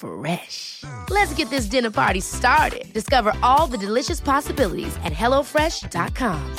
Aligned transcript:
Fresh. 0.00 0.84
Let's 1.10 1.34
get 1.34 1.50
this 1.50 1.66
dinner 1.66 1.90
party 1.90 2.20
started. 2.20 2.90
Discover 2.94 3.34
all 3.42 3.66
the 3.66 3.76
delicious 3.76 4.18
possibilities 4.18 4.96
at 5.04 5.12
hellofresh.com. 5.12 6.56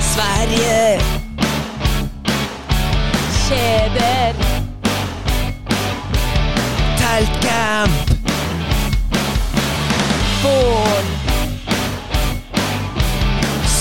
Sverige. 0.00 1.02
Cheddar. 3.46 4.38
Teltcamp. 6.96 8.13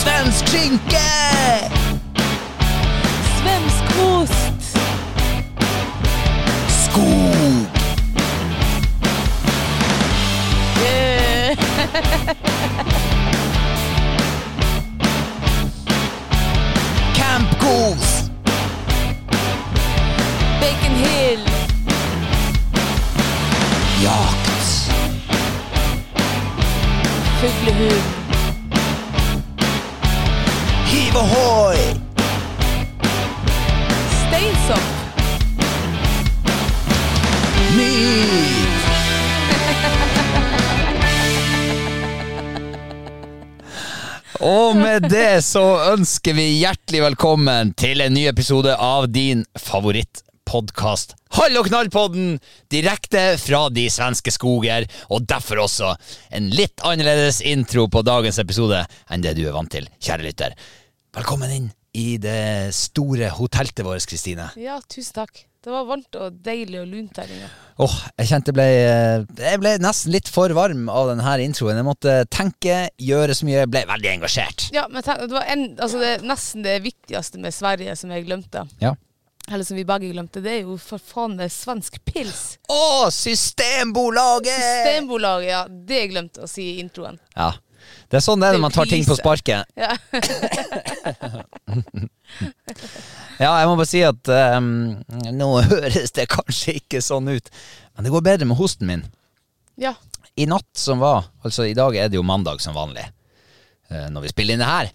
Svensk 0.03 0.47
skinke. 0.47 1.11
Svenskost. 3.37 4.77
Skog. 6.67 7.67
Campkos. 17.15 18.30
Bacon 20.59 20.95
Hill. 20.95 21.39
Jakt. 24.02 24.89
Fuglehund. 27.39 28.12
Hiv 31.13 31.19
ohoi. 31.19 31.77
Steinsopp. 34.09 34.87
Myt. 37.75 38.79
Og 44.39 44.75
med 44.75 45.05
det 45.11 45.43
så 45.45 45.61
ønsker 45.93 46.33
vi 46.33 46.47
hjertelig 46.63 47.05
velkommen 47.05 47.75
til 47.77 48.01
en 48.01 48.17
ny 48.17 48.25
episode 48.33 48.73
av 48.73 49.05
din 49.13 49.45
favorittpodkast. 49.53 51.13
Hall 51.37 51.61
og 51.61 51.69
knall-podden! 51.69 52.39
Direkte 52.73 53.35
fra 53.37 53.67
de 53.69 53.85
svenske 53.93 54.33
skoger, 54.33 54.89
og 55.13 55.30
derfor 55.30 55.67
også 55.69 55.93
en 56.33 56.49
litt 56.57 56.81
annerledes 56.81 57.43
intro 57.45 57.85
på 57.85 58.01
dagens 58.01 58.41
episode 58.41 58.87
enn 59.13 59.21
det 59.21 59.37
du 59.37 59.45
er 59.45 59.53
vant 59.53 59.77
til, 59.77 59.85
kjære 60.01 60.25
lytter. 60.31 60.63
Velkommen 61.13 61.51
inn 61.53 61.65
i 61.93 62.15
det 62.17 62.73
store 62.73 63.27
hotelltet 63.37 63.85
vårt, 63.85 64.05
Kristine. 64.09 64.47
Ja, 64.57 64.79
tusen 64.89 65.13
takk. 65.19 65.43
Det 65.63 65.69
var 65.69 65.85
varmt 65.85 66.17
og 66.17 66.39
deilig 66.43 66.79
og 66.81 66.87
lunt 66.89 67.19
her 67.21 67.29
inne. 67.29 67.49
Åh, 67.85 67.97
jeg 68.17 68.31
kjente 68.31 68.49
jeg 68.49 68.57
ble, 68.57 69.43
jeg 69.45 69.59
ble 69.61 69.73
nesten 69.79 70.11
litt 70.11 70.31
for 70.33 70.49
varm 70.57 70.87
av 70.89 71.11
denne 71.11 71.35
introen. 71.45 71.77
Jeg 71.77 71.85
måtte 71.85 72.15
tenke, 72.33 72.79
gjøre 72.97 73.37
så 73.37 73.45
mye, 73.45 73.59
jeg 73.61 73.69
ble 73.75 73.83
veldig 73.91 74.09
engasjert. 74.15 74.65
Ja, 74.73 74.87
men 74.89 75.05
det 75.05 75.29
var 75.37 75.45
en, 75.53 75.67
altså 75.77 76.01
det, 76.01 76.11
nesten 76.25 76.65
det 76.65 76.79
viktigste 76.83 77.43
med 77.45 77.53
Sverige 77.53 77.93
som 78.01 78.11
jeg 78.11 78.25
glemte. 78.25 78.65
Ja. 78.81 78.95
Eller 79.51 79.67
som 79.67 79.77
vi 79.77 79.85
begge 79.85 80.09
glemte. 80.15 80.41
Det 80.41 80.49
er 80.49 80.61
jo 80.65 80.80
for 80.81 80.97
faen 81.13 81.37
meg 81.37 81.53
svensk 81.53 82.01
pils. 82.09 82.57
Å, 82.73 83.11
Systembolaget! 83.13 84.49
Systembolaget, 84.65 85.51
ja. 85.51 85.61
Det 85.69 86.01
jeg 86.01 86.11
glemte 86.15 86.47
å 86.47 86.49
si 86.49 86.71
i 86.73 86.81
introen. 86.81 87.21
Ja. 87.37 87.51
Det 88.13 88.19
er 88.19 88.25
sånn 88.27 88.43
det 88.43 88.51
er 88.51 88.53
når 88.59 88.61
man 88.67 88.73
tar 88.75 88.85
ting 88.85 89.01
på 89.07 89.15
sparket. 89.17 89.65
Ja. 89.73 89.95
Ja, 93.41 93.49
jeg 93.59 93.67
må 93.67 93.73
bare 93.75 93.89
si 93.89 93.99
at 94.05 94.29
um, 94.29 94.67
nå 95.33 95.47
høres 95.65 96.13
det 96.15 96.27
kanskje 96.31 96.75
ikke 96.77 97.01
sånn 97.03 97.27
ut, 97.29 97.49
men 97.93 98.05
det 98.05 98.11
går 98.13 98.23
bedre 98.25 98.47
med 98.49 98.57
hosten 98.59 98.89
min. 98.89 99.03
ja. 99.81 99.95
I 100.33 100.47
natt 100.49 100.69
som 100.77 100.97
var, 100.97 101.27
altså 101.45 101.65
i 101.69 101.75
dag 101.77 101.93
er 101.93 102.07
det 102.09 102.17
jo 102.17 102.23
mandag 102.25 102.57
som 102.63 102.73
vanlig, 102.73 103.03
eh, 103.93 104.07
når 104.09 104.23
vi 104.23 104.31
spiller 104.31 104.55
inn 104.55 104.63
det 104.63 104.69
her. 104.69 104.87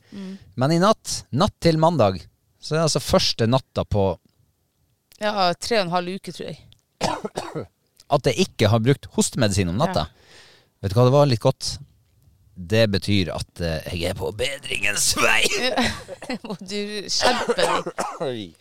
Men 0.58 0.72
i 0.74 0.80
natt, 0.82 1.12
natt 1.30 1.54
til 1.62 1.78
mandag, 1.78 2.18
så 2.58 2.74
er 2.74 2.80
det 2.80 2.86
altså 2.88 3.02
første 3.04 3.46
natta 3.46 3.84
på 3.86 4.08
ja. 5.22 5.52
Tre 5.54 5.78
og 5.78 5.84
en 5.84 5.94
halv 5.94 6.16
uke, 6.18 6.34
tror 6.34 6.48
jeg. 6.48 6.58
at 8.18 8.30
jeg 8.30 8.48
ikke 8.48 8.72
har 8.72 8.82
brukt 8.82 9.06
hostemedisin 9.14 9.70
om 9.70 9.78
natta. 9.78 10.08
Vet 10.82 10.90
du 10.90 10.98
hva, 10.98 11.06
det 11.06 11.14
var 11.14 11.30
litt 11.30 11.44
godt. 11.44 11.76
Det 12.58 12.88
betyr 12.90 13.28
at 13.30 13.60
eh, 13.62 13.84
jeg 13.94 14.10
er 14.10 14.16
på 14.18 14.32
bedringens 14.34 15.12
vei. 15.14 15.44
Må 16.46 16.56
du 16.58 17.06
skjerpe 17.06 17.54
deg. 17.54 18.56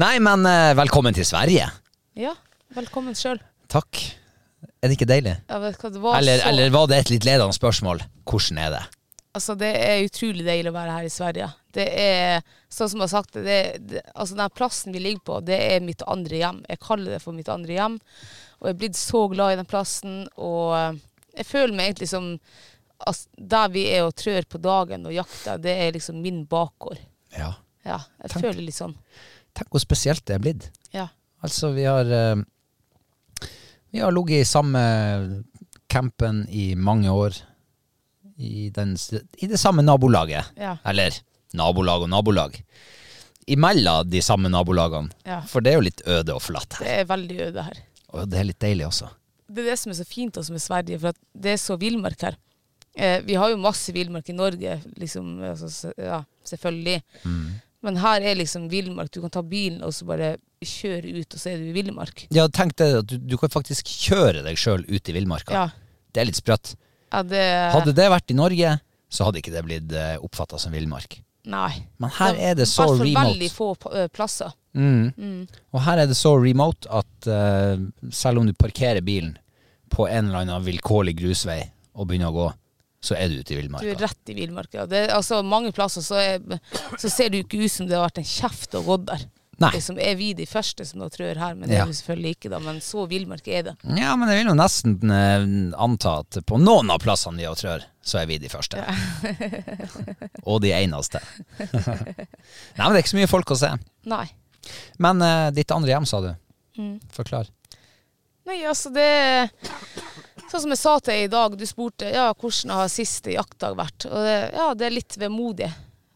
Nei, 0.00 0.14
men 0.24 0.48
eh, 0.48 0.70
velkommen 0.78 1.12
til 1.12 1.28
Sverige. 1.28 1.66
Ja, 2.16 2.32
velkommen 2.72 3.18
sjøl. 3.18 3.36
Takk. 3.68 4.00
Er 4.80 4.88
det 4.88 4.96
ikke 4.96 5.10
deilig? 5.10 5.36
Ja, 5.44 5.60
vet 5.60 5.84
var 6.00 6.16
Eller, 6.22 6.40
så 6.40 6.48
eller 6.48 6.72
var 6.72 6.88
det 6.88 7.02
et 7.02 7.12
litt 7.12 7.28
ledende 7.28 7.52
spørsmål? 7.52 8.00
Hvordan 8.24 8.62
er 8.64 8.74
det? 8.78 8.82
Altså, 9.36 9.58
det 9.60 9.74
er 9.76 10.08
utrolig 10.08 10.48
deilig 10.48 10.72
å 10.72 10.76
være 10.78 10.96
her 10.96 11.04
i 11.04 11.12
Sverige. 11.12 11.52
Det 11.76 11.88
er, 12.00 12.42
sånn 12.72 12.94
som 12.94 13.04
jeg 13.04 13.10
har 13.10 13.12
sagt 13.12 13.36
det, 13.44 13.60
det, 13.92 14.06
altså 14.16 14.40
den 14.40 14.56
plassen 14.56 14.96
vi 14.96 15.04
ligger 15.04 15.24
på, 15.28 15.40
det 15.44 15.60
er 15.68 15.84
mitt 15.84 16.04
andre 16.08 16.40
hjem. 16.40 16.64
Jeg 16.64 16.80
kaller 16.88 17.18
det 17.18 17.22
for 17.24 17.36
mitt 17.36 17.52
andre 17.52 17.76
hjem. 17.76 18.02
Og 18.60 18.70
jeg 18.70 18.74
er 18.78 18.84
blitt 18.86 19.00
så 19.00 19.26
glad 19.28 19.52
i 19.52 19.60
den 19.60 19.68
plassen, 19.68 20.22
og 20.40 21.00
jeg 21.36 21.48
føler 21.48 21.74
meg 21.76 21.90
egentlig 21.90 22.10
som 22.10 22.26
altså, 23.06 23.28
Der 23.38 23.72
vi 23.72 23.86
er 23.90 24.06
og 24.06 24.14
trør 24.18 24.46
på 24.48 24.60
dagen 24.62 25.06
og 25.08 25.14
jakter, 25.16 25.60
det 25.62 25.74
er 25.86 25.94
liksom 25.96 26.20
min 26.22 26.44
bakgård. 26.46 27.00
Ja. 27.36 27.54
Ja, 27.82 27.98
jeg 28.22 28.30
tenk, 28.30 28.44
føler 28.44 28.62
litt 28.62 28.78
sånn. 28.78 28.94
Tenk 29.56 29.72
hvor 29.72 29.82
spesielt 29.82 30.24
det 30.28 30.36
er 30.36 30.42
blitt. 30.42 30.68
Ja. 30.94 31.08
Altså, 31.42 31.72
vi 31.74 31.86
har 31.88 32.06
eh, 32.06 32.36
Vi 33.90 34.00
har 34.00 34.12
ligget 34.14 34.44
i 34.44 34.48
samme 34.48 34.82
campen 35.90 36.46
i 36.48 36.74
mange 36.76 37.10
år. 37.10 37.34
I, 38.36 38.70
den, 38.74 38.96
I 39.38 39.46
det 39.46 39.58
samme 39.60 39.82
nabolaget. 39.84 40.54
Ja. 40.56 40.76
Eller 40.88 41.18
nabolag 41.54 42.06
og 42.06 42.10
nabolag. 42.10 42.56
Imellom 43.46 44.08
de 44.08 44.22
samme 44.22 44.48
nabolagene. 44.48 45.12
Ja. 45.26 45.42
For 45.50 45.60
det 45.60 45.72
er 45.72 45.80
jo 45.80 45.86
litt 45.88 46.02
øde 46.06 46.34
og 46.34 46.42
her 46.46 46.78
Det 46.78 46.94
er 47.00 47.04
veldig 47.10 47.40
øde 47.48 47.66
her. 47.66 47.82
Og 48.12 48.30
det 48.30 48.38
er 48.38 48.48
litt 48.48 48.60
deilig 48.62 48.86
også. 48.86 49.10
Det 49.52 49.64
er 49.64 49.72
det 49.72 49.80
som 49.80 49.92
er 49.92 49.98
så 49.98 50.06
fint 50.08 50.38
også 50.40 50.54
med 50.54 50.62
Sverige, 50.64 50.98
for 51.02 51.18
det 51.44 51.54
er 51.54 51.60
så 51.60 51.76
villmark 51.80 52.24
her. 52.24 52.38
Eh, 52.94 53.20
vi 53.24 53.36
har 53.40 53.52
jo 53.52 53.60
masse 53.60 53.92
villmark 53.92 54.28
i 54.28 54.36
Norge, 54.36 54.78
liksom, 55.00 55.34
altså, 55.48 55.92
ja, 55.96 56.22
selvfølgelig. 56.48 57.00
Men 57.82 57.98
her 57.98 58.22
er 58.22 58.38
liksom 58.38 58.68
villmark. 58.70 59.10
Du 59.12 59.20
kan 59.24 59.32
ta 59.32 59.42
bilen 59.42 59.82
og 59.82 59.94
så 59.96 60.06
bare 60.06 60.36
kjøre 60.62 61.10
ut, 61.18 61.34
og 61.34 61.40
så 61.40 61.50
er 61.52 61.58
du 61.58 61.70
i 61.72 61.74
villmark. 61.74 62.26
Ja, 62.34 62.46
tenk 62.52 62.76
deg 62.78 63.00
at 63.00 63.10
du, 63.10 63.16
du 63.18 63.36
kan 63.40 63.50
faktisk 63.52 63.88
kjøre 63.90 64.44
deg 64.46 64.60
sjøl 64.60 64.86
ut 64.86 65.10
i 65.10 65.16
villmarka. 65.16 65.56
Ja. 65.56 65.66
Det 66.12 66.22
er 66.22 66.28
litt 66.28 66.38
sprøtt. 66.38 66.76
ja, 67.10 67.24
det 67.26 67.44
Hadde 67.74 67.96
det 67.96 68.08
vært 68.12 68.30
i 68.30 68.38
Norge, 68.38 68.76
så 69.12 69.26
hadde 69.26 69.42
ikke 69.42 69.54
det 69.54 69.64
blitt 69.66 69.94
uh, 69.96 70.14
oppfatta 70.22 70.60
som 70.60 70.74
villmark. 70.74 71.18
Nei. 71.50 71.72
Men 71.98 72.12
her 72.20 72.38
er 72.38 72.54
det 72.54 72.68
så 72.70 72.84
I 72.84 72.92
hvert 72.92 73.00
fall 73.02 73.32
veldig 73.32 73.50
få 73.50 73.72
plasser. 74.14 74.52
Mm. 74.78 75.48
Og 75.74 75.82
her 75.84 76.04
er 76.04 76.08
det 76.08 76.16
så 76.16 76.36
remote 76.38 76.88
at 76.88 77.28
uh, 77.28 77.82
selv 78.14 78.40
om 78.40 78.46
du 78.46 78.54
parkerer 78.56 79.02
bilen 79.04 79.34
på 79.92 80.08
en 80.08 80.28
eller 80.30 80.42
annen 80.44 80.64
vilkårlig 80.66 81.14
grusvei 81.20 81.60
og 81.92 82.08
begynner 82.08 82.32
å 82.32 82.36
gå, 82.36 82.48
så 83.02 83.16
er 83.18 83.28
du 83.28 83.40
ute 83.42 83.56
i 83.58 83.62
Du 83.66 83.90
er 83.90 83.98
rett 83.98 84.30
i 84.30 84.34
villmarka. 84.38 84.86
Det 84.86 85.08
Altså, 85.10 85.42
mange 85.42 85.72
plasser 85.74 86.04
så, 86.06 86.16
er, 86.22 86.58
så 86.98 87.10
ser 87.10 87.30
det 87.32 87.40
jo 87.40 87.46
ikke 87.48 87.64
ut 87.66 87.72
som 87.74 87.88
det 87.90 87.98
har 87.98 88.06
vært 88.06 88.22
en 88.22 88.28
kjeft 88.30 88.76
og 88.78 88.86
gått 88.86 89.06
der. 89.10 89.24
Nei. 89.62 89.70
Liksom, 89.76 89.98
er 90.00 90.16
vi 90.18 90.32
de 90.34 90.46
første 90.48 90.84
som 90.86 91.02
da 91.02 91.08
trør 91.12 91.38
her? 91.38 91.54
Men 91.54 91.68
det 91.68 91.76
Ja. 91.76 91.82
er 91.84 91.90
vi 91.90 91.96
selvfølgelig 91.98 92.34
ikke, 92.36 92.50
da. 92.50 92.58
Men 92.58 92.80
så 92.82 93.04
villmark 93.10 93.46
er 93.48 93.62
det. 93.68 93.74
Ja, 93.98 94.14
men 94.16 94.28
jeg 94.30 94.40
vil 94.40 94.50
jo 94.50 94.56
nesten 94.58 95.12
eh, 95.12 95.46
anta 95.78 96.14
at 96.22 96.38
på 96.48 96.58
noen 96.58 96.90
av 96.90 97.02
plassene 97.02 97.38
vi 97.38 97.46
har 97.46 97.58
trør, 97.58 97.84
så 98.02 98.22
er 98.22 98.26
vi 98.30 98.38
de 98.42 98.50
første. 98.50 98.78
Ja. 98.80 98.94
og 100.50 100.62
de 100.64 100.72
eneste. 100.74 101.20
Nei, 101.60 102.82
men 102.82 102.94
det 102.94 102.96
er 102.96 103.02
ikke 103.04 103.14
så 103.14 103.20
mye 103.20 103.30
folk 103.30 103.54
å 103.54 103.58
se. 103.60 103.70
Nei. 104.10 104.24
Men 105.02 105.22
eh, 105.26 105.50
ditt 105.54 105.70
andre 105.74 105.94
hjem, 105.94 106.08
sa 106.10 106.22
du. 106.24 106.32
Mm. 106.80 106.96
Forklar. 107.12 107.50
Nei, 108.48 108.62
altså 108.66 108.90
det 108.94 109.08
Sånn 110.50 110.66
som 110.66 110.72
jeg 110.74 110.80
sa 110.82 110.92
til 111.00 111.14
deg 111.14 111.22
i 111.24 111.32
dag, 111.32 111.54
du 111.56 111.62
spurte 111.64 112.10
ja, 112.12 112.26
hvordan 112.36 112.74
har 112.76 112.90
siste 112.92 113.32
jaktdag 113.32 113.72
vært. 113.78 114.04
Og 114.04 114.18
det, 114.20 114.34
ja, 114.52 114.66
det 114.76 114.84
er 114.84 114.92
litt 114.92 115.16
vemodig. 115.16 115.70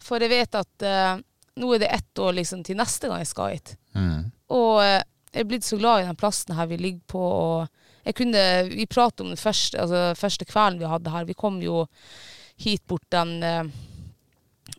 For 0.05 0.21
jeg 0.21 0.29
vet 0.29 0.59
at 0.61 0.85
eh, 0.85 1.23
nå 1.57 1.71
er 1.73 1.81
det 1.81 1.89
ett 1.95 2.21
år 2.21 2.37
liksom, 2.37 2.61
til 2.67 2.77
neste 2.77 3.09
gang 3.09 3.23
jeg 3.23 3.31
skal 3.31 3.55
hit. 3.55 3.73
Mm. 3.97 4.27
Og 4.53 4.83
eh, 4.85 5.01
jeg 5.33 5.41
er 5.41 5.49
blitt 5.49 5.65
så 5.65 5.79
glad 5.81 6.03
i 6.03 6.09
den 6.11 6.19
plassen 6.21 6.53
her 6.59 6.69
vi 6.69 6.77
ligger 6.83 7.15
på. 7.15 7.23
Og 7.23 8.05
jeg 8.05 8.19
kunne, 8.21 8.45
vi 8.69 8.85
pratet 8.93 9.25
om 9.25 9.33
den 9.33 9.41
første, 9.41 9.81
altså, 9.81 10.03
første 10.21 10.49
kvelden 10.49 10.83
vi 10.85 10.93
hadde 10.93 11.15
her. 11.17 11.29
Vi 11.29 11.39
kom 11.39 11.59
jo 11.65 11.87
hit 12.61 12.85
bort 12.89 13.09
den 13.13 13.39
eh, 13.41 13.73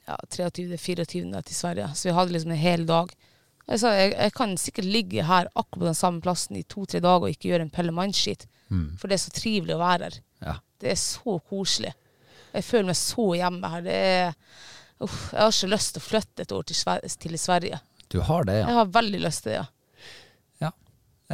ja, 0.06 0.20
23.-24. 0.38 1.42
til 1.42 1.56
Sverige. 1.56 1.90
Så 1.96 2.12
vi 2.12 2.16
hadde 2.20 2.38
liksom 2.38 2.54
en 2.54 2.62
hel 2.62 2.86
dag. 2.90 3.10
Jeg 3.68 3.82
sa 3.82 3.92
jeg, 3.98 4.14
jeg 4.16 4.34
kan 4.38 4.54
sikkert 4.60 4.88
ligge 4.88 5.24
her 5.28 5.50
akkurat 5.54 5.82
på 5.82 5.88
den 5.90 5.98
samme 5.98 6.24
plassen 6.24 6.56
i 6.60 6.64
to-tre 6.64 7.02
dager 7.04 7.28
og 7.28 7.34
ikke 7.34 7.52
gjøre 7.52 7.68
en 7.68 7.74
pelle 7.74 7.92
mannskitt. 7.96 8.48
For 9.00 9.08
det 9.08 9.18
er 9.18 9.24
så 9.24 9.34
trivelig 9.36 9.76
å 9.76 9.82
være 9.82 10.10
her. 10.10 10.20
Ja. 10.44 10.56
Det 10.82 10.92
er 10.94 11.00
så 11.02 11.38
koselig. 11.50 11.94
Jeg 12.54 12.66
føler 12.66 12.90
meg 12.90 13.00
så 13.00 13.28
hjemme 13.38 13.72
her. 13.74 13.84
Det 13.86 13.98
er, 14.08 14.34
uff, 15.04 15.20
jeg 15.34 15.42
har 15.42 15.54
ikke 15.54 15.72
lyst 15.74 15.94
til 15.96 16.04
å 16.04 16.08
flytte 16.08 16.46
et 16.46 16.56
år 16.56 16.68
til, 16.68 16.80
Sver 16.80 17.06
til 17.24 17.40
Sverige. 17.42 17.80
Du 18.12 18.20
har 18.24 18.48
det, 18.48 18.60
ja. 18.62 18.68
Jeg 18.70 18.80
har 18.80 18.92
veldig 18.98 19.22
lyst 19.24 19.44
til 19.44 19.54
det, 19.54 19.60
ja. 19.60 19.66
ja. 20.64 20.72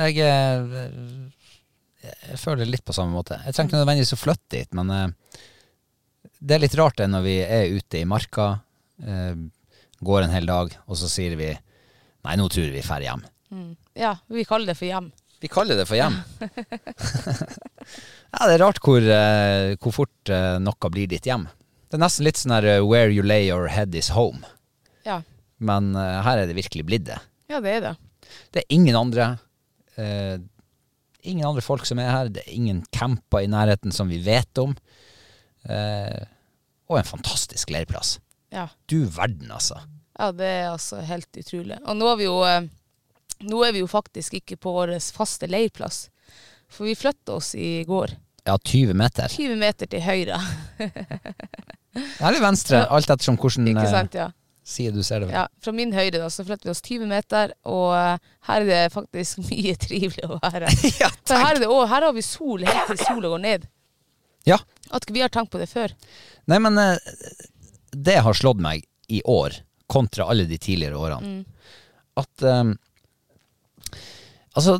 Jeg, 0.03 0.25
eh, 0.25 2.13
jeg 2.33 2.39
føler 2.41 2.69
litt 2.69 2.85
på 2.85 2.95
samme 2.97 3.13
måte. 3.13 3.39
Jeg 3.45 3.55
trenger 3.55 3.71
ikke 3.71 3.83
nødvendigvis 3.83 4.15
å 4.17 4.21
flytte 4.21 4.55
dit, 4.57 4.71
men 4.77 4.93
eh, 4.93 5.41
det 6.39 6.57
er 6.57 6.63
litt 6.65 6.79
rart 6.79 6.97
det 6.99 7.09
når 7.11 7.27
vi 7.27 7.35
er 7.45 7.77
ute 7.77 8.01
i 8.01 8.09
marka, 8.09 8.47
eh, 9.05 9.35
går 10.03 10.25
en 10.25 10.33
hel 10.33 10.49
dag, 10.49 10.73
og 10.89 10.99
så 10.99 11.11
sier 11.11 11.37
vi 11.39 11.53
nei, 12.23 12.35
nå 12.39 12.47
tror 12.49 12.65
jeg 12.67 12.73
vi 12.75 12.83
drar 12.85 13.03
hjem. 13.05 13.23
Ja, 13.99 14.15
vi 14.33 14.45
kaller 14.49 14.71
det 14.71 14.77
for 14.79 14.87
hjem. 14.89 15.11
Vi 15.43 15.49
kaller 15.51 15.75
det 15.77 15.85
for 15.89 15.99
hjem. 15.99 16.15
ja, 18.33 18.45
det 18.47 18.53
er 18.55 18.61
rart 18.63 18.79
hvor, 18.83 19.03
eh, 19.03 19.73
hvor 19.83 19.93
fort 19.95 20.31
eh, 20.31 20.55
noe 20.63 20.89
blir 20.93 21.09
ditt 21.11 21.27
hjem. 21.27 21.45
Det 21.89 21.99
er 21.99 22.03
nesten 22.05 22.25
litt 22.25 22.39
sånn 22.39 22.55
her 22.55 22.67
eh, 22.77 22.81
where 22.85 23.11
you 23.13 23.25
lay 23.25 23.45
your 23.49 23.67
head 23.71 23.93
is 23.95 24.09
home. 24.15 24.41
Ja, 25.05 25.19
Men 25.63 25.93
her 25.95 26.39
er 26.41 26.47
det 26.49 26.55
virkelig 26.57 26.85
blitt 26.87 27.05
det. 27.07 27.19
ja 27.51 27.59
det 27.63 27.75
er 27.77 27.81
det. 27.89 27.93
Det 28.55 28.63
er 28.63 28.73
ingen 28.73 28.95
andre 28.95 29.25
eh, 29.99 30.39
Ingen 31.23 31.45
andre 31.47 31.61
folk 31.63 31.85
som 31.87 31.99
er 32.03 32.09
her. 32.11 32.27
Det 32.35 32.41
er 32.43 32.51
ingen 32.51 32.81
camper 32.91 33.45
i 33.45 33.47
nærheten 33.47 33.93
som 33.95 34.09
vi 34.11 34.17
vet 34.25 34.59
om. 34.59 34.73
Eh, 35.71 36.23
og 36.91 36.97
en 36.99 37.07
fantastisk 37.07 37.71
leirplass. 37.71 38.17
Ja. 38.51 38.65
Du 38.91 39.05
verden, 39.07 39.47
altså. 39.55 39.77
Ja, 40.19 40.31
det 40.31 40.49
er 40.49 40.67
altså 40.71 41.01
helt 41.05 41.41
utrolig. 41.41 41.79
Og 41.87 41.97
nå 41.97 42.09
er 42.11 42.19
vi 42.19 42.27
jo, 42.27 42.35
eh, 42.47 42.67
nå 43.49 43.63
er 43.65 43.73
vi 43.75 43.81
jo 43.83 43.89
faktisk 43.89 44.37
ikke 44.39 44.59
på 44.61 44.73
vår 44.75 44.95
faste 45.15 45.49
leirplass. 45.49 46.05
For 46.73 46.87
vi 46.89 46.95
flytta 46.97 47.35
oss 47.39 47.53
i 47.55 47.83
går. 47.87 48.15
Ja, 48.47 48.57
20 48.57 48.93
meter. 48.97 49.29
20 49.31 49.55
meter 49.59 49.89
til 49.89 50.01
høyre. 50.03 50.39
Eller 52.25 52.41
venstre, 52.41 52.85
alt 52.89 53.09
ettersom 53.13 53.37
hvordan 53.37 53.67
Ikke 53.69 53.85
eh, 53.85 53.91
sant, 53.91 54.15
ja. 54.17 54.31
side 54.65 54.95
du 54.97 55.03
ser 55.05 55.21
det 55.21 55.29
ja. 55.29 55.43
Fra 55.61 55.73
min 55.75 55.93
høyre 55.93 56.17
da, 56.17 56.29
så 56.33 56.45
flytter 56.45 56.67
vi 56.69 56.73
oss 56.73 56.81
20 56.81 57.05
meter, 57.11 57.53
og 57.69 57.93
eh, 57.97 58.31
her 58.49 58.63
er 58.65 58.69
det 58.71 58.79
faktisk 58.95 59.43
mye 59.51 59.75
trivelig 59.79 60.25
å 60.27 60.39
være. 60.39 60.71
Ja, 61.03 61.11
For 61.21 61.37
her, 61.37 61.55
er 61.55 61.61
det, 61.63 61.69
også, 61.69 61.89
her 61.93 62.07
har 62.09 62.15
vi 62.17 62.25
sol 62.25 62.65
helt 62.67 62.89
til 62.91 63.03
sola 63.03 63.33
går 63.35 63.43
ned. 63.45 63.69
ja. 64.49 64.59
At 64.93 65.07
vi 65.09 65.23
har 65.23 65.31
tenkt 65.33 65.49
på 65.53 65.57
det 65.61 65.69
før. 65.71 65.93
Nei, 66.51 66.59
men 66.61 66.75
det 67.95 68.17
har 68.21 68.35
slått 68.37 68.59
meg 68.61 68.83
i 69.09 69.21
år, 69.25 69.55
kontra 69.93 70.27
alle 70.29 70.47
de 70.49 70.57
tidligere 70.61 70.99
årene, 70.99 71.43
at 72.19 72.49
um, 72.49 72.73
Altså, 74.53 74.77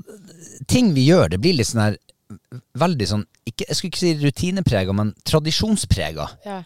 ting 0.69 0.91
vi 0.93 1.07
gjør, 1.07 1.31
det 1.33 1.39
blir 1.41 1.55
litt 1.57 1.65
sånn 1.71 1.81
her 1.81 1.95
Veldig 2.77 3.07
sånn 3.09 3.23
ikke, 3.49 3.65
Jeg 3.67 3.77
skulle 3.77 3.91
ikke 3.91 4.01
si 4.03 4.11
rutineprega, 4.21 4.93
men 4.95 5.11
tradisjonsprega. 5.27 6.27
Ja. 6.45 6.59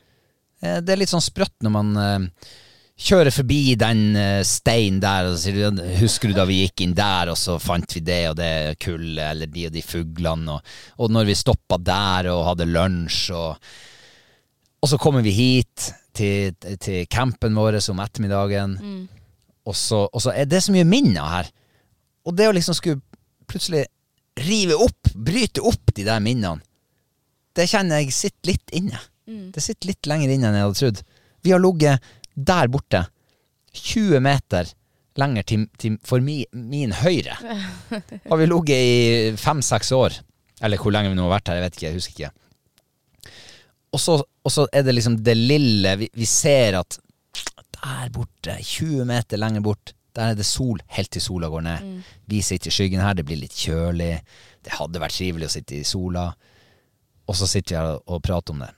Eh, 0.62 0.80
Det 0.84 0.94
er 0.94 1.00
litt 1.02 1.12
sånn 1.12 1.24
sprøtt 1.24 1.56
når 1.66 1.74
man 1.74 1.90
uh, 1.98 2.52
kjører 2.98 3.34
forbi 3.34 3.76
den 3.80 4.04
uh, 4.18 4.44
steinen 4.48 5.02
der, 5.04 5.28
og 5.28 5.36
så 5.36 5.42
sier 5.48 5.72
du 5.74 5.82
'Husker 6.00 6.32
du 6.32 6.38
da 6.38 6.46
vi 6.50 6.62
gikk 6.64 6.86
inn 6.86 6.96
der, 6.98 7.32
og 7.34 7.38
så 7.40 7.58
fant 7.62 7.98
vi 7.98 8.04
det 8.06 8.22
og 8.30 8.38
det 8.40 8.78
kullet, 8.84 9.24
eller 9.32 9.52
de 9.52 9.68
og 9.70 9.76
de 9.76 9.84
fuglene', 9.86 10.56
og, 10.56 10.78
og 10.98 11.14
når 11.14 11.30
vi 11.32 11.42
stoppa 11.42 11.78
der 11.82 12.32
og 12.34 12.46
hadde 12.52 12.70
lunsj, 12.70 13.32
og, 13.38 13.72
og 14.82 14.92
så 14.94 15.02
kommer 15.02 15.26
vi 15.26 15.36
hit 15.36 15.92
til, 16.18 16.56
til 16.82 17.06
campen 17.12 17.56
vår 17.58 17.80
om 17.94 18.02
ettermiddagen, 18.04 18.78
og, 19.68 19.76
så, 19.76 20.06
og 20.08 20.24
så 20.24 20.34
er 20.34 20.50
det 20.50 20.64
så 20.64 20.74
mye 20.76 20.88
minner 20.88 21.30
her. 21.32 21.52
Og 22.28 22.36
det 22.38 22.50
å 22.50 22.56
liksom 22.56 22.76
skulle 22.78 23.02
plutselig 23.48 23.86
rive 24.48 24.78
opp, 24.78 25.12
bryte 25.16 25.64
opp 25.66 25.94
de 25.96 26.06
der 26.08 26.24
minnene, 26.24 26.64
det 27.58 27.66
kjenner 27.72 28.04
jeg 28.04 28.14
sitter 28.14 28.52
litt 28.52 28.74
inne. 28.78 29.00
Det 29.56 29.64
sitter 29.64 29.90
litt 29.90 30.08
lenger 30.08 30.32
inne 30.32 30.50
enn 30.50 30.58
jeg 30.60 30.68
hadde 30.68 30.80
trodd. 30.80 31.00
Vi 31.44 31.54
har 31.54 31.62
ligget 31.64 32.12
der 32.38 32.70
borte, 32.72 33.08
20 33.74 34.22
meter 34.24 34.70
lenger 35.18 35.46
til, 35.50 35.66
til, 35.82 35.98
for 36.06 36.22
mi, 36.24 36.44
min 36.54 36.94
høyre. 36.94 37.36
Har 38.30 38.40
vi 38.40 38.48
ligget 38.48 38.78
i 38.78 39.32
fem-seks 39.42 39.92
år. 39.98 40.20
Eller 40.62 40.82
hvor 40.82 40.94
lenge 40.94 41.12
vi 41.12 41.18
nå 41.18 41.26
har 41.28 41.36
vært 41.36 41.52
her, 41.52 41.60
jeg 41.60 41.66
vet 41.66 41.76
ikke, 41.78 41.86
jeg 41.88 41.98
husker 41.98 42.14
ikke. 42.16 42.32
Og 43.98 44.02
så, 44.02 44.20
og 44.22 44.54
så 44.54 44.68
er 44.70 44.86
det 44.86 44.94
liksom 44.94 45.18
det 45.26 45.34
lille 45.38 45.96
vi, 46.04 46.10
vi 46.14 46.26
ser 46.30 46.78
at 46.78 47.00
der 47.78 48.10
borte, 48.14 48.58
20 48.62 49.06
meter 49.10 49.40
lenger 49.42 49.64
bort, 49.66 49.94
der 50.18 50.32
er 50.34 50.38
det 50.38 50.46
sol 50.50 50.80
helt 50.96 51.12
til 51.14 51.22
sola 51.22 51.50
går 51.54 51.64
ned. 51.66 51.88
Vi 52.30 52.42
sitter 52.46 52.72
i 52.72 52.74
skyggen 52.74 53.02
her, 53.02 53.18
det 53.18 53.26
blir 53.26 53.38
litt 53.42 53.54
kjølig. 53.58 54.16
Det 54.66 54.74
hadde 54.78 55.02
vært 55.02 55.18
trivelig 55.18 55.50
å 55.50 55.54
sitte 55.54 55.78
i 55.78 55.86
sola. 55.86 56.28
Og 57.28 57.38
så 57.38 57.50
sitter 57.50 57.76
vi 57.76 57.80
her 57.80 58.00
og 58.02 58.22
prater 58.26 58.56
om 58.56 58.64
det. 58.66 58.72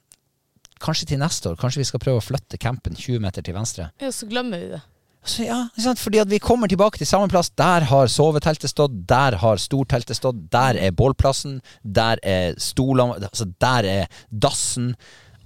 Kanskje 0.84 1.10
til 1.12 1.20
neste 1.20 1.52
år, 1.52 1.60
kanskje 1.60 1.82
vi 1.82 1.88
skal 1.90 2.04
prøve 2.04 2.22
å 2.22 2.24
flytte 2.24 2.60
campen 2.60 2.96
20 2.96 3.24
meter 3.24 3.44
til 3.44 3.56
venstre. 3.56 3.90
ja, 4.00 4.12
så 4.16 4.28
glemmer 4.28 4.64
vi 4.64 4.72
det. 4.76 4.82
Så 5.26 5.44
ja? 5.44 5.68
Fordi 6.00 6.22
at 6.22 6.30
vi 6.32 6.40
kommer 6.40 6.70
tilbake 6.72 6.98
til 6.98 7.08
samme 7.08 7.28
plass. 7.30 7.50
Der 7.60 7.86
har 7.90 8.08
soveteltet 8.08 8.72
stått, 8.72 8.96
der 9.10 9.36
har 9.42 9.60
storteltet 9.60 10.18
stått, 10.18 10.46
der 10.52 10.80
er 10.80 10.96
bålplassen, 10.96 11.60
der 11.84 12.22
er 12.24 12.56
stolene, 12.60 13.20
altså 13.28 13.50
der 13.62 13.90
er 13.90 14.22
dassen. 14.32 14.94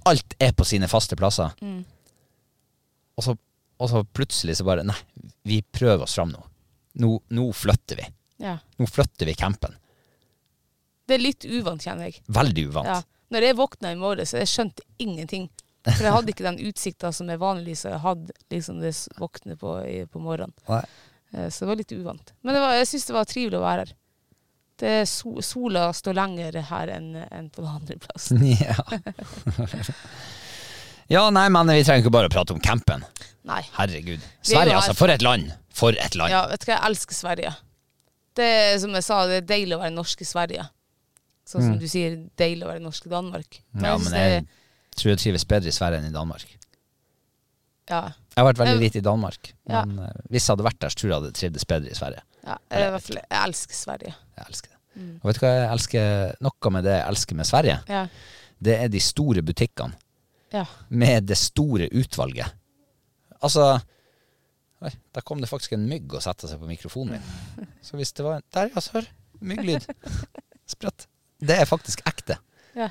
Alt 0.06 0.36
er 0.38 0.52
på 0.56 0.66
sine 0.68 0.88
faste 0.88 1.18
plasser. 1.18 1.54
Og, 3.14 3.24
så, 3.24 3.36
og 3.80 3.90
så 3.90 4.04
plutselig 4.14 4.58
så 4.58 4.66
bare 4.66 4.84
Nei, 4.86 4.96
vi 5.48 5.62
prøver 5.62 6.06
oss 6.06 6.16
fram 6.18 6.32
nå. 6.34 6.44
Nå, 7.02 7.16
nå 7.34 7.48
flytter 7.56 7.98
vi. 7.98 8.06
Ja. 8.44 8.58
Nå 8.78 8.86
flytter 8.86 9.26
vi 9.26 9.34
campen. 9.38 9.74
Det 11.04 11.18
er 11.18 11.24
litt 11.24 11.44
uvant, 11.44 11.82
kjenner 11.82 12.08
jeg. 12.08 12.22
Veldig 12.32 12.68
uvant. 12.70 12.88
Ja. 12.88 13.00
Når 13.34 13.48
jeg 13.48 13.56
våkna 13.58 13.90
i 13.92 13.98
morges, 13.98 14.30
så 14.30 14.40
jeg 14.40 14.50
skjønte 14.52 14.84
ingenting. 15.02 15.48
For 15.84 16.04
jeg 16.06 16.12
hadde 16.18 16.32
ikke 16.32 16.46
den 16.46 16.60
utsikta 16.68 17.10
som 17.12 17.28
jeg 17.28 17.40
vanligvis 17.42 17.84
hadde 18.04 18.32
liksom 18.52 18.78
det 18.80 18.94
våkne 19.20 19.56
på, 19.60 19.74
i, 19.84 19.98
på 20.06 20.22
morgenen. 20.24 20.54
Nei. 20.68 20.82
Eh, 21.34 21.48
Så 21.50 21.64
det 21.64 21.68
var 21.72 21.76
litt 21.82 21.92
uvant. 21.92 22.32
Men 22.42 22.54
det 22.56 22.62
var, 22.64 22.74
jeg 22.78 22.88
syns 22.92 23.06
det 23.10 23.16
var 23.18 23.24
trivelig 23.28 23.58
å 23.60 23.64
være 23.66 23.84
her. 23.84 23.94
Det 24.80 24.88
er 24.90 25.04
sola 25.06 25.84
står 25.94 26.16
lenger 26.18 26.56
her 26.66 26.90
enn 26.96 27.12
en 27.22 27.50
på 27.54 27.62
den 27.62 27.70
andre 27.76 27.98
plassen. 28.02 28.40
Ja. 28.64 28.74
ja, 31.06 31.30
nei, 31.30 31.48
men 31.52 31.68
vi 31.70 31.84
trenger 31.84 32.02
ikke 32.04 32.14
bare 32.14 32.30
å 32.30 32.32
prate 32.32 32.54
om 32.56 32.60
campen. 32.64 33.04
Nei. 33.44 33.60
Herregud. 33.76 34.22
Er 34.24 34.48
Sverige, 34.48 34.76
altså. 34.78 34.94
for- 34.96 35.12
et 35.12 35.22
land. 35.22 35.52
For 35.74 35.92
et 35.92 36.14
land. 36.16 36.32
Ja, 36.32 36.46
vet 36.48 36.64
du 36.64 36.70
hva, 36.70 36.78
jeg 36.78 36.88
elsker 36.90 37.14
Sverige. 37.18 37.52
Det 38.34 38.44
er 38.44 38.78
som 38.82 38.94
jeg 38.96 39.04
sa, 39.06 39.20
det 39.30 39.36
er 39.42 39.46
deilig 39.52 39.76
å 39.76 39.82
være 39.84 39.94
norsk 39.94 40.22
i 40.24 40.26
Sverige. 40.26 40.64
Sånn 41.46 41.62
som 41.68 41.78
du 41.78 41.84
sier, 41.90 42.16
deilig 42.40 42.64
å 42.64 42.70
være 42.72 42.82
norsk 42.82 43.06
i 43.06 43.12
Danmark. 43.12 43.60
Men 43.76 43.84
Ja, 43.84 43.96
men 43.98 44.12
det- 44.12 44.22
jeg 44.32 44.46
tror 44.98 45.10
jeg 45.14 45.22
trives 45.22 45.44
bedre 45.48 45.70
i 45.70 45.74
Sverige 45.74 46.02
enn 46.02 46.10
i 46.10 46.14
Danmark. 46.14 46.46
ja. 47.90 48.02
Jeg 48.34 48.42
har 48.42 48.48
vært 48.48 48.58
veldig 48.64 48.80
lite 48.82 48.98
i 48.98 49.04
Danmark. 49.06 49.52
ja. 49.70 49.84
Men 49.86 49.98
eh, 50.08 50.22
hvis 50.30 50.46
jeg 50.48 50.52
hadde 50.56 50.64
vært 50.66 50.80
der, 50.82 50.90
så 50.90 50.98
tror 50.98 51.08
jeg 51.08 51.14
jeg 51.14 51.22
hadde 51.22 51.36
trivdes 51.38 51.64
bedre 51.70 51.90
i 51.90 51.94
Sverige. 51.98 52.22
Ja, 52.44 52.56
jeg, 52.70 52.90
hvert 52.90 53.02
fall, 53.06 53.18
jeg 53.22 53.40
elsker 53.48 53.74
Sverige. 53.78 54.14
Jeg 54.36 54.46
elsker 54.48 54.72
det. 54.72 54.78
Mm. 54.94 55.12
Og 55.20 55.28
vet 55.28 55.38
du 55.38 55.44
hva 55.44 55.52
jeg 55.54 55.68
elsker? 55.74 56.32
Noe 56.44 56.72
med 56.74 56.84
det 56.86 56.96
jeg 56.96 57.06
elsker 57.12 57.38
med 57.38 57.48
Sverige, 57.50 57.76
Ja. 57.88 58.02
det 58.68 58.74
er 58.82 58.88
de 58.90 59.00
store 59.00 59.42
butikkene 59.42 59.94
ja. 60.54 60.64
med 60.88 61.28
det 61.30 61.38
store 61.38 61.88
utvalget. 61.94 62.54
Altså 63.42 63.80
Oi, 64.84 64.90
der 65.14 65.24
kom 65.24 65.40
det 65.40 65.48
faktisk 65.48 65.72
en 65.72 65.86
mygg 65.88 66.12
og 66.12 66.22
satte 66.22 66.48
seg 66.50 66.58
på 66.60 66.68
mikrofonen 66.68 67.16
min. 67.16 67.68
Så 67.86 67.96
hvis 67.96 68.12
det 68.12 68.24
var 68.26 68.40
en 68.42 68.46
Der, 68.52 68.68
ja, 68.74 68.82
hør. 68.92 69.06
Mygglyd. 69.40 69.86
Sprøtt. 70.74 71.06
Det 71.40 71.56
er 71.56 71.64
faktisk 71.68 72.02
ekte. 72.08 72.36
Ja. 72.76 72.90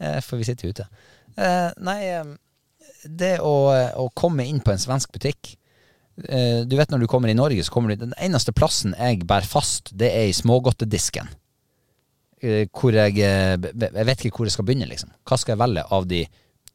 Eh, 0.00 0.20
for 0.24 0.40
vi 0.40 0.46
sitter 0.48 0.70
ute. 0.72 0.86
Eh, 1.38 1.70
nei, 1.86 2.00
eh, 2.10 2.30
det 3.04 3.36
å, 3.44 3.54
å 4.02 4.08
komme 4.18 4.46
inn 4.48 4.58
på 4.64 4.72
en 4.74 4.80
svensk 4.82 5.12
butikk 5.14 5.52
eh, 6.26 6.64
Du 6.66 6.74
vet 6.76 6.90
når 6.90 7.04
du 7.04 7.06
kommer 7.10 7.30
i 7.30 7.36
Norge, 7.38 7.62
så 7.62 7.70
kommer 7.70 7.94
du 7.94 8.00
Den 8.02 8.16
eneste 8.18 8.50
plassen 8.56 8.96
jeg 8.98 9.22
bærer 9.28 9.46
fast, 9.46 9.92
det 9.94 10.10
er 10.10 10.26
i 10.26 10.34
smågodtedisken. 10.34 11.30
Eh, 12.42 12.66
hvor 12.74 12.94
jeg 12.96 13.18
eh, 13.22 13.54
Jeg 13.54 14.06
vet 14.10 14.26
ikke 14.26 14.40
hvor 14.42 14.50
jeg 14.50 14.56
skal 14.56 14.66
begynne, 14.66 14.90
liksom. 14.90 15.14
Hva 15.26 15.38
skal 15.38 15.54
jeg 15.54 15.62
velge 15.62 15.86
av 15.94 16.08
de 16.10 16.24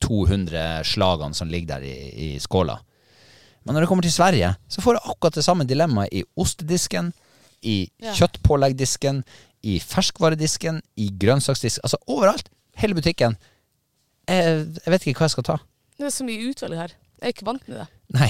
200 0.03 0.84
slagene 0.88 1.38
som 1.38 1.51
ligger 1.51 1.75
der 1.77 1.86
i, 1.88 1.96
i 2.36 2.39
skåla? 2.43 2.79
Men 3.63 3.75
når 3.77 3.86
det 3.86 3.91
kommer 3.91 4.03
til 4.03 4.12
Sverige, 4.15 4.50
så 4.67 4.82
får 4.84 4.98
jeg 4.98 5.08
akkurat 5.13 5.38
det 5.39 5.46
samme 5.46 5.63
dilemmaet 5.67 6.12
i 6.12 6.24
ostedisken, 6.39 7.13
i 7.63 7.77
Ja. 8.03 8.12
kjøttpåleggdisken, 8.17 9.22
i 9.63 9.77
ferskvaredisken, 9.79 10.82
i 11.00 11.05
grønnsaksdisken. 11.15 11.79
Altså 11.88 12.00
overalt. 12.12 12.50
Hele 12.75 12.98
butikken. 12.98 13.38
Jeg, 14.29 14.65
jeg 14.85 14.93
vet 14.93 15.05
ikke 15.07 15.19
hva 15.23 15.27
jeg 15.29 15.35
skal 15.35 15.47
ta. 15.49 15.57
Det 15.99 16.07
er 16.09 16.13
så 16.15 16.25
mye 16.27 16.49
utvalg 16.49 16.77
her. 16.79 16.93
Jeg 17.19 17.27
er 17.29 17.33
ikke 17.35 17.47
vant 17.47 17.67
med 17.69 17.77
det. 17.81 17.87
Nei. 18.17 18.29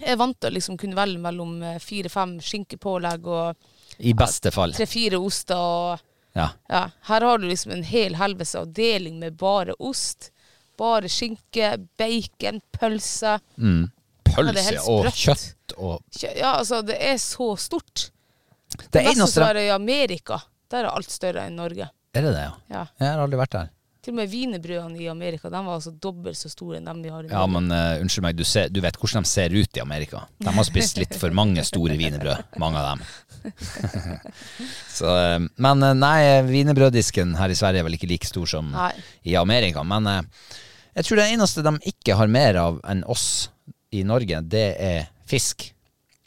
Jeg 0.00 0.12
er 0.12 0.18
vant 0.20 0.36
til 0.40 0.50
å 0.50 0.56
liksom 0.56 0.76
kunne 0.80 0.96
velge 0.98 1.20
mellom 1.22 1.54
eh, 1.64 1.78
fire-fem 1.80 2.36
skinkepålegg 2.44 3.28
og 3.32 4.00
I 4.04 4.12
beste 4.16 4.52
fall. 4.52 4.74
tre-fire 4.76 5.20
oster. 5.20 5.56
og 5.56 6.36
Ja. 6.36 6.50
ja, 6.68 6.82
Her 7.08 7.24
har 7.24 7.38
du 7.40 7.46
liksom 7.48 7.72
en 7.72 7.84
hel 7.88 8.16
helvetes 8.20 8.54
avdeling 8.60 9.18
med 9.22 9.38
bare 9.40 9.72
ost. 9.80 10.30
Bare 10.76 11.08
skinke, 11.08 11.78
bacon, 11.96 12.60
pølse. 12.76 13.38
Mm. 13.56 13.86
Pølse 14.26 14.74
ja, 14.76 14.82
og 14.92 15.06
kjøtt 15.16 15.76
og 15.78 16.02
Ja, 16.20 16.58
altså, 16.58 16.82
det 16.84 16.98
er 17.00 17.16
så 17.22 17.54
stort. 17.56 18.10
Det 18.92 19.00
er 19.00 19.12
eneste 19.14 19.38
som 19.38 19.46
er 19.48 19.62
i 19.62 19.70
Amerika. 19.72 20.42
Der 20.68 20.84
er 20.84 20.92
alt 20.92 21.08
større 21.10 21.46
enn 21.46 21.56
Norge. 21.56 21.88
Er 22.12 22.24
det 22.26 22.32
det, 22.34 22.42
ja? 22.44 22.52
Ja. 22.68 22.84
Jeg 23.00 23.08
har 23.14 23.22
aldri 23.24 23.38
vært 23.40 23.54
der. 23.54 23.70
Til 24.06 24.14
og 24.14 24.20
med 24.20 24.30
wienerbrødene 24.30 25.00
i 25.02 25.08
Amerika 25.10 25.50
de 25.50 25.58
var 25.66 25.80
altså 25.80 25.90
dobbelt 25.90 26.38
så 26.38 26.46
store 26.46 26.76
enn 26.78 26.86
dem 26.86 27.00
vi 27.02 27.10
har 27.10 27.24
i 27.24 27.26
Norge. 27.26 27.34
Ja, 27.34 27.46
men 27.50 27.72
uh, 27.74 28.02
unnskyld 28.04 28.22
meg, 28.22 28.36
du, 28.38 28.44
ser, 28.46 28.68
du 28.70 28.78
vet 28.84 28.94
hvordan 29.02 29.24
de 29.26 29.30
ser 29.32 29.50
ut 29.50 29.78
i 29.78 29.80
Amerika. 29.82 30.20
De 30.38 30.52
har 30.54 30.66
spist 30.68 31.00
litt 31.00 31.16
for 31.18 31.34
mange 31.34 31.64
store 31.66 31.96
wienerbrød, 31.98 32.52
mange 32.62 32.78
av 32.78 32.92
dem. 32.92 33.02
Så, 35.00 35.10
uh, 35.10 35.48
men 35.58 35.82
uh, 35.82 35.90
nei, 35.98 36.20
wienerbrøddisken 36.46 37.34
her 37.40 37.50
i 37.50 37.56
Sverige 37.58 37.82
er 37.82 37.88
vel 37.88 37.96
ikke 37.98 38.10
like 38.12 38.30
stor 38.30 38.46
som 38.52 38.68
Nei. 38.76 38.92
i 39.26 39.34
Amerika. 39.40 39.82
Men 39.82 40.06
jeg 40.06 41.08
tror 41.08 41.18
det 41.18 41.26
eneste 41.32 41.66
de 41.66 41.74
ikke 41.90 42.14
har 42.20 42.30
mer 42.30 42.60
av 42.62 42.78
enn 42.86 43.02
oss 43.10 43.26
i 43.90 44.04
Norge, 44.06 44.38
det 44.46 44.68
er 44.86 45.10
fisk. 45.26 45.66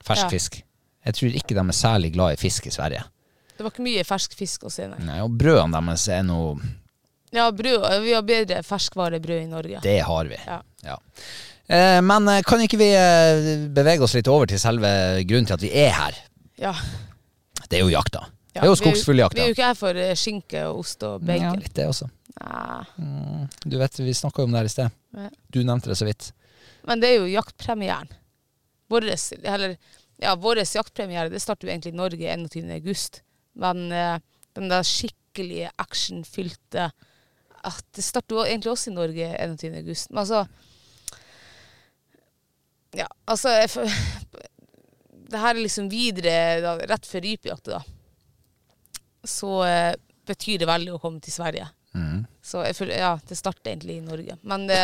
Fersk 0.03 0.25
Ja. 0.27 0.33
fisk. 0.35 0.59
Jeg 1.07 1.15
tror 1.15 1.39
ikke 1.39 1.55
de 1.55 1.63
er 1.63 1.79
særlig 1.79 2.11
glad 2.19 2.35
i 2.35 2.41
fisk 2.43 2.67
i 2.67 2.75
Sverige. 2.75 3.07
Det 3.55 3.63
var 3.63 3.71
ikke 3.71 3.87
mye 3.87 4.03
fersk 4.03 4.35
fisk 4.35 4.67
å 4.67 4.71
se, 4.71 4.91
nei. 4.91 4.99
Nei, 5.07 5.21
og 5.23 5.31
brødene 5.39 5.79
deres 5.79 6.09
er 6.11 6.27
noe 6.27 6.59
Ja, 7.35 7.51
brød, 7.53 7.85
vi 8.03 8.15
har 8.15 8.25
bedre 8.25 8.63
ferskvarebrød 8.65 9.43
i 9.43 9.49
Norge. 9.49 9.79
Det 9.83 9.99
har 10.05 10.29
vi. 10.31 10.39
Ja. 10.47 10.59
Ja. 10.85 10.97
Eh, 11.69 11.99
men 12.01 12.27
eh, 12.27 12.41
kan 12.47 12.61
ikke 12.65 12.79
vi 12.81 12.89
eh, 12.97 13.67
bevege 13.69 14.05
oss 14.05 14.15
litt 14.17 14.29
over 14.31 14.49
til 14.49 14.61
selve 14.61 14.89
grunnen 15.29 15.49
til 15.49 15.57
at 15.59 15.65
vi 15.65 15.69
er 15.77 15.93
her? 15.93 16.17
Ja. 16.59 16.73
Det 17.67 17.77
er 17.77 17.83
jo 17.85 17.93
jakta. 17.93 18.25
Ja, 18.55 18.63
det 18.63 18.65
er 18.65 18.71
jo 18.71 18.95
Vi 19.05 19.41
er 19.43 19.51
jo 19.51 19.53
ikke 19.53 19.67
her 19.67 19.77
for 19.77 19.97
skinke 20.17 20.63
og 20.71 20.81
ost 20.81 21.03
og 21.05 21.27
Ja, 21.29 21.51
litt 21.53 21.75
det 21.77 21.85
også. 21.85 22.07
Nei. 22.39 23.45
Du 23.61 23.77
vet, 23.77 23.99
vi 24.01 24.15
snakka 24.17 24.41
jo 24.41 24.49
om 24.49 24.55
det 24.55 24.63
her 24.63 24.69
i 24.69 24.73
sted. 24.73 24.95
Du 25.53 25.61
nevnte 25.61 25.91
det 25.91 25.99
så 25.99 26.07
vidt. 26.07 26.31
Men 26.89 27.03
det 27.03 27.11
er 27.11 27.19
jo 27.19 27.29
jaktpremieren. 27.29 28.09
Eller, 28.89 29.75
ja, 30.17 30.33
vår 30.33 30.63
jaktpremiere 30.63 31.29
det 31.29 31.41
starter 31.43 31.67
jo 31.67 31.73
egentlig 31.75 31.93
i 31.93 31.99
Norge 31.99 32.33
21. 32.33 32.71
august. 32.79 33.21
Men 33.59 33.91
eh, 33.93 34.17
den 34.57 34.71
der 34.71 34.87
skikkelige 34.87 35.69
actionfylte 35.77 36.89
at 37.67 37.85
Det 37.95 38.03
starter 38.05 38.35
jo 38.35 38.45
egentlig 38.45 38.71
også 38.71 38.91
i 38.91 38.95
Norge 38.95 39.29
21. 39.35 39.77
august. 39.81 40.11
Men 40.11 40.23
altså 40.23 40.45
Ja, 42.97 43.07
altså 43.29 43.49
jeg, 43.53 43.69
Det 45.29 45.39
her 45.39 45.53
er 45.53 45.61
liksom 45.61 45.89
videre, 45.91 46.35
da, 46.63 46.77
rett 46.89 47.05
før 47.05 47.21
rypejakta, 47.21 47.77
da. 47.77 47.81
Så 49.29 49.59
eh, 49.67 49.91
betyr 50.25 50.57
det 50.57 50.69
veldig 50.69 50.95
å 50.95 51.01
komme 51.01 51.21
til 51.21 51.35
Sverige. 51.35 51.67
Mm. 51.93 52.23
Så 52.41 52.63
jeg 52.65 52.89
ja, 52.89 53.11
det 53.29 53.37
starter 53.37 53.69
egentlig 53.69 53.99
i 53.99 54.05
Norge. 54.05 54.39
Men 54.41 54.65
det, 54.69 54.79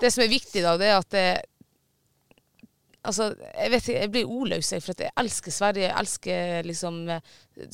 det 0.00 0.10
som 0.12 0.24
er 0.24 0.32
viktig, 0.32 0.60
da, 0.64 0.74
det 0.80 0.90
er 0.90 0.98
at 0.98 1.10
det 1.14 1.26
Altså, 3.04 3.32
jeg 3.58 3.70
vet 3.72 3.82
ikke, 3.88 3.98
jeg 3.98 4.10
blir 4.14 4.28
ordløs, 4.30 4.68
for 4.84 5.00
jeg 5.02 5.10
elsker 5.18 5.50
Sverige. 5.50 5.88
Jeg 5.88 5.98
elsker 5.98 6.66
liksom 6.68 7.00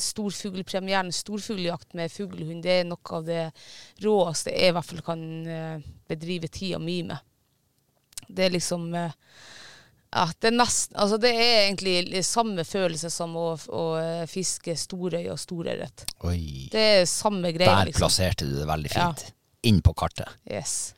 storfuglpremieren. 0.00 1.12
Storfugljakt 1.12 1.94
med 1.98 2.12
fuglehund. 2.12 2.62
Det 2.64 2.78
er 2.80 2.88
noe 2.88 3.18
av 3.18 3.26
det 3.26 3.42
råeste 4.04 4.54
jeg 4.54 4.72
i 4.72 4.76
hvert 4.76 4.88
fall 4.88 5.02
kan 5.04 5.24
eh, 5.46 5.86
bedrive 6.08 6.48
tida 6.52 6.80
mi 6.80 7.02
med. 7.10 7.18
Det 8.28 8.46
er 8.48 8.54
liksom 8.56 8.88
eh, 8.96 9.12
ja, 10.08 10.24
det 10.40 10.48
er 10.48 10.56
nesten 10.56 10.96
Altså, 11.00 11.18
det 11.20 11.30
er 11.36 11.66
egentlig 11.68 12.22
samme 12.24 12.64
følelse 12.64 13.10
som 13.12 13.36
å, 13.36 13.50
å 13.68 13.84
eh, 14.00 14.24
fiske 14.30 14.74
storøy 14.80 15.26
og 15.32 15.38
storørret. 15.40 16.06
Det 16.72 16.86
er 17.02 17.04
samme 17.08 17.52
greia, 17.52 17.74
Der 17.82 17.90
liksom. 17.90 18.06
plasserte 18.06 18.48
du 18.48 18.56
det 18.62 18.68
veldig 18.68 18.94
Ja. 18.96 19.10
fint. 19.12 19.34
Inn 19.68 19.82
på 19.84 19.92
kartet. 19.98 20.28
Yes. 20.48 20.94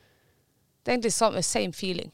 Det 0.81 0.91
er 0.91 0.95
egentlig 0.95 1.13
samme, 1.13 1.43
same 1.43 1.73
feeling. 1.75 2.11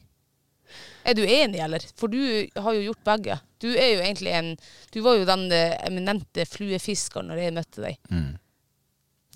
Er 1.08 1.14
du 1.16 1.22
enig, 1.24 1.60
eller? 1.64 1.84
For 1.96 2.12
du 2.12 2.20
har 2.60 2.74
jo 2.76 2.82
gjort 2.90 3.04
begge. 3.06 3.38
Du 3.62 3.68
er 3.72 3.94
jo 3.94 4.02
egentlig 4.04 4.34
en 4.36 4.50
Du 4.92 5.00
var 5.04 5.16
jo 5.16 5.24
den 5.28 5.46
eh, 5.52 5.76
eminente 5.86 6.44
fluefiskeren 6.44 7.30
når 7.30 7.42
jeg 7.42 7.54
møtte 7.56 7.84
deg. 7.84 7.96
Mm. 8.12 8.36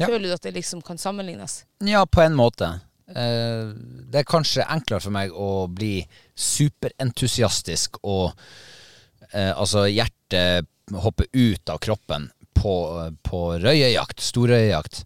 Ja. 0.00 0.08
Føler 0.08 0.26
du 0.28 0.34
at 0.34 0.44
det 0.44 0.54
liksom 0.56 0.82
kan 0.84 1.00
sammenlignes? 1.00 1.62
Ja, 1.84 2.04
på 2.06 2.20
en 2.24 2.36
måte. 2.36 2.68
Eh, 3.08 3.72
det 4.12 4.20
er 4.20 4.28
kanskje 4.28 4.68
enklere 4.68 5.04
for 5.04 5.16
meg 5.16 5.32
å 5.32 5.66
bli 5.72 5.94
superentusiastisk 6.36 8.02
og 8.02 8.32
eh, 9.32 9.52
altså 9.52 9.86
hjertet 9.88 10.68
hoppe 10.92 11.28
ut 11.32 11.72
av 11.72 11.80
kroppen 11.80 12.28
på, 12.56 12.74
på 13.24 13.44
røyejakt, 13.64 14.20
storrøyejakt. 14.20 15.04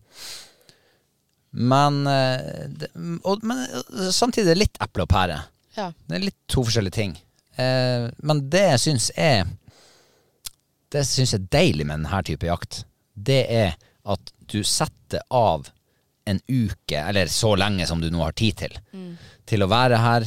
Men, 1.57 2.03
men 2.05 3.61
samtidig 4.13 4.51
er 4.51 4.51
det 4.51 4.63
litt 4.67 4.81
eple 4.83 5.07
og 5.07 5.11
pære. 5.15 5.39
Ja. 5.77 5.91
Det 6.09 6.17
er 6.19 6.27
litt 6.29 6.39
to 6.51 6.65
forskjellige 6.67 6.97
ting. 6.97 7.15
Eh, 7.61 8.09
men 8.27 8.43
det 8.53 8.65
jeg 8.73 8.83
syns 8.83 9.11
er 9.17 9.47
Det 10.93 11.01
jeg 11.03 11.09
syns 11.09 11.35
er 11.35 11.47
deilig 11.51 11.87
med 11.89 11.99
denne 11.99 12.21
type 12.25 12.47
jakt, 12.47 12.85
det 13.15 13.41
er 13.51 13.73
at 14.07 14.33
du 14.47 14.61
setter 14.63 15.25
av 15.35 15.67
en 16.27 16.39
uke, 16.47 16.99
eller 17.01 17.27
så 17.31 17.55
lenge 17.59 17.87
som 17.87 18.01
du 18.01 18.07
nå 18.11 18.23
har 18.23 18.35
tid 18.39 18.57
til, 18.61 18.77
til 19.47 19.63
å 19.63 19.69
være 19.71 19.99
her. 19.99 20.27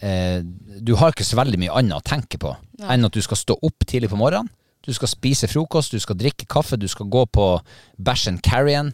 Eh, 0.00 0.40
du 0.80 0.94
har 0.96 1.12
ikke 1.12 1.26
så 1.28 1.36
veldig 1.38 1.60
mye 1.60 1.76
annet 1.78 1.98
å 2.00 2.04
tenke 2.04 2.40
på 2.40 2.54
enn 2.82 3.04
at 3.06 3.14
du 3.14 3.20
skal 3.22 3.38
stå 3.38 3.58
opp 3.62 3.84
tidlig 3.86 4.10
på 4.10 4.18
morgenen. 4.18 4.48
Du 4.82 4.90
skal 4.96 5.08
spise 5.12 5.46
frokost, 5.46 5.92
du 5.94 6.02
skal 6.02 6.18
drikke 6.18 6.48
kaffe, 6.50 6.76
du 6.80 6.88
skal 6.90 7.06
gå 7.06 7.22
på 7.30 7.46
Bash 8.02 8.26
and 8.28 8.40
Carrion. 8.42 8.90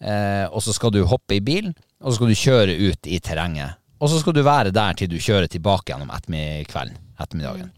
Eh, 0.00 0.46
og 0.48 0.62
så 0.64 0.72
skal 0.72 0.94
du 0.94 1.02
hoppe 1.04 1.36
i 1.36 1.42
bilen, 1.44 1.74
og 2.00 2.12
så 2.12 2.16
skal 2.16 2.30
du 2.30 2.38
kjøre 2.40 2.78
ut 2.88 3.10
i 3.10 3.18
terrenget. 3.20 3.76
Og 4.00 4.08
så 4.10 4.20
skal 4.20 4.36
du 4.36 4.42
være 4.46 4.72
der 4.74 4.96
til 4.96 5.10
du 5.12 5.18
kjører 5.20 5.48
tilbake 5.50 5.92
gjennom 5.92 6.10
ettermiddagen. 6.14 6.96
ettermiddagen. 7.20 7.70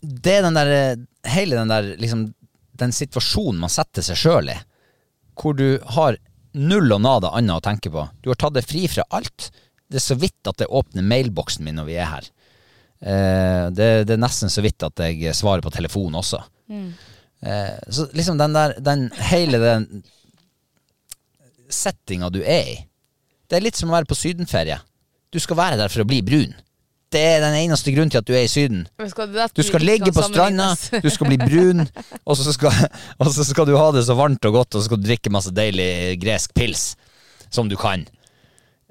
Det 0.00 0.34
er 0.36 0.42
den 0.46 0.58
der 0.58 0.72
eh, 0.74 1.06
Hele 1.30 1.58
den 1.58 1.68
der 1.70 1.94
liksom 2.00 2.22
Den 2.80 2.92
situasjonen 2.96 3.60
man 3.60 3.70
setter 3.70 4.02
seg 4.02 4.16
sjøl 4.16 4.48
i, 4.48 4.56
hvor 5.36 5.52
du 5.52 5.78
har 5.96 6.16
null 6.56 6.94
og 6.94 7.02
nada 7.04 7.28
annet 7.36 7.60
å 7.60 7.64
tenke 7.64 7.90
på. 7.92 8.06
Du 8.24 8.30
har 8.30 8.38
tatt 8.40 8.54
deg 8.56 8.64
fri 8.64 8.86
fra 8.88 9.04
alt. 9.12 9.50
Det 9.90 10.00
er 10.00 10.04
så 10.06 10.16
vidt 10.16 10.48
at 10.48 10.62
jeg 10.62 10.72
åpner 10.72 11.04
mailboksen 11.04 11.66
min 11.66 11.76
når 11.76 11.86
vi 11.90 11.98
er 12.00 12.08
her. 12.08 12.30
Eh, 13.00 13.66
det, 13.76 13.90
det 14.08 14.16
er 14.16 14.22
nesten 14.22 14.50
så 14.52 14.64
vidt 14.64 14.82
at 14.86 15.04
jeg 15.04 15.36
svarer 15.36 15.60
på 15.64 15.72
telefonen 15.74 16.18
også. 16.22 16.40
Eh, 17.44 17.76
så 17.92 18.08
liksom 18.16 18.40
den 18.40 18.56
der 18.56 18.74
den, 18.80 19.06
Hele 19.30 19.60
den 19.60 19.86
settinga 21.68 22.32
du 22.32 22.40
er 22.42 22.72
i. 22.74 22.78
Det 23.50 23.58
er 23.58 23.64
litt 23.64 23.78
som 23.78 23.90
å 23.90 23.96
være 23.96 24.06
på 24.06 24.18
sydenferie. 24.18 24.78
Du 25.34 25.38
skal 25.42 25.58
være 25.58 25.78
der 25.80 25.90
for 25.90 26.04
å 26.04 26.08
bli 26.08 26.20
brun. 26.26 26.54
Det 27.10 27.20
er 27.32 27.40
den 27.42 27.56
eneste 27.58 27.90
grunnen 27.90 28.10
til 28.12 28.20
at 28.20 28.26
du 28.28 28.36
er 28.38 28.44
i 28.46 28.50
Syden. 28.50 28.84
Skal 29.10 29.32
Du 29.34 29.62
skal 29.66 29.82
ligge 29.82 30.12
på 30.14 30.22
stranda, 30.22 30.68
du 31.02 31.08
skal 31.10 31.26
bli 31.32 31.38
brun, 31.40 31.82
og 32.22 32.36
så 32.38 32.54
skal, 32.54 32.70
og 33.18 33.32
så 33.34 33.46
skal 33.48 33.66
du 33.66 33.74
ha 33.74 33.88
det 33.96 34.04
så 34.06 34.14
varmt 34.14 34.46
og 34.46 34.54
godt, 34.60 34.76
og 34.76 34.78
så 34.78 34.86
skal 34.86 35.00
du 35.00 35.08
drikke 35.08 35.32
masse 35.34 35.50
deilig 35.54 36.20
gresk 36.22 36.54
pils 36.54 36.92
som 37.50 37.66
du 37.66 37.74
kan. 37.80 38.04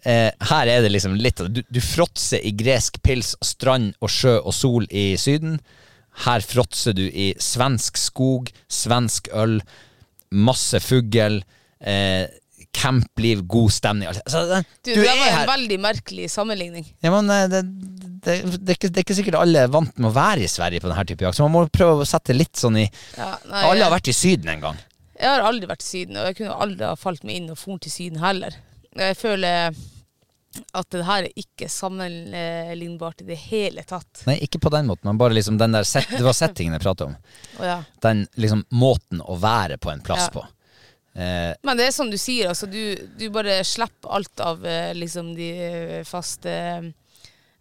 Eh, 0.04 0.28
her 0.52 0.72
er 0.72 0.84
det 0.84 0.92
liksom 0.92 1.16
litt 1.20 1.42
av 1.44 1.50
Du, 1.52 1.60
du 1.68 1.80
fråtser 1.84 2.44
i 2.44 2.54
gresk 2.56 3.00
pils, 3.04 3.34
strand 3.44 3.94
og 4.04 4.12
sjø 4.12 4.38
og 4.40 4.56
sol 4.56 4.88
i 4.92 5.14
Syden. 5.20 5.62
Her 6.26 6.44
fråtser 6.44 6.96
du 6.96 7.06
i 7.08 7.32
svensk 7.40 8.00
skog, 8.00 8.52
svensk 8.68 9.32
øl, 9.32 9.62
masse 10.36 10.80
fugl, 10.84 11.40
eh, 11.80 12.28
campliv, 12.76 13.42
god 13.50 13.72
stemning. 13.74 14.08
Altså, 14.12 14.44
det, 14.50 14.60
Du, 14.86 14.92
du 14.94 15.02
det 15.04 15.16
var 15.20 15.42
en 15.42 15.48
veldig 15.50 15.80
merkelig 15.84 16.30
sammenligning. 16.32 16.86
ja, 17.04 17.12
men 17.12 17.30
eh, 17.34 17.48
det, 17.52 17.62
det, 18.24 18.36
det, 18.46 18.70
er 18.70 18.78
ikke, 18.78 18.90
det 18.94 18.98
er 19.02 19.06
ikke 19.08 19.18
sikkert 19.18 19.40
alle 19.42 19.66
er 19.66 19.72
vant 19.74 19.98
med 19.98 20.12
å 20.12 20.16
være 20.16 20.46
i 20.46 20.52
Sverige 20.52 20.84
på 20.84 20.92
denne 20.92 21.06
type 21.10 21.26
jakt, 21.26 21.38
så 21.40 21.48
man 21.48 21.56
må 21.58 21.66
prøve 21.74 22.04
å 22.06 22.08
sette 22.08 22.36
litt 22.36 22.56
sånn 22.60 22.78
i 22.82 22.86
Ja, 23.18 23.32
nei, 23.50 23.64
Alle 23.72 23.88
har 23.88 23.94
vært 23.96 24.12
i 24.12 24.16
Syden 24.16 24.52
en 24.54 24.62
gang. 24.68 24.82
Jeg 25.20 25.28
har 25.34 25.44
aldri 25.50 25.68
vært 25.68 25.84
i 25.84 25.90
Syden, 25.90 26.18
og 26.22 26.30
jeg 26.30 26.38
kunne 26.40 26.60
aldri 26.64 26.86
ha 26.88 26.96
falt 26.96 27.24
meg 27.28 27.36
inn 27.42 27.50
og 27.52 27.58
dratt 27.60 27.82
til 27.88 27.92
Syden 27.92 28.22
heller. 28.24 28.56
Jeg 28.96 29.18
føler 29.20 29.74
at 30.74 30.88
det 30.96 31.04
her 31.06 31.26
er 31.28 31.34
ikke 31.38 31.68
sammenlignbart 31.70 33.22
i 33.22 33.28
det 33.28 33.36
hele 33.50 33.84
tatt. 33.88 34.24
Nei, 34.26 34.38
ikke 34.46 34.60
på 34.64 34.72
den 34.74 34.88
måten, 34.90 35.06
men 35.10 35.20
bare 35.20 35.36
liksom 35.38 35.58
den 35.60 35.76
der 35.76 35.84
set, 35.86 36.08
Det 36.10 36.24
var 36.26 36.34
settingen 36.34 36.74
jeg 36.78 36.82
pratet 36.86 37.08
om. 37.10 37.16
oh, 37.60 37.66
ja. 37.66 37.84
Den 38.02 38.26
liksom 38.36 38.64
måten 38.72 39.22
å 39.22 39.38
være 39.40 39.78
på 39.78 39.92
en 39.94 40.02
plass 40.02 40.30
Ja. 40.30 40.40
på. 40.40 40.46
Eh, 41.14 41.54
Men 41.64 41.78
det 41.80 41.88
er 41.90 41.96
som 41.96 42.10
du 42.12 42.18
sier, 42.18 42.50
altså. 42.52 42.70
Du, 42.70 42.96
du 43.20 43.30
bare 43.34 43.60
slipper 43.68 44.14
alt 44.20 44.44
av 44.44 44.66
eh, 44.66 44.92
liksom 44.98 45.34
de 45.38 45.50
eh, 45.66 46.04
faste 46.08 46.54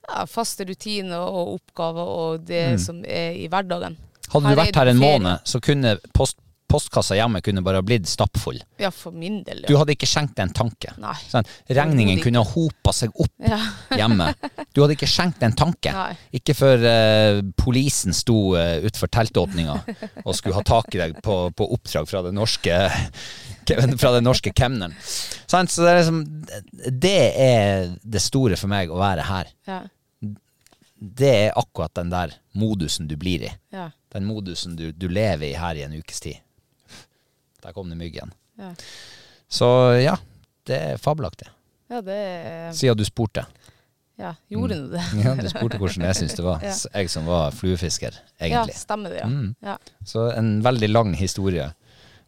ja, 0.08 0.24
faste 0.28 0.64
rutiner 0.68 1.20
og 1.20 1.54
oppgaver 1.58 2.12
og 2.18 2.44
det 2.48 2.78
som 2.80 3.02
er 3.04 3.36
i 3.36 3.48
hverdagen. 3.50 3.96
Mm. 3.98 4.30
hadde 4.32 4.52
du 4.52 4.60
vært 4.60 4.76
her 4.76 4.90
en 4.92 5.00
ferie. 5.00 5.18
måned, 5.18 5.44
så 5.48 5.60
kunne 5.64 5.96
post, 6.16 6.38
postkassa 6.68 7.16
hjemme 7.16 7.40
kunne 7.44 7.62
bare 7.64 7.80
blitt 7.86 8.08
stappfull. 8.10 8.60
Ja, 8.80 8.90
for 8.94 9.14
min 9.16 9.40
del. 9.46 9.62
Du 9.68 9.74
hadde 9.78 9.94
ikke 9.94 10.08
skjenkt 10.08 10.38
en 10.42 10.52
tanke. 10.54 10.92
Nei. 11.00 11.14
Sånn, 11.30 11.48
regningen 11.72 12.20
kunne 12.22 12.42
ha 12.44 12.50
hopa 12.52 12.92
seg 12.96 13.14
opp 13.16 13.32
Ja. 13.48 13.60
hjemme. 13.96 14.32
Du 14.76 14.82
hadde 14.84 14.94
ikke 14.94 15.08
skjenkt 15.10 15.42
en 15.42 15.56
tanke. 15.58 15.90
Nei. 15.90 16.12
Ikke 16.38 16.54
før 16.54 16.84
uh, 16.84 17.40
polisen 17.58 18.14
sto 18.14 18.52
uh, 18.54 18.76
utenfor 18.84 19.10
teltåpninga 19.10 19.74
og 20.22 20.36
skulle 20.36 20.54
ha 20.54 20.62
tak 20.66 20.92
i 20.94 21.00
deg 21.00 21.16
på, 21.24 21.38
på 21.56 21.66
oppdrag 21.74 22.06
fra 22.06 22.22
det 22.22 22.34
norske 22.36 22.76
fra 24.00 24.12
den 24.14 24.24
norske 24.28 24.52
kemneren. 24.54 24.94
Så 25.02 25.64
det 25.82 25.90
er 25.90 25.98
liksom 25.98 26.20
Det 27.00 27.16
er 27.42 27.94
det 28.02 28.22
store 28.22 28.56
for 28.60 28.70
meg 28.70 28.92
å 28.92 29.00
være 29.00 29.26
her. 29.28 29.50
Ja. 29.68 29.80
Det 30.98 31.30
er 31.30 31.58
akkurat 31.58 31.94
den 31.94 32.10
der 32.10 32.34
modusen 32.58 33.08
du 33.08 33.16
blir 33.16 33.44
i. 33.46 33.52
Ja. 33.74 33.90
Den 34.12 34.26
modusen 34.26 34.76
du, 34.76 34.90
du 34.92 35.08
lever 35.08 35.50
i 35.50 35.56
her 35.58 35.78
i 35.78 35.84
en 35.86 35.94
ukes 35.98 36.20
tid. 36.24 36.40
Der 37.64 37.72
kom 37.76 37.88
det 37.90 37.98
mygg 37.98 38.14
igjen. 38.18 38.32
Ja. 38.58 38.72
Så 39.48 39.68
ja, 40.02 40.16
det 40.68 40.76
er 40.92 41.00
fabelaktig. 41.02 41.48
ja, 41.90 42.00
det 42.04 42.14
er 42.18 42.72
Siden 42.76 42.98
du 43.00 43.04
spurte. 43.08 43.46
Ja, 44.18 44.32
gjorde 44.50 44.74
Mm. 44.74 44.88
du 44.90 44.96
det? 44.96 45.02
Ja, 45.24 45.34
du 45.38 45.48
spurte 45.48 45.78
hvordan 45.78 46.04
jeg 46.08 46.16
syns 46.18 46.34
det 46.34 46.44
var. 46.44 46.60
Ja. 46.66 46.74
Jeg 46.98 47.10
som 47.10 47.26
var 47.26 47.52
fluefisker, 47.54 48.16
egentlig. 48.40 48.74
Ja, 48.74 48.80
stemmer 48.82 49.10
det, 49.14 49.20
ja. 49.22 49.26
Mm. 49.30 49.52
ja. 49.62 49.76
Så 50.04 50.24
en 50.34 50.58
veldig 50.64 50.88
lang 50.90 51.14
historie. 51.14 51.68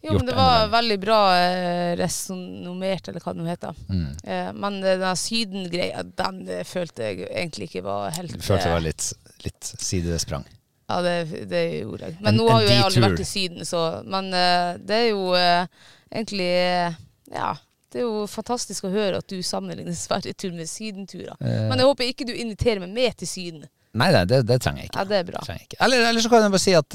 Jo, 0.02 0.14
men 0.16 0.24
det 0.30 0.36
var 0.38 0.68
veldig 0.72 0.96
bra 1.02 1.16
eh, 1.36 1.90
resonnomert, 1.98 3.08
eller 3.10 3.20
hva 3.20 3.34
det 3.34 3.42
nå 3.42 3.48
heter. 3.50 3.80
Mm. 3.90 4.06
Eh, 4.24 4.52
men 4.56 4.78
den 4.80 5.02
Syden-greia, 5.20 6.02
den 6.16 6.38
eh, 6.48 6.62
følte 6.64 7.10
jeg 7.10 7.26
egentlig 7.28 7.68
ikke 7.68 7.82
var 7.84 8.14
helt 8.16 8.32
Du 8.32 8.40
følte 8.40 8.64
det 8.64 8.70
eh, 8.70 8.76
var 8.78 8.86
litt, 8.86 9.10
litt 9.44 9.72
sidesprang. 9.82 10.46
Ja, 10.90 10.98
det, 11.06 11.14
det 11.50 11.62
gjorde 11.84 12.08
jeg. 12.08 12.16
En- 12.18 12.22
Men 12.26 12.36
nå 12.40 12.48
har 12.50 12.62
jo 12.66 12.68
jeg 12.74 12.82
aldri 12.82 13.02
vært 13.06 13.22
i 13.22 13.28
Syden, 13.30 13.64
så 13.68 13.82
Men 14.10 14.32
uh, 14.34 14.76
det 14.82 14.96
er 15.04 15.08
jo 15.12 15.26
uh, 15.32 15.66
egentlig 16.10 16.50
uh, 16.90 17.00
Ja. 17.32 17.50
Det 17.90 17.98
er 17.98 18.06
jo 18.06 18.26
fantastisk 18.30 18.84
å 18.86 18.90
høre 18.92 19.18
at 19.18 19.26
du 19.26 19.40
sammenligner 19.42 19.94
Sverigetur 19.98 20.52
med 20.54 20.68
sydenturer. 20.70 21.34
Men 21.42 21.74
jeg 21.80 21.88
håper 21.88 22.06
ikke 22.12 22.26
du 22.28 22.30
inviterer 22.38 22.78
meg 22.84 22.92
med 22.94 23.16
til 23.18 23.26
Syden. 23.26 23.64
Nei, 23.98 24.12
nei, 24.14 24.20
det, 24.30 24.44
det 24.46 24.60
trenger 24.62 24.84
jeg 24.84 24.92
ikke. 24.92 25.00
Ja, 25.00 25.06
det 25.10 25.16
er 25.18 25.24
bra. 25.26 25.40
Eller, 25.82 26.04
eller 26.12 26.22
så 26.22 26.30
kan 26.30 26.44
jeg 26.44 26.52
bare 26.54 26.62
si 26.62 26.76
at 26.78 26.94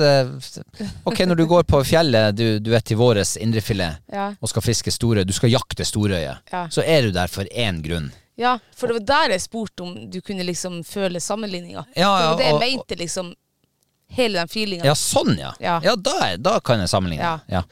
Ok, 1.03 1.19
når 1.27 1.35
du 1.41 1.45
går 1.51 1.65
på 1.67 1.81
fjellet, 1.83 2.35
du, 2.39 2.45
du 2.63 2.71
er 2.75 2.79
til 2.87 2.95
våres 2.99 3.35
indrefilet 3.43 3.99
Ja. 4.11 4.29
og 4.39 4.49
skal 4.53 4.63
fiske 4.65 4.93
storøye, 4.95 5.25
du 5.27 5.33
skal 5.35 5.51
jakte 5.51 5.83
storøye, 5.87 6.37
Ja. 6.51 6.63
så 6.71 6.83
er 6.87 7.09
du 7.09 7.11
der 7.15 7.27
for 7.27 7.43
én 7.51 7.81
grunn. 7.83 8.11
Ja, 8.39 8.57
for 8.75 8.87
det 8.87 9.01
var 9.01 9.05
der 9.11 9.35
jeg 9.35 9.43
spurte 9.45 9.83
om 9.83 9.93
du 10.11 10.17
kunne 10.23 10.43
liksom 10.47 10.81
føle 10.87 11.19
sammenligninga. 11.23 11.85
Ja, 11.95 12.13
det 12.19 12.25
var 12.31 12.37
det 12.39 12.45
jeg 12.47 12.55
og- 12.55 12.63
mente, 12.63 12.95
liksom. 13.03 13.33
Hele 14.15 14.39
den 14.39 14.47
feelinga. 14.51 14.85
Ja, 14.87 14.93
sånn, 14.95 15.37
ja. 15.37 15.53
Ja, 15.59 15.79
Ja. 15.83 15.95
da, 15.95 16.13
er- 16.29 16.37
da 16.37 16.59
kan 16.59 16.79
jeg 16.79 16.89
sammenligne. 16.89 17.19
Ja. 17.21 17.39
Ja. 17.49 17.63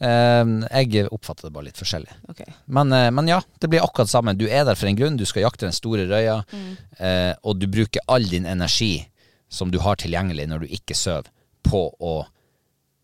Eh, 0.00 0.44
jeg 0.84 1.08
oppfatter 1.10 1.48
det 1.48 1.52
bare 1.54 1.64
litt 1.70 1.76
forskjellig. 1.80 2.12
Ok. 2.28 2.42
Men, 2.68 2.92
eh, 2.92 3.10
men 3.10 3.28
ja, 3.28 3.40
det 3.60 3.70
blir 3.72 3.80
akkurat 3.80 4.08
samme. 4.12 4.36
Du 4.36 4.44
er 4.46 4.64
der 4.64 4.74
for 4.76 4.86
en 4.86 4.96
grunn, 4.96 5.16
du 5.16 5.24
skal 5.24 5.42
jakte 5.46 5.64
den 5.66 5.72
store 5.72 6.06
røya, 6.06 6.42
Mm. 6.52 6.76
eh, 7.00 7.34
og 7.44 7.58
du 7.58 7.66
bruker 7.66 8.00
all 8.08 8.22
din 8.24 8.44
energi 8.46 9.06
som 9.48 9.70
du 9.70 9.78
har 9.78 9.96
tilgjengelig 9.96 10.46
når 10.48 10.60
du 10.60 10.66
ikke 10.68 10.94
sover, 10.94 11.24
på 11.64 11.90
å 12.00 12.26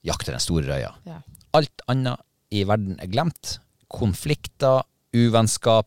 jakte 0.04 0.26
den 0.32 0.40
store 0.40 0.64
røya. 0.68 0.92
Ja. 1.06 1.20
Alt 1.54 1.80
annet 1.88 2.20
i 2.52 2.64
verden 2.64 2.98
er 3.00 3.06
glemt. 3.06 3.58
Konflikter, 3.88 4.82
uvennskap, 5.14 5.86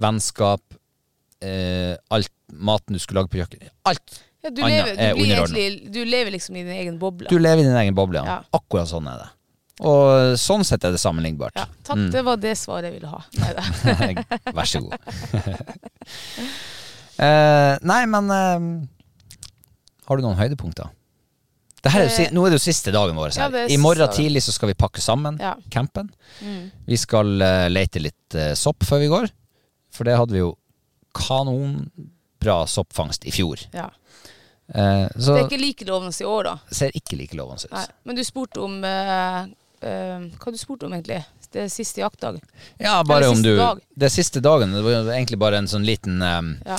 vennskap, 0.00 0.60
eh, 1.42 1.96
alt 2.10 2.30
maten 2.52 2.92
du 2.92 2.98
skulle 2.98 3.20
lage 3.22 3.30
på 3.32 3.38
kjøkkenet. 3.40 3.70
Alt 3.86 4.20
Ja, 4.42 4.50
du, 4.50 4.62
lever, 4.64 4.94
er 4.96 5.14
du, 5.14 5.20
egentlig, 5.20 5.92
du 5.92 5.98
lever 6.08 6.30
liksom 6.32 6.56
i 6.56 6.62
din 6.64 6.72
egen 6.72 6.98
boble. 6.98 7.28
Du 7.28 7.36
lever 7.38 7.60
i 7.60 7.66
din 7.68 7.76
egen 7.76 7.94
boble, 7.94 8.22
ja. 8.24 8.38
Akkurat 8.56 8.88
sånn 8.88 9.08
er 9.12 9.18
det. 9.20 9.28
Og 9.84 10.34
sånn 10.40 10.64
sett 10.64 10.84
er 10.84 10.92
det 10.92 11.00
sammenlignbart. 11.00 11.54
Ja, 11.56 11.66
takk, 11.84 11.96
Mm. 11.96 12.10
det 12.12 12.22
var 12.24 12.36
det 12.36 12.54
svaret 12.60 12.84
jeg 12.90 13.00
ville 13.00 13.08
ha. 13.08 13.20
Neida. 13.40 13.62
Vær 14.56 14.68
så 14.68 14.80
god. 14.84 14.96
uh, 17.20 17.76
nei, 17.92 18.00
men 18.08 18.30
uh, 18.32 18.86
Har 20.08 20.16
du 20.20 20.24
noen 20.26 20.38
høydepunkter? 20.40 20.90
Det 21.80 21.92
er 21.96 22.02
jo, 22.04 22.08
Eh, 22.26 22.32
nå 22.36 22.42
er 22.44 22.52
det 22.52 22.58
jo 22.58 22.64
siste 22.66 22.92
dagen 22.92 23.16
vår. 23.16 23.32
ja, 23.38 23.46
I 23.72 23.78
morgen 23.80 24.10
tidlig 24.12 24.42
så 24.44 24.52
skal 24.52 24.68
vi 24.68 24.74
pakke 24.76 25.00
sammen 25.00 25.38
Ja. 25.40 25.54
campen. 25.72 26.10
Mm. 26.44 26.70
Vi 26.86 26.96
skal 27.00 27.40
uh, 27.40 27.68
lete 27.72 28.02
litt 28.04 28.34
eh, 28.36 28.52
sopp 28.54 28.84
før 28.84 29.00
vi 29.00 29.08
går. 29.08 29.30
For 29.90 30.04
det 30.04 30.16
hadde 30.18 30.32
vi 30.36 30.42
jo 30.42 30.50
kanonbra 31.16 32.66
soppfangst 32.68 33.24
i 33.24 33.32
fjor. 33.32 33.64
Ja. 33.72 33.88
Eh, 34.74 35.08
så 35.18 35.34
Det 35.34 35.40
er 35.42 35.48
ikke 35.48 35.60
like 35.60 35.84
lovende 35.88 36.14
i 36.20 36.24
år, 36.24 36.44
da. 36.44 36.54
ser 36.70 36.90
ikke 36.94 37.16
like 37.18 37.36
lovende 37.38 37.64
ut. 37.66 37.72
Nei. 37.74 37.86
Men 38.04 38.16
du 38.16 38.22
spurte 38.24 38.60
om 38.62 38.76
eh, 38.84 39.40
eh, 39.82 40.26
Hva 40.38 40.52
du 40.54 40.58
spurte 40.60 40.86
om, 40.86 40.94
egentlig? 40.94 41.24
Det 41.50 41.64
er 41.64 41.68
siste 41.72 41.98
jaktdag. 42.04 42.38
Ja, 42.78 43.00
bare 43.02 43.26
om 43.32 43.42
du 43.42 43.56
dag. 43.58 43.80
Det 43.98 44.10
siste 44.14 44.38
dagen. 44.40 44.70
Det 44.72 44.82
var 44.86 45.10
egentlig 45.16 45.38
bare 45.42 45.58
en 45.58 45.66
sånn 45.70 45.84
liten 45.86 46.22
eh, 46.22 46.42
Ja. 46.70 46.78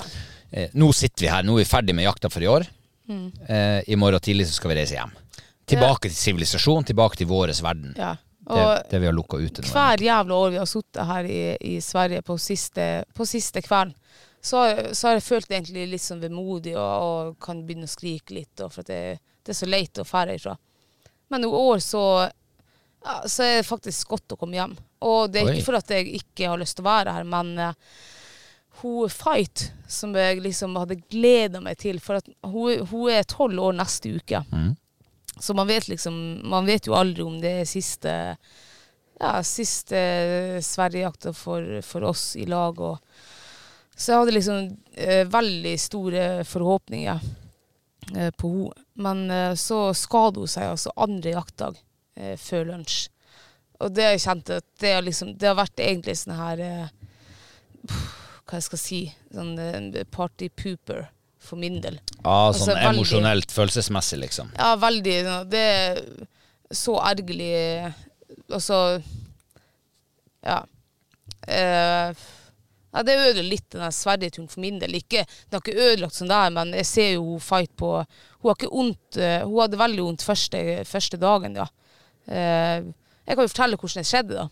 eh, 0.51 0.69
Nå 0.73 0.93
sitter 0.95 1.25
vi 1.27 1.31
her, 1.33 1.43
nå 1.43 1.57
er 1.59 1.65
vi 1.65 1.69
ferdig 1.73 1.95
med 1.95 2.07
jakta 2.07 2.31
for 2.31 2.41
i 2.41 2.47
år. 2.47 2.67
Mm. 3.09 3.31
Eh, 3.49 3.81
I 3.91 3.95
morgen 3.99 4.19
tidlig 4.23 4.47
så 4.47 4.53
skal 4.55 4.71
vi 4.71 4.79
reise 4.79 4.95
hjem. 4.95 5.11
Tilbake 5.67 6.07
til 6.09 6.15
sivilisasjon, 6.15 6.83
tilbake 6.87 7.17
til 7.19 7.27
vår 7.27 7.51
verden. 7.61 7.95
ja. 7.97 8.15
Det, 8.51 8.63
det 8.89 8.99
vi 8.99 9.05
har 9.05 9.13
lukka 9.13 9.37
ute 9.37 9.61
hver 9.69 10.01
jævla 10.01 10.33
år 10.35 10.49
vi 10.51 10.57
har 10.57 10.65
sittet 10.67 11.05
her 11.07 11.23
i, 11.29 11.57
i 11.61 11.75
Sverige 11.79 12.21
på 12.25 12.35
siste, 12.41 13.05
på 13.15 13.23
siste 13.29 13.61
kvelden, 13.61 13.93
så, 14.41 14.61
så 14.93 15.07
har 15.07 15.17
jeg 15.17 15.25
følt 15.27 15.51
egentlig 15.51 15.87
litt 15.91 16.03
sånn 16.03 16.23
vemodig 16.23 16.73
og, 16.73 17.05
og 17.05 17.35
kan 17.43 17.61
begynne 17.65 17.89
å 17.89 17.91
skrike 17.91 18.35
litt, 18.35 18.63
for 18.73 18.85
det, 18.87 19.19
det 19.45 19.53
er 19.53 19.59
så 19.59 19.69
leit 19.69 20.01
å 20.01 20.05
dra 20.07 20.33
ifra. 20.33 20.55
Men 21.31 21.45
i 21.45 21.51
år 21.61 21.79
så, 21.79 22.05
ja, 23.05 23.21
så 23.25 23.45
er 23.45 23.59
det 23.59 23.67
faktisk 23.69 24.15
godt 24.15 24.33
å 24.33 24.39
komme 24.41 24.57
hjem. 24.57 24.73
Og 25.07 25.29
det 25.31 25.43
er 25.43 25.51
Oi. 25.51 25.53
ikke 25.55 25.69
for 25.69 25.79
at 25.79 25.93
jeg 25.93 26.09
ikke 26.17 26.49
har 26.51 26.59
lyst 26.59 26.79
til 26.79 26.85
å 26.85 26.89
være 26.89 27.13
her, 27.15 27.29
men 27.29 27.53
uh, 27.61 27.93
hun 28.81 29.09
Fight, 29.13 29.69
som 29.87 30.15
jeg 30.17 30.41
liksom 30.41 30.75
hadde 30.79 30.99
gleda 31.11 31.61
meg 31.63 31.79
til 31.81 31.99
For 32.01 32.21
hun, 32.47 32.85
hun 32.89 33.09
er 33.13 33.27
tolv 33.29 33.61
år 33.69 33.77
neste 33.77 34.15
uke. 34.17 34.43
Mm. 34.51 34.73
Så 35.39 35.53
man 35.57 35.69
vet 35.69 35.87
liksom 35.87 36.15
Man 36.49 36.65
vet 36.65 36.87
jo 36.87 36.95
aldri 36.97 37.25
om 37.25 37.39
det 37.41 37.51
er 37.61 37.69
siste 37.69 38.13
Ja, 39.21 39.35
siste 39.45 39.99
Sverigejakta 40.65 41.33
for, 41.37 41.77
for 41.85 42.09
oss 42.09 42.31
i 42.35 42.47
lag. 42.49 42.79
Og, 42.81 43.10
så 43.95 44.11
jeg 44.13 44.19
hadde 44.21 44.33
liksom 44.35 44.59
eh, 44.95 45.23
veldig 45.29 45.73
store 45.79 46.23
forhåpninger 46.47 47.19
eh, 48.15 48.31
på 48.37 48.51
henne. 48.55 48.85
Men 49.01 49.21
eh, 49.31 49.53
så 49.57 49.91
skadet 49.97 50.41
hun 50.43 50.49
seg 50.51 50.67
altså 50.71 50.91
andre 51.01 51.31
jaktdag 51.35 51.77
eh, 52.17 52.35
før 52.37 52.67
lunsj. 52.71 53.07
Og 53.81 53.93
det 53.95 54.03
har 54.05 54.11
jeg 54.13 54.23
kjent 54.27 54.49
at 54.59 54.65
det 54.83 54.91
har, 54.93 55.01
liksom, 55.05 55.31
det 55.41 55.47
har 55.49 55.55
vært 55.57 55.79
egentlig 55.81 56.13
sånn 56.19 56.35
her 56.37 56.59
eh, 56.61 56.89
Hva 58.45 58.59
jeg 58.59 58.65
skal 58.67 58.81
si 58.81 58.99
Sånn 59.33 59.55
eh, 59.57 60.03
party 60.13 60.49
pooper 60.53 61.07
for 61.41 61.57
min 61.57 61.79
del. 61.81 61.97
Ja, 62.19 62.51
Altså, 62.51 62.67
sånn 62.67 62.75
veldig- 62.77 62.91
emosjonelt, 62.99 63.51
følelsesmessig, 63.55 64.19
liksom. 64.21 64.51
Ja, 64.59 64.75
veldig. 64.77 65.15
Det 65.49 65.61
er 65.65 66.03
så 66.77 66.99
ergerlig 67.01 67.93
Og 68.51 68.61
så 68.61 68.77
Ja. 70.45 70.59
Eh, 71.47 72.13
ja, 72.91 73.03
det 73.07 73.17
ødela 73.17 73.47
litt 73.47 73.69
den 73.71 73.93
Sverigeturen 73.95 74.49
for 74.51 74.63
min 74.63 74.79
del. 74.81 74.97
Ikke, 74.99 75.25
det 75.25 75.55
har 75.57 75.63
ikke 75.63 75.89
ødelagt 75.91 76.17
sånn 76.17 76.31
der, 76.31 76.49
men 76.55 76.73
jeg 76.75 76.87
ser 76.89 77.11
jo 77.13 77.27
hun 77.29 77.43
fight 77.43 77.71
på 77.79 77.91
Hun 78.41 78.49
har 78.49 78.57
ikke 78.57 78.71
ondt 78.83 79.19
eh, 79.21 79.43
Hun 79.45 79.61
hadde 79.61 79.79
veldig 79.79 80.07
vondt 80.07 80.25
første, 80.25 80.63
første 80.89 81.19
dagen, 81.21 81.55
ja. 81.61 81.67
Eh, 82.27 82.81
jeg 83.27 83.37
kan 83.37 83.45
jo 83.45 83.51
fortelle 83.53 83.79
hvordan 83.79 84.01
det 84.01 84.09
skjedde, 84.09 84.41
da. 84.41 84.49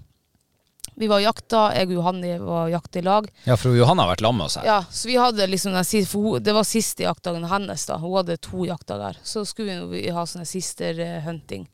Vi 0.99 1.08
var 1.08 1.21
jakta, 1.23 1.60
jeg 1.78 1.88
og 1.88 1.93
Johanne 1.95 2.32
var 2.43 2.69
jakta 2.73 2.99
i 2.99 3.04
lag. 3.06 3.28
Ja, 3.47 3.56
for 3.60 3.75
Johanne 3.75 4.04
har 4.04 4.12
vært 4.12 4.23
lam 4.25 4.36
med 4.36 4.49
oss 4.49 4.58
her. 4.60 4.65
Ja, 4.67 4.80
så 4.91 5.08
vi 5.08 5.15
hadde 5.19 5.47
liksom 5.47 5.71
den 5.71 6.08
hun, 6.12 6.43
Det 6.43 6.56
var 6.56 6.67
siste 6.67 7.06
jaktdagen 7.06 7.45
hennes. 7.47 7.86
da 7.88 7.97
Hun 7.97 8.17
hadde 8.17 8.36
to 8.38 8.65
jaktdager. 8.67 9.17
Så 9.23 9.45
skulle 9.47 9.86
vi 9.93 10.10
ha 10.10 10.25
sånne 10.28 10.47
sister-hunting. 10.49 11.69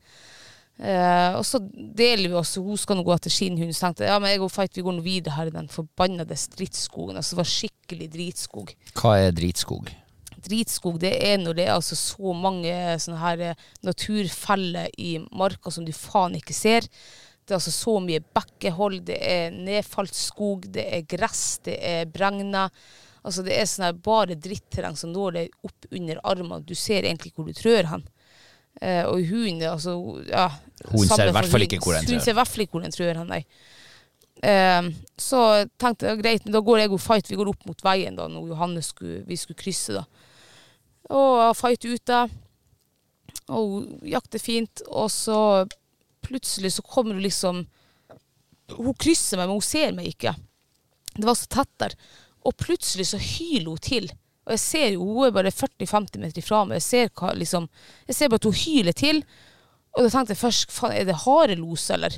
Eh, 0.75 1.35
og 1.38 1.45
så 1.47 1.61
deler 1.73 2.29
vi 2.29 2.38
oss. 2.38 2.55
Hun 2.59 2.79
skal 2.79 2.99
nå 2.99 3.05
gå 3.07 3.13
etter 3.15 3.33
sin 3.33 3.57
hund. 3.59 3.75
Så 3.75 3.85
tenkte 3.85 4.05
jeg 4.05 4.11
ja, 4.11 4.21
men 4.21 4.33
jeg 4.33 4.43
og 4.43 4.51
Fight 4.53 4.75
vi 4.75 4.83
går 4.85 4.97
nå 4.97 5.05
videre 5.05 5.35
her 5.38 5.51
i 5.51 5.55
den 5.55 5.69
forbannede 5.71 6.38
stridsskogen. 6.39 7.19
Altså, 7.19 7.35
det 7.35 7.41
var 7.43 7.53
skikkelig 7.53 8.09
dritskog. 8.15 8.73
Hva 8.95 9.15
er 9.23 9.35
dritskog? 9.35 9.93
Dritskog 10.45 10.99
det 11.01 11.15
er 11.25 11.39
når 11.41 11.55
det 11.57 11.63
er 11.65 11.73
altså 11.73 11.95
så 11.97 12.33
mange 12.38 12.73
sånne 13.01 13.21
her 13.21 13.45
eh, 13.51 13.63
naturfeller 13.88 14.91
i 15.01 15.15
marka 15.33 15.73
som 15.73 15.88
du 15.88 15.93
faen 15.95 16.35
ikke 16.38 16.55
ser. 16.55 16.85
Det 17.45 17.53
er 17.53 17.59
altså 17.59 17.73
så 17.73 17.99
mye 18.01 18.23
bekkehold, 18.33 19.03
det 19.05 19.17
er 19.21 19.51
nedfalt 19.53 20.15
skog, 20.17 20.63
det 20.73 20.85
er 20.97 21.03
gress, 21.05 21.59
det 21.65 21.75
er 21.77 22.07
bregner. 22.09 22.73
Altså 23.25 23.43
det 23.45 23.53
er 23.57 23.67
sånn 23.69 23.88
her 23.88 23.99
bare 24.05 24.38
dritterreng 24.38 24.97
som 24.97 25.13
når 25.13 25.38
deg 25.38 25.65
opp 25.65 25.88
under 25.91 26.21
armene. 26.25 26.65
Du 26.65 26.73
ser 26.77 27.05
egentlig 27.05 27.33
hvor 27.35 27.45
du 27.49 27.53
trør 27.57 27.89
hen. 27.93 28.05
Eh, 28.81 29.05
og 29.07 29.23
hun 29.29 29.61
altså 29.63 29.93
ja, 30.27 30.49
Hun 30.91 31.07
ser 31.07 31.29
i 31.29 31.35
hvert 31.35 31.47
fall 31.47 31.63
ikke 31.63 31.79
hvor 31.79 31.95
den 31.95 32.09
Hun 32.11 32.19
ser 32.19 32.33
i 32.33 32.35
hvert 32.35 32.49
fall 32.51 32.65
ikke 32.65 32.75
hvor 32.75 32.83
den 32.83 32.91
trør 32.95 33.21
han. 33.21 33.31
Eh, 34.43 34.89
så 35.17 35.41
tenkte 35.79 36.09
jeg 36.09 36.19
greit, 36.19 36.49
da 36.51 36.59
går 36.59 36.83
jeg 36.83 36.91
og 36.91 37.01
Fight 37.01 37.31
vi 37.31 37.39
går 37.39 37.53
opp 37.53 37.63
mot 37.69 37.85
veien 37.85 38.17
da, 38.19 38.27
når 38.31 38.51
Johannes 38.51 38.91
skulle, 38.91 39.21
vi 39.27 39.39
skulle 39.39 39.59
krysse. 39.61 39.95
da. 39.95 40.03
Og 41.15 41.55
Fight 41.55 41.85
ute, 41.88 42.25
og 43.53 44.05
jakter 44.09 44.41
fint, 44.41 44.83
og 44.89 45.07
så 45.13 45.39
plutselig 46.25 46.73
så 46.73 46.81
kommer 46.85 47.13
hun 47.13 47.23
liksom 47.23 47.65
Hun 48.73 48.95
krysser 48.97 49.38
meg, 49.38 49.45
men 49.45 49.59
hun 49.59 49.65
ser 49.65 49.91
meg 49.93 50.07
ikke. 50.09 50.31
Det 51.13 51.27
var 51.27 51.35
så 51.38 51.45
tett 51.53 51.69
der. 51.77 51.93
Og 52.49 52.55
plutselig 52.57 53.05
så 53.11 53.19
hyler 53.21 53.75
hun 53.75 53.77
til. 53.77 54.07
Og 54.45 54.53
jeg 54.53 54.62
ser 54.62 54.88
jo, 54.93 55.05
hun 55.10 55.25
er 55.27 55.34
bare 55.34 55.51
40-50 55.53 56.21
meter 56.21 56.38
ifra 56.41 56.62
meg. 56.69 56.77
Jeg 56.81 56.86
ser, 56.86 57.12
hva, 57.17 57.31
liksom, 57.34 57.65
jeg 58.08 58.15
ser 58.17 58.29
bare 58.29 58.41
at 58.43 58.47
hun 58.51 58.58
hyler 58.62 58.93
til. 58.97 59.21
Og 59.95 60.03
da 60.05 60.12
tenkte 60.13 60.36
jeg 60.36 60.41
først, 60.43 60.71
faen, 60.75 60.93
er 60.93 61.08
det 61.08 61.15
harelos, 61.23 61.88
eller? 61.95 62.17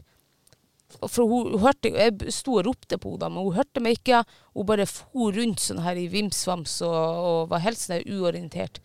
For 1.04 1.24
hun, 1.28 1.54
hun 1.54 1.62
hørte, 1.62 1.92
Jeg 1.92 2.32
sto 2.34 2.58
og 2.58 2.66
ropte 2.68 2.98
på 3.00 3.14
henne, 3.14 3.30
men 3.36 3.44
hun 3.48 3.56
hørte 3.56 3.84
meg 3.84 4.00
ikke. 4.00 4.24
Hun 4.56 4.68
bare 4.68 4.86
for 4.90 5.36
rundt 5.36 5.60
sånn 5.64 5.84
her 5.86 6.00
i 6.00 6.08
vimsvams 6.12 6.78
og, 6.88 6.98
og 6.98 7.40
var 7.52 7.64
helt 7.64 7.80
sånn 7.80 8.04
uorientert. 8.08 8.80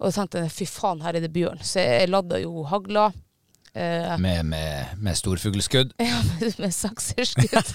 Og 0.00 0.08
da 0.08 0.14
tenkte 0.16 0.44
jeg 0.46 0.54
fy 0.60 0.66
faen, 0.70 1.02
her 1.04 1.18
er 1.18 1.26
det 1.26 1.32
bjørn. 1.34 1.62
Så 1.66 1.82
jeg 1.82 2.10
ladda 2.10 2.38
jo 2.42 2.62
hagla. 2.70 3.08
Eh, 3.74 4.14
Med, 4.18 4.44
med, 4.50 4.94
med 4.98 5.18
storfugleskudd? 5.18 5.92
ja, 6.02 6.22
med, 6.40 6.54
med 6.58 6.74
sakserskudd. 6.74 7.74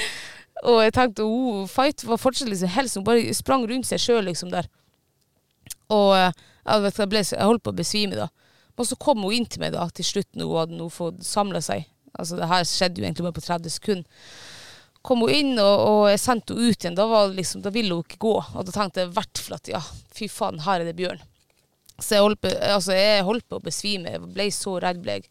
og 0.66 0.82
jeg 0.84 0.94
tenkte 0.96 1.24
oh, 1.24 1.64
Fight 1.70 2.04
var 2.04 2.20
fortsatt 2.20 2.50
liksom 2.50 2.72
helst, 2.74 2.98
hun 2.98 3.06
bare 3.06 3.34
sprang 3.36 3.64
rundt 3.68 3.88
seg 3.88 4.02
sjøl 4.02 4.26
liksom 4.28 4.52
der. 4.52 4.68
Og 5.90 6.12
eh, 6.16 6.30
jeg, 6.66 6.84
vet, 6.84 7.00
jeg, 7.02 7.10
ble, 7.10 7.24
jeg 7.24 7.48
holdt 7.50 7.64
på 7.64 7.72
å 7.72 7.80
besvime 7.80 8.18
da. 8.18 8.28
Og 8.80 8.86
så 8.88 8.96
kom 9.00 9.24
hun 9.26 9.34
inn 9.36 9.48
til 9.48 9.60
meg 9.60 9.74
da 9.74 9.86
til 9.92 10.06
slutt 10.06 10.38
når 10.38 10.48
hun 10.48 10.60
hadde 10.62 10.92
fått 10.94 11.24
samla 11.26 11.60
seg. 11.64 11.84
Altså 12.16 12.38
det 12.38 12.48
her 12.50 12.64
skjedde 12.66 13.00
jo 13.00 13.06
egentlig 13.06 13.26
bare 13.26 13.36
på 13.36 13.44
30 13.44 13.74
sekunder. 13.74 14.30
Kom 15.06 15.24
hun 15.24 15.32
inn, 15.32 15.52
og, 15.60 15.82
og 15.88 16.00
jeg 16.10 16.20
sendte 16.20 16.56
henne 16.56 16.70
ut 16.72 16.84
igjen. 16.84 16.96
Da, 16.96 17.24
liksom, 17.32 17.64
da 17.64 17.72
ville 17.72 17.96
hun 17.96 18.04
ikke 18.04 18.20
gå. 18.20 18.32
Og 18.40 18.66
da 18.68 18.74
tenkte 18.74 19.02
jeg 19.02 19.10
i 19.10 19.14
hvert 19.16 19.42
fall 19.44 19.56
at 19.56 19.70
ja, 19.72 19.82
fy 20.16 20.28
faen, 20.32 20.60
her 20.66 20.82
er 20.82 20.90
det 20.90 20.96
bjørn. 20.98 21.22
Så 22.00 22.16
jeg 22.16 22.24
holdt 22.24 22.40
på, 22.40 22.52
altså, 22.64 22.96
jeg 22.96 23.26
holdt 23.28 23.46
på 23.48 23.60
å 23.60 23.64
besvime. 23.64 24.16
Jeg 24.16 24.32
ble 24.36 24.48
så 24.56 24.76
redd 24.80 25.00
ble 25.04 25.18
jeg. 25.18 25.30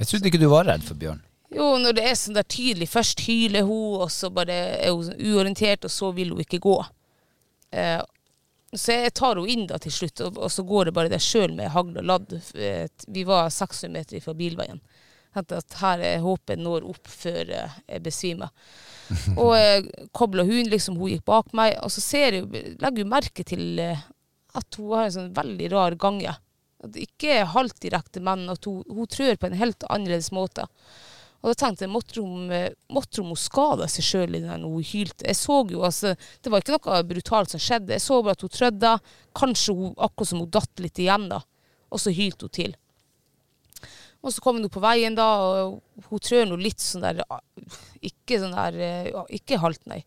Jeg 0.00 0.10
trodde 0.10 0.30
ikke 0.30 0.42
du 0.42 0.48
var 0.52 0.68
redd 0.68 0.84
for 0.84 1.00
bjørn. 1.00 1.20
Jo, 1.54 1.68
når 1.78 1.94
det 1.96 2.04
er 2.08 2.16
sånn 2.18 2.34
der 2.38 2.46
tydelig. 2.50 2.88
Først 2.90 3.22
hyler 3.28 3.66
hun, 3.68 4.00
og 4.02 4.10
så 4.12 4.30
bare 4.34 4.56
er 4.80 4.90
hun 4.90 5.12
uorientert, 5.14 5.86
og 5.86 5.92
så 5.92 6.10
vil 6.16 6.32
hun 6.34 6.42
ikke 6.42 6.62
gå. 6.64 6.76
Eh, 7.74 8.00
så 8.74 8.96
jeg 8.96 9.14
tar 9.14 9.38
henne 9.38 9.52
inn 9.52 9.68
da 9.70 9.78
til 9.78 9.94
slutt, 9.94 10.22
og, 10.26 10.40
og 10.46 10.50
så 10.50 10.64
går 10.66 10.88
det 10.88 10.96
bare 10.96 11.12
der 11.12 11.22
sjøl 11.22 11.54
med 11.54 11.70
hagl 11.74 12.00
og 12.00 12.08
ladd. 12.10 12.34
Eh, 12.58 12.88
Vi 13.06 13.26
var 13.28 13.52
600 13.54 13.92
meter 13.94 14.24
fra 14.24 14.34
bilveien. 14.38 14.82
At 15.34 15.50
her 15.80 16.02
er 16.02 16.22
håpet 16.22 16.60
når 16.62 16.86
opp 16.90 17.10
før 17.10 17.50
eh, 17.50 17.78
jeg 17.90 18.02
besvimer. 18.02 18.50
og 19.40 19.54
jeg 19.58 20.08
kobla 20.16 20.46
hun, 20.48 20.70
liksom, 20.72 20.98
hun 20.98 21.12
gikk 21.14 21.26
bak 21.28 21.54
meg, 21.54 21.76
og 21.84 21.92
så 21.92 22.02
ser 22.02 22.40
jeg, 22.40 22.76
legger 22.82 23.04
hun 23.04 23.14
merke 23.14 23.46
til 23.46 23.82
at 23.84 24.78
hun 24.78 24.94
har 24.94 25.06
en 25.06 25.16
sånn 25.18 25.34
veldig 25.36 25.70
rar 25.74 25.98
gange. 26.00 26.34
At 26.84 26.94
det 26.94 27.06
ikke 27.08 27.40
er 27.40 27.50
halvdirekte, 27.54 28.22
men 28.24 28.48
at 28.52 28.66
hun, 28.68 28.82
hun 28.90 29.10
trør 29.10 29.38
på 29.38 29.50
en 29.50 29.58
helt 29.58 29.86
annerledes 29.90 30.30
måte. 30.34 30.66
Og 31.44 31.52
da 31.52 31.58
tenkte 31.60 31.84
jeg, 31.84 31.92
måtte 31.92 33.20
hun, 33.20 33.36
skade 33.36 33.84
seg 33.92 34.06
sjøl 34.06 34.38
når 34.40 34.62
hun 34.64 34.86
hylte? 34.88 35.26
Jeg 35.28 35.36
så 35.36 35.58
jo, 35.68 35.82
altså, 35.84 36.14
Det 36.40 36.48
var 36.48 36.62
ikke 36.64 36.78
noe 36.78 37.02
brutalt 37.04 37.52
som 37.52 37.60
skjedde. 37.60 37.92
Jeg 37.92 38.00
så 38.00 38.22
bare 38.24 38.32
at 38.32 38.44
hun 38.46 38.52
trødde. 38.54 38.92
Kanskje 39.36 39.74
hun, 39.76 39.92
akkurat 39.98 40.30
som 40.30 40.40
hun 40.40 40.54
datt 40.56 40.80
litt 40.80 41.02
igjen, 41.04 41.28
da. 41.28 41.42
Og 41.92 42.00
så 42.00 42.14
hylte 42.16 42.48
hun 42.48 42.54
til. 42.56 42.72
Og 44.24 44.32
så 44.32 44.40
kom 44.40 44.56
hun 44.56 44.72
på 44.72 44.80
veien, 44.80 45.18
da, 45.18 45.28
og 45.44 46.08
hun 46.08 46.24
trør 46.24 46.48
nå 46.48 46.56
litt 46.56 46.80
sånn 46.80 47.04
der 47.04 47.20
Ikke 48.00 48.40
sånn 48.40 48.56
der 48.56 48.80
eh, 48.80 49.22
Ikke 49.36 49.60
halt, 49.60 49.82
nei. 49.90 50.00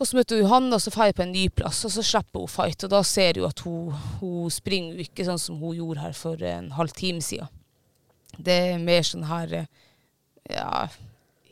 Og 0.00 0.08
så 0.08 0.16
møter 0.16 0.40
hun 0.40 0.46
Johanne, 0.46 0.72
og 0.72 0.80
så 0.80 0.96
drar 0.96 1.12
jeg 1.12 1.18
på 1.20 1.26
en 1.26 1.36
ny 1.36 1.46
plass, 1.52 1.84
og 1.84 1.92
så 1.92 2.08
slipper 2.08 2.40
hun 2.40 2.50
fight. 2.50 2.88
Og 2.88 2.96
da 2.96 3.04
ser 3.04 3.36
hun 3.36 3.52
at 3.52 3.60
hun, 3.68 3.92
hun 4.22 4.48
springer 4.50 5.04
ikke 5.04 5.28
sånn 5.28 5.44
som 5.44 5.60
hun 5.60 5.76
gjorde 5.76 6.08
her 6.08 6.16
for 6.16 6.40
en 6.56 6.72
halv 6.80 6.96
time 6.96 7.20
siden. 7.20 7.52
Det 8.40 8.56
er 8.72 8.80
mer 8.80 9.04
sånn 9.04 9.28
her 9.28 9.58
eh, 9.60 9.72
ja, 10.50 10.88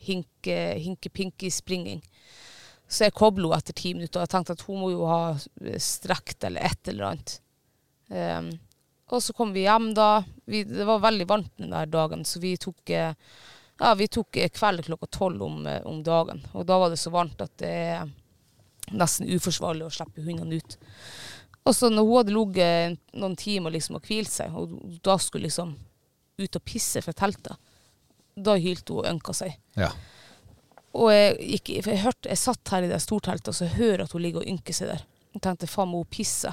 hinke, 0.06 0.56
hinke-pinky-springing. 0.80 2.02
Så 2.90 3.06
jeg 3.06 3.14
kobla 3.14 3.52
henne 3.52 3.60
etter 3.62 3.76
ti 3.78 3.92
minutter, 3.94 4.18
og 4.18 4.26
jeg 4.26 4.32
tenkte 4.34 4.56
at 4.56 4.66
hun 4.66 4.82
må 4.82 4.90
jo 4.90 5.06
ha 5.06 5.22
strekt 5.78 6.42
eller 6.48 6.66
et 6.66 6.90
eller 6.90 7.12
annet. 7.12 7.36
Um, 8.10 8.50
og 9.10 9.22
så 9.22 9.34
kom 9.34 9.52
vi 9.54 9.64
hjem 9.64 9.92
da. 9.94 10.22
Vi, 10.46 10.62
det 10.64 10.86
var 10.86 11.02
veldig 11.02 11.26
varmt 11.28 11.56
den 11.58 11.74
der 11.74 11.86
dagen, 11.90 12.24
så 12.24 12.40
vi 12.42 12.54
tok, 12.60 12.90
eh, 12.94 13.14
ja, 13.80 13.94
vi 13.98 14.06
tok 14.06 14.38
eh, 14.38 14.50
kveld 14.54 14.84
klokka 14.86 15.08
tolv 15.10 15.42
om, 15.42 15.64
eh, 15.66 15.82
om 15.86 16.02
dagen. 16.06 16.42
Og 16.54 16.66
da 16.66 16.78
var 16.78 16.92
det 16.92 17.00
så 17.02 17.10
varmt 17.10 17.42
at 17.42 17.56
det 17.58 17.70
er 17.70 18.04
nesten 18.94 19.26
uforsvarlig 19.30 19.86
å 19.86 19.94
slippe 19.94 20.22
hundene 20.22 20.60
ut. 20.62 20.78
Og 21.66 21.74
så 21.74 21.90
når 21.90 22.06
hun 22.06 22.16
hadde 22.20 22.36
ligget 22.36 23.00
noen 23.18 23.34
timer 23.38 23.74
liksom 23.74 23.98
og 23.98 24.06
hvilt 24.06 24.30
seg, 24.30 24.54
og 24.54 24.78
da 25.02 25.18
skulle 25.18 25.48
liksom 25.48 25.74
ut 26.40 26.56
og 26.56 26.64
pisse 26.64 27.02
fra 27.02 27.14
teltet, 27.14 27.58
da 28.46 28.56
hylte 28.60 28.94
hun 28.96 29.02
og 29.04 29.10
ønka 29.14 29.34
seg. 29.36 29.56
Ja. 29.78 29.90
Og 30.98 31.12
jeg, 31.14 31.36
gikk, 31.54 31.72
jeg, 31.86 32.00
hørte, 32.02 32.28
jeg 32.32 32.40
satt 32.40 32.72
her 32.74 32.86
i 32.86 32.90
det 32.90 32.98
storteltet 33.04 33.52
og 33.52 33.58
så 33.60 33.68
hører 33.76 34.04
at 34.04 34.14
hun 34.16 34.24
ligger 34.24 34.42
og 34.42 34.50
ynker 34.50 34.74
seg 34.74 34.90
der. 34.90 35.04
Jeg 35.36 35.44
tenkte 35.44 35.68
faen, 35.70 35.92
må 35.92 36.02
hun 36.02 36.10
pisse? 36.10 36.50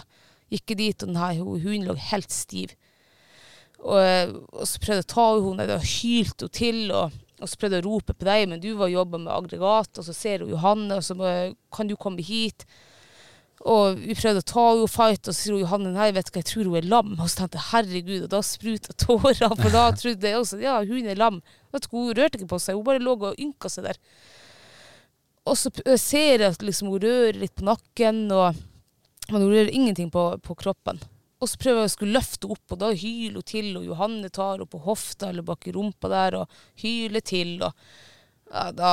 Gikk 0.54 0.76
dit, 0.80 1.04
og 1.04 1.10
nei, 1.15 1.32
hun- 1.41 1.88
lå 1.88 1.95
helt 2.12 2.32
stiv. 2.32 2.76
Og, 3.82 4.36
og 4.54 4.65
så 4.65 4.80
prøvde 4.82 5.02
jeg 5.02 5.08
å 5.08 5.13
ta 5.13 5.26
henne, 5.41 5.65
og 5.78 5.88
hylte 5.91 6.47
hun 6.47 6.54
til, 6.56 6.84
og, 6.91 7.17
og 7.41 7.50
så 7.50 7.60
prøvde 7.62 7.80
jeg 7.80 7.86
å 7.86 7.89
rope 7.89 8.13
på 8.17 8.28
deg, 8.30 8.45
men 8.50 8.62
du 8.62 8.69
var 8.80 8.93
jobba 8.93 9.19
med 9.21 9.34
aggregat, 9.34 9.97
og 9.97 10.06
så 10.08 10.15
ser 10.15 10.45
hun 10.45 10.54
Johanne, 10.54 10.97
og 10.97 11.06
så 11.06 11.17
må, 11.17 11.34
kan 11.73 11.89
du 11.89 11.95
komme 12.00 12.23
hit? 12.26 12.65
Og 13.67 13.97
vi 14.00 14.13
prøvde 14.15 14.43
å 14.43 14.47
ta 14.47 14.63
henne 14.69 14.86
og 14.86 14.91
fight, 14.93 15.28
og 15.28 15.34
så 15.34 15.39
sier 15.41 15.60
Johanne 15.63 15.91
nei, 15.95 16.12
vet 16.15 16.30
du 16.30 16.36
hva, 16.36 16.41
jeg 16.43 16.50
tror 16.52 16.69
hun 16.69 16.78
er 16.80 16.89
lam. 16.93 17.15
Og 17.17 17.26
så 17.26 17.41
tenkte 17.41 17.58
jeg 17.58 17.69
herregud, 17.71 18.26
og 18.28 18.32
da 18.36 18.41
spruta 18.45 18.93
tårer, 19.02 19.56
for 19.63 19.73
da 19.73 19.88
trodde 19.97 20.30
jeg 20.30 20.38
også 20.39 20.60
ja, 20.62 20.78
hun 20.86 21.10
er 21.10 21.17
lam. 21.19 21.39
Vet 21.77 21.87
du, 21.87 21.93
Hun 21.93 22.15
rørte 22.17 22.39
ikke 22.39 22.51
på 22.55 22.59
seg, 22.61 22.77
hun 22.77 22.87
bare 22.87 23.03
lå 23.03 23.13
og 23.15 23.41
ynka 23.41 23.71
seg 23.71 23.87
der. 23.87 24.01
Og 25.47 25.55
så 25.55 25.71
ser 26.01 26.41
jeg 26.41 26.49
at 26.49 26.65
liksom, 26.65 26.89
hun 26.91 27.03
rører 27.03 27.37
litt 27.39 27.55
på 27.55 27.67
nakken, 27.67 28.25
og, 28.35 28.57
men 29.29 29.39
hun 29.39 29.53
rører 29.53 29.71
ingenting 29.71 30.09
på, 30.11 30.25
på 30.43 30.57
kroppen. 30.59 30.99
Og 31.37 31.49
så 31.51 31.59
prøver 31.61 31.83
jeg 31.83 31.91
å 31.91 31.93
skulle 31.93 32.17
løfte 32.17 32.49
opp, 32.49 32.73
og 32.73 32.79
da 32.81 32.89
hyler 32.97 33.37
hun 33.37 33.47
til, 33.47 33.69
og 33.77 33.85
Johanne 33.85 34.31
tar 34.33 34.55
henne 34.55 34.69
på 34.69 34.81
hofta 34.87 35.29
eller 35.29 35.45
bak 35.45 35.67
i 35.69 35.73
rumpa 35.75 36.09
der, 36.11 36.39
og 36.41 36.81
hyler 36.81 37.21
til. 37.21 37.53
Og 37.61 37.71
ja, 38.49 38.65
da, 38.73 38.91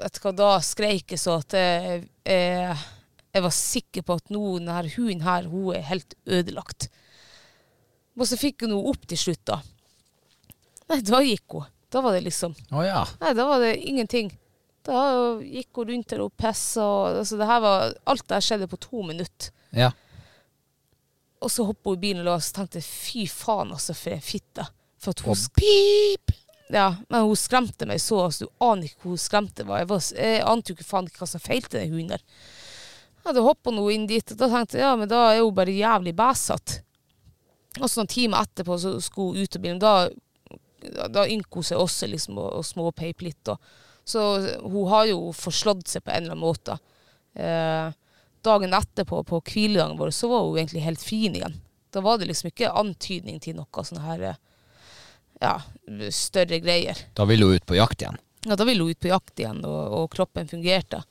vet 0.00 0.16
du 0.16 0.24
hva, 0.24 0.32
da 0.40 0.50
skreik 0.64 1.12
jeg 1.12 1.20
så 1.20 1.36
at 1.42 1.56
jeg, 1.58 2.06
jeg, 2.24 2.78
jeg 3.36 3.44
var 3.44 3.54
sikker 3.58 4.06
på 4.08 4.16
at 4.16 4.32
nå, 4.32 4.42
denne 4.56 4.80
hunden 4.96 5.26
her, 5.26 5.50
hun 5.52 5.76
er 5.76 5.84
helt 5.90 6.16
ødelagt. 6.24 6.88
Og 8.16 8.26
så 8.28 8.40
fikk 8.40 8.64
hun 8.64 8.72
henne 8.72 8.92
opp 8.92 9.06
til 9.08 9.20
slutt, 9.20 9.44
da. 9.48 9.60
Nei, 10.88 11.00
da 11.06 11.22
gikk 11.24 11.58
hun. 11.58 11.68
Da 11.92 12.00
var 12.00 12.16
det 12.16 12.22
liksom 12.24 12.54
Å 12.72 12.84
ja. 12.86 13.02
Nei, 13.20 13.34
da 13.36 13.46
var 13.48 13.60
det 13.60 13.74
ingenting. 13.84 14.30
Da 14.86 15.02
gikk 15.44 15.76
hun 15.78 15.90
rundt 15.92 16.10
der 16.10 16.22
og 16.24 16.32
pissa. 16.40 16.84
Og, 16.84 17.18
altså, 17.22 17.38
det 17.38 17.48
her 17.50 17.60
var, 17.62 17.92
alt 18.08 18.24
det 18.26 18.38
her 18.38 18.46
skjedde 18.48 18.70
på 18.70 18.80
to 18.82 19.04
minutter. 19.10 19.52
ja. 19.76 19.92
Og 21.42 21.50
så 21.50 21.64
hoppa 21.66 21.90
hun 21.90 21.98
i 21.98 22.02
bilen 22.04 22.28
og 22.30 22.44
tenkte 22.54 22.78
fy 22.86 23.24
faen, 23.26 23.72
altså, 23.74 23.96
for 23.98 24.14
en 24.14 24.20
fitte. 24.22 24.62
For 25.02 25.10
at 25.10 25.24
hun, 25.26 25.40
pip! 25.58 26.30
ja, 26.70 26.92
men 27.10 27.24
hun 27.26 27.36
skremte 27.36 27.86
meg 27.90 28.00
så. 28.00 28.20
Altså, 28.28 28.46
du 28.46 28.64
aner 28.64 28.86
ikke 28.86 29.02
hvor 29.02 29.16
hun 29.16 29.22
skremte 29.22 29.66
meg. 29.66 29.82
Jeg, 29.82 29.88
var, 29.90 30.04
jeg 30.16 30.44
ante 30.52 30.70
jo 30.70 30.78
ikke 30.78 30.86
faen 30.86 31.08
ikke 31.10 31.24
hva 31.24 31.28
som 31.32 31.42
feilte 31.42 31.80
den 31.80 31.90
hunden 31.90 32.14
der. 32.14 32.22
Ja, 33.22 33.34
da 33.34 33.44
hoppa 33.44 33.74
hun 33.74 33.90
inn 33.94 34.06
dit, 34.10 34.34
og 34.34 34.38
da 34.38 34.48
tenkte 34.50 34.78
jeg 34.78 34.86
ja, 34.86 34.94
men 34.98 35.10
da 35.10 35.24
er 35.32 35.42
hun 35.42 35.54
bare 35.56 35.74
jævlig 35.74 36.14
bæsete. 36.18 36.80
Og 37.80 37.88
så 37.88 38.02
noen 38.02 38.10
timer 38.12 38.44
etterpå 38.44 38.76
så 38.78 38.94
skulle 39.00 39.34
hun 39.34 39.42
ut 39.46 39.58
av 39.58 39.62
bilen. 39.64 39.82
Da, 39.82 39.92
da, 41.12 41.26
innkoser 41.26 41.78
hun 41.78 41.86
seg 41.86 41.86
også 41.86 42.10
liksom, 42.12 42.38
og, 42.38 42.50
og 42.60 42.66
småpeiper 42.66 43.28
litt. 43.28 43.52
Og 43.52 43.58
Så 44.04 44.22
hun 44.62 44.88
har 44.90 45.08
jo 45.10 45.32
forslått 45.36 45.88
seg 45.88 46.04
på 46.04 46.14
en 46.14 46.24
eller 46.24 46.36
annen 46.36 46.46
måte. 46.46 46.78
Eh, 47.34 47.92
dagen 48.42 48.74
etterpå, 48.74 49.22
på 49.24 49.42
hviledagen 49.52 49.98
vår, 49.98 50.10
så 50.10 50.28
var 50.28 50.46
hun 50.46 50.58
egentlig 50.58 50.86
helt 50.86 51.02
fin 51.02 51.36
igjen. 51.36 51.60
Da 51.92 52.00
var 52.00 52.18
det 52.18 52.26
liksom 52.30 52.50
ikke 52.50 52.72
antydning 52.72 53.40
til 53.40 53.58
noe 53.58 53.84
sånne 53.84 54.04
her 54.06 54.26
eh, 54.32 54.40
ja, 55.42 55.54
større 56.10 56.58
greier. 56.62 56.98
Da 57.14 57.26
ville 57.28 57.46
hun 57.46 57.58
ut 57.58 57.66
på 57.66 57.76
jakt 57.76 58.02
igjen. 58.02 58.18
Ja, 58.46 58.56
da 58.56 58.64
ville 58.64 58.82
hun 58.82 58.90
ut 58.90 59.00
på 59.00 59.10
jakt 59.10 59.38
igjen, 59.38 59.62
og, 59.66 59.82
og 59.98 60.10
kroppen 60.14 60.48
fungerte. 60.50 61.02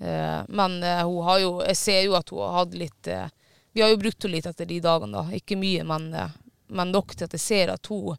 Eh, 0.00 0.40
men 0.48 0.82
eh, 0.82 1.02
hun 1.06 1.24
har 1.26 1.40
jo 1.42 1.50
Jeg 1.60 1.76
ser 1.76 1.98
jo 2.06 2.14
at 2.16 2.30
hun 2.32 2.40
har 2.40 2.54
hatt 2.62 2.76
litt 2.78 3.08
eh, 3.12 3.26
Vi 3.76 3.82
har 3.82 3.90
jo 3.92 3.98
brukt 4.00 4.24
henne 4.24 4.38
litt 4.38 4.46
etter 4.48 4.64
de 4.64 4.78
dagene, 4.80 5.12
da. 5.18 5.36
Ikke 5.36 5.58
mye, 5.60 5.84
men, 5.84 6.06
eh, 6.14 6.38
men 6.72 6.94
nok 6.94 7.12
til 7.14 7.26
at 7.26 7.36
jeg 7.36 7.44
ser 7.44 7.74
at 7.74 7.90
hun 7.92 8.16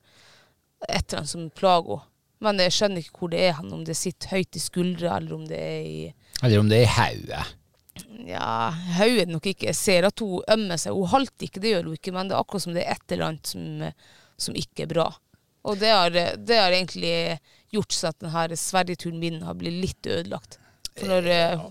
Et 0.88 1.04
eller 1.04 1.22
annet 1.22 1.34
som 1.34 1.50
plager 1.56 1.98
henne. 1.98 2.08
Men 2.41 2.58
jeg 2.58 2.74
skjønner 2.74 3.04
ikke 3.04 3.20
hvor 3.22 3.30
det 3.30 3.41
er 3.46 3.52
hen, 3.60 3.74
om 3.76 3.82
det 3.86 3.94
sitter 3.94 4.32
høyt 4.34 4.58
i 4.58 4.62
skuldra, 4.63 5.17
eller 5.20 5.36
om 5.36 5.44
det 5.46 5.60
er 5.62 5.82
i 5.86 5.98
Eller 6.41 6.58
om 6.58 6.72
det 6.72 6.80
er 6.82 6.88
i 6.88 6.96
hodet. 6.96 7.44
Ja, 8.26 8.72
hodet 8.98 9.28
nok 9.30 9.46
ikke. 9.52 9.67
Jeg 9.70 9.78
ser 9.78 10.08
at 10.08 10.24
hun 10.26 10.41
ømmer 10.50 10.80
seg. 10.82 10.96
Hun 10.98 11.12
halter 11.12 11.46
ikke, 11.46 11.62
det 11.62 11.76
gjør 11.76 11.89
hun 11.89 12.00
ikke, 12.00 12.13
men 12.15 12.32
det 12.32 12.34
er 12.34 12.41
akkurat 12.41 12.65
som 12.65 12.74
det 12.74 12.82
er 12.82 12.96
et 12.96 13.13
eller 13.13 13.28
annet 13.28 13.52
som, 13.52 13.84
som 14.48 14.58
ikke 14.58 14.88
er 14.88 14.89
bra. 14.89 15.06
Og 15.70 15.78
det 15.78 15.91
har, 15.94 16.17
det 16.38 16.58
har 16.58 16.74
egentlig 16.74 17.13
gjort 17.74 17.94
sånn 17.94 18.15
at 18.15 18.24
denne 18.24 18.58
Sverigeturen 18.58 19.22
min 19.22 19.41
har 19.46 19.58
blitt 19.60 19.78
litt 19.84 20.10
ødelagt. 20.10 20.58
For 20.98 21.12
når, 21.12 21.30
ja. 21.30 21.67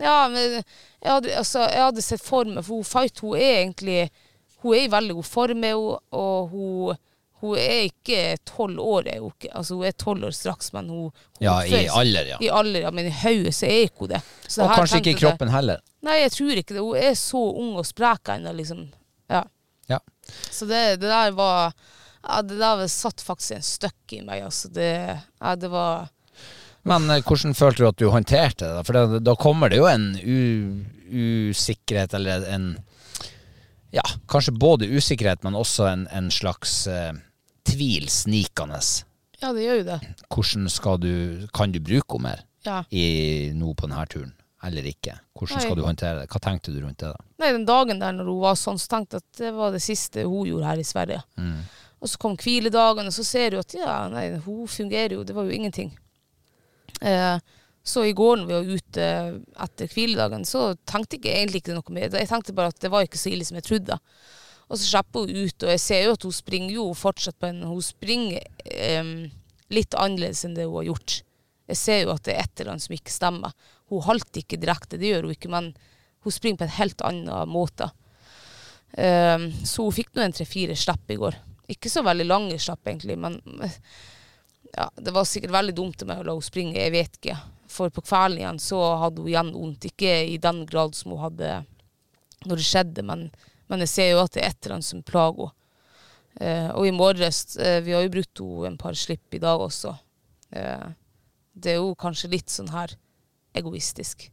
ja, 0.00 0.18
men 0.30 0.60
jeg 0.60 1.10
hadde, 1.10 1.34
altså, 1.40 1.64
jeg 1.66 1.88
hadde 1.88 2.04
sett 2.04 2.22
for 2.24 2.48
meg 2.48 2.64
For 2.64 2.78
hun 2.78 2.86
Fight 2.88 3.18
hun 3.20 3.34
er 3.36 3.58
egentlig 3.58 3.98
Hun 4.62 4.72
er 4.72 4.86
i 4.86 4.92
veldig 4.94 5.18
god 5.18 5.28
form, 5.28 5.66
og 6.16 6.54
hun, 6.54 7.02
hun 7.44 7.58
er 7.60 7.86
ikke 7.88 8.18
tolv 8.48 8.80
år. 8.82 9.08
Er 9.12 9.20
hun, 9.22 9.32
ikke. 9.36 9.50
Altså, 9.54 9.78
hun 9.78 9.86
er 9.88 9.96
tolv 10.00 10.26
år 10.28 10.34
straks, 10.36 10.72
men 10.74 10.88
hun, 10.92 11.08
hun 11.10 11.44
Ja, 11.44 11.58
i 11.64 11.84
alder, 11.88 12.30
ja. 12.34 12.38
I 12.40 12.50
alder, 12.50 12.86
ja, 12.86 12.90
Men 12.94 13.08
i 13.10 13.14
hodet 13.22 13.54
så 13.56 13.66
er 13.68 13.86
ikke 13.88 14.06
hun 14.06 14.14
det. 14.14 14.22
Så 14.48 14.64
Og 14.64 14.72
kanskje 14.74 15.00
ikke 15.02 15.14
i 15.16 15.20
kroppen 15.22 15.50
det. 15.50 15.54
heller. 15.56 15.82
Nei, 16.04 16.18
jeg 16.22 16.32
tror 16.36 16.60
ikke 16.62 16.74
det. 16.76 16.84
Hun 16.84 16.96
er 17.00 17.14
så 17.18 17.42
ung 17.64 17.76
og 17.80 17.86
sprek 17.88 18.32
ennå, 18.36 18.52
liksom. 18.56 18.86
Ja. 19.32 19.44
Ja. 19.88 20.00
Så 20.50 20.64
det, 20.68 20.82
det 21.02 21.10
der 21.10 21.34
var 21.36 21.72
ja, 22.24 22.40
Det 22.42 22.56
der 22.56 22.86
satt 22.88 23.20
faktisk 23.20 23.58
en 23.58 23.64
støkk 23.66 24.12
i 24.16 24.22
meg, 24.24 24.42
altså. 24.46 24.70
Det, 24.72 24.90
ja, 25.40 25.54
det 25.60 25.68
var 25.72 26.08
Men 26.88 27.10
eh, 27.10 27.22
hvordan 27.24 27.54
følte 27.56 27.82
du 27.82 27.88
at 27.88 28.00
du 28.00 28.08
håndterte 28.12 28.68
det? 28.76 28.84
For 28.88 28.96
da, 28.96 29.20
da 29.20 29.34
kommer 29.36 29.68
det 29.72 29.78
jo 29.82 29.86
en 29.88 30.10
usikkerhet, 31.14 32.14
eller 32.14 32.44
en 32.54 32.74
Ja, 33.94 34.02
kanskje 34.28 34.52
både 34.58 34.88
usikkerhet, 34.90 35.44
men 35.46 35.54
også 35.54 35.86
en, 35.86 36.08
en 36.10 36.30
slags 36.34 36.86
eh, 36.90 37.12
tvil 37.64 38.08
snikende. 38.12 38.80
Ja, 39.42 39.52
det 39.52 39.64
gjør 39.66 39.78
jo 39.80 39.86
det. 39.88 39.98
Hvordan 40.32 40.68
skal 40.72 40.98
du 41.02 41.12
Kan 41.54 41.72
du 41.74 41.80
bruke 41.84 42.16
henne 42.16 42.28
mer 42.30 42.44
Ja. 42.64 42.82
i, 42.90 43.50
nå 43.54 43.74
på 43.76 43.88
denne 43.88 44.06
turen, 44.08 44.32
eller 44.64 44.86
ikke? 44.88 45.18
Hvordan 45.36 45.60
skal 45.60 45.76
du 45.76 45.82
håndtere 45.84 46.20
det? 46.22 46.28
Hva 46.32 46.40
tenkte 46.40 46.72
du 46.72 46.78
rundt 46.80 46.98
det? 47.02 47.10
da? 47.12 47.24
Nei, 47.42 47.50
den 47.52 47.66
dagen 47.68 48.00
der 48.00 48.12
når 48.16 48.30
hun 48.30 48.40
var 48.40 48.54
sånn, 48.56 48.78
så 48.80 48.88
tenkte 48.94 49.18
jeg 49.18 49.24
at 49.26 49.40
det 49.42 49.50
var 49.58 49.74
det 49.74 49.82
siste 49.84 50.24
hun 50.24 50.46
gjorde 50.48 50.70
her 50.70 50.80
i 50.80 50.86
Sverige. 50.86 51.20
Mm. 51.36 51.58
Og 52.00 52.08
så 52.08 52.18
kom 52.20 52.36
hviledagen, 52.40 53.06
og 53.08 53.12
så 53.16 53.24
ser 53.24 53.50
du 53.50 53.58
at 53.60 53.74
ja, 53.76 53.98
nei, 54.12 54.30
hun 54.44 54.66
fungerer 54.68 55.16
jo. 55.18 55.24
Det 55.24 55.34
var 55.36 55.44
jo 55.48 55.52
ingenting. 55.56 55.92
Eh, 57.00 57.38
så 57.84 58.04
i 58.08 58.14
går 58.16 58.36
når 58.40 58.46
vi 58.48 58.54
var 58.54 58.70
ute 58.78 59.06
etter 59.66 59.90
hviledagen, 59.92 60.44
så 60.48 60.70
tenkte 60.88 61.18
jeg 61.20 61.36
egentlig 61.42 61.60
ikke 61.64 61.76
noe 61.76 61.92
mer. 61.96 62.08
Jeg 62.16 62.28
tenkte 62.30 62.54
bare 62.56 62.72
at 62.72 62.80
det 62.80 62.90
var 62.92 63.04
ikke 63.04 63.20
så 63.20 63.32
ille 63.32 63.44
som 63.44 63.58
jeg 63.60 63.66
trodde. 63.68 63.98
Og 64.70 64.78
så 64.78 64.84
slipper 64.86 65.26
hun 65.26 65.44
ut, 65.44 65.64
og 65.66 65.72
jeg 65.74 65.82
ser 65.82 66.04
jo 66.06 66.14
at 66.16 66.26
hun 66.26 66.34
springer 66.34 66.76
jo 66.78 66.86
fortsatt 66.96 67.36
på 67.40 67.50
en 67.50 67.62
Hun 67.68 67.82
springer 67.84 68.44
um, 69.00 69.14
litt 69.74 69.96
annerledes 69.98 70.44
enn 70.46 70.56
det 70.56 70.68
hun 70.68 70.78
har 70.80 70.90
gjort. 70.92 71.18
Jeg 71.70 71.80
ser 71.80 72.00
jo 72.04 72.12
at 72.14 72.24
det 72.26 72.34
er 72.34 72.44
et 72.44 72.60
eller 72.60 72.74
annet 72.74 72.86
som 72.86 72.96
ikke 72.96 73.12
stemmer. 73.12 73.52
Hun 73.92 74.04
halter 74.04 74.42
ikke 74.42 74.60
direkte, 74.60 75.00
det 75.00 75.12
gjør 75.12 75.28
hun 75.28 75.36
ikke, 75.36 75.52
men 75.52 75.70
hun 76.24 76.32
springer 76.32 76.62
på 76.62 76.68
en 76.68 76.78
helt 76.78 77.04
annen 77.04 77.52
måte. 77.52 77.90
Um, 78.96 79.50
så 79.66 79.84
hun 79.84 79.96
fikk 79.96 80.14
nå 80.14 80.24
en 80.24 80.36
tre-fire 80.36 80.76
slipp 80.78 81.12
i 81.12 81.18
går. 81.20 81.36
Ikke 81.72 81.90
så 81.92 82.04
veldig 82.04 82.26
lange 82.28 82.58
slipp, 82.60 82.84
egentlig, 82.88 83.16
men 83.20 83.40
ja, 84.78 84.88
det 84.96 85.14
var 85.14 85.28
sikkert 85.28 85.56
veldig 85.56 85.76
dumt 85.76 86.04
av 86.04 86.10
meg 86.10 86.22
å 86.22 86.28
la 86.28 86.36
henne 86.36 86.48
springe, 86.48 86.78
jeg 86.78 86.94
vet 86.94 87.20
ikke. 87.20 87.38
For 87.74 87.92
på 87.92 88.04
kvelden 88.04 88.40
igjen 88.42 88.60
så 88.62 88.80
hadde 89.02 89.24
hun 89.24 89.30
igjen 89.32 89.54
vondt. 89.54 89.88
Ikke 89.88 90.12
i 90.28 90.36
den 90.38 90.62
grad 90.68 90.94
som 90.96 91.14
hun 91.14 91.24
hadde 91.24 91.56
når 92.44 92.60
det 92.60 92.66
skjedde, 92.68 93.04
men, 93.08 93.28
men 93.70 93.84
jeg 93.84 93.92
ser 93.92 94.10
jo 94.12 94.22
at 94.22 94.34
det 94.34 94.42
er 94.42 94.52
et 94.52 94.66
eller 94.66 94.78
annet 94.78 94.90
som 94.92 95.04
plager 95.06 95.50
henne. 95.50 95.60
Eh, 96.42 96.66
og 96.74 96.82
i 96.82 96.90
morges 96.90 97.54
eh, 97.62 97.76
Vi 97.86 97.92
har 97.94 98.02
jo 98.02 98.10
brukt 98.10 98.40
henne 98.42 98.72
en 98.72 98.78
par 98.80 98.96
slipp 98.98 99.36
i 99.36 99.38
dag 99.38 99.60
også. 99.62 99.92
Eh, 100.50 100.88
det 101.54 101.76
er 101.76 101.78
jo 101.78 101.92
kanskje 101.94 102.32
litt 102.32 102.50
sånn 102.50 102.72
her 102.74 102.96
egoistisk. 103.54 104.26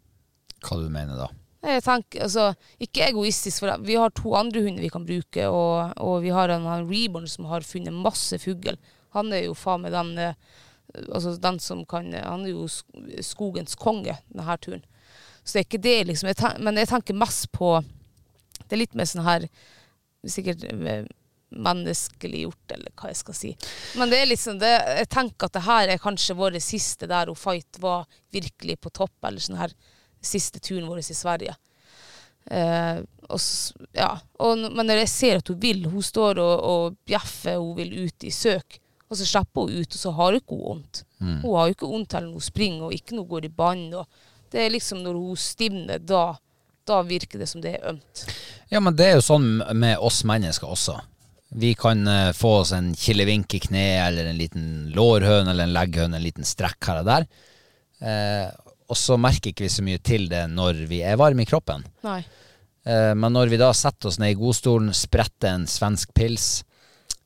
Hva 0.65 0.79
du 0.81 0.89
mener 0.89 1.19
da? 1.19 1.27
Jeg 1.61 1.83
tenker, 1.85 2.23
altså, 2.25 2.47
Ikke 2.81 3.05
egoistisk, 3.05 3.61
for 3.61 3.85
vi 3.85 3.99
har 4.01 4.13
to 4.17 4.33
andre 4.37 4.63
hunder 4.65 4.81
vi 4.81 4.89
kan 4.89 5.05
bruke, 5.05 5.45
og, 5.45 5.93
og 6.01 6.23
vi 6.25 6.33
har 6.33 6.49
en, 6.49 6.65
en 6.65 6.89
Reborn 6.89 7.29
som 7.29 7.45
har 7.51 7.65
funnet 7.65 7.93
masse 7.93 8.39
fugl. 8.41 8.79
Han 9.13 9.29
er 9.35 9.45
jo 9.45 9.53
faen 9.57 9.85
meg 9.85 9.93
den, 9.93 10.15
eh, 10.17 10.57
altså 11.11 11.35
den 11.37 11.59
som 11.61 11.85
kan 11.85 12.09
Han 12.17 12.47
er 12.47 12.55
jo 12.55 12.65
skogens 13.21 13.77
konge 13.77 14.17
denne 14.33 14.57
turen. 14.57 14.85
Så 15.43 15.53
det 15.53 15.61
er 15.61 15.69
ikke 15.69 15.85
det, 15.85 15.97
liksom. 16.09 16.29
Jeg 16.29 16.37
tenker, 16.41 16.61
men 16.65 16.77
jeg 16.77 16.89
tenker 16.89 17.17
mest 17.17 17.51
på 17.53 17.75
Det 18.71 18.77
er 18.77 18.85
litt 18.85 18.95
mer 18.95 19.09
sånn 19.09 19.27
her 19.27 19.49
Sikkert 20.29 20.61
menneskeliggjort, 20.61 21.17
menneskelig 21.51 22.41
gjort, 22.45 22.73
eller 22.75 22.91
hva 22.95 23.09
jeg 23.09 23.17
skal 23.19 23.35
si. 23.35 23.49
Men 23.99 24.11
det 24.11 24.19
er 24.21 24.29
liksom 24.29 24.59
det, 24.61 24.69
jeg 25.01 25.09
tenker 25.11 25.49
at 25.49 25.55
det 25.57 25.63
her 25.65 25.91
er 25.91 26.03
kanskje 26.03 26.37
vår 26.37 26.55
siste 26.63 27.09
der 27.11 27.27
hun 27.27 27.39
Fight 27.39 27.79
var 27.81 28.05
virkelig 28.31 28.77
på 28.79 28.91
topp, 29.01 29.17
eller 29.27 29.43
sånn 29.43 29.59
her 29.59 29.73
siste 30.21 30.61
turen 30.63 30.87
vår 30.87 31.01
i 31.01 31.17
Sverige. 31.17 31.55
Eh, 32.45 33.01
og, 33.27 33.41
ja. 33.97 34.13
og, 34.39 34.63
men 34.63 34.87
når 34.87 35.03
jeg 35.03 35.11
ser 35.11 35.41
at 35.41 35.51
hun 35.51 35.59
vil, 35.61 35.83
hun 35.91 36.05
står 36.05 36.39
og, 36.41 36.53
og 36.69 36.97
bjeffer, 37.09 37.59
hun 37.59 37.75
vil 37.81 38.05
ut 38.05 38.27
i 38.27 38.33
søk, 38.33 38.79
og 39.11 39.19
så 39.19 39.27
slipper 39.27 39.67
hun 39.67 39.81
ut, 39.81 39.97
og 39.97 39.99
så 40.05 40.13
har 40.15 40.31
hun 40.31 40.39
ikke 40.39 40.61
vondt. 40.61 41.03
Hun 41.19 41.57
har 41.57 41.67
jo 41.67 41.75
ikke 41.75 41.91
vondt 41.91 42.15
heller 42.15 42.31
når 42.31 42.39
hun 42.39 42.47
springer, 42.47 42.85
og 42.87 42.95
ikke 42.95 43.17
når 43.17 43.25
hun 43.25 43.33
går 43.33 43.49
i 43.49 43.53
bånd. 43.57 43.97
Det 44.51 44.63
er 44.63 44.71
liksom 44.71 45.03
når 45.03 45.19
hun 45.19 45.39
stivner, 45.39 45.99
da, 45.99 46.23
da 46.87 47.01
virker 47.05 47.41
det 47.41 47.47
som 47.51 47.61
det 47.63 47.75
er 47.77 47.89
ømt. 47.93 48.25
Ja, 48.71 48.79
men 48.83 48.95
det 48.97 49.07
er 49.09 49.17
jo 49.19 49.25
sånn 49.25 49.47
med 49.77 49.99
oss 49.99 50.23
mennesker 50.27 50.71
også. 50.71 50.97
Vi 51.61 51.73
kan 51.75 52.05
eh, 52.07 52.31
få 52.35 52.53
oss 52.61 52.71
en 52.75 52.93
kilevink 52.95 53.53
i 53.57 53.59
kneet, 53.59 54.05
eller 54.07 54.29
en 54.29 54.39
liten 54.39 54.67
lårhøn, 54.95 55.49
eller 55.51 55.67
en 55.67 55.75
legghøn, 55.75 56.15
en 56.15 56.23
liten 56.23 56.47
strekk 56.47 56.87
her 56.87 57.01
og 57.01 57.09
der. 57.09 57.25
Eh, 58.01 58.47
og 58.91 58.97
så 58.99 59.17
merker 59.19 59.51
ikke 59.51 59.65
vi 59.67 59.71
så 59.71 59.83
mye 59.85 59.99
til 60.03 60.29
det 60.31 60.45
når 60.51 60.85
vi 60.89 61.01
er 61.07 61.19
varme 61.19 61.43
i 61.43 61.49
kroppen. 61.49 61.83
Nei. 62.07 62.21
Eh, 62.87 63.11
men 63.15 63.35
når 63.35 63.51
vi 63.51 63.59
da 63.61 63.71
setter 63.77 64.09
oss 64.09 64.19
ned 64.19 64.33
i 64.33 64.39
godstolen, 64.39 64.93
spretter 64.95 65.53
en 65.53 65.67
svensk 65.69 66.13
pils 66.17 66.47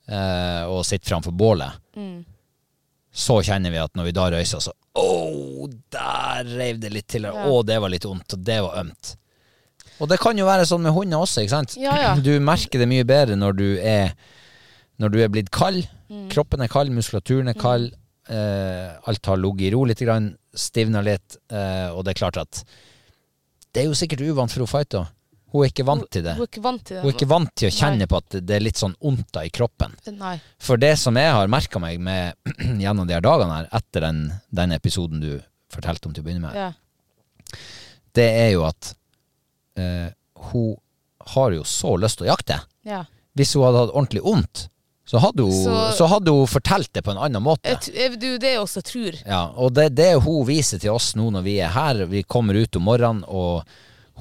eh, 0.09 0.63
og 0.65 0.83
sitter 0.85 1.13
framfor 1.13 1.35
bålet, 1.37 1.77
så 3.15 3.37
kjenner 3.45 3.71
vi 3.71 3.79
at 3.79 3.93
når 3.95 4.09
vi 4.09 4.15
da 4.17 4.25
røyser, 4.33 4.59
så 4.59 4.73
Å, 4.95 5.67
der 5.91 6.49
reiv 6.55 6.81
det 6.83 6.91
litt 6.91 7.07
til. 7.11 7.25
Å, 7.27 7.61
det 7.67 7.77
var 7.83 7.91
litt 7.91 8.05
vondt, 8.07 8.35
og 8.35 8.43
det 8.47 8.57
var 8.63 8.81
ømt. 8.83 9.15
Og 10.03 10.09
det 10.11 10.17
kan 10.19 10.37
jo 10.37 10.45
være 10.47 10.65
sånn 10.67 10.83
med 10.83 10.93
hunder 10.95 11.23
også, 11.23 11.43
ikke 11.45 11.53
sant? 11.55 11.75
Ja, 11.79 11.93
ja. 12.01 12.13
Du 12.19 12.33
merker 12.43 12.81
det 12.81 12.87
mye 12.91 13.05
bedre 13.07 13.37
når 13.39 13.55
du 13.59 13.67
er 13.79 14.15
Når 14.99 15.11
du 15.11 15.17
er 15.23 15.27
blitt 15.31 15.49
kald. 15.51 15.83
Mm. 16.07 16.29
Kroppen 16.31 16.61
er 16.63 16.69
kald, 16.71 16.91
muskulaturen 16.95 17.49
er 17.51 17.57
kald. 17.59 17.89
Eh, 18.31 18.93
alt 19.11 19.27
har 19.27 19.37
ligget 19.37 19.67
i 19.67 19.71
ro 19.73 19.83
litt, 19.85 19.99
stivna 20.55 21.01
litt, 21.03 21.35
eh, 21.51 21.89
og 21.91 22.05
det 22.05 22.13
er 22.13 22.19
klart 22.21 22.37
at 22.41 22.63
Det 23.75 23.83
er 23.83 23.89
jo 23.89 23.97
sikkert 23.97 24.23
uvant 24.23 24.51
for 24.53 24.63
hun 24.63 24.71
fight. 24.71 24.95
Hun 25.51 25.63
er 25.65 25.69
ikke 25.69 25.85
vant 25.87 26.07
til 26.11 26.23
det. 26.23 26.33
Hun 26.37 26.43
er 26.45 26.49
ikke 26.49 26.63
vant 26.63 26.83
til 26.85 26.95
det. 26.95 27.01
Hun 27.03 27.09
er 27.11 27.15
ikke 27.17 27.27
vant 27.31 27.51
til 27.55 27.67
å 27.69 27.75
kjenne 27.75 27.99
Nei. 28.03 28.07
på 28.11 28.17
at 28.21 28.37
det 28.47 28.55
er 28.55 28.63
litt 28.63 28.79
sånn 28.79 28.95
vondt 29.03 29.37
i 29.43 29.51
kroppen. 29.55 29.93
Nei. 30.15 30.33
For 30.59 30.79
det 30.79 30.93
som 30.99 31.15
jeg 31.19 31.31
har 31.31 31.51
merka 31.51 31.79
meg 31.83 31.99
med, 31.99 32.35
gjennom 32.83 33.07
de 33.07 33.15
her 33.15 33.23
dagene 33.23 33.59
her, 33.61 33.67
etter 33.75 34.07
den, 34.07 34.21
den 34.51 34.71
episoden 34.75 35.19
du 35.23 35.33
fortalte 35.75 36.07
om 36.07 36.15
til 36.15 36.23
å 36.23 36.27
begynne 36.27 36.47
med, 36.47 36.55
Ja. 36.55 36.71
det 38.15 38.29
er 38.31 38.51
jo 38.55 38.63
at 38.67 38.93
eh, 39.77 40.09
hun 40.51 40.75
har 41.35 41.51
jo 41.51 41.63
så 41.63 41.95
lyst 41.99 42.17
til 42.19 42.27
å 42.27 42.33
jakte. 42.35 42.61
ja. 42.85 43.03
Hvis 43.35 43.49
hun 43.57 43.65
hadde 43.65 43.79
hatt 43.81 43.89
ordentlig 43.91 44.21
vondt, 44.23 44.69
så 45.05 45.19
hadde 45.19 45.43
hun, 45.43 45.51
så, 45.51 45.91
Så- 45.97 46.07
hadde 46.07 46.31
hun 46.31 46.47
fortalt 46.47 46.87
det 46.93 47.01
på 47.03 47.11
en 47.11 47.17
annen 47.17 47.43
måte. 47.43 47.67
Jeg, 47.91 48.15
du, 48.17 48.37
det 48.39 48.53
jeg 48.53 48.59
også 48.61 48.81
tror. 48.81 49.17
Ja, 49.27 49.41
og 49.59 49.73
det, 49.75 49.89
det 49.93 50.13
hun 50.23 50.45
viser 50.47 50.79
til 50.79 50.91
oss 50.95 51.09
nå 51.19 51.27
når 51.35 51.43
vi 51.43 51.57
er 51.59 51.67
her, 51.75 52.05
vi 52.07 52.23
kommer 52.23 52.55
ut 52.55 52.75
om 52.79 52.83
morgenen, 52.87 53.25
og 53.27 53.65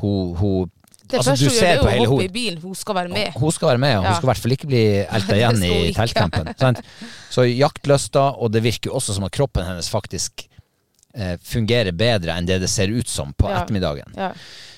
hun, 0.03 0.35
hun 0.37 0.71
Det 1.07 1.21
altså, 1.21 1.31
første 1.31 1.45
du 1.45 1.51
hun 1.51 1.55
ser 1.61 1.77
gjør, 1.77 1.87
er 1.87 1.91
hele 1.95 2.07
å 2.07 2.11
hoppe 2.11 2.23
henne. 2.25 2.25
i 2.25 2.35
bilen. 2.35 2.59
Hun 2.65 2.75
skal 2.75 2.95
være 2.99 3.09
med. 3.15 3.33
Hun 3.39 3.53
skal 3.53 3.69
være 3.69 3.79
med, 3.79 3.95
og 3.97 4.03
hun 4.03 4.11
Ja. 4.11 4.17
skal 4.19 4.27
i 4.27 4.33
hvert 4.33 4.43
fall 4.43 4.57
ikke 4.57 4.67
bli 4.73 4.83
elta 5.21 5.39
igjen 5.39 5.63
i 5.63 5.95
teltkampen. 5.95 6.83
Så 7.31 7.47
jaktlysta, 7.55 8.27
og 8.43 8.51
det 8.53 8.63
virker 8.67 8.91
jo 8.91 8.97
også 8.99 9.15
som 9.15 9.25
at 9.25 9.33
kroppen 9.39 9.65
hennes 9.65 9.89
faktisk 9.89 10.49
eh, 11.15 11.37
fungerer 11.39 11.93
bedre 11.95 12.35
enn 12.35 12.47
det 12.51 12.59
det 12.61 12.69
ser 12.69 12.89
ut 12.91 13.07
som 13.07 13.31
på 13.39 13.47
Ja. 13.49 13.63
ettermiddagen. 13.63 14.11
Ja. 14.19 14.33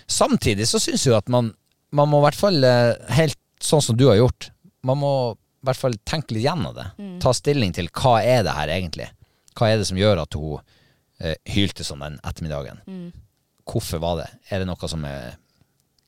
Samtidig 0.06 0.68
så 0.70 0.78
syns 0.82 1.06
jeg 1.06 1.16
at 1.16 1.28
man, 1.32 1.52
man 1.94 2.08
må 2.10 2.20
i 2.20 2.26
hvert 2.28 2.38
fall, 2.38 2.62
eh, 2.64 2.94
helt 3.18 3.38
sånn 3.62 3.82
som 3.82 3.96
du 3.98 4.06
har 4.10 4.20
gjort, 4.20 4.50
man 4.86 5.00
må 5.00 5.12
i 5.34 5.66
hvert 5.66 5.80
fall 5.80 5.96
tenke 6.06 6.36
litt 6.36 6.44
gjennom 6.46 6.74
det. 6.76 6.86
Mm. 7.00 7.16
Ta 7.22 7.32
stilling 7.34 7.72
til 7.74 7.88
hva 7.90 8.20
er 8.22 8.44
det 8.46 8.54
her 8.54 8.70
egentlig? 8.70 9.08
Hva 9.56 9.72
er 9.72 9.80
det 9.80 9.88
som 9.88 9.98
gjør 9.98 10.20
at 10.22 10.36
hun 10.38 10.60
eh, 11.20 11.34
hylte 11.54 11.84
sånn 11.86 12.04
den 12.04 12.18
ettermiddagen. 12.26 12.80
Mm. 12.86 13.08
Hvorfor 13.66 14.02
var 14.02 14.20
det? 14.22 14.28
Er 14.52 14.62
det 14.62 14.68
noe 14.70 14.88
som 14.90 15.04
er 15.08 15.34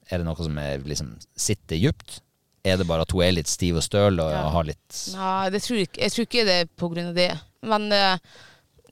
Er 0.08 0.22
det 0.22 0.24
noe 0.24 0.40
som 0.40 0.56
er, 0.56 0.78
liksom 0.88 1.16
sitter 1.37 1.76
djupt? 1.76 2.20
Er 2.64 2.78
det 2.80 2.87
bare 2.88 3.04
at 3.04 3.11
hun 3.12 3.20
er 3.26 3.34
litt 3.37 3.48
stiv 3.50 3.76
og 3.76 3.82
støl 3.84 4.20
og 4.22 4.30
Ja. 4.32 4.46
har 4.54 4.64
litt 4.64 5.00
Nei, 5.12 5.50
det 5.50 5.61
tror 5.62 5.76
jeg, 5.78 5.90
jeg 5.98 6.12
tror 6.14 6.24
ikke 6.24 6.44
det 6.48 6.54
er 6.62 6.70
på 6.80 6.88
grunn 6.92 7.11
av 7.11 7.14
det. 7.18 7.32
Men, 7.62 7.92
eh, 7.92 8.16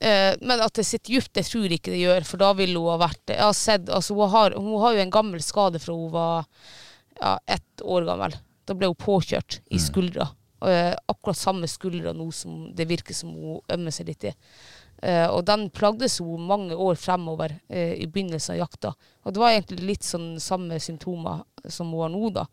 eh, 0.01 0.33
men 0.41 0.65
at 0.65 0.75
det 0.77 0.87
sitter 0.87 1.17
djupt, 1.17 1.33
det 1.37 1.47
tror 1.49 1.67
jeg 1.67 1.81
ikke 1.81 1.95
det 1.95 2.03
gjør. 2.03 2.27
For 2.29 2.43
da 2.43 2.53
ville 2.59 2.81
hun 2.81 2.93
ha 2.95 2.99
vært 3.07 3.35
Jeg 3.35 3.43
har 3.43 3.57
sett, 3.57 3.91
altså 3.93 4.17
hun 4.19 4.33
har, 4.33 4.57
hun 4.59 4.81
har 4.83 4.97
jo 4.97 5.05
en 5.05 5.15
gammel 5.15 5.45
skade 5.45 5.83
fra 5.83 5.97
hun 5.97 6.11
var 6.15 6.49
ja, 7.21 7.39
ett 7.47 7.85
år 7.85 8.09
gammel. 8.09 8.37
Da 8.67 8.75
ble 8.75 8.91
hun 8.91 8.99
påkjørt 8.99 9.61
i 9.71 9.81
skuldra. 9.81 10.29
Og, 10.61 10.71
eh, 10.73 10.95
akkurat 11.13 11.39
samme 11.39 11.69
skuldra 11.69 12.15
nå 12.17 12.31
som 12.33 12.71
det 12.75 12.89
virker 12.89 13.15
som 13.15 13.35
hun 13.35 13.61
ømmer 13.73 13.95
seg 13.95 14.09
litt 14.11 14.25
i. 14.25 14.33
Eh, 15.03 15.27
og 15.29 15.45
den 15.45 15.69
plagdes 15.71 16.19
hun 16.25 16.47
mange 16.49 16.75
år 16.75 16.97
fremover 16.97 17.59
eh, 17.69 17.93
i 18.01 18.07
begynnelsen 18.09 18.55
av 18.57 18.63
jakta. 18.65 18.95
Og 19.25 19.35
det 19.35 19.43
var 19.43 19.53
egentlig 19.53 19.85
litt 19.85 20.07
sånn 20.07 20.37
samme 20.41 20.81
symptomer 20.81 21.45
som 21.69 21.93
hun 21.93 22.07
har 22.07 22.15
nå, 22.15 22.31
da. 22.33 22.47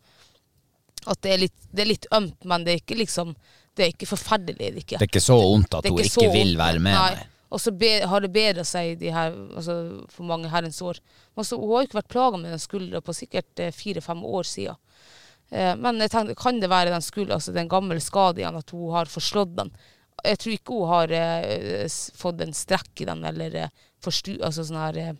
At 1.08 1.20
det 1.24 1.32
er 1.32 1.40
litt, 1.46 1.56
det 1.72 1.84
er 1.84 1.90
litt 1.90 2.08
ømt, 2.16 2.44
men 2.48 2.64
det 2.64 2.74
er 2.74 2.82
ikke 2.84 2.96
liksom 2.96 3.34
Det 3.74 3.82
er 3.82 3.90
ikke 3.90 4.06
forferdelig. 4.06 4.68
Det 4.70 4.82
ikke. 4.84 4.98
Det 5.00 5.02
er 5.02 5.10
ikke 5.10 5.20
så 5.24 5.34
vondt 5.34 5.74
at 5.74 5.88
hun 5.88 5.98
ikke 5.98 6.22
ikke 6.22 6.34
vil 6.36 6.52
være 6.54 6.78
med 6.78 6.94
Nei. 6.94 7.24
Og 7.54 7.60
så 7.62 7.70
har 8.10 8.24
det 8.24 8.32
bedra 8.34 8.64
seg 8.66 8.96
de 8.98 9.12
her, 9.14 9.34
altså, 9.54 9.74
for 10.10 10.26
mange 10.26 10.50
herrens 10.50 10.80
år. 10.82 10.98
Men 11.38 11.46
så, 11.46 11.58
hun 11.60 11.70
har 11.70 11.84
jo 11.84 11.88
ikke 11.88 12.00
vært 12.00 12.10
plaga 12.10 12.40
med 12.40 12.50
den 12.50 12.62
skuldra 12.62 13.02
på 13.04 13.14
sikkert 13.14 13.62
eh, 13.62 13.74
fire-fem 13.74 14.24
år 14.26 14.48
siden. 14.50 14.80
Eh, 15.54 15.74
men 15.78 16.02
jeg 16.02 16.10
tenkte, 16.10 16.34
kan 16.40 16.58
det 16.58 16.72
være 16.72 16.90
den 16.90 17.04
skuldra, 17.04 17.38
altså 17.38 17.54
den 17.54 17.70
gamle 17.70 18.00
skade 18.02 18.42
igjen, 18.42 18.58
at 18.58 18.74
hun 18.74 18.90
har 18.96 19.12
forslått 19.12 19.54
den? 19.60 19.70
Jeg 20.24 20.40
tror 20.42 20.56
ikke 20.56 20.80
hun 20.80 20.92
har 20.96 21.14
eh, 21.14 21.86
fått 22.18 22.42
en 22.42 22.54
strekk 22.58 23.04
i 23.04 23.08
den, 23.12 23.22
eller 23.30 23.58
eh, 23.62 23.74
forstu... 24.02 24.34
Altså 24.42 24.66
sånn 24.66 24.82
her 24.82 25.02
eh, 25.04 25.12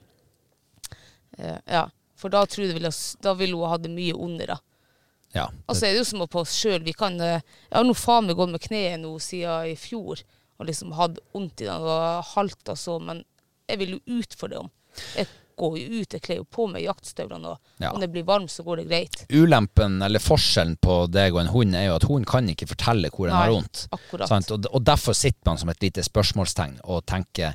eh, 1.39 1.61
Ja. 1.71 1.89
For 2.19 2.31
da 2.31 2.45
tror 2.47 2.63
jeg 2.63 2.77
ville, 2.77 2.91
da 3.21 3.33
ville 3.37 3.59
hun 3.59 3.69
ha 3.69 3.77
det 3.79 3.91
mye 3.91 4.15
ondere. 4.15 4.55
Ja. 5.35 5.49
Altså 5.67 5.87
er 5.87 5.93
det 5.93 5.99
jo 5.99 6.07
som 6.09 6.23
på 6.31 6.45
oss 6.45 6.55
sjøl. 6.55 6.79
Vi 6.87 6.95
kan 6.97 7.19
Jeg 7.19 7.43
har 7.75 7.85
nå 7.85 7.93
faen 7.99 8.29
meg 8.29 8.39
gått 8.39 8.53
med 8.53 8.63
kneet 8.63 9.03
nå 9.03 9.11
siden 9.21 9.73
i 9.73 9.75
fjor 9.77 10.23
og 10.59 10.67
liksom 10.69 10.93
hatt 10.99 11.19
vondt 11.35 11.61
i 11.65 11.69
den 11.69 11.83
og 11.89 12.25
halta 12.35 12.77
så, 12.79 12.99
men 13.03 13.25
jeg 13.69 13.79
vil 13.81 13.97
jo 13.97 14.21
ut 14.21 14.35
for 14.39 14.49
det 14.53 14.59
om. 14.61 14.71
Jeg 15.17 15.27
går 15.59 15.77
jo 15.79 16.01
ut, 16.03 16.13
jeg 16.17 16.23
kler 16.23 16.37
jo 16.41 16.45
på 16.51 16.67
meg 16.71 16.83
jaktstøvlene, 16.85 17.47
og 17.55 17.59
Ja. 17.83 17.93
om 17.95 18.01
det 18.01 18.11
blir 18.13 18.25
varmt, 18.27 18.51
så 18.51 18.63
går 18.67 18.77
det 18.83 18.87
greit. 18.89 19.25
Ulempen, 19.31 20.01
eller 20.03 20.19
forskjellen 20.23 20.77
på 20.83 21.07
deg 21.11 21.35
og 21.35 21.41
en 21.41 21.51
hund, 21.55 21.75
er 21.79 21.87
jo 21.89 21.95
at 21.97 22.03
hunden 22.11 22.25
kan 22.27 22.49
ikke 22.51 22.67
fortelle 22.69 23.11
hvor 23.11 23.27
den 23.31 23.37
har 23.37 23.51
vondt. 23.51 23.87
Sant? 24.29 24.51
Og, 24.51 24.67
og 24.73 24.85
derfor 24.85 25.15
sitter 25.15 25.47
man 25.47 25.59
som 25.59 25.69
et 25.71 25.81
lite 25.83 26.03
spørsmålstegn 26.03 26.81
og 26.85 27.05
tenker 27.07 27.55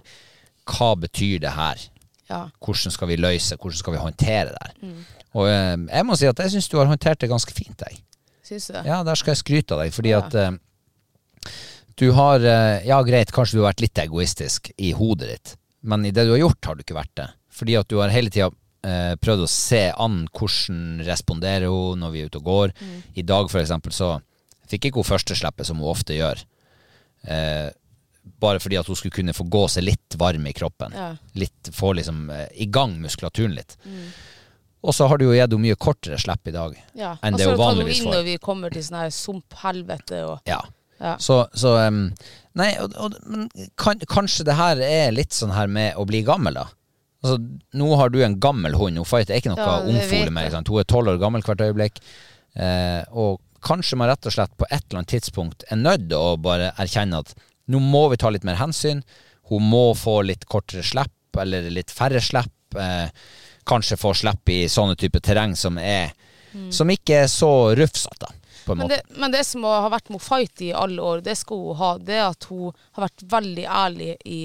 hva 0.69 0.93
betyr 0.99 1.39
det 1.43 1.51
her? 1.55 1.85
Ja. 2.29 2.43
Hvordan 2.62 2.91
skal 2.93 3.07
vi 3.09 3.15
løse, 3.17 3.55
hvordan 3.57 3.77
skal 3.79 3.93
vi 3.93 3.99
håndtere 4.03 4.51
det 4.53 4.59
her? 4.62 4.73
Mm. 4.81 5.05
Og 5.33 5.47
eh, 5.49 5.77
jeg 5.97 6.05
må 6.05 6.15
si 6.17 6.25
at 6.29 6.39
jeg 6.39 6.51
syns 6.55 6.67
du 6.69 6.77
har 6.77 6.85
håndtert 6.89 7.19
det 7.21 7.29
ganske 7.29 7.53
fint, 7.53 7.79
jeg. 7.88 7.99
Syns 8.43 8.67
du 8.67 8.73
det? 8.73 8.85
Ja, 8.85 9.03
der 9.03 9.15
skal 9.15 9.31
jeg 9.35 9.38
skryte 9.43 9.75
av 9.75 9.83
deg, 9.83 9.93
fordi 9.93 10.09
Ja. 10.15 10.19
at 10.25 10.35
eh, 10.35 10.51
du 11.99 12.12
har 12.15 12.43
eh, 12.45 12.85
Ja, 12.88 13.01
greit, 13.03 13.31
kanskje 13.35 13.57
du 13.57 13.63
har 13.63 13.73
vært 13.73 13.83
litt 13.83 14.01
egoistisk 14.01 14.71
i 14.77 14.93
hodet 14.95 15.29
ditt, 15.33 15.53
men 15.81 16.05
i 16.07 16.13
det 16.15 16.25
du 16.27 16.33
har 16.35 16.43
gjort, 16.45 16.63
har 16.65 16.77
du 16.79 16.83
ikke 16.85 16.97
vært 16.97 17.15
det. 17.19 17.27
Fordi 17.59 17.75
at 17.79 17.89
du 17.91 17.97
har 17.99 18.13
hele 18.13 18.31
tida 18.31 18.49
eh, 18.88 19.15
prøvd 19.19 19.43
å 19.45 19.51
se 19.51 19.83
an 19.91 20.21
hvordan 20.31 21.03
responderer 21.07 21.67
hun 21.71 21.99
når 22.03 22.13
vi 22.15 22.23
er 22.23 22.31
ute 22.31 22.39
og 22.41 22.47
går. 22.47 22.73
Mm. 22.79 22.95
I 23.19 23.25
dag, 23.27 23.51
for 23.51 23.62
eksempel, 23.62 23.95
så 23.95 24.13
fikk 24.69 24.89
ikke 24.89 25.01
hun 25.03 25.09
førsteslippet, 25.12 25.67
som 25.67 25.81
hun 25.81 25.91
ofte 25.91 26.15
gjør. 26.15 26.41
Eh, 27.27 27.67
bare 28.39 28.59
fordi 28.62 28.77
at 28.79 28.88
hun 28.88 28.95
skulle 28.99 29.15
kunne 29.15 29.35
få 29.35 29.47
gå 29.51 29.65
seg 29.71 29.88
litt 29.88 30.15
varm 30.19 30.45
i 30.47 30.53
kroppen. 30.55 30.95
Ja. 30.95 31.13
Litt, 31.39 31.71
få 31.75 31.93
liksom 31.97 32.27
eh, 32.33 32.47
i 32.63 32.69
gang 32.71 32.95
muskulaturen 33.01 33.55
litt. 33.57 33.75
Og 34.79 34.95
så 34.95 35.09
har 35.12 35.19
du 35.19 35.25
jo 35.27 35.33
gitt 35.35 35.43
henne 35.49 35.59
mye 35.65 35.75
kortere 35.75 36.19
slipp 36.21 36.47
i 36.47 36.53
dag 36.55 36.75
Ja. 36.95 37.17
enn 37.23 37.35
Og 37.35 37.39
det 37.41 37.47
så 37.47 37.51
hun 37.51 37.57
tar 37.57 37.65
hun 37.65 37.77
vanligvis 37.79 38.03
inn 38.03 38.13
når 38.13 38.27
vi 38.29 38.35
kommer 38.39 38.71
til 38.71 38.85
sånn 38.85 39.01
her 39.01 39.09
sumphelvete 39.12 40.21
og 40.27 40.47
Ja. 40.47 40.62
Ja. 40.99 41.15
Så, 41.23 41.41
så 41.55 41.77
um, 41.88 42.09
Nei, 42.59 42.73
og, 42.81 42.95
og, 42.99 43.15
men 43.29 43.47
kan, 43.79 44.01
kanskje 44.09 44.45
det 44.49 44.57
her 44.59 44.81
er 44.83 45.13
litt 45.15 45.35
sånn 45.35 45.53
her 45.55 45.69
med 45.71 45.95
å 45.99 46.05
bli 46.09 46.23
gammel, 46.27 46.57
da. 46.59 46.65
Altså, 47.19 47.38
nå 47.75 47.89
har 47.99 48.12
du 48.12 48.21
en 48.23 48.39
gammel 48.39 48.75
hund. 48.79 48.99
Hun 48.99 49.07
fighter 49.07 49.38
ikke 49.38 49.51
noe 49.53 49.59
Ja, 49.59 49.77
ungfole 49.83 50.31
med. 50.31 50.53
Hun 50.55 50.79
er 50.79 50.88
tolv 50.88 51.13
år 51.13 51.19
gammel 51.21 51.43
hvert 51.43 51.63
øyeblikk. 51.63 51.99
Eh, 52.55 53.03
og 53.12 53.39
kanskje 53.65 53.99
man 53.99 54.09
rett 54.12 54.27
og 54.27 54.35
slett 54.35 54.55
på 54.57 54.67
et 54.69 54.81
eller 54.81 55.01
annet 55.01 55.12
tidspunkt 55.12 55.65
er 55.67 55.81
nødt 55.81 56.07
til 56.07 56.15
å 56.19 56.38
bare 56.39 56.71
erkjenne 56.79 57.19
at 57.19 57.33
nå 57.69 57.81
må 57.83 58.07
vi 58.09 58.19
ta 58.19 58.31
litt 58.31 58.47
mer 58.47 58.59
hensyn. 58.59 59.03
Hun 59.51 59.67
må 59.67 59.91
få 59.99 60.21
litt 60.25 60.47
kortere 60.49 60.85
slipp, 60.85 61.13
eller 61.38 61.67
litt 61.73 61.91
færre 61.93 62.21
slipp. 62.23 62.55
Eh, 62.79 63.12
kanskje 63.67 63.99
få 63.99 64.15
slipp 64.17 64.49
i 64.49 64.63
sånne 64.71 64.95
type 64.97 65.21
terreng 65.21 65.55
som 65.59 65.77
er 65.77 66.15
Som 66.73 66.89
ikke 66.89 67.13
er 67.13 67.27
så 67.29 67.75
rufsete. 67.77 68.25
På 68.69 68.75
en 68.75 68.79
Mm. 68.79 68.86
Men 68.86 68.91
måte. 68.91 69.01
det, 69.10 69.17
men 69.25 69.34
det 69.34 69.41
som 69.49 69.65
har 69.67 69.89
vært 69.93 70.10
med 70.13 70.21
Fight 70.21 70.62
i 70.62 70.71
alle 70.77 71.01
år, 71.01 71.23
det 71.25 71.36
skal 71.39 71.58
hun 71.65 71.75
ha, 71.82 71.89
det 71.97 72.15
er 72.19 72.27
at 72.29 72.47
hun 72.51 72.71
har 72.93 73.08
vært 73.08 73.25
veldig 73.34 73.65
ærlig 73.65 74.13
i, 74.29 74.39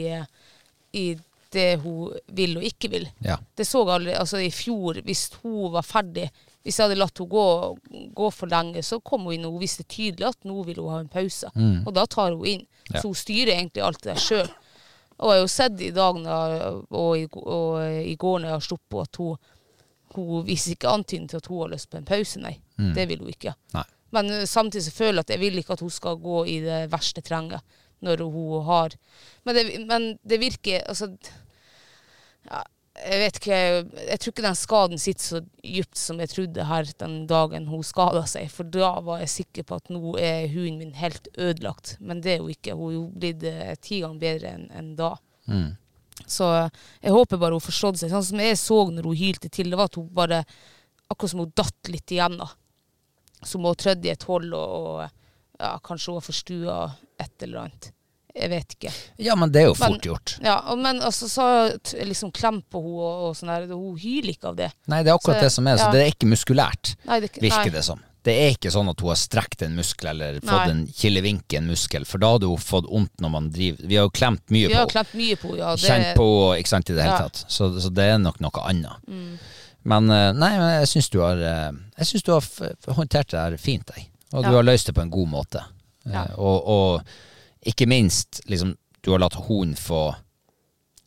i 0.96 1.06
det 1.54 1.68
hun 1.84 2.10
vil 2.34 2.56
og 2.58 2.64
ikke 2.66 2.90
vil. 2.90 3.06
Ja. 3.22 3.36
Det 3.54 3.66
så 3.68 3.84
aldri, 3.86 4.16
altså 4.18 4.40
i 4.42 4.50
fjor, 4.50 4.98
hvis 5.06 5.28
hun 5.42 5.70
var 5.76 5.86
ferdig, 5.86 6.30
hvis 6.64 6.78
jeg 6.80 6.88
hadde 6.88 6.96
latt 6.98 7.18
henne 7.20 7.30
gå, 7.30 7.44
gå 8.16 8.30
for 8.32 8.50
lenge, 8.50 8.82
så 8.82 8.96
kom 9.04 9.26
hun 9.28 9.34
inn 9.36 9.44
og 9.46 9.52
hun 9.58 9.62
visste 9.62 9.84
tydelig 9.84 10.30
at 10.32 10.46
nå 10.48 10.62
vil 10.64 10.80
hun 10.80 10.90
ha 10.94 10.98
en 11.04 11.10
pause. 11.12 11.50
Og 11.84 11.92
da 11.94 12.06
tar 12.10 12.32
hun 12.32 12.46
inn. 12.48 12.66
Ja. 12.88 13.00
Så 13.02 13.10
hun 13.12 13.18
styrer 13.20 13.52
egentlig 13.58 13.84
alt 13.84 14.00
det 14.02 14.14
der 14.14 14.22
sjøl. 14.24 14.48
Og 15.20 15.30
jeg 15.30 15.36
har 15.38 15.42
jo 15.44 15.50
sett 15.52 15.80
i 15.84 15.90
dag 15.94 16.16
og, 16.90 17.10
i, 17.20 17.26
og 17.30 17.76
i 18.02 18.14
går 18.18 18.40
når 18.40 18.48
jeg 18.48 18.56
har 18.56 18.64
sluppet 18.66 19.04
at 19.04 19.20
hun, 19.20 19.36
hun 20.16 20.42
viser 20.48 20.74
ikke 20.74 20.90
antydning 20.90 21.28
til 21.30 21.38
at 21.38 21.46
hun 21.52 21.60
har 21.60 21.70
lyst 21.76 21.90
på 21.92 22.00
en 22.00 22.08
pause, 22.08 22.40
nei. 22.42 22.56
Det 22.96 23.04
vil 23.12 23.20
hun 23.22 23.30
ikke. 23.30 23.52
Nei. 23.76 23.84
Men 24.14 24.30
eh, 24.32 24.44
samtidig 24.48 24.86
så 24.88 24.94
føler 24.94 25.20
jeg 25.20 25.26
at 25.26 25.34
jeg 25.34 25.42
vil 25.42 25.58
ikke 25.60 25.76
at 25.76 25.84
hun 25.84 25.92
skal 25.92 26.20
gå 26.22 26.44
i 26.50 26.60
det 26.64 26.84
verste 26.92 27.24
terrenget 27.24 27.64
når 28.04 28.24
hun 28.28 28.64
har 28.66 28.94
Men 29.44 29.56
det, 29.56 29.64
men 29.88 30.06
det 30.28 30.40
virker 30.40 30.82
Altså 30.88 31.08
ja, 32.44 32.62
Jeg 33.06 33.20
vet 33.22 33.38
ikke 33.40 33.60
Jeg 34.08 34.18
tror 34.20 34.32
ikke 34.32 34.46
den 34.46 34.58
skaden 34.58 35.00
sitter 35.00 35.24
så 35.24 35.40
dypt 35.62 35.98
som 35.98 36.20
jeg 36.20 36.32
trodde 36.32 36.66
her 36.68 36.90
den 37.00 37.14
dagen 37.30 37.70
hun 37.70 37.82
skada 37.82 38.24
seg. 38.30 38.50
For 38.52 38.68
da 38.68 38.92
var 39.02 39.22
jeg 39.22 39.32
sikker 39.32 39.66
på 39.66 39.78
at 39.80 39.90
nå 39.90 40.16
er 40.20 40.50
hunden 40.52 40.78
min 40.82 40.92
helt 40.98 41.26
ødelagt. 41.34 41.96
Men 42.00 42.20
det 42.22 42.36
er 42.36 42.44
hun 42.44 42.52
ikke. 42.52 42.76
Hun 42.78 42.90
er 42.90 42.94
jo 42.94 43.06
blitt 43.10 43.46
eh, 43.50 43.74
ti 43.82 43.98
ganger 44.04 44.20
bedre 44.20 44.52
enn 44.54 44.68
en 44.78 44.92
da. 45.00 45.14
Mm. 45.50 45.72
Så 46.30 46.46
jeg 46.54 47.12
håper 47.16 47.40
bare 47.40 47.56
hun 47.56 47.64
forstått 47.64 47.98
seg. 47.98 48.12
Sånn 48.12 48.28
som 48.28 48.42
jeg 48.44 48.60
så 48.60 48.78
når 48.92 49.08
hun 49.10 49.18
hylte 49.18 49.50
til, 49.50 49.72
det 49.72 49.80
var 49.80 49.90
at 49.90 49.98
hun 49.98 50.10
bare 50.14 50.44
Akkurat 51.12 51.34
som 51.34 51.42
hun 51.42 51.50
datt 51.52 51.90
litt 51.92 52.14
igjennom. 52.14 52.48
Som 53.46 53.64
hun 53.68 53.74
trødde 53.76 54.08
i 54.08 54.12
et 54.14 54.22
hold, 54.28 54.52
og, 54.52 54.86
og 55.04 55.60
ja, 55.60 55.74
kanskje 55.84 56.12
hun 56.12 56.20
har 56.20 56.26
forstua 56.28 56.78
et 57.24 57.42
eller 57.46 57.64
annet. 57.66 57.90
Jeg 58.34 58.50
vet 58.50 58.72
ikke. 58.74 58.90
Ja, 59.22 59.36
men 59.38 59.52
det 59.54 59.60
er 59.62 59.68
jo 59.68 59.76
Men- 59.78 59.92
fort 59.92 60.02
gjort. 60.08 60.32
Ja, 60.42 60.56
og, 60.72 60.78
men 60.82 60.98
altså, 61.06 61.28
så 61.30 61.44
liksom 62.02 62.32
klem 62.34 62.62
på 62.66 62.80
henne, 62.82 63.04
og, 63.04 63.28
og 63.28 63.36
sånn 63.38 63.52
der. 63.52 63.68
Hun 63.70 63.94
hyler 64.02 64.32
ikke 64.34 64.50
av 64.50 64.56
det. 64.58 64.72
Nei, 64.90 65.04
det 65.06 65.12
er 65.12 65.20
akkurat 65.20 65.38
Så- 65.38 65.44
det 65.46 65.52
som 65.54 65.68
er. 65.70 65.76
Så 65.78 65.86
ja. 65.86 65.92
det 65.94 66.00
er 66.02 66.10
ikke 66.16 66.26
muskulært, 66.32 66.96
Nei, 67.06 67.20
det, 67.22 67.30
er 67.36 67.46
virker 67.46 67.70
nei. 67.70 67.76
det 67.78 67.84
som. 67.86 68.02
Det 68.24 68.32
er 68.40 68.54
ikke 68.56 68.70
sånn 68.72 68.88
at 68.88 69.00
hun 69.04 69.10
har 69.12 69.18
strekt 69.20 69.62
en 69.62 69.74
muskel 69.76 70.08
eller 70.08 70.38
fått 70.40 70.48
Nei. 70.48 70.70
en 70.72 70.86
kilevink 70.96 71.52
i 71.52 71.58
en 71.60 71.66
muskel, 71.68 72.06
for 72.08 72.18
da 72.18 72.30
hadde 72.32 72.48
hun 72.48 72.56
fått 72.56 72.86
vondt 72.88 73.20
når 73.20 73.30
man 73.34 73.50
driver 73.52 73.84
Vi 73.86 73.98
har 74.00 74.06
jo 74.08 74.12
klemt 74.16 74.40
mye 74.48 74.70
Vi 74.70 74.72
på 74.72 74.78
henne. 74.80 74.90
klemt 74.94 75.12
mye 75.20 75.36
på 75.42 75.50
ja. 75.58 75.74
Det, 75.76 75.84
Kjent 75.84 76.16
på 76.16 76.28
henne, 76.32 76.62
ikke 76.62 76.72
sant, 76.72 76.88
i 76.90 76.94
det 76.96 77.02
hele. 77.04 77.18
Mm. 77.20 77.26
tatt. 77.28 77.44
Så, 77.52 77.68
så 77.84 77.92
det 77.92 78.06
er 78.14 78.18
nok 78.18 78.40
noe 78.40 78.64
annet. 78.64 79.12
Men 79.84 80.08
eh, 80.10 80.30
nei, 80.32 80.50
men 80.58 80.70
jeg 80.80 80.88
syns 80.94 81.10
du 81.12 81.18
har 81.20 81.40
eh, 81.44 81.72
Jeg 81.98 82.08
synes 82.08 82.24
du 82.26 82.32
har 82.32 82.96
håndtert 82.96 83.30
det 83.34 83.40
her 83.42 83.56
fint, 83.60 83.90
jeg. 83.96 84.08
Og 84.34 84.42
du 84.46 84.54
har 84.56 84.64
løst 84.66 84.88
det 84.88 84.94
på 84.96 85.04
en 85.04 85.12
god 85.14 85.28
måte. 85.36 85.64
Eh, 86.06 86.12
Ja. 86.12 86.26
Og, 86.36 86.66
og 86.68 87.68
ikke 87.68 87.86
minst, 87.88 88.42
liksom, 88.50 88.74
du 89.04 89.12
har 89.14 89.22
latt 89.22 89.36
hunden 89.46 89.76
få 89.78 90.02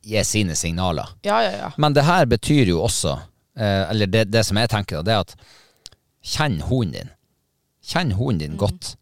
gi 0.08 0.24
sine 0.26 0.56
signaler. 0.58 1.12
Ja, 1.28 1.42
ja, 1.46 1.52
ja. 1.60 1.72
Men 1.78 1.94
det 1.94 2.06
her 2.08 2.26
betyr 2.26 2.72
jo 2.72 2.80
også, 2.86 3.18
eller 3.58 4.08
det, 4.10 4.24
det 4.32 4.42
som 4.46 4.58
jeg 4.58 4.70
tenker, 4.72 5.02
da, 5.02 5.04
det 5.04 5.14
er 5.14 5.26
at 5.26 5.36
kjenn 6.34 6.62
hunden 6.66 6.94
din. 6.96 7.12
Kjenn 7.92 8.12
hunden 8.18 8.40
din 8.42 8.58
godt. 8.58 8.96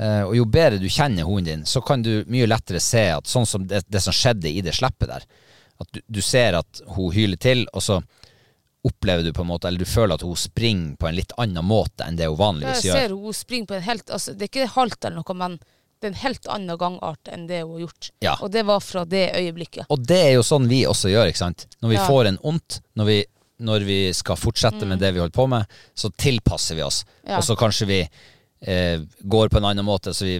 Eh, 0.00 0.22
og 0.24 0.32
jo 0.38 0.44
bedre 0.48 0.78
du 0.80 0.88
kjenner 0.88 1.26
hunden 1.28 1.50
din, 1.50 1.66
så 1.68 1.82
kan 1.84 2.00
du 2.04 2.22
mye 2.30 2.48
lettere 2.48 2.80
se 2.80 3.02
at 3.12 3.28
sånn 3.28 3.44
som 3.48 3.66
det, 3.68 3.82
det 3.92 4.00
som 4.04 4.14
skjedde 4.16 4.48
i 4.48 4.62
det 4.64 4.72
slippet 4.78 5.10
der, 5.10 5.26
at 5.80 5.92
du, 5.92 6.00
du 6.08 6.20
ser 6.24 6.56
at 6.60 6.80
hun 6.94 7.12
hyler 7.12 7.40
til, 7.40 7.66
og 7.74 7.84
så 7.84 8.00
opplever 8.84 9.22
du 9.26 9.32
på 9.36 9.42
en 9.44 9.50
måte, 9.50 9.68
eller 9.68 9.78
du 9.82 9.84
føler 9.88 10.14
at 10.16 10.22
hun 10.24 10.36
springer 10.40 10.94
på 10.96 11.08
en 11.10 11.14
litt 11.18 11.32
annen 11.36 11.64
måte 11.68 12.06
enn 12.06 12.16
det 12.16 12.26
hun 12.30 12.38
vanligvis 12.40 12.84
Jeg 12.84 12.92
gjør. 12.94 13.00
ser 13.02 13.14
hun 13.16 13.36
springer 13.36 13.66
på 13.66 13.74
en 13.76 13.82
helt 13.84 14.10
altså, 14.10 14.32
Det 14.32 14.46
er 14.46 14.50
ikke 14.52 14.70
halvt 14.76 15.04
eller 15.04 15.20
noe, 15.20 15.34
men 15.36 15.58
det 16.00 16.06
er 16.08 16.12
en 16.14 16.20
helt 16.22 16.46
annen 16.48 16.78
gangart 16.80 17.28
enn 17.28 17.42
det 17.46 17.58
hun 17.60 17.74
har 17.74 17.82
gjort. 17.82 18.10
Ja. 18.24 18.36
Og 18.40 18.48
det 18.54 18.62
var 18.64 18.80
fra 18.80 19.02
det 19.04 19.26
øyeblikket. 19.36 19.84
Og 19.92 20.00
det 20.08 20.16
er 20.16 20.32
jo 20.38 20.42
sånn 20.48 20.64
vi 20.70 20.86
også 20.88 21.10
gjør, 21.12 21.28
ikke 21.28 21.42
sant? 21.42 21.66
Når 21.82 21.88
vi 21.92 21.98
Ja. 21.98 22.06
får 22.08 22.26
en 22.30 22.38
ondt, 22.42 22.78
når 22.96 23.04
vi, 23.10 23.18
når 23.60 23.84
vi 23.84 23.98
skal 24.16 24.36
fortsette 24.40 24.86
med 24.88 24.98
det 24.98 25.12
vi 25.12 25.20
holder 25.20 25.36
på 25.36 25.46
med, 25.52 25.66
så 25.94 26.08
tilpasser 26.16 26.76
vi 26.80 26.82
oss. 26.82 27.02
Ja. 27.28 27.36
Og 27.36 27.44
så 27.44 27.52
kanskje 27.60 27.86
vi 27.86 28.00
eh, 28.62 29.04
går 29.28 29.50
på 29.52 29.60
en 29.60 29.64
annen 29.74 29.84
måte, 29.84 30.14
så 30.16 30.24
vi 30.24 30.38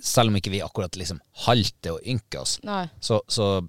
Selv 0.00 0.28
om 0.32 0.36
ikke 0.36 0.48
vi 0.50 0.62
akkurat 0.64 0.96
liksom 0.96 1.18
halter 1.44 1.90
og 1.98 2.00
ynker 2.08 2.40
oss, 2.40 2.58
så, 3.04 3.20
så 3.28 3.60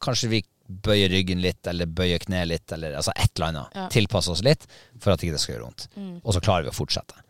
kanskje 0.00 0.28
vi 0.30 0.38
bøyer 0.84 1.12
ryggen 1.12 1.42
litt, 1.44 1.60
eller 1.66 1.86
bøye 1.90 2.18
kneet 2.22 2.48
litt, 2.48 2.72
eller 2.72 2.96
altså 2.98 3.12
et 3.16 3.30
eller 3.36 3.48
annet. 3.48 3.76
Ja. 3.78 3.86
Tilpasse 3.92 4.32
oss 4.32 4.42
litt 4.46 4.66
for 4.98 5.12
at 5.14 5.22
ikke 5.22 5.36
det 5.36 5.42
skal 5.42 5.56
gjøre 5.56 5.68
vondt. 5.68 5.86
Og 6.22 6.34
så 6.36 6.42
klarer 6.44 6.66
vi 6.68 6.72
å 6.72 6.76
fortsette. 6.76 7.20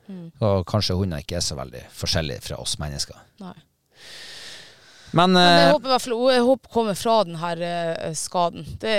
Og 0.43 0.67
kanskje 0.69 0.97
hunder 0.99 1.23
ikke 1.23 1.39
er 1.39 1.45
så 1.45 1.57
veldig 1.59 1.87
forskjellige 1.97 2.45
fra 2.45 2.59
oss 2.63 2.77
mennesker. 2.83 3.19
Nei. 3.43 3.55
Men, 5.13 5.35
Men 5.37 5.45
jeg 5.45 5.67
eh, 5.69 5.73
håper 5.75 6.05
kommer 6.09 6.33
jeg 6.33 6.45
håper 6.47 6.95
å 6.95 6.95
fra 6.97 7.17
den 7.29 7.37
her 7.37 7.63
eh, 7.67 8.15
skaden. 8.17 8.65
Det 8.81 8.93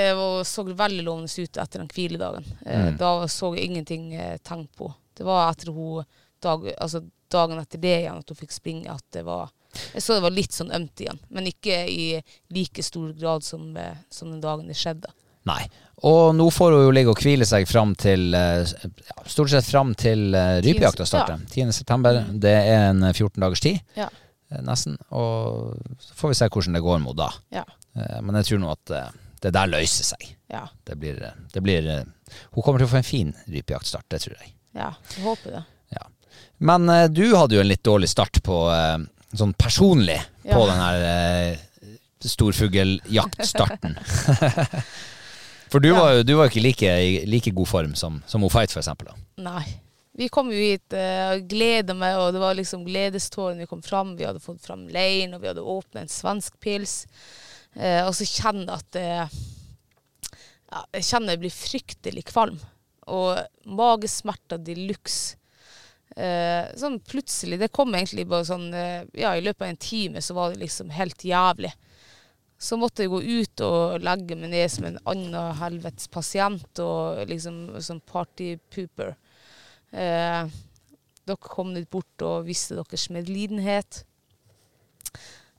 så 0.46 0.66
veldig 0.70 1.06
lovende 1.08 1.30
ut 1.41 1.58
etter 1.58 1.82
den 1.82 1.89
hviledagen. 1.94 2.46
Eh, 2.66 2.84
Mm. 2.84 2.98
Da 3.02 3.28
så 3.32 3.54
jeg 3.56 3.72
ingenting 3.72 4.12
tenkt 4.46 4.76
på. 4.78 4.91
Det 5.18 5.26
var 5.26 5.50
etter 5.52 5.72
hun 5.74 6.06
dag, 6.44 6.68
altså 6.78 7.02
dagen 7.32 7.60
etter 7.62 7.82
det 7.82 7.96
igjen 8.02 8.20
at 8.20 8.30
hun 8.30 8.38
fikk 8.38 8.54
springe 8.54 8.94
at 8.94 9.06
det 9.16 9.24
var 9.26 9.50
Jeg 9.93 10.03
så 10.05 10.13
det 10.17 10.24
var 10.26 10.34
litt 10.36 10.53
sånn 10.53 10.71
ømt 10.76 11.01
igjen, 11.01 11.19
men 11.34 11.47
ikke 11.49 11.80
i 11.89 12.07
like 12.53 12.84
stor 12.86 13.11
grad 13.17 13.43
som, 13.45 13.76
eh, 13.78 13.95
som 14.13 14.30
den 14.32 14.41
dagen 14.43 14.67
det 14.67 14.78
skjedde. 14.78 15.09
nei. 15.49 15.63
Og 16.03 16.34
nå 16.36 16.49
får 16.51 16.74
hun 16.74 16.82
jo 16.84 16.91
ligge 16.91 17.11
og 17.13 17.19
hvile 17.24 17.45
seg 17.47 17.67
fram 17.69 17.93
til 17.95 18.34
eh, 18.36 18.63
ja, 19.07 19.24
Stort 19.30 19.49
sett 19.53 19.63
fram 19.69 19.93
til 19.95 20.34
uh, 20.36 20.57
rypejakta 20.65 21.05
starter. 21.07 21.39
10. 21.47 21.71
september. 21.71 22.17
Det 22.43 22.51
er 22.51 22.89
en 22.89 23.05
14 23.13 23.39
dagers 23.39 23.61
tid, 23.63 23.80
Ja. 23.95 24.09
eh, 24.51 24.59
nesten. 24.67 24.97
Og 25.15 25.78
så 26.03 26.13
får 26.19 26.34
vi 26.34 26.39
se 26.41 26.49
hvordan 26.49 26.74
det 26.76 26.82
går 26.84 26.99
mot 27.05 27.15
da. 27.15 27.30
Ja. 27.55 27.63
Eh, 27.95 28.19
men 28.21 28.36
jeg 28.41 28.49
tror 28.49 28.59
nå 28.65 28.71
at 28.74 28.91
eh, 28.97 29.07
det 29.45 29.53
der 29.55 29.67
løser 29.71 30.09
seg. 30.11 30.28
Ja. 30.51 30.65
Det 30.84 30.97
blir, 30.99 31.21
eh, 31.24 31.39
det 31.53 31.63
blir 31.63 31.88
eh, 31.88 32.03
Hun 32.51 32.63
kommer 32.63 32.80
til 32.84 32.89
å 32.89 32.93
få 32.97 32.99
en 32.99 33.07
fin 33.07 33.32
rypejaktstart, 33.47 34.09
det 34.11 34.21
tror 34.26 34.36
jeg. 34.41 34.53
ja. 34.76 34.91
Jeg 35.15 35.24
håper 35.24 35.55
det. 35.59 35.63
Ja. 35.95 36.03
Men 36.59 36.89
eh, 36.89 37.07
du 37.07 37.24
hadde 37.38 37.55
jo 37.55 37.61
en 37.63 37.67
litt 37.71 37.84
dårlig 37.86 38.09
start 38.11 38.41
på 38.43 38.59
eh, 38.74 38.97
sånn 39.38 39.53
personlig 39.57 40.19
på 40.43 40.49
Ja. 40.49 40.65
den 40.69 40.81
her 40.81 41.05
eh, 41.09 41.57
storfugljaktstarten. 42.23 43.97
For 45.71 45.79
du 45.81 45.89
Ja. 45.89 45.99
var 45.99 46.11
jo 46.13 46.23
du 46.23 46.34
var 46.38 46.45
jo 46.45 46.51
ikke 46.53 46.61
like, 46.67 46.84
i 47.01 47.25
like 47.25 47.51
god 47.51 47.67
form 47.67 47.95
som, 47.95 48.21
som 48.27 48.43
Fight, 48.49 48.71
for 48.71 48.79
eksempel. 48.84 49.07
Da. 49.09 49.15
Nei. 49.49 49.63
Vi 50.15 50.27
kom 50.29 50.51
jo 50.53 50.59
hit 50.59 50.93
uh, 50.93 51.34
og 51.34 51.47
gleda 51.49 51.95
meg, 51.97 52.15
og 52.21 52.34
det 52.36 52.39
var 52.43 52.53
liksom 52.53 52.84
gledestårer 52.86 53.57
vi 53.57 53.65
kom 53.65 53.81
fram. 53.81 54.11
Vi 54.15 54.27
hadde 54.27 54.39
fått 54.43 54.61
fram 54.61 54.84
leiren, 54.93 55.34
og 55.34 55.41
vi 55.41 55.49
hadde 55.49 55.63
åpna 55.65 56.03
en 56.03 56.11
svensk 56.11 56.59
pils. 56.61 57.07
Uh, 57.73 58.05
og 58.05 58.13
så 58.13 58.27
kjenner 58.29 58.69
jeg 58.69 58.84
at 58.84 58.99
uh, 59.01 59.39
ja, 60.69 60.84
Jeg 60.93 61.07
kjenner 61.09 61.34
jeg 61.34 61.41
blir 61.41 61.55
fryktelig 61.57 62.23
kvalm. 62.29 62.59
Og 63.09 63.41
magesmerter 63.65 64.61
de 64.61 64.75
luxe. 64.86 65.39
Eh, 66.14 66.68
sånn 66.78 66.99
plutselig 67.09 67.57
Det 67.57 67.72
kom 67.74 67.95
egentlig 67.97 68.28
bare 68.30 68.45
sånn 68.45 68.68
eh, 68.78 69.01
Ja, 69.18 69.32
i 69.34 69.41
løpet 69.41 69.64
av 69.66 69.72
en 69.72 69.80
time 69.82 70.22
så 70.22 70.36
var 70.38 70.51
det 70.51 70.61
liksom 70.61 70.91
helt 70.93 71.26
jævlig. 71.26 71.72
Så 72.61 72.78
måtte 72.78 73.03
jeg 73.03 73.11
gå 73.11 73.22
ut 73.22 73.64
og 73.66 74.03
legge 74.05 74.38
meg 74.38 74.53
ned 74.53 74.72
som 74.72 74.86
en 74.88 74.99
annen 75.09 75.57
helvetes 75.59 76.07
pasient 76.14 76.80
og 76.80 77.26
liksom 77.28 77.57
som 77.84 77.99
partypooper. 78.07 79.16
Eh, 79.91 80.53
dere 81.24 81.49
kom 81.49 81.74
litt 81.76 81.89
bort 81.91 82.24
og 82.24 82.45
viste 82.47 82.78
deres 82.78 83.09
medlidenhet. 83.11 84.03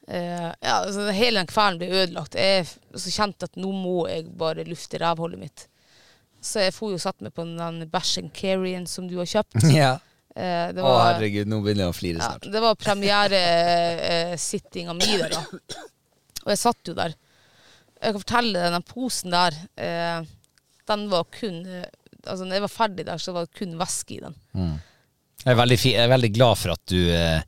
Eh, 0.09 0.49
ja, 0.61 0.79
altså 0.85 1.11
Hele 1.11 1.43
den 1.43 1.51
kvelden 1.51 1.81
ble 1.81 2.03
ødelagt. 2.05 2.39
Jeg 2.39 2.67
så 2.69 3.13
kjente 3.13 3.51
at 3.51 3.61
nå 3.61 3.71
må 3.73 4.07
jeg 4.11 4.31
bare 4.39 4.67
lufte 4.69 5.01
rævhullet 5.01 5.41
mitt. 5.41 5.69
Så 6.45 6.61
jeg 6.67 6.75
for 6.77 6.93
jo 6.93 7.01
satt 7.01 7.23
meg 7.25 7.33
på 7.37 7.45
den 7.45 7.61
and 7.61 8.33
Carrien 8.37 8.87
som 8.87 9.09
du 9.09 9.17
har 9.19 9.29
kjøpt. 9.29 9.61
Ja. 9.75 9.99
Eh, 10.35 10.73
det 10.75 10.83
Å, 10.83 10.95
herregud, 10.99 11.47
nå 11.51 11.61
begynner 11.63 11.85
jeg 11.87 11.93
å 11.93 11.97
flire 11.97 12.19
ja, 12.19 12.23
snart. 12.33 12.45
det 12.53 12.61
var 12.63 12.75
premiere-sittinga 12.81 14.93
mi 14.99 15.07
der, 15.21 15.31
da. 15.31 15.43
Og 16.45 16.51
jeg 16.53 16.59
satt 16.61 16.89
jo 16.91 16.95
der. 16.99 17.13
Jeg 18.01 18.11
kan 18.13 18.21
fortelle 18.25 18.59
deg, 18.59 18.73
den 18.75 18.87
posen 18.89 19.31
der, 19.33 19.53
eh, 19.81 20.21
den 20.91 21.01
var 21.13 21.25
kun 21.33 21.57
eh, 21.67 21.87
Altså, 22.25 22.45
når 22.49 22.55
jeg 22.57 22.65
var 22.65 22.73
ferdig 22.73 23.05
der, 23.05 23.19
så 23.21 23.35
var 23.37 23.43
det 23.45 23.53
kun 23.59 23.75
væske 23.77 24.15
i 24.15 24.23
den. 24.23 24.33
Jeg 25.45 25.51
er 25.53 25.59
veldig, 25.59 25.77
fi, 25.77 25.91
jeg 25.93 26.07
er 26.07 26.09
veldig 26.09 26.31
glad 26.33 26.57
for 26.57 26.73
at 26.73 26.81
du 26.89 27.11
eh, 27.13 27.43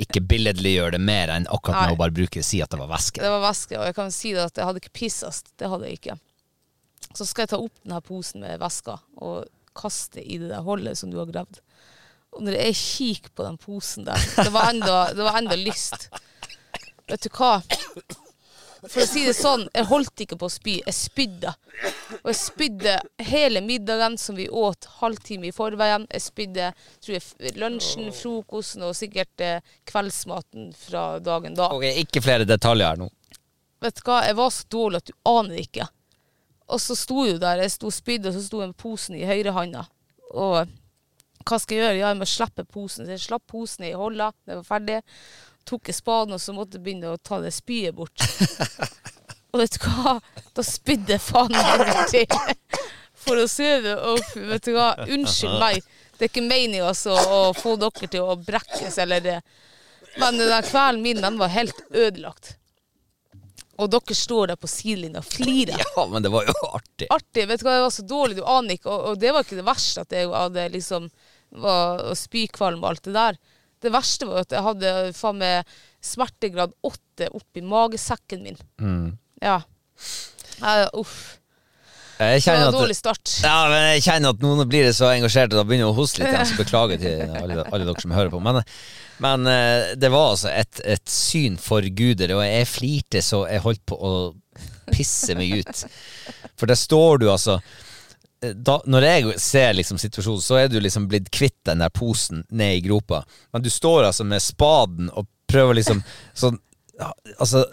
ikke 0.00 0.22
billedliggjør 0.24 0.90
det 0.96 1.00
mer 1.04 1.28
enn 1.34 1.44
akkurat 1.52 1.76
med 1.82 1.90
Nei. 1.90 1.96
å 1.98 2.00
bare 2.00 2.14
bruke 2.16 2.40
si 2.44 2.62
at 2.64 2.70
det 2.72 2.78
var 2.80 2.88
væske. 2.94 3.20
Det 3.20 3.28
var 3.34 3.42
væske, 3.44 3.76
og 3.76 3.84
jeg 3.84 3.94
kan 3.98 4.08
si 4.16 4.32
det 4.32 4.40
at 4.46 4.56
jeg 4.56 4.64
hadde 4.70 4.80
ikke 4.80 4.94
pissast. 4.96 5.52
Det 5.60 5.68
hadde 5.68 5.84
jeg 5.90 5.96
ikke. 6.00 6.16
Så 7.12 7.28
skal 7.28 7.44
jeg 7.44 7.50
ta 7.52 7.58
opp 7.60 7.76
denne 7.82 8.00
posen 8.08 8.40
med 8.44 8.56
væska 8.60 8.94
og 9.24 9.36
kaste 9.76 10.20
i 10.24 10.40
det 10.40 10.48
der 10.54 10.64
hullet 10.64 10.96
som 10.96 11.12
du 11.12 11.18
har 11.20 11.28
gravd. 11.28 11.60
Og 12.36 12.44
når 12.44 12.58
jeg 12.60 12.76
kikker 12.76 13.32
på 13.32 13.46
den 13.46 13.56
posen 13.60 14.06
der, 14.06 14.20
det 14.36 14.52
var 14.52 14.70
enda, 14.70 15.00
det 15.16 15.24
var 15.24 15.40
enda 15.40 15.56
lyst. 15.56 16.08
Vet 17.08 17.24
du 17.24 17.30
hva? 17.32 17.58
For 18.86 19.02
å 19.02 19.06
si 19.08 19.24
det 19.26 19.34
sånn, 19.34 19.64
jeg 19.74 19.88
holdt 19.88 20.22
ikke 20.22 20.36
på 20.38 20.46
å 20.46 20.52
spy. 20.52 20.76
Jeg 20.84 20.94
spydde. 20.94 21.52
Og 22.20 22.28
jeg 22.30 22.38
spydde 22.38 22.94
hele 23.30 23.62
middagen 23.64 24.18
som 24.20 24.36
vi 24.38 24.46
åt 24.46 24.86
halvtime 25.00 25.48
i 25.48 25.54
forveien. 25.54 26.06
Jeg 26.12 26.22
spydde 26.22 26.70
tror 27.02 27.16
jeg, 27.16 27.54
lunsjen, 27.58 28.12
frokosten 28.14 28.84
og 28.86 28.94
sikkert 28.98 29.42
eh, 29.42 29.74
kveldsmaten 29.88 30.70
fra 30.78 31.06
dagen 31.24 31.56
da. 31.58 31.72
Ok, 31.74 31.88
ikke 32.04 32.22
flere 32.22 32.46
detaljer 32.46 32.92
her 32.92 33.02
nå. 33.02 33.10
Vet 33.82 33.98
du 33.98 34.06
hva, 34.06 34.22
jeg 34.28 34.38
var 34.38 34.54
så 34.54 34.70
dårlig 34.72 35.02
at 35.02 35.10
du 35.10 35.16
aner 35.32 35.60
ikke. 35.64 35.88
Og 36.66 36.82
så 36.82 36.96
sto 36.98 37.26
jeg 37.26 37.40
der, 37.42 37.62
jeg 37.62 37.74
sto 37.74 37.90
og 37.90 37.94
spydde, 37.94 38.30
og 38.30 38.36
så 38.36 38.44
sto 38.44 38.62
jeg 38.62 38.72
med 38.72 38.80
posen 38.80 39.18
i 39.18 39.26
høyrehånda. 39.28 39.86
Og 40.34 40.76
hva 41.46 41.58
skal 41.62 41.76
jeg 41.76 41.84
gjøre? 41.84 41.98
Ja, 42.00 42.08
jeg 42.10 42.20
må 42.20 42.28
slippe 42.28 42.64
posen. 42.66 43.06
Så 43.06 43.14
jeg 43.14 43.22
slapp 43.22 43.46
posen 43.50 43.86
i 43.86 43.94
holda, 43.96 44.32
det 44.46 44.58
var 44.60 44.66
ferdig. 44.66 45.00
Tok 45.66 45.90
jeg 45.90 45.98
spaden, 45.98 46.36
og 46.36 46.42
så 46.42 46.54
måtte 46.54 46.78
jeg 46.78 46.86
begynne 46.86 47.14
å 47.14 47.20
ta 47.22 47.40
det 47.42 47.52
spyet 47.54 47.96
bort. 47.96 48.22
og 49.52 49.62
vet 49.62 49.78
du 49.78 49.86
hva? 49.86 50.16
Da 50.54 50.66
spydde 50.66 51.20
faen 51.22 51.54
meg 51.54 52.02
til. 52.12 52.26
For 53.26 53.42
å 53.42 53.46
søve. 53.50 53.96
Og 54.12 54.36
vet 54.52 54.68
du 54.68 54.74
hva, 54.76 54.92
unnskyld 55.06 55.56
meg. 55.62 55.86
Det 56.16 56.28
er 56.28 56.32
ikke 56.32 56.46
meninga 56.46 56.86
altså, 56.88 57.14
å 57.14 57.40
få 57.56 57.74
dere 57.80 58.08
til 58.08 58.24
å 58.24 58.38
brekkes 58.40 59.00
eller 59.02 59.24
det. 59.24 59.40
Men 60.16 60.38
den 60.40 60.62
kvelden 60.64 61.02
min, 61.04 61.20
den 61.20 61.36
var 61.40 61.52
helt 61.52 61.82
ødelagt. 61.90 62.54
Og 63.76 63.90
dere 63.92 64.16
står 64.16 64.52
der 64.52 64.60
på 64.60 64.70
sidelinja 64.70 65.20
og 65.20 65.28
flirer. 65.28 65.82
Ja, 65.82 66.06
men 66.08 66.24
det 66.24 66.32
var 66.32 66.46
jo 66.48 66.54
artig. 66.70 67.08
Artig. 67.12 67.44
Vet 67.50 67.60
du 67.60 67.66
hva, 67.66 67.74
Det 67.76 67.84
var 67.84 67.96
så 67.98 68.04
dårlig, 68.08 68.38
du 68.38 68.44
aner 68.48 68.78
ikke. 68.78 68.88
Og, 68.88 69.10
og 69.10 69.20
det 69.20 69.32
var 69.34 69.44
ikke 69.44 69.58
det 69.58 69.66
verste 69.66 70.06
at 70.06 70.16
jeg 70.16 70.30
hadde 70.32 70.68
liksom 70.72 71.10
var 71.62 72.02
spykvalm 72.18 72.82
og 72.84 72.90
alt 72.92 73.06
det 73.08 73.14
der. 73.16 73.38
Det 73.82 73.92
verste 73.94 74.28
var 74.28 74.44
at 74.46 74.54
jeg 74.56 74.64
hadde 74.64 74.92
faen 75.16 75.40
meg 75.40 75.76
smertegrad 76.04 76.72
åtte 76.86 77.28
oppi 77.36 77.62
magesekken 77.64 78.44
min. 78.46 78.60
Ja. 79.42 79.60
Jeg, 80.60 80.88
uff. 80.96 81.18
Jeg 82.16 82.40
Det 82.40 82.48
var 82.48 82.62
en 82.70 82.72
dårlig 82.72 82.96
start. 82.96 83.32
Ja, 83.44 83.66
men 83.68 83.82
jeg 83.90 84.04
kjenner 84.06 84.32
at 84.32 84.40
noen 84.40 84.64
blir 84.70 84.88
så 84.96 85.10
engasjert, 85.12 85.50
at 85.52 85.58
da 85.58 85.64
begynner 85.68 85.84
jeg 85.84 85.92
å 85.92 85.98
hoste 85.98 86.22
litt. 86.22 86.32
Jeg 86.32 86.56
beklager 86.62 87.00
til 87.02 87.34
alle, 87.42 87.66
alle 87.66 87.88
dere 87.88 88.00
som 88.00 88.14
hører 88.16 88.32
på. 88.32 88.40
Men, 88.40 88.62
men 89.20 89.50
eh, 89.52 89.90
det 90.00 90.10
var 90.14 90.32
altså 90.32 90.48
et, 90.48 90.80
et 90.96 91.04
syn 91.12 91.58
for 91.60 91.84
guder, 91.98 92.32
og 92.38 92.40
jeg 92.46 92.70
flirte 92.72 93.20
så 93.24 93.42
jeg 93.50 93.64
holdt 93.66 93.84
på 93.92 94.00
å 94.00 94.14
pisse 94.94 95.36
meg 95.36 95.60
ut. 95.60 95.84
For 96.56 96.70
der 96.70 96.80
står 96.80 97.20
du 97.20 97.28
altså 97.28 97.58
da, 98.40 98.80
Når 98.84 99.06
jeg 99.06 99.38
ser 99.40 99.76
liksom 99.78 99.98
situasjonen, 100.00 100.42
så 100.44 100.58
er 100.60 100.68
du 100.68 100.76
liksom 100.80 101.08
blitt 101.10 101.30
kvitt 101.34 101.56
den 101.68 101.80
der 101.84 101.92
posen 101.94 102.44
ned 102.50 102.78
i 102.78 102.84
gropa. 102.84 103.22
Men 103.52 103.64
du 103.64 103.70
står 103.72 104.10
altså 104.10 104.26
med 104.28 104.44
spaden 104.44 105.10
og 105.12 105.28
prøver 105.48 105.80
liksom 105.80 106.02
sånn 106.44 106.60
Altså 107.36 107.66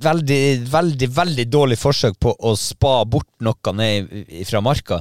veldig, 0.00 0.68
veldig, 0.72 1.08
veldig 1.12 1.46
dårlig 1.52 1.78
forsøk 1.80 2.18
på 2.20 2.32
å 2.32 2.52
spa 2.58 2.98
bort 3.08 3.28
noe 3.44 3.72
ned 3.76 4.12
fra 4.48 4.62
marka 4.64 5.00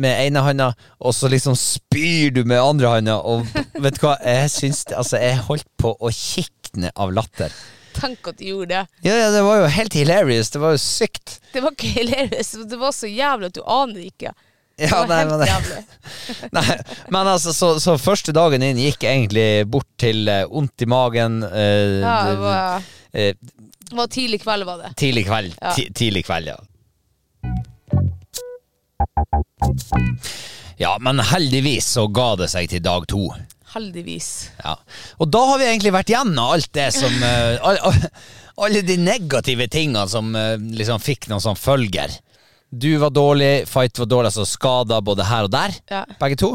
med 0.00 0.26
ene 0.26 0.42
handa, 0.44 0.70
og 1.00 1.14
så 1.16 1.30
liksom 1.32 1.56
spyr 1.56 2.34
du 2.34 2.42
med 2.44 2.60
andre 2.60 2.94
handa, 2.96 3.18
og 3.22 3.46
vet 3.82 3.96
du 3.96 4.04
hva, 4.04 4.16
jeg 4.24 4.50
syns 4.52 4.84
det 4.90 4.98
Altså, 5.00 5.20
jeg 5.22 5.44
holdt 5.46 5.68
på 5.80 5.94
å 5.96 6.10
kikne 6.14 6.92
av 6.94 7.14
latter. 7.16 7.54
Tenk 7.96 8.28
at 8.30 8.38
de 8.38 8.50
gjorde 8.52 8.68
det. 8.74 8.82
Ja, 9.06 9.16
ja, 9.16 9.30
det 9.34 9.42
var 9.46 9.62
jo 9.62 9.66
helt 9.74 9.96
hilarious. 9.98 10.50
Det 10.54 10.60
var 10.62 10.76
jo 10.76 10.80
sykt. 10.82 11.38
Det 11.52 11.62
var 11.64 11.74
ikke 11.74 11.90
hilarious. 11.98 12.52
Det 12.70 12.78
var 12.80 12.94
så 12.96 13.10
jævlig 13.10 13.50
at 13.50 13.58
du 13.58 13.62
aner 13.66 14.06
ikke. 14.06 14.32
Det 14.80 14.88
Ja, 14.88 15.02
var 15.02 15.10
nei, 15.10 15.24
men, 15.28 15.42
nei, 16.56 16.76
men 17.12 17.28
altså, 17.28 17.52
så, 17.52 17.74
så 17.84 17.98
første 18.00 18.32
dagen 18.32 18.62
inn 18.64 18.78
gikk 18.80 19.04
egentlig 19.04 19.66
bort 19.68 19.88
til 20.00 20.24
vondt 20.48 20.80
uh, 20.80 20.86
i 20.86 20.88
magen. 20.88 21.42
Uh, 21.44 21.98
Ja, 22.00 22.14
det 22.30 22.38
var, 22.40 22.86
uh, 23.12 23.60
det 23.90 23.98
var 23.98 24.06
tidlig 24.14 24.40
kveld, 24.46 24.64
var 24.64 24.80
det. 24.86 24.94
Tidlig 25.02 25.26
kveld. 25.28 25.52
Ja. 25.60 25.74
Ti, 25.76 25.88
tidlig 25.92 26.24
kveld, 26.30 26.54
ja. 26.54 26.56
Ja, 30.80 30.96
men 31.00 31.20
heldigvis 31.20 31.90
så 31.92 32.06
ga 32.08 32.30
det 32.40 32.48
seg 32.52 32.70
til 32.72 32.80
dag 32.84 33.04
to. 33.10 33.26
Heldigvis. 33.74 34.28
Ja. 34.64 34.76
Og 35.22 35.30
da 35.30 35.42
har 35.52 35.60
vi 35.60 35.68
egentlig 35.68 35.92
vært 35.94 36.10
gjennom 36.12 36.54
alt 36.56 36.70
det 36.76 36.88
som 36.96 37.12
uh, 37.22 37.56
all, 37.66 37.78
all, 37.90 38.00
Alle 38.66 38.82
de 38.84 38.96
negative 39.00 39.68
tingene 39.72 40.02
som 40.10 40.34
uh, 40.36 40.56
liksom 40.58 41.00
fikk 41.00 41.28
noen 41.30 41.40
sånn 41.44 41.56
følger. 41.58 42.12
Du 42.70 42.90
var 43.02 43.10
dårlig, 43.14 43.66
Fight 43.70 43.98
var 43.98 44.10
dårlig, 44.10 44.30
altså 44.30 44.46
skada 44.46 45.00
både 45.02 45.26
her 45.26 45.48
og 45.48 45.54
der, 45.54 45.74
Ja. 45.90 46.04
begge 46.20 46.36
to. 46.38 46.52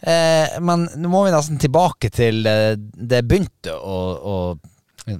Eh, 0.00 0.54
men 0.64 0.86
nå 0.96 1.10
må 1.12 1.26
vi 1.26 1.32
nesten 1.34 1.58
tilbake 1.60 2.08
til 2.08 2.38
det 2.40 3.18
begynte 3.28 3.74
å, 3.76 3.98
å 4.16 5.16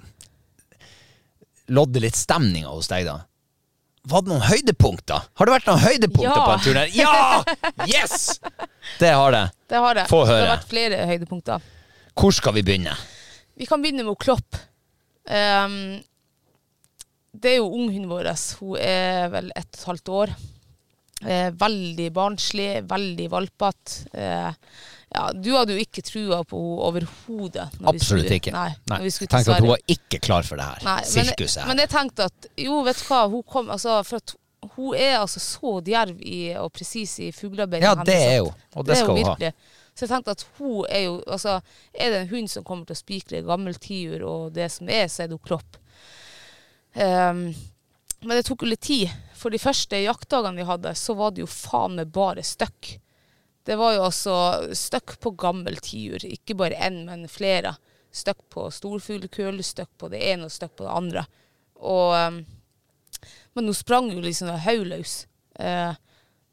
lodde 1.76 2.00
litt 2.00 2.16
stemninga 2.16 2.72
hos 2.72 2.88
deg, 2.88 3.04
da? 3.04 3.18
Var 4.08 4.22
det 4.24 4.30
noen 4.32 4.44
høydepunkter? 4.46 5.26
Har 5.36 5.46
det 5.48 5.52
vært 5.52 5.66
noen 5.68 5.82
høydepunkter 5.82 6.38
Ja. 6.38 6.44
på 6.46 6.52
en 6.54 6.62
tur 6.64 6.74
der? 6.78 6.92
Ja! 6.96 7.44
Yes! 7.86 8.40
Det 8.98 9.10
har 9.12 9.32
det. 9.34 9.42
Det 9.68 9.76
har 9.84 9.94
det. 9.98 10.06
Få 10.08 10.22
Det 10.24 10.38
har 10.40 10.54
vært 10.56 10.68
flere 10.70 11.02
høydepunkter. 11.10 11.60
Hvor 12.16 12.32
skal 12.32 12.56
vi 12.56 12.62
begynne? 12.64 12.94
Vi 13.60 13.66
kan 13.68 13.82
begynne 13.82 14.06
med 14.06 14.16
Klopp. 14.18 14.56
Um, 15.28 16.00
det 17.36 17.52
er 17.52 17.60
jo 17.60 17.68
unghunden 17.68 18.08
vår. 18.10 18.30
Hun 18.60 18.78
er 18.80 19.28
vel 19.32 19.52
ett 19.54 19.68
og 19.68 19.78
et 19.82 19.86
halvt 19.90 20.08
år. 20.16 20.32
Eh, 21.20 21.50
veldig 21.52 22.08
barnslig, 22.16 22.70
veldig 22.88 23.26
valpete. 23.30 24.54
Ja, 25.10 25.32
du 25.34 25.48
hadde 25.56 25.74
jo 25.74 25.82
ikke 25.82 26.04
trua 26.06 26.44
på 26.46 26.58
henne 26.60 26.84
overhodet. 26.86 27.64
Absolutt 27.82 28.04
skulle- 28.04 28.36
ikke. 28.38 28.52
Nei, 28.54 28.74
Nei. 28.92 28.98
Tenkte 29.10 29.56
at 29.56 29.60
hun 29.64 29.72
var 29.72 29.82
ikke 29.90 30.20
klar 30.22 30.46
for 30.46 30.60
det 30.60 30.68
her 30.68 30.84
Nei, 30.86 31.00
sirkuset 31.02 31.64
men, 31.64 31.72
men 31.72 31.82
jeg 31.82 31.90
tenkte 31.90 32.28
at 32.30 32.46
jo, 32.56 32.82
vet 32.86 33.00
du 33.00 33.04
hva, 33.08 33.24
hun 33.32 33.42
kom 33.42 33.70
altså, 33.74 33.96
For 34.06 34.22
at 34.22 34.36
hun 34.76 34.94
er 34.94 35.16
altså 35.18 35.40
så 35.40 35.80
djerv 35.82 36.20
i, 36.20 36.54
og 36.60 36.70
presis 36.76 37.18
i 37.24 37.30
fuglearbeidet. 37.32 37.82
Ja, 37.88 37.94
det 38.04 38.14
er 38.14 38.40
hun, 38.44 38.52
og 38.76 38.84
det 38.84 38.92
det 38.92 38.98
skal 39.00 39.16
hun 39.16 39.24
ha. 39.24 39.52
Så 39.96 40.04
jeg 40.06 40.12
tenkte 40.12 40.30
at 40.36 40.46
hun 40.58 40.84
er 40.88 41.04
jo 41.06 41.22
Altså, 41.26 41.60
er 41.94 42.10
det 42.10 42.20
en 42.20 42.28
hund 42.28 42.50
som 42.52 42.64
kommer 42.64 42.86
til 42.86 42.94
å 42.94 43.00
spikre 43.00 43.42
gammeltiur 43.42 44.22
og 44.22 44.52
det 44.54 44.70
som 44.70 44.88
er, 44.88 45.08
så 45.08 45.24
er 45.24 45.32
det 45.32 45.38
jo 45.38 45.42
Klopp. 45.48 45.76
Um, 46.94 47.54
men 48.20 48.36
det 48.36 48.44
tok 48.46 48.62
jo 48.62 48.68
litt 48.70 48.84
tid. 48.84 49.10
For 49.34 49.50
de 49.50 49.58
første 49.58 49.96
jaktdagene 50.04 50.60
vi 50.60 50.68
hadde, 50.68 50.92
så 50.98 51.16
var 51.16 51.32
det 51.32 51.42
jo 51.44 51.48
faen 51.50 51.96
meg 51.96 52.12
bare 52.12 52.44
støkk. 52.44 52.98
Det 53.66 53.76
var 53.76 53.94
jo 53.94 54.04
altså 54.06 54.36
støkk 54.76 55.18
på 55.20 55.34
gammel 55.38 55.76
tiur. 55.84 56.24
Ikke 56.24 56.56
bare 56.58 56.78
én, 56.88 57.02
men 57.08 57.26
flere. 57.30 57.74
Støkk 58.10 58.40
på 58.50 58.68
storfuglekull, 58.74 59.60
støkk 59.64 59.90
på 60.00 60.08
det 60.12 60.22
ene 60.32 60.48
og 60.48 60.54
støkk 60.54 60.78
på 60.80 60.86
det 60.86 60.94
andre. 60.96 61.26
Og, 61.80 62.14
um, 62.16 62.40
men 63.54 63.68
hun 63.70 63.76
sprang 63.76 64.10
jo 64.12 64.22
liksom 64.24 64.50
hauløs. 64.64 65.26
løs. 65.60 65.98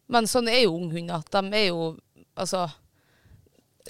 men 0.08 0.28
sånn 0.28 0.50
er 0.52 0.66
jo 0.66 0.76
unghunder. 0.76 1.24
De 1.32 1.42
er 1.56 1.70
jo 1.70 1.96
altså 2.36 2.68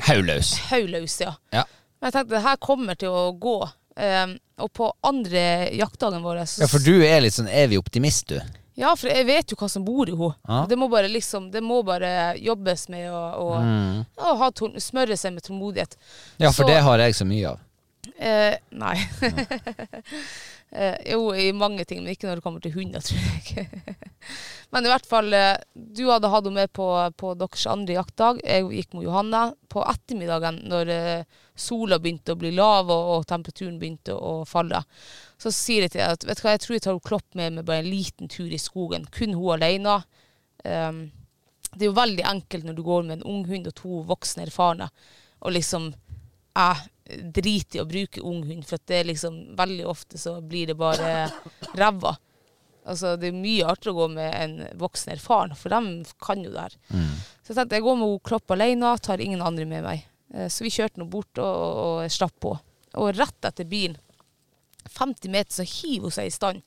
Hauløs. 0.08 0.54
hauløse, 0.70 1.24
ja. 1.24 1.34
Ja. 1.52 1.64
Men 1.98 2.10
jeg 2.10 2.14
tenkte 2.14 2.36
det 2.36 2.46
her 2.46 2.60
kommer 2.62 2.96
til 3.00 3.10
å 3.10 3.32
gå. 3.34 3.58
Eh, 3.98 4.28
og 4.62 4.72
på 4.78 4.92
andre 5.06 5.74
jaktdagen 5.74 6.22
vår 6.26 6.44
så 6.46 6.62
ja, 6.64 6.70
for 6.70 6.84
du 6.86 7.02
er 7.02 7.24
litt 7.24 7.34
sånn 7.34 7.50
evig 7.50 7.80
optimist, 7.82 8.30
du. 8.30 8.62
Ja, 8.78 8.92
for 8.94 9.10
jeg 9.10 9.26
vet 9.26 9.52
jo 9.52 9.58
hva 9.58 9.68
som 9.74 9.86
bor 9.86 10.06
i 10.06 10.14
henne. 10.14 10.36
Ja. 10.46 10.60
Det 10.70 10.78
må 10.78 10.86
bare 10.92 11.10
liksom, 11.10 11.50
det 11.54 11.64
må 11.66 11.80
bare 11.86 12.36
jobbes 12.38 12.88
med 12.94 13.08
å, 13.10 13.22
å, 13.42 13.48
å 14.22 14.34
ha 14.44 14.50
smøre 14.54 15.18
seg 15.18 15.34
med 15.34 15.48
tålmodighet. 15.48 15.98
Mm. 15.98 16.44
Ja, 16.46 16.52
for 16.52 16.62
Så- 16.62 16.70
det 16.70 16.84
har 16.86 17.02
jeg 17.02 17.16
så 17.18 17.26
mye 17.26 17.56
av. 17.56 17.64
Eh, 18.18 18.54
nei. 18.78 18.96
eh, 20.72 20.96
jo, 21.12 21.34
i 21.34 21.50
mange 21.58 21.86
ting, 21.86 22.04
men 22.04 22.14
ikke 22.14 22.30
når 22.30 22.40
det 22.40 22.46
kommer 22.46 22.64
til 22.64 22.76
hunder, 22.78 23.02
tror 23.02 23.20
jeg. 23.50 23.66
men 24.74 24.86
i 24.86 24.94
hvert 24.94 25.10
fall, 25.10 25.34
eh, 25.34 25.58
du 25.74 26.06
hadde 26.12 26.32
hatt 26.32 26.46
henne 26.46 26.62
med 26.62 26.74
på, 26.78 26.88
på 27.18 27.34
deres 27.42 27.66
andre 27.72 27.98
jaktdag. 27.98 28.42
Jeg 28.46 28.70
gikk 28.78 28.94
med 28.98 29.08
Johanna. 29.10 29.44
På 29.74 29.84
ettermiddagen, 29.90 30.62
når 30.70 30.94
eh, 30.94 31.42
sola 31.60 32.00
begynte 32.00 32.34
å 32.34 32.40
bli 32.40 32.52
lav 32.56 32.92
og, 32.94 33.12
og 33.18 33.28
temperaturen 33.30 33.80
begynte 33.82 34.16
å 34.16 34.42
falle, 34.48 34.84
så 35.42 35.52
sier 35.54 35.86
jeg 35.86 35.96
til 35.96 36.04
deg 36.04 36.18
at 36.18 36.26
vet 36.28 36.42
du 36.42 36.46
hva, 36.46 36.56
jeg 36.56 36.64
tror 36.64 36.76
jeg 36.78 36.86
tar 36.88 37.00
Klopp 37.10 37.38
med 37.38 37.58
meg 37.58 37.68
bare 37.68 37.84
en 37.84 37.92
liten 37.92 38.32
tur 38.32 38.52
i 38.54 38.62
skogen. 38.62 39.08
Kun 39.14 39.36
hun 39.38 39.56
alene. 39.58 40.00
Um, 40.64 41.08
det 41.74 41.86
er 41.86 41.90
jo 41.92 41.98
veldig 41.98 42.26
enkelt 42.26 42.68
når 42.68 42.78
du 42.78 42.84
går 42.86 43.08
med 43.08 43.20
en 43.20 43.30
ung 43.30 43.44
hund 43.50 43.68
og 43.70 43.76
to 43.78 44.04
voksne 44.08 44.48
erfarne, 44.48 44.88
og 45.46 45.54
liksom 45.54 45.92
jeg 46.58 47.20
driter 47.36 47.78
i 47.78 47.82
å 47.84 47.88
bruke 47.88 48.24
ung 48.26 48.42
hund, 48.48 48.64
for 48.68 48.82
det 48.90 49.02
er 49.02 49.10
liksom 49.12 49.36
veldig 49.58 49.86
ofte 49.88 50.18
så 50.18 50.40
blir 50.42 50.72
det 50.72 50.78
bare 50.80 51.28
ræva. 51.78 52.16
Altså, 52.88 53.16
det 53.20 53.30
er 53.30 53.38
mye 53.38 53.68
artigere 53.68 53.94
å 53.94 54.00
gå 54.00 54.08
med 54.16 54.34
en 54.34 54.80
voksen 54.80 55.14
erfaren, 55.14 55.56
for 55.60 55.74
de 55.74 56.06
kan 56.24 56.44
jo 56.44 56.54
det 56.54 56.66
her. 56.66 56.78
Så 57.44 57.52
jeg 57.52 57.60
tenkte 57.60 57.80
jeg 57.80 57.86
går 57.86 57.98
med 58.00 58.22
Klopp 58.28 58.56
alene, 58.56 58.94
tar 59.04 59.24
ingen 59.24 59.44
andre 59.44 59.68
med 59.68 59.84
meg. 59.86 60.06
Eh, 60.34 60.50
Så 60.50 60.66
vi 60.66 60.74
kjørte 60.74 61.02
nå 61.02 61.08
bort 61.12 61.40
og, 61.42 61.80
og, 61.84 62.12
slapp 62.12 62.36
på. 62.44 62.56
Og 62.98 63.14
rett 63.16 63.48
etter 63.48 63.68
bilen, 63.70 63.98
50 64.88 65.30
meter, 65.30 65.52
så 65.52 65.66
hiver 65.68 66.08
hun 66.08 66.16
seg 66.16 66.30
i 66.30 66.34
stand. 66.34 66.64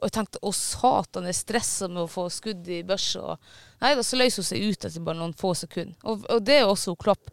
Og 0.00 0.08
jeg 0.08 0.14
tenkte 0.16 0.40
å 0.42 0.50
satan, 0.54 1.28
jeg 1.30 1.38
stressa 1.38 1.88
med 1.88 2.02
å 2.02 2.10
få 2.10 2.26
skudd 2.32 2.66
i 2.68 2.82
børsa. 2.86 3.36
Nei 3.80 3.94
da, 3.94 4.02
så 4.02 4.18
løser 4.18 4.42
hun 4.42 4.48
seg 4.48 4.64
ut 4.66 4.86
etter 4.88 5.04
bare 5.06 5.20
noen 5.20 5.36
få 5.38 5.52
sekunder. 5.54 5.94
Og, 6.02 6.24
og 6.26 6.42
det 6.46 6.60
er 6.60 6.66
også 6.68 6.96
hun 6.96 7.02
Klopp. 7.04 7.30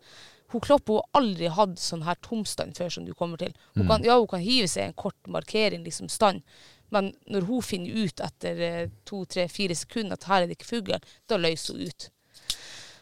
Hun 0.53 0.63
Klopp 0.63 0.87
hun 0.87 1.01
har 1.01 1.19
aldri 1.19 1.49
hatt 1.51 1.81
sånn 1.81 2.05
her 2.07 2.19
tomstand 2.23 2.77
før 2.77 2.93
som 2.93 3.07
du 3.07 3.15
kommer 3.17 3.41
til. 3.41 3.55
Hun 3.75 3.87
kan, 3.89 4.05
ja, 4.05 4.15
hun 4.21 4.29
kan 4.31 4.43
hive 4.45 4.69
seg 4.71 4.85
i 4.85 4.91
en 4.91 4.99
kort 5.01 5.31
markering, 5.33 5.83
liksom 5.83 6.11
stand. 6.13 6.45
Men 6.93 7.09
når 7.27 7.49
hun 7.49 7.65
finner 7.65 8.05
ut 8.05 8.21
etter 8.23 8.61
eh, 8.63 8.83
to, 9.09 9.25
tre, 9.27 9.47
fire 9.51 9.75
sekunder 9.75 10.15
at 10.15 10.29
her 10.29 10.45
er 10.45 10.47
det 10.47 10.59
ikke 10.59 10.69
fugl, 10.69 11.01
da 11.27 11.39
løser 11.41 11.75
hun 11.75 11.89
ut. 11.89 12.07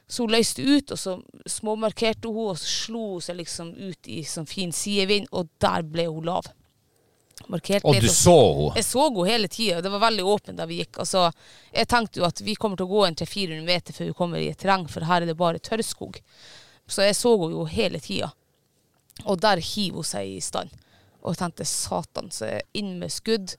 Så 0.08 0.24
hun 0.24 0.36
løste 0.36 0.62
ut, 0.62 0.92
og 0.92 1.00
så 1.00 1.16
småmarkerte 1.50 2.30
hun, 2.30 2.52
og 2.54 2.60
så 2.62 2.70
slo 2.70 3.06
hun 3.16 3.24
seg 3.26 3.40
liksom 3.40 3.72
ut 3.74 4.10
i 4.12 4.22
sånn 4.28 4.46
fin 4.50 4.74
sidevind, 4.76 5.32
og 5.34 5.50
der 5.62 5.86
ble 5.90 6.06
hun 6.12 6.28
lav. 6.30 6.52
Markerte 7.52 7.88
Og 7.88 7.98
litt, 7.98 8.06
du 8.06 8.14
så 8.14 8.36
henne. 8.38 8.76
jeg 8.78 8.86
så 8.88 9.08
henne 9.10 9.26
hele 9.28 9.50
tida. 9.52 9.82
Det 9.82 9.92
var 9.92 10.04
veldig 10.06 10.26
åpent 10.26 10.58
da 10.58 10.68
vi 10.70 10.80
gikk. 10.80 11.02
Altså, 11.04 11.26
jeg 11.74 11.90
tenkte 11.92 12.22
jo 12.22 12.28
at 12.28 12.42
vi 12.42 12.56
kommer 12.56 12.80
til 12.80 12.88
å 12.88 12.94
gå 12.94 13.02
en 13.08 13.18
300-400 13.18 13.66
meter 13.66 13.98
før 13.98 14.10
vi 14.10 14.18
kommer 14.22 14.42
i 14.42 14.52
et 14.54 14.62
terreng, 14.62 14.86
for 14.90 15.06
her 15.06 15.26
er 15.26 15.30
det 15.30 15.38
bare 15.40 15.62
tørrskog. 15.64 16.22
Så 16.88 17.06
jeg 17.06 17.18
så 17.18 17.34
henne 17.36 17.58
jo 17.58 17.66
hele 17.70 18.02
tida. 18.04 18.32
Og 19.26 19.40
der 19.42 19.62
hiver 19.64 20.04
hun 20.04 20.08
seg 20.08 20.38
i 20.38 20.42
stand. 20.44 20.74
Og 21.24 21.34
jeg 21.34 21.42
tenkte 21.42 21.66
satan, 21.66 22.30
så 22.32 22.52
jeg 22.52 22.68
inn 22.78 22.96
med 23.02 23.14
skudd. 23.14 23.56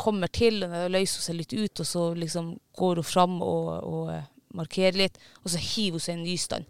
Kommer 0.00 0.30
til, 0.30 0.62
og 0.66 0.90
løser 0.94 1.20
hun 1.20 1.26
seg 1.28 1.38
litt 1.38 1.54
ut, 1.54 1.82
og 1.82 1.86
så 1.86 2.06
liksom 2.18 2.54
går 2.78 3.02
hun 3.02 3.06
fram 3.06 3.36
og, 3.42 3.68
og 3.84 4.12
markerer 4.56 4.98
litt. 4.98 5.18
Og 5.42 5.52
så 5.54 5.60
hiver 5.62 5.98
hun 5.98 6.04
seg 6.04 6.18
en 6.18 6.26
nystand. 6.26 6.68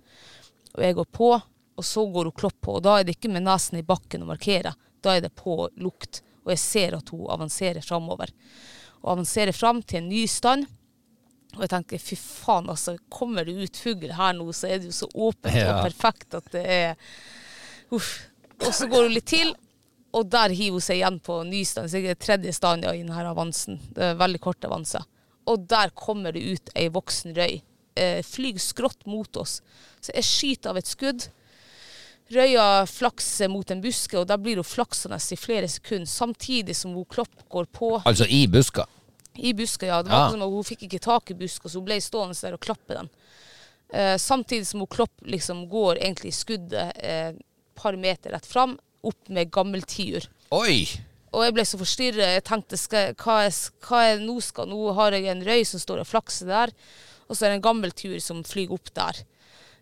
Og 0.75 0.85
jeg 0.85 0.97
går 0.99 1.11
på, 1.15 1.33
og 1.75 1.85
så 1.87 2.05
går 2.11 2.31
hun 2.31 2.37
klopp 2.39 2.61
på. 2.65 2.77
Og 2.79 2.85
da 2.87 2.99
er 2.99 3.07
det 3.07 3.17
ikke 3.17 3.33
med 3.35 3.47
nesen 3.47 3.81
i 3.81 3.87
bakken 3.87 4.25
å 4.25 4.31
markere. 4.31 4.75
Da 5.05 5.17
er 5.17 5.25
det 5.27 5.35
på 5.39 5.59
lukt. 5.83 6.23
Og 6.45 6.55
jeg 6.55 6.63
ser 6.63 6.97
at 6.99 7.11
hun 7.15 7.27
avanserer 7.33 7.85
framover. 7.85 8.33
Og 9.03 9.15
avanserer 9.17 9.53
fram 9.57 9.83
til 9.83 10.03
en 10.03 10.09
ny 10.13 10.25
stand. 10.31 10.67
Og 11.55 11.63
jeg 11.63 11.71
tenker 11.71 12.03
fy 12.03 12.17
faen, 12.19 12.67
altså. 12.73 12.97
Kommer 13.13 13.47
det 13.47 13.55
ut 13.55 13.79
fugl 13.79 14.11
her 14.17 14.33
nå, 14.35 14.49
så 14.57 14.69
er 14.71 14.81
det 14.83 14.91
jo 14.91 14.97
så 15.05 15.11
åpent 15.15 15.55
Ja. 15.55 15.77
og 15.77 15.85
perfekt 15.87 16.35
at 16.35 16.49
det 16.55 16.65
er 16.67 16.97
Uff. 17.95 18.25
Og 18.65 18.73
så 18.75 18.87
går 18.91 19.07
hun 19.07 19.13
litt 19.15 19.29
til, 19.29 19.53
og 20.15 20.29
der 20.31 20.51
hiver 20.55 20.79
hun 20.79 20.83
seg 20.83 20.97
igjen 21.01 21.19
på 21.23 21.41
ny 21.47 21.61
stand. 21.67 21.91
Så 21.91 22.01
det 22.03 22.15
er 22.15 22.19
tredje 22.23 22.53
stand 22.55 22.87
i 22.87 22.91
denne 23.03 23.25
avansen. 23.29 23.79
Det 23.95 24.03
er 24.13 24.19
veldig 24.19 24.41
kort 24.43 24.65
avanse. 24.67 25.03
Og 25.51 25.67
der 25.69 25.91
kommer 25.95 26.33
det 26.33 26.43
ut 26.43 26.71
ei 26.75 26.89
voksen 26.89 27.35
røy. 27.37 27.61
Eh, 27.97 28.23
flyr 28.27 28.59
skrått 28.59 29.07
mot 29.07 29.37
oss. 29.37 29.61
Så 30.03 30.11
jeg 30.17 30.25
skyter 30.27 30.71
av 30.73 30.77
et 30.81 30.89
skudd. 30.91 31.29
Røya 32.35 32.87
flakser 32.89 33.51
mot 33.53 33.71
en 33.71 33.83
buske, 33.85 34.17
og 34.19 34.27
der 34.31 34.41
blir 34.41 34.57
hun 34.59 34.65
flaksende 34.67 35.19
i 35.21 35.37
flere 35.39 35.69
sekunder, 35.69 36.09
samtidig 36.09 36.75
som 36.77 36.95
hun 36.97 37.05
Klopp 37.05 37.45
går 37.53 37.67
på 37.71 37.91
Altså 38.05 38.27
i 38.27 38.47
buska. 38.49 38.87
i 39.37 39.53
buska. 39.53 39.87
Ja. 39.87 40.03
Det 40.03 40.11
var 40.11 40.27
Ja. 40.27 40.31
som 40.31 40.41
hun 40.41 40.65
fikk 40.65 40.83
ikke 40.89 41.01
tak 41.01 41.31
i 41.31 41.35
buska, 41.35 41.69
så 41.69 41.75
hun 41.79 41.85
ble 41.85 42.01
stående 42.01 42.41
der 42.41 42.55
og 42.55 42.61
klappe 42.61 42.95
den. 42.95 43.11
Eh, 43.93 44.17
samtidig 44.17 44.67
som 44.67 44.81
hun 44.81 44.87
Klopp 44.87 45.21
liksom 45.23 45.69
går 45.69 45.97
egentlig 45.99 46.29
i 46.29 46.39
skuddet 46.39 46.93
et 46.97 47.37
par 47.75 47.93
meter 47.97 48.31
rett 48.31 48.47
fram, 48.47 48.79
opp 49.05 49.29
med 49.29 49.51
gammeltiur. 49.51 50.27
Oi! 50.51 50.87
Og 51.33 51.43
jeg 51.45 51.53
ble 51.55 51.63
så 51.65 51.79
forstyrret. 51.79 52.35
Jeg 52.41 52.45
tenkte 52.45 52.77
skal, 52.79 53.13
hva, 53.15 53.45
er, 53.47 53.51
hva 53.87 54.03
er 54.13 54.19
nå 54.19 54.41
skal 54.41 54.67
Nå 54.69 54.95
har 54.95 55.11
jeg 55.13 55.27
en 55.27 55.45
røy 55.45 55.65
som 55.67 55.81
står 55.81 56.01
og 56.01 56.07
flakser 56.07 56.47
der, 56.47 56.71
og 57.29 57.37
så 57.37 57.47
er 57.47 57.53
det 57.55 57.61
en 57.61 57.69
gammel 57.69 57.95
tur 57.97 58.17
som 58.23 58.43
flyr 58.47 58.73
opp 58.75 58.91
der. 58.97 59.23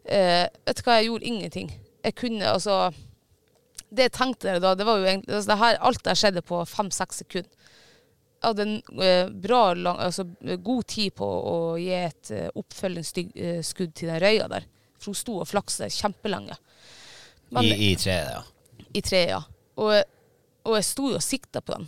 Eh, 0.05 0.45
vet 0.67 0.79
du 0.79 0.83
hva, 0.87 0.99
jeg 0.99 1.09
gjorde 1.11 1.29
ingenting. 1.31 1.73
Jeg 2.03 2.17
kunne 2.19 2.49
altså 2.51 2.77
Det 3.93 4.09
jeg 4.09 4.13
tenkte 4.17 4.49
der 4.49 4.63
da, 4.65 4.73
det 4.75 4.87
var 4.89 4.99
jo 4.99 5.05
egentlig 5.07 5.35
altså 5.37 5.53
det 5.53 5.59
her, 5.61 5.77
Alt 5.87 6.05
der 6.05 6.19
skjedde 6.19 6.43
på 6.43 6.63
fem-seks 6.67 7.21
sekunder. 7.23 7.51
Jeg 8.43 8.49
hadde 8.49 8.65
en 8.67 9.03
eh, 9.05 9.29
bra, 9.45 9.75
lang, 9.75 10.01
altså, 10.03 10.25
god 10.65 10.87
tid 10.91 11.13
på 11.15 11.27
å 11.27 11.57
gi 11.79 11.93
et 11.95 12.31
eh, 12.35 12.49
oppfølgingsskudd 12.59 13.93
til 13.95 14.11
den 14.11 14.19
røya 14.25 14.49
der. 14.51 14.65
For 14.99 15.13
hun 15.13 15.19
sto 15.21 15.37
og 15.43 15.51
flaksa 15.51 15.87
kjempelenge. 15.93 16.57
Men- 17.53 17.69
I, 17.69 17.93
I 17.93 17.97
treet, 18.01 18.33
ja. 18.33 18.87
i 18.91 19.03
treet, 19.05 19.31
ja. 19.37 19.43
Og, 19.77 19.93
og 20.67 20.75
jeg 20.79 20.89
sto 20.89 21.13
jo 21.13 21.21
og 21.21 21.23
sikta 21.23 21.63
på 21.63 21.77
den. 21.77 21.87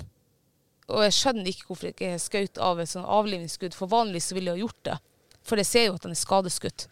Og 0.93 1.03
jeg 1.07 1.17
skjønner 1.17 1.49
ikke 1.51 1.67
hvorfor 1.71 1.89
jeg 1.89 1.97
ikke 1.97 2.21
skjøt 2.21 2.61
av 2.63 2.81
et 2.85 2.91
sånn 2.93 3.09
avlivningsskudd, 3.09 3.75
for 3.75 3.91
vanligvis 3.91 4.29
så 4.31 4.37
ville 4.37 4.53
jeg 4.53 4.61
ha 4.61 4.65
gjort 4.67 4.83
det. 4.91 4.97
For 5.45 5.61
jeg 5.61 5.69
ser 5.69 5.87
jo 5.89 5.97
at 5.99 6.07
han 6.07 6.15
er 6.15 6.21
skadeskutt. 6.21 6.89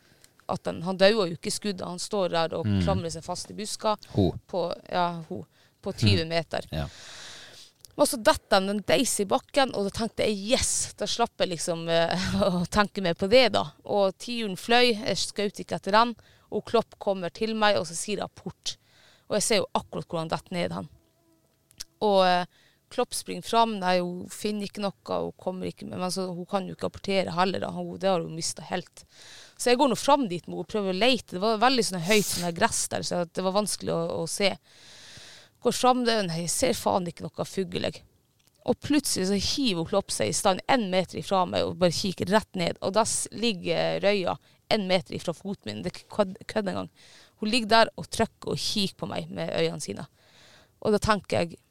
At 0.52 0.64
den, 0.66 0.82
han 0.84 0.98
dauer 1.00 1.30
jo 1.30 1.36
ikke 1.36 1.48
i 1.48 1.54
skuddet, 1.54 1.86
han 1.86 2.00
står 2.02 2.32
der 2.34 2.54
og 2.58 2.66
klamrer 2.82 3.12
seg 3.14 3.24
fast 3.24 3.50
i 3.52 3.56
buska 3.56 3.94
Ho. 4.16 4.32
på, 4.50 4.64
ja, 4.90 5.06
ho, 5.28 5.44
på 5.80 5.94
20 5.94 6.26
meter. 6.28 6.66
Ja. 6.74 6.88
Og 7.94 8.08
så 8.08 8.16
detter 8.16 8.56
han 8.56 8.70
den 8.70 8.82
deis 8.88 9.14
i 9.20 9.26
bakken, 9.28 9.74
og 9.76 9.86
da 9.86 9.92
tenkte 9.94 10.26
jeg 10.26 10.54
yes, 10.54 10.94
da 10.98 11.06
slapp 11.08 11.40
jeg 11.40 11.52
liksom 11.52 11.84
eh, 11.92 12.28
å 12.48 12.64
tenke 12.72 13.04
mer 13.04 13.16
på 13.18 13.28
det, 13.32 13.50
da. 13.56 13.66
Og 13.84 14.16
tiuren 14.20 14.56
fløy, 14.58 14.94
jeg 14.96 15.20
skjøt 15.20 15.62
ikke 15.64 15.78
etter 15.78 15.96
den, 15.96 16.14
og 16.52 16.64
Klopp 16.68 16.98
kommer 17.00 17.32
til 17.32 17.54
meg, 17.56 17.78
og 17.80 17.86
så 17.88 17.96
sier 17.96 18.24
hun 18.24 18.32
'port'. 18.36 18.76
Og 19.28 19.38
jeg 19.38 19.44
ser 19.46 19.62
jo 19.62 19.70
akkurat 19.78 20.08
hvor 20.08 20.20
han 20.20 20.32
detter 20.32 20.56
ned 20.56 20.74
han. 20.76 20.88
Og 22.04 22.18
eh, 22.26 22.44
Klopp 22.92 23.16
springer 23.16 23.44
fram, 23.46 23.78
nei, 23.80 23.96
hun 24.00 24.28
finner 24.32 24.68
ikke 24.68 24.84
noe, 24.84 24.94
hun 25.08 25.34
kommer 25.40 25.68
ikke 25.70 25.86
med, 25.86 25.96
men 25.96 26.06
altså, 26.08 26.28
hun 26.36 26.48
kan 26.48 26.68
jo 26.68 26.76
ikke 26.76 26.90
apportere 26.90 27.34
heller, 27.36 27.64
da. 27.64 27.72
Hun, 27.72 27.94
det 28.00 28.10
har 28.10 28.20
hun 28.20 28.36
mista 28.36 28.64
helt. 28.68 29.04
Så 29.56 29.72
jeg 29.72 29.80
går 29.80 29.92
nå 29.92 29.98
fram 29.98 30.26
dit 30.28 30.44
med 30.46 30.56
henne 30.56 30.64
og 30.64 30.70
prøver 30.70 30.92
å 30.92 30.98
lete. 30.98 31.36
Det 31.36 31.42
var 31.42 31.60
veldig 31.62 31.86
sånn 31.88 32.04
høyt 32.06 32.28
sånn 32.28 32.56
gress 32.56 32.84
der, 32.92 33.06
så 33.06 33.24
det 33.24 33.44
var 33.46 33.56
vanskelig 33.56 33.94
å, 33.94 34.00
å 34.20 34.28
se. 34.30 34.52
Går 35.62 35.76
fram 35.76 36.02
der, 36.08 36.24
nei, 36.26 36.42
jeg 36.44 36.54
ser 36.54 36.78
faen 36.78 37.06
ikke 37.08 37.28
noe 37.28 37.46
fugl. 37.46 37.86
Og 38.62 38.78
plutselig 38.82 39.28
så 39.30 39.38
hiver 39.38 39.82
hun 39.82 39.90
Klopp 39.90 40.12
seg 40.14 40.30
i 40.30 40.36
stand 40.36 40.62
én 40.70 40.88
meter 40.90 41.18
ifra 41.18 41.44
meg 41.50 41.66
og 41.66 41.78
bare 41.80 41.94
kikker 41.94 42.30
rett 42.30 42.58
ned. 42.58 42.78
Og 42.82 42.94
da 42.94 43.06
ligger 43.34 44.02
røya 44.02 44.36
én 44.72 44.86
meter 44.90 45.16
ifra 45.16 45.34
foten 45.34 45.70
min. 45.70 45.84
Det 45.84 45.94
er 45.94 46.34
kødd 46.46 46.68
engang. 46.68 46.90
Hun 47.42 47.50
ligger 47.50 47.72
der 47.72 47.92
og 47.98 48.10
trykker 48.10 48.54
og 48.54 48.60
kikker 48.62 49.00
på 49.00 49.10
meg 49.10 49.30
med 49.34 49.50
øynene 49.50 49.82
sine. 49.82 50.06
Og 50.82 50.94
da 50.94 51.00
tenker 51.02 51.42
jeg 51.42 51.61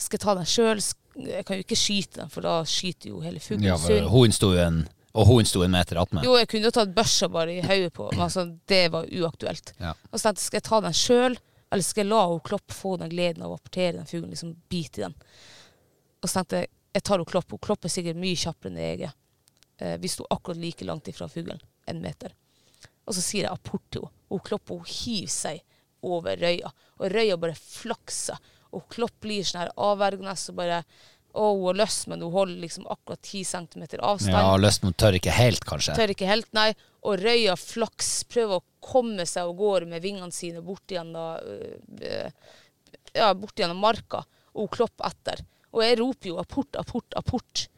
Skal 0.00 0.16
jeg 0.18 0.24
ta 0.24 0.34
den 0.38 0.48
sjøl? 0.48 0.80
Jeg 1.20 1.44
kan 1.44 1.58
jo 1.58 1.64
ikke 1.66 1.76
skyte 1.78 2.22
den, 2.22 2.30
for 2.32 2.46
da 2.46 2.54
skyter 2.68 3.10
jo 3.12 3.20
hele 3.24 3.40
fuglen 3.42 3.66
Ja, 3.68 3.76
sund. 3.76 4.32
sto 4.36 4.52
en, 4.56 4.80
og 5.12 5.26
hun 5.28 5.48
sto 5.48 5.62
en 5.66 5.72
meter 5.74 5.98
attmed. 6.00 6.24
Jo, 6.24 6.36
jeg 6.38 6.48
kunne 6.48 6.70
jo 6.70 6.74
tatt 6.74 6.94
børsa 6.96 7.28
bare 7.28 7.58
i 7.58 7.62
hodet 7.64 7.92
på, 7.96 8.08
men 8.14 8.24
altså, 8.24 8.46
det 8.70 8.84
var 8.94 9.08
uaktuelt. 9.10 9.74
Ja. 9.82 9.92
Og 10.10 10.16
så 10.20 10.28
tenkte 10.30 10.40
jeg, 10.40 10.46
skal 10.46 10.60
jeg 10.62 10.68
ta 10.70 10.80
den 10.86 10.96
sjøl, 10.96 11.36
eller 11.70 11.86
skal 11.86 12.04
jeg 12.04 12.10
la 12.10 12.20
hun 12.30 12.40
Klopp 12.46 12.72
få 12.74 12.96
den 13.02 13.10
gleden 13.12 13.44
av 13.46 13.52
å 13.52 13.58
apportere 13.58 13.98
den 13.98 14.08
fuglen, 14.08 14.30
liksom 14.32 14.54
bite 14.72 15.02
i 15.02 15.04
den? 15.04 15.16
Og 16.22 16.28
så 16.30 16.40
tenkte 16.40 16.62
jeg, 16.62 16.70
jeg 16.96 17.04
tar 17.06 17.22
hun 17.22 17.28
Klopp. 17.30 17.50
Hun 17.54 17.62
Klopp 17.62 17.84
er 17.86 17.92
sikkert 17.92 18.18
mye 18.18 18.38
kjappere 18.38 18.72
enn 18.72 18.80
jeg 18.82 19.02
er. 19.08 19.12
Eh, 19.80 19.96
vi 20.02 20.08
sto 20.10 20.26
akkurat 20.30 20.58
like 20.62 20.86
langt 20.88 21.10
ifra 21.12 21.28
fuglen, 21.30 21.60
en 21.90 22.00
meter. 22.02 22.32
Og 23.06 23.14
så 23.16 23.22
sier 23.24 23.46
jeg 23.46 23.52
apport 23.52 23.84
til 23.90 24.06
henne. 24.06 24.16
Hun 24.30 24.42
Klopp 24.46 24.70
hun 24.70 24.82
hiver 24.86 25.30
seg 25.34 25.62
over 26.06 26.38
røya, 26.40 26.70
og 27.00 27.10
røya 27.12 27.36
bare 27.40 27.56
flakser. 27.58 28.38
Og 28.76 28.84
Klopp 28.92 29.16
blir 29.24 29.46
sånn 29.46 29.64
her 29.64 29.72
avvergende, 29.76 30.36
og 30.36 30.60
bare 30.60 30.84
Å, 31.30 31.44
hun 31.54 31.68
har 31.68 31.76
lyst, 31.78 32.08
men 32.10 32.24
hun 32.24 32.32
holder 32.34 32.56
liksom 32.58 32.88
akkurat 32.90 33.20
10 33.22 33.44
cm 33.46 33.82
avstand. 34.02 34.34
Ja, 34.34 34.56
lyst, 34.58 34.82
men 34.82 34.96
tør 34.98 35.14
ikke 35.14 35.30
helt, 35.30 35.62
kanskje. 35.62 35.94
Tør 35.94 36.10
ikke 36.10 36.26
helt, 36.26 36.48
nei. 36.58 36.72
Og 37.06 37.20
røya 37.22 37.54
flaks 37.54 38.08
prøver 38.26 38.58
å 38.58 38.64
komme 38.82 39.22
seg 39.30 39.46
av 39.46 39.52
gårde 39.60 39.86
med 39.92 40.02
vingene 40.02 40.34
sine 40.34 40.58
bort 40.66 40.90
gjennom, 40.90 41.38
øh, 41.38 42.58
ja, 43.14 43.30
bort 43.38 43.62
gjennom 43.62 43.78
marka, 43.78 44.24
og 44.56 44.64
hun 44.64 44.72
klopper 44.74 45.06
etter. 45.12 45.44
Og 45.70 45.84
jeg 45.86 46.00
roper 46.00 46.32
jo 46.32 46.40
apport, 46.42 46.74
apport, 46.82 47.14
apport. 47.14 47.68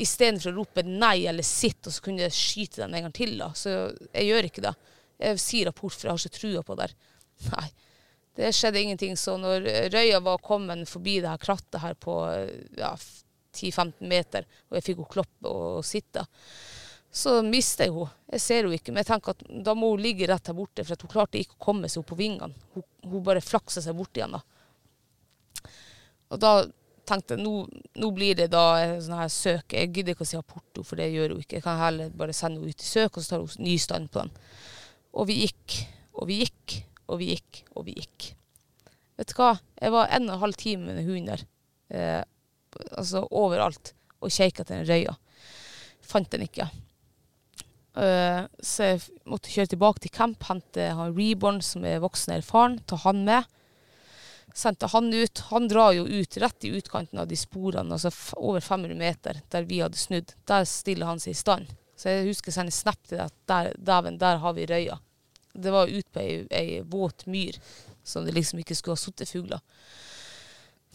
Istedenfor 0.00 0.52
å 0.52 0.60
rope 0.60 0.84
nei 0.84 1.24
eller 1.28 1.46
sitt, 1.46 1.80
og 1.88 1.96
så 1.96 2.04
kunne 2.04 2.26
jeg 2.26 2.36
skyte 2.36 2.82
den 2.84 2.98
en 2.98 3.08
gang 3.08 3.16
til. 3.16 3.36
da. 3.40 3.48
Så 3.56 3.72
jeg 4.12 4.28
gjør 4.28 4.48
ikke 4.50 4.64
det. 4.68 4.74
Jeg 5.24 5.40
sier 5.40 5.72
apport, 5.72 5.96
for 5.96 6.08
jeg 6.08 6.12
har 6.12 6.20
ikke 6.20 6.36
trua 6.40 6.62
på 6.68 6.76
det. 6.84 6.90
Nei. 7.48 7.68
Det 8.36 8.52
skjedde 8.54 8.82
ingenting. 8.82 9.16
Så 9.18 9.36
når 9.40 9.66
røya 9.92 10.20
var 10.24 10.42
kommet 10.44 10.88
forbi 10.88 11.18
det 11.20 11.32
her 11.32 11.42
krattet 11.42 11.80
her 11.82 11.96
på 11.98 12.20
ja, 12.78 12.94
10-15 13.56 14.06
meter, 14.10 14.46
og 14.70 14.78
jeg 14.78 14.86
fikk 14.86 15.00
henne 15.00 15.14
kloppe 15.16 15.50
og 15.50 15.84
sitte, 15.86 16.26
så 17.10 17.40
mister 17.42 17.88
jeg 17.88 17.94
henne. 17.96 18.16
Jeg 18.30 18.44
ser 18.44 18.62
henne 18.62 18.78
ikke, 18.78 18.94
men 18.94 19.02
jeg 19.02 19.10
tenker 19.10 19.34
at 19.34 19.46
da 19.66 19.74
må 19.74 19.92
hun 19.94 20.02
ligge 20.04 20.28
rett 20.30 20.50
her 20.50 20.56
borte, 20.56 20.86
for 20.86 21.06
hun 21.06 21.12
klarte 21.12 21.40
ikke 21.40 21.58
å 21.58 21.64
komme 21.70 21.90
seg 21.90 22.04
opp 22.04 22.12
på 22.12 22.20
vingene. 22.20 22.54
Hun, 22.76 22.86
hun 23.06 23.24
bare 23.26 23.42
flaksa 23.44 23.82
seg 23.82 23.98
bort 23.98 24.16
igjen. 24.16 24.36
da. 24.38 25.70
Og 26.30 26.38
da 26.42 26.52
tenkte 27.10 27.34
jeg, 27.34 27.42
nå, 27.42 27.64
nå 27.98 28.10
blir 28.14 28.36
det 28.38 28.50
da 28.52 28.64
sånn 29.02 29.18
her 29.18 29.32
søk. 29.34 29.74
Jeg 29.74 29.90
gidder 29.90 30.14
ikke 30.14 30.26
å 30.26 30.30
si 30.30 30.38
apporto, 30.38 30.84
for 30.86 31.00
det 31.00 31.10
gjør 31.10 31.34
hun 31.34 31.42
ikke. 31.42 31.58
Jeg 31.58 31.66
kan 31.66 31.80
heller 31.80 32.12
bare 32.14 32.36
sende 32.36 32.62
henne 32.62 32.70
ut 32.70 32.84
i 32.84 32.86
søk, 32.86 33.16
og 33.16 33.24
så 33.24 33.34
tar 33.34 33.42
hun 33.42 33.66
ny 33.66 33.74
stand 33.82 34.12
på 34.12 34.22
den. 34.22 34.30
Og 35.18 35.26
vi 35.26 35.40
gikk, 35.42 35.80
og 36.14 36.30
vi 36.30 36.44
gikk, 36.44 36.76
og 37.10 37.20
vi 37.20 37.32
gikk, 37.34 37.64
og 37.74 37.88
vi 37.88 37.96
gikk. 37.98 38.32
Vet 39.20 39.32
du 39.32 39.40
hva? 39.40 39.54
Jeg 39.80 39.92
var 39.92 40.12
en 40.14 40.28
og 40.28 40.36
en 40.36 40.44
halv 40.46 40.56
time 40.60 40.94
med 40.94 41.04
hunden 41.04 41.32
der. 41.32 41.42
Eh, 41.92 42.22
altså 42.96 43.26
overalt. 43.30 43.92
Og 44.20 44.32
kjekka 44.32 44.64
til 44.64 44.78
den 44.78 44.88
røya. 44.88 45.16
Fant 46.04 46.30
den 46.32 46.46
ikke. 46.46 46.68
Eh, 48.00 48.42
så 48.62 48.86
jeg 48.86 49.00
måtte 49.28 49.52
kjøre 49.52 49.72
tilbake 49.74 50.04
til 50.04 50.14
camp, 50.14 50.44
hente 50.48 50.90
han 50.96 51.16
Reborn, 51.16 51.60
som 51.64 51.84
er 51.84 52.02
voksen 52.02 52.34
og 52.36 52.40
erfaren, 52.40 52.78
ta 52.86 53.00
han 53.04 53.24
med. 53.26 53.48
Sendte 54.56 54.88
han 54.90 55.12
ut. 55.12 55.42
Han 55.50 55.68
drar 55.70 55.92
jo 55.94 56.06
ut 56.08 56.40
rett 56.42 56.66
i 56.66 56.72
utkanten 56.78 57.20
av 57.22 57.28
de 57.30 57.38
sporene, 57.38 57.94
altså 57.94 58.10
over 58.38 58.62
500 58.64 58.96
meter, 58.98 59.42
der 59.52 59.68
vi 59.68 59.82
hadde 59.82 60.00
snudd. 60.00 60.34
Der 60.48 60.66
stiller 60.68 61.10
han 61.10 61.22
seg 61.22 61.36
i 61.36 61.42
stand. 61.42 61.70
Så 62.00 62.08
jeg 62.08 62.30
husker 62.30 62.50
jeg 62.50 62.56
sendte 62.56 62.74
snap 62.74 63.00
til 63.04 63.20
deg 63.20 63.28
at 63.28 63.36
der, 63.50 63.72
dæven, 63.76 64.18
der 64.18 64.40
har 64.42 64.56
vi 64.56 64.66
røya. 64.70 64.96
Det 65.52 65.72
var 65.74 65.90
ute 65.90 66.08
på 66.12 66.22
ei, 66.22 66.44
ei 66.50 66.80
våt 66.86 67.26
myr, 67.26 67.58
som 68.02 68.24
det 68.24 68.36
liksom 68.36 68.62
ikke 68.62 68.76
skulle 68.78 68.96
ha 68.96 69.02
sittet 69.02 69.30
fugler. 69.30 69.60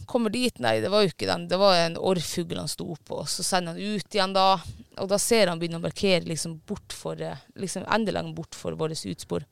Kommer 0.06 0.30
dit, 0.30 0.58
nei, 0.62 0.78
det 0.80 0.90
var 0.92 1.02
jo 1.02 1.10
ikke 1.10 1.28
den. 1.28 1.46
Det 1.48 1.58
var 1.58 1.76
en 1.80 1.96
orrfugl 1.98 2.58
han 2.60 2.70
sto 2.70 2.94
på. 3.04 3.22
Så 3.26 3.42
sender 3.46 3.74
han 3.74 3.96
ut 3.96 4.14
igjen 4.14 4.34
da, 4.36 4.60
og 5.00 5.08
da 5.10 5.18
ser 5.20 5.50
han 5.50 5.60
begynne 5.60 5.80
å 5.80 5.86
markere 5.86 6.28
liksom 6.28 6.60
bort 6.68 6.94
for, 6.94 7.20
eh, 7.20 7.42
liksom 7.56 7.86
enda 7.88 8.14
lenger 8.14 8.36
bort 8.36 8.54
for 8.54 8.76
vårt 8.78 9.04
utspor. 9.08 9.46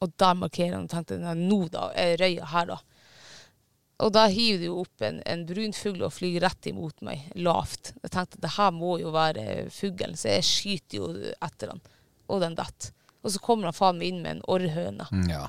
Og 0.00 0.12
der 0.16 0.36
markerer 0.36 0.76
han 0.76 0.86
og 0.86 0.92
tenkte 0.92 1.18
nå 1.36 1.60
da, 1.72 1.90
er 1.96 2.16
røya 2.20 2.46
her 2.52 2.70
da. 2.74 2.78
Og 4.00 4.12
da 4.16 4.26
hiver 4.32 4.62
det 4.62 4.68
jo 4.70 4.78
opp 4.80 5.02
en, 5.04 5.18
en 5.28 5.42
brunfugl 5.48 6.06
og 6.06 6.14
flyr 6.16 6.40
rett 6.44 6.70
imot 6.70 7.02
meg, 7.04 7.26
lavt. 7.36 7.92
Jeg 8.00 8.14
tenkte 8.14 8.40
det 8.40 8.54
her 8.56 8.70
må 8.72 8.94
jo 9.00 9.12
være 9.12 9.66
fuglen, 9.74 10.16
så 10.16 10.36
jeg 10.36 10.46
skyter 10.48 11.00
jo 11.00 11.10
etter 11.36 11.74
han. 11.74 11.82
Og 12.30 12.40
den 12.44 12.56
detter. 12.56 12.94
Og 13.22 13.34
så 13.34 13.40
kommer 13.44 13.68
han 13.68 13.76
faen 13.76 13.98
meg 14.00 14.08
inn 14.12 14.22
med 14.24 14.36
en 14.38 14.44
orrhøne. 14.48 15.06
Mm, 15.12 15.26
Ja. 15.30 15.46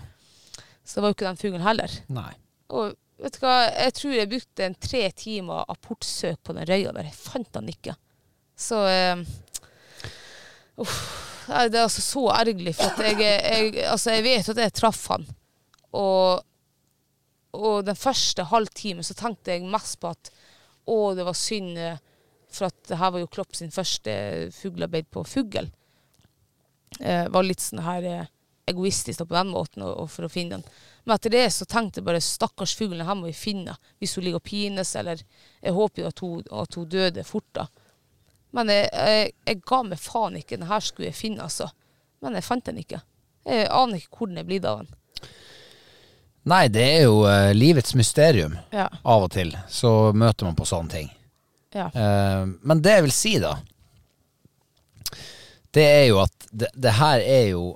Så 0.84 0.98
det 0.98 1.04
var 1.04 1.12
jo 1.12 1.16
ikke 1.16 1.28
den 1.30 1.38
fuglen 1.40 1.62
heller. 1.64 1.94
Nei. 2.12 2.32
Og 2.74 2.96
vet 3.22 3.36
du 3.38 3.44
hva, 3.46 3.58
jeg 3.70 3.94
tror 3.96 4.16
jeg 4.18 4.30
brukte 4.32 4.66
en 4.66 4.76
tre 4.82 5.02
timer 5.16 5.66
apportsøk 5.72 6.40
på 6.44 6.56
den 6.58 6.66
røya 6.68 6.92
der. 6.96 7.06
Jeg 7.08 7.16
fant 7.20 7.52
den 7.54 7.70
ikke. 7.72 7.94
Så 8.58 8.80
eh, 8.90 9.22
uff, 10.82 10.96
Det 11.48 11.76
er 11.78 11.84
altså 11.86 12.02
så 12.04 12.24
ergerlig, 12.34 12.74
for 12.78 13.04
jeg, 13.04 13.18
jeg, 13.22 13.84
altså 13.90 14.14
jeg 14.16 14.24
vet 14.26 14.50
at 14.54 14.62
jeg 14.66 14.74
traff 14.78 15.08
han. 15.12 15.26
Og, 15.98 16.44
og 17.58 17.82
den 17.88 17.98
første 18.00 18.46
halvtimen 18.48 19.04
så 19.06 19.16
tenkte 19.20 19.56
jeg 19.56 19.66
mest 19.68 20.00
på 20.02 20.12
at 20.14 20.32
å, 20.90 21.12
det 21.18 21.26
var 21.28 21.38
synd, 21.38 21.76
eh, 21.78 21.98
for 22.52 22.70
at 22.70 22.78
det 22.90 22.98
her 23.00 23.12
var 23.16 23.24
jo 23.24 23.30
Klopp 23.32 23.56
sin 23.56 23.72
første 23.74 24.14
fuglearbeid 24.56 25.10
på 25.14 25.24
fugl. 25.28 25.70
Eh, 27.00 27.28
var 27.32 27.46
litt 27.48 27.64
sånn 27.64 27.84
her 27.86 28.08
eh, 28.08 28.32
egoistisk 28.72 29.24
på 29.24 29.36
den 29.36 29.52
måten, 29.54 29.84
og, 29.86 29.94
og 30.04 30.10
for 30.12 30.28
å 30.28 30.32
finne 30.32 30.58
den. 30.58 30.66
Men 31.04 31.16
etter 31.16 31.34
det 31.34 31.46
så 31.56 31.66
tenkte 31.66 32.02
jeg 32.02 32.08
bare 32.08 32.22
stakkars 32.24 32.76
fuglen, 32.78 33.06
her 33.08 33.18
må 33.18 33.30
vi 33.30 33.38
finne 33.38 33.78
hvis 34.02 34.18
hun 34.18 34.26
ligger 34.26 34.42
og 34.42 34.48
pines, 34.48 34.96
eller 35.00 35.24
jeg 35.24 35.76
håper 35.78 36.04
jo 36.04 36.10
at 36.12 36.24
hun, 36.26 36.44
at 36.64 36.78
hun 36.78 36.90
døde 36.92 37.26
fort 37.28 37.48
da. 37.58 37.68
Men 38.52 38.70
jeg, 38.70 38.90
jeg, 38.92 39.32
jeg 39.48 39.62
ga 39.72 39.80
meg 39.88 40.02
faen 40.04 40.36
ikke, 40.38 40.60
den 40.60 40.70
her 40.70 40.84
skulle 40.84 41.10
jeg 41.10 41.18
finne 41.18 41.48
altså. 41.48 41.70
Men 42.22 42.36
jeg 42.38 42.46
fant 42.46 42.68
den 42.68 42.82
ikke. 42.84 43.00
Jeg 43.48 43.70
aner 43.74 43.98
ikke 43.98 44.20
hvor 44.20 44.30
den 44.30 44.42
er 44.42 44.46
blitt 44.46 44.68
av 44.70 44.84
den. 44.84 44.92
Nei, 46.52 46.66
det 46.74 46.84
er 46.84 47.04
jo 47.06 47.22
uh, 47.24 47.52
livets 47.54 47.96
mysterium. 47.98 48.56
Ja. 48.74 48.88
Av 48.90 49.26
og 49.28 49.32
til 49.34 49.54
så 49.70 50.12
møter 50.18 50.48
man 50.48 50.58
på 50.58 50.66
sånne 50.68 50.94
ting. 50.94 51.10
Ja. 51.74 51.88
Uh, 51.94 52.50
men 52.66 52.82
det 52.84 52.98
jeg 52.98 53.06
vil 53.08 53.16
si, 53.16 53.34
da, 53.42 53.56
det 55.76 55.86
er 55.88 56.06
jo 56.10 56.22
at 56.24 56.48
det, 56.52 56.70
det 56.76 56.98
her 57.00 57.24
er 57.24 57.48
jo 57.54 57.72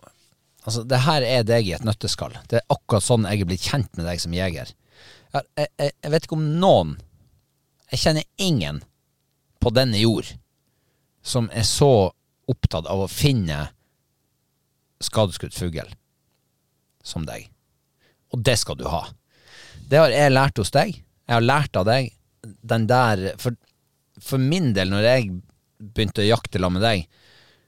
Altså, 0.66 0.82
det 0.82 0.98
her 1.06 1.22
er 1.22 1.44
deg 1.46 1.68
i 1.70 1.76
et 1.76 1.84
nøtteskall. 1.86 2.34
Det 2.50 2.58
er 2.58 2.74
akkurat 2.74 3.06
sånn 3.06 3.28
jeg 3.30 3.44
er 3.44 3.50
blitt 3.52 3.68
kjent 3.68 3.92
med 4.00 4.08
deg 4.10 4.18
som 4.18 4.34
jeger. 4.34 4.72
Jeg, 5.30 5.44
jeg, 5.62 5.92
jeg, 5.92 6.10
vet 6.10 6.26
ikke 6.26 6.38
om 6.40 6.48
noen 6.58 6.96
Jeg 7.92 8.02
kjenner 8.02 8.26
ingen 8.42 8.80
på 9.62 9.70
denne 9.76 10.00
jord 10.02 10.32
som 11.22 11.52
er 11.54 11.68
så 11.70 11.92
opptatt 12.50 12.90
av 12.90 13.04
å 13.04 13.12
finne 13.12 13.60
skadeskutt 15.06 15.54
fugl 15.54 15.94
som 17.06 17.26
deg. 17.30 17.46
Og 18.34 18.42
det 18.42 18.58
skal 18.62 18.78
du 18.80 18.88
ha. 18.90 19.04
Det 19.86 20.02
har 20.02 20.14
jeg 20.14 20.34
lært 20.34 20.62
hos 20.62 20.74
deg. 20.74 20.98
Jeg 20.98 21.34
har 21.36 21.46
lært 21.46 21.78
av 21.78 21.86
deg 21.90 22.10
den 22.46 22.86
der 22.90 23.32
For, 23.42 23.58
for 24.22 24.42
min 24.42 24.74
del, 24.74 24.92
når 24.94 25.08
jeg 25.10 25.30
begynte 25.78 26.22
å 26.22 26.28
jakte 26.28 26.62
sammen 26.62 26.80
med 26.80 26.86
deg, 26.86 27.06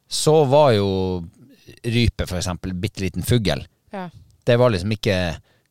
så 0.08 0.44
var 0.48 0.72
jo 0.78 0.90
rype, 1.84 2.26
for 2.28 2.38
eksempel, 2.40 2.74
bitte 2.74 3.04
liten 3.04 3.24
fugl, 3.28 3.66
Ja. 3.94 4.10
det 4.46 4.56
var 4.60 4.72
liksom 4.72 4.92
ikke 4.96 5.18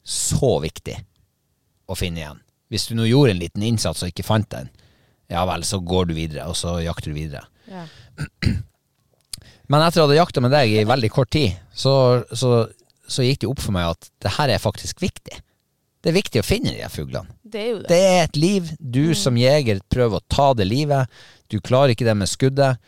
så 0.05 0.59
viktig 0.63 0.97
å 1.89 1.97
finne 1.97 2.21
igjen. 2.21 2.41
Hvis 2.71 2.89
du 2.89 2.95
nå 2.99 3.07
gjorde 3.07 3.33
en 3.33 3.41
liten 3.41 3.63
innsats 3.63 4.03
og 4.03 4.11
ikke 4.11 4.27
fant 4.27 4.49
den, 4.51 4.69
ja 5.31 5.45
vel, 5.49 5.65
så 5.67 5.81
går 5.81 6.07
du 6.11 6.15
videre, 6.15 6.47
og 6.47 6.57
så 6.59 6.77
jakter 6.85 7.11
du 7.13 7.19
videre. 7.19 7.45
Ja. 7.71 7.87
Men 9.71 9.83
etter 9.83 10.03
å 10.05 10.07
ha 10.11 10.15
jakta 10.15 10.43
med 10.45 10.53
deg 10.55 10.71
i 10.77 10.85
veldig 10.87 11.11
kort 11.11 11.33
tid, 11.35 11.57
så, 11.75 12.23
så, 12.31 12.69
så 13.11 13.25
gikk 13.27 13.43
det 13.43 13.51
opp 13.51 13.63
for 13.65 13.75
meg 13.75 13.97
at 13.97 14.11
det 14.23 14.35
her 14.37 14.53
er 14.55 14.63
faktisk 14.63 15.03
viktig. 15.03 15.41
Det 16.03 16.13
er 16.13 16.15
viktig 16.21 16.39
å 16.39 16.47
finne 16.47 16.71
de 16.77 16.87
fuglene. 16.93 17.27
Det 17.43 17.63
er 17.65 17.71
jo 17.73 17.79
det. 17.81 17.89
Det 17.91 17.99
er 18.13 18.21
et 18.29 18.39
liv. 18.39 18.69
Du 18.79 19.11
som 19.19 19.39
jeger 19.41 19.81
prøver 19.91 20.21
å 20.21 20.27
ta 20.31 20.53
det 20.55 20.69
livet. 20.71 21.11
Du 21.51 21.59
klarer 21.59 21.97
ikke 21.97 22.07
det 22.07 22.15
med 22.21 22.31
skuddet. 22.31 22.79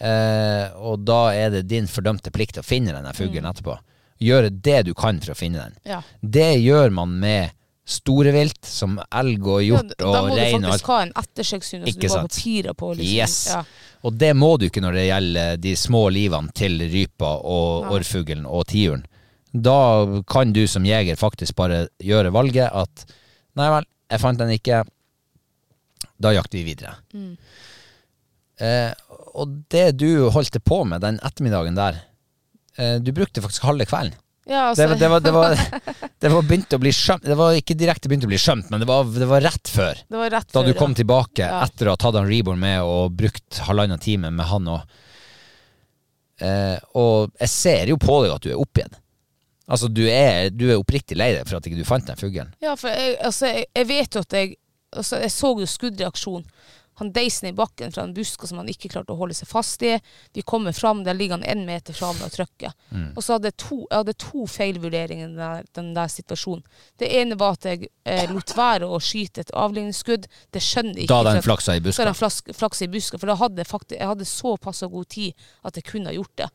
Eh, 0.00 0.76
og 0.80 1.02
da 1.06 1.22
er 1.36 1.50
det 1.54 1.66
din 1.70 1.88
fordømte 1.90 2.32
plikt 2.34 2.60
å 2.60 2.66
finne 2.66 2.94
denne 2.94 3.12
fuglen 3.16 3.48
etterpå. 3.48 3.76
Gjøre 4.22 4.52
det 4.54 4.82
du 4.88 4.94
kan 4.94 5.18
for 5.22 5.34
å 5.34 5.38
finne 5.38 5.66
den. 5.66 5.76
Ja. 5.88 6.00
Det 6.20 6.54
gjør 6.62 6.94
man 6.94 7.18
med 7.22 7.52
store 7.84 8.30
vilt, 8.34 8.62
som 8.66 8.98
elg 9.10 9.46
og 9.46 9.62
hjort 9.66 9.94
ja, 9.96 10.04
da 10.04 10.20
må 10.22 10.28
og 10.30 10.36
du 10.36 10.38
rein. 10.38 10.54
og 10.54 10.68
alt. 10.68 10.70
faktisk 10.70 10.90
ha 10.92 10.98
en 11.02 11.14
ettersøkshund, 11.18 11.86
som 11.86 11.98
du 11.98 12.06
må 12.06 12.14
ha 12.14 12.26
papirer 12.28 12.76
på. 12.78 12.92
Liksom. 12.98 13.16
Yes. 13.16 13.38
Ja. 13.50 13.62
Og 14.06 14.18
det 14.18 14.30
må 14.38 14.52
du 14.58 14.68
ikke 14.68 14.82
når 14.82 14.98
det 14.98 15.08
gjelder 15.08 15.58
de 15.62 15.74
små 15.78 16.04
livene 16.14 16.54
til 16.58 16.78
rypa 16.92 17.34
og 17.42 17.66
ja. 17.86 17.96
orrfuglen 17.96 18.46
og 18.46 18.66
tiuren. 18.70 19.04
Da 19.52 19.78
kan 20.30 20.54
du 20.54 20.64
som 20.70 20.86
jeger 20.88 21.18
faktisk 21.20 21.58
bare 21.58 21.84
gjøre 22.00 22.32
valget 22.32 22.70
at 22.72 23.04
nei 23.58 23.68
vel, 23.74 23.86
jeg 24.12 24.22
fant 24.22 24.40
den 24.40 24.54
ikke, 24.54 24.80
da 26.22 26.32
jakter 26.32 26.60
vi 26.60 26.64
videre. 26.70 26.94
Mm. 27.12 27.34
Eh, 28.62 29.11
og 29.34 29.52
det 29.72 29.96
du 30.00 30.28
holdt 30.34 30.58
på 30.64 30.82
med 30.88 31.00
den 31.04 31.18
ettermiddagen 31.24 31.76
der, 31.78 32.00
eh, 32.78 32.98
du 33.00 33.12
brukte 33.16 33.42
faktisk 33.44 33.64
halve 33.68 33.86
kvelden. 33.88 34.18
Ja, 34.44 34.72
Det, 34.74 34.82
altså, 34.82 34.88
var- 34.88 34.98
det, 34.98 35.08
var, 35.08 35.20
det, 35.20 35.32
var, 35.32 36.10
det 36.24 36.30
var 36.32 36.42
begynt 36.42 36.74
å 36.74 36.78
bli 36.82 36.90
skjømt 36.90 37.22
Det 37.22 37.36
var 37.38 37.54
ikke 37.54 37.76
direkte 37.78 38.08
begynt 38.10 38.24
å 38.26 38.30
bli 38.32 38.40
skjømt, 38.42 38.72
men 38.74 38.80
det 38.82 38.88
var, 38.90 39.04
det 39.06 39.28
var 39.30 39.40
rett 39.44 39.70
før. 39.70 40.00
det 40.10 40.18
var 40.18 40.32
rett 40.34 40.48
Da 40.50 40.58
før, 40.58 40.66
du 40.66 40.74
kom 40.80 40.90
ja. 40.90 40.98
tilbake 40.98 41.44
Ja. 41.46 41.60
etter 41.62 41.86
å 41.86 41.94
ha 41.94 42.00
tatt 42.02 42.18
han 42.18 42.26
Reborn 42.26 42.58
med 42.58 42.82
og 42.82 43.14
brukt 43.14 43.60
halvannen 43.68 44.02
time 44.02 44.32
med 44.34 44.46
han 44.50 44.66
og 44.66 44.80
eh, 46.42 46.78
Og 46.98 47.30
jeg 47.38 47.52
ser 47.52 47.92
jo 47.92 47.98
på 48.02 48.18
deg 48.24 48.34
at 48.34 48.42
du 48.42 48.50
er 48.50 48.60
oppgitt. 48.60 48.98
Altså, 49.72 49.88
du 49.88 50.02
er, 50.10 50.50
du 50.50 50.66
er 50.72 50.80
oppriktig 50.80 51.16
lei 51.16 51.30
deg 51.36 51.46
for 51.46 51.60
at 51.60 51.68
ikke 51.70 51.78
du 51.78 51.86
fant 51.88 52.08
den 52.10 52.18
fuglen. 52.18 52.50
Ja, 52.60 52.74
for 52.76 52.90
jeg, 52.90 53.14
altså, 53.24 53.46
jeg, 53.52 53.68
jeg 53.78 53.88
vet 53.88 54.18
jo 54.18 54.24
at 54.26 54.36
jeg 54.36 54.56
altså, 54.92 55.20
Jeg 55.22 55.30
så 55.32 55.52
jo 55.62 55.68
skuddreaksjon. 55.70 56.42
Han 57.00 57.12
deisen 57.12 57.48
i 57.48 57.52
bakken 57.56 57.92
fra 57.92 58.02
en 58.04 58.12
busk 58.14 58.44
som 58.46 58.58
han 58.60 58.68
ikke 58.68 58.90
klarte 58.92 59.14
å 59.14 59.16
holde 59.16 59.34
seg 59.34 59.48
fast 59.48 59.82
i. 59.82 59.94
Vi 60.36 60.42
kommer 60.42 60.72
fram, 60.76 61.04
der 61.04 61.14
ligger 61.14 61.38
han 61.38 61.46
én 61.48 61.64
meter 61.66 61.96
fra 61.96 62.12
meg 62.12 62.26
og 62.28 62.34
trykker. 62.34 62.72
Mm. 62.90 63.06
Og 63.16 63.24
så 63.24 63.36
hadde 63.38 63.48
jeg 63.48 63.56
to, 63.64 63.78
jeg 63.90 63.98
hadde 64.02 64.14
to 64.20 64.46
feilvurderinger 64.46 65.28
i 65.30 65.36
den 65.36 65.68
den 65.74 65.94
der 65.94 66.08
situasjonen. 66.12 66.62
Det 67.00 67.08
ene 67.20 67.38
var 67.40 67.56
at 67.56 67.64
jeg 67.64 67.88
eh, 68.04 68.26
lot 68.32 68.52
være 68.56 68.88
å 68.88 69.00
skyte 69.02 69.40
et 69.40 69.54
avledningsskudd. 69.56 70.28
Det 70.52 70.62
skjønner 70.62 70.94
jeg 71.00 71.06
ikke. 71.06 71.12
Da 71.14 71.20
hadde 71.22 71.36
han 71.38 71.46
flaksa 71.46 71.76
i 71.76 71.80
Så 71.92 72.04
Da 72.04 72.12
hadde 72.12 72.56
flaksa 72.60 72.84
i 72.84 72.92
buska, 72.92 73.18
for 73.18 73.26
da 73.32 73.38
hadde 73.40 73.64
jeg, 73.64 73.66
faktisk, 73.66 73.98
jeg 73.98 74.08
hadde 74.12 74.28
såpass 74.28 74.82
god 74.92 75.08
tid 75.08 75.32
at 75.64 75.76
jeg 75.76 75.84
kunne 75.88 76.12
ha 76.12 76.16
gjort 76.16 76.36
det. 76.36 76.50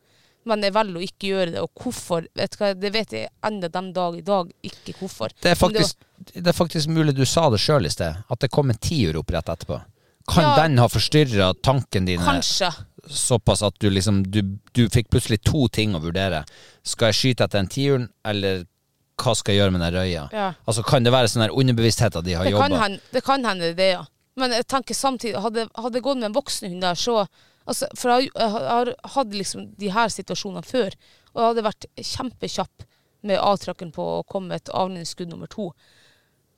Men 0.48 0.62
jeg 0.64 0.72
velger 0.72 0.96
å 1.00 1.04
ikke 1.04 1.28
gjøre 1.32 1.52
det. 1.52 1.62
Og 1.66 1.82
hvorfor, 1.82 2.26
vet 2.38 2.56
hva, 2.60 2.72
det 2.78 2.92
vet 2.94 3.12
jeg 3.12 3.28
enda 3.44 3.68
den 3.68 3.92
dag 3.92 4.16
i 4.16 4.24
dag 4.24 4.50
ikke 4.64 4.94
hvorfor. 5.00 5.34
Det 5.42 5.50
er 5.52 5.58
faktisk, 5.58 5.98
det 5.98 6.34
var- 6.34 6.42
det 6.42 6.48
er 6.48 6.56
faktisk 6.56 6.88
mulig 6.88 7.14
du 7.14 7.24
sa 7.26 7.50
det 7.50 7.60
sjøl 7.60 7.86
i 7.86 7.92
sted, 7.92 8.16
at 8.30 8.38
det 8.40 8.50
kom 8.50 8.70
en 8.70 8.78
tiur 8.78 9.16
opp 9.20 9.30
rett 9.30 9.48
etterpå. 9.48 9.82
Kan 10.28 10.44
Ja. 10.44 10.56
den 10.62 10.78
ha 10.78 10.88
forstyrra 10.88 11.54
tanken 11.62 12.04
dine 12.06 12.24
Kanskje. 12.24 12.70
såpass 13.08 13.62
at 13.62 13.78
du 13.80 13.88
liksom 13.90 14.22
du, 14.30 14.42
du 14.74 14.88
fikk 14.92 15.08
plutselig 15.10 15.40
to 15.42 15.68
ting 15.68 15.94
å 15.96 16.00
vurdere? 16.02 16.44
Skal 16.84 17.08
jeg 17.12 17.14
skyte 17.20 17.44
etter 17.46 17.58
en 17.62 17.68
tiuren, 17.72 18.08
eller 18.24 18.66
hva 19.18 19.34
skal 19.34 19.54
jeg 19.54 19.62
gjøre 19.62 19.72
med 19.72 19.80
den 19.86 19.94
røya? 19.96 20.28
Ja. 20.32 20.52
Altså 20.68 20.84
Kan 20.86 21.02
det 21.04 21.12
være 21.12 21.28
sånn 21.32 21.42
her 21.46 21.50
underbevissthet 21.56 22.16
at 22.16 22.24
de 22.24 22.34
har 22.34 22.44
jobba? 22.44 22.68
det 23.12 23.24
kan 23.24 23.44
hende 23.44 23.74
det, 23.74 23.92
ja. 23.96 24.04
Men 24.36 24.52
jeg 24.54 24.68
tenker 24.68 24.94
samtidig, 24.94 25.40
hadde 25.42 25.66
jeg 25.96 26.02
gått 26.02 26.18
med 26.20 26.28
en 26.30 26.36
voksen 26.36 26.68
hund 26.70 26.82
der, 26.82 26.94
så 26.94 27.26
altså, 27.66 27.88
For 27.96 28.20
jeg 28.20 28.30
har 28.38 28.92
hatt 29.04 29.32
liksom 29.34 29.74
de 29.76 29.88
her 29.90 30.08
situasjonene 30.08 30.62
før, 30.64 30.94
og 31.34 31.40
jeg 31.42 31.48
hadde 31.48 31.66
vært 31.66 31.86
kjempekjapp 31.96 32.86
med 33.26 33.38
avtrakken 33.42 33.90
på 33.92 34.04
å 34.20 34.24
komme 34.28 34.48
med 34.52 34.60
et 34.62 34.70
avledningsskudd 34.72 35.28
nummer 35.32 35.48
to. 35.50 35.72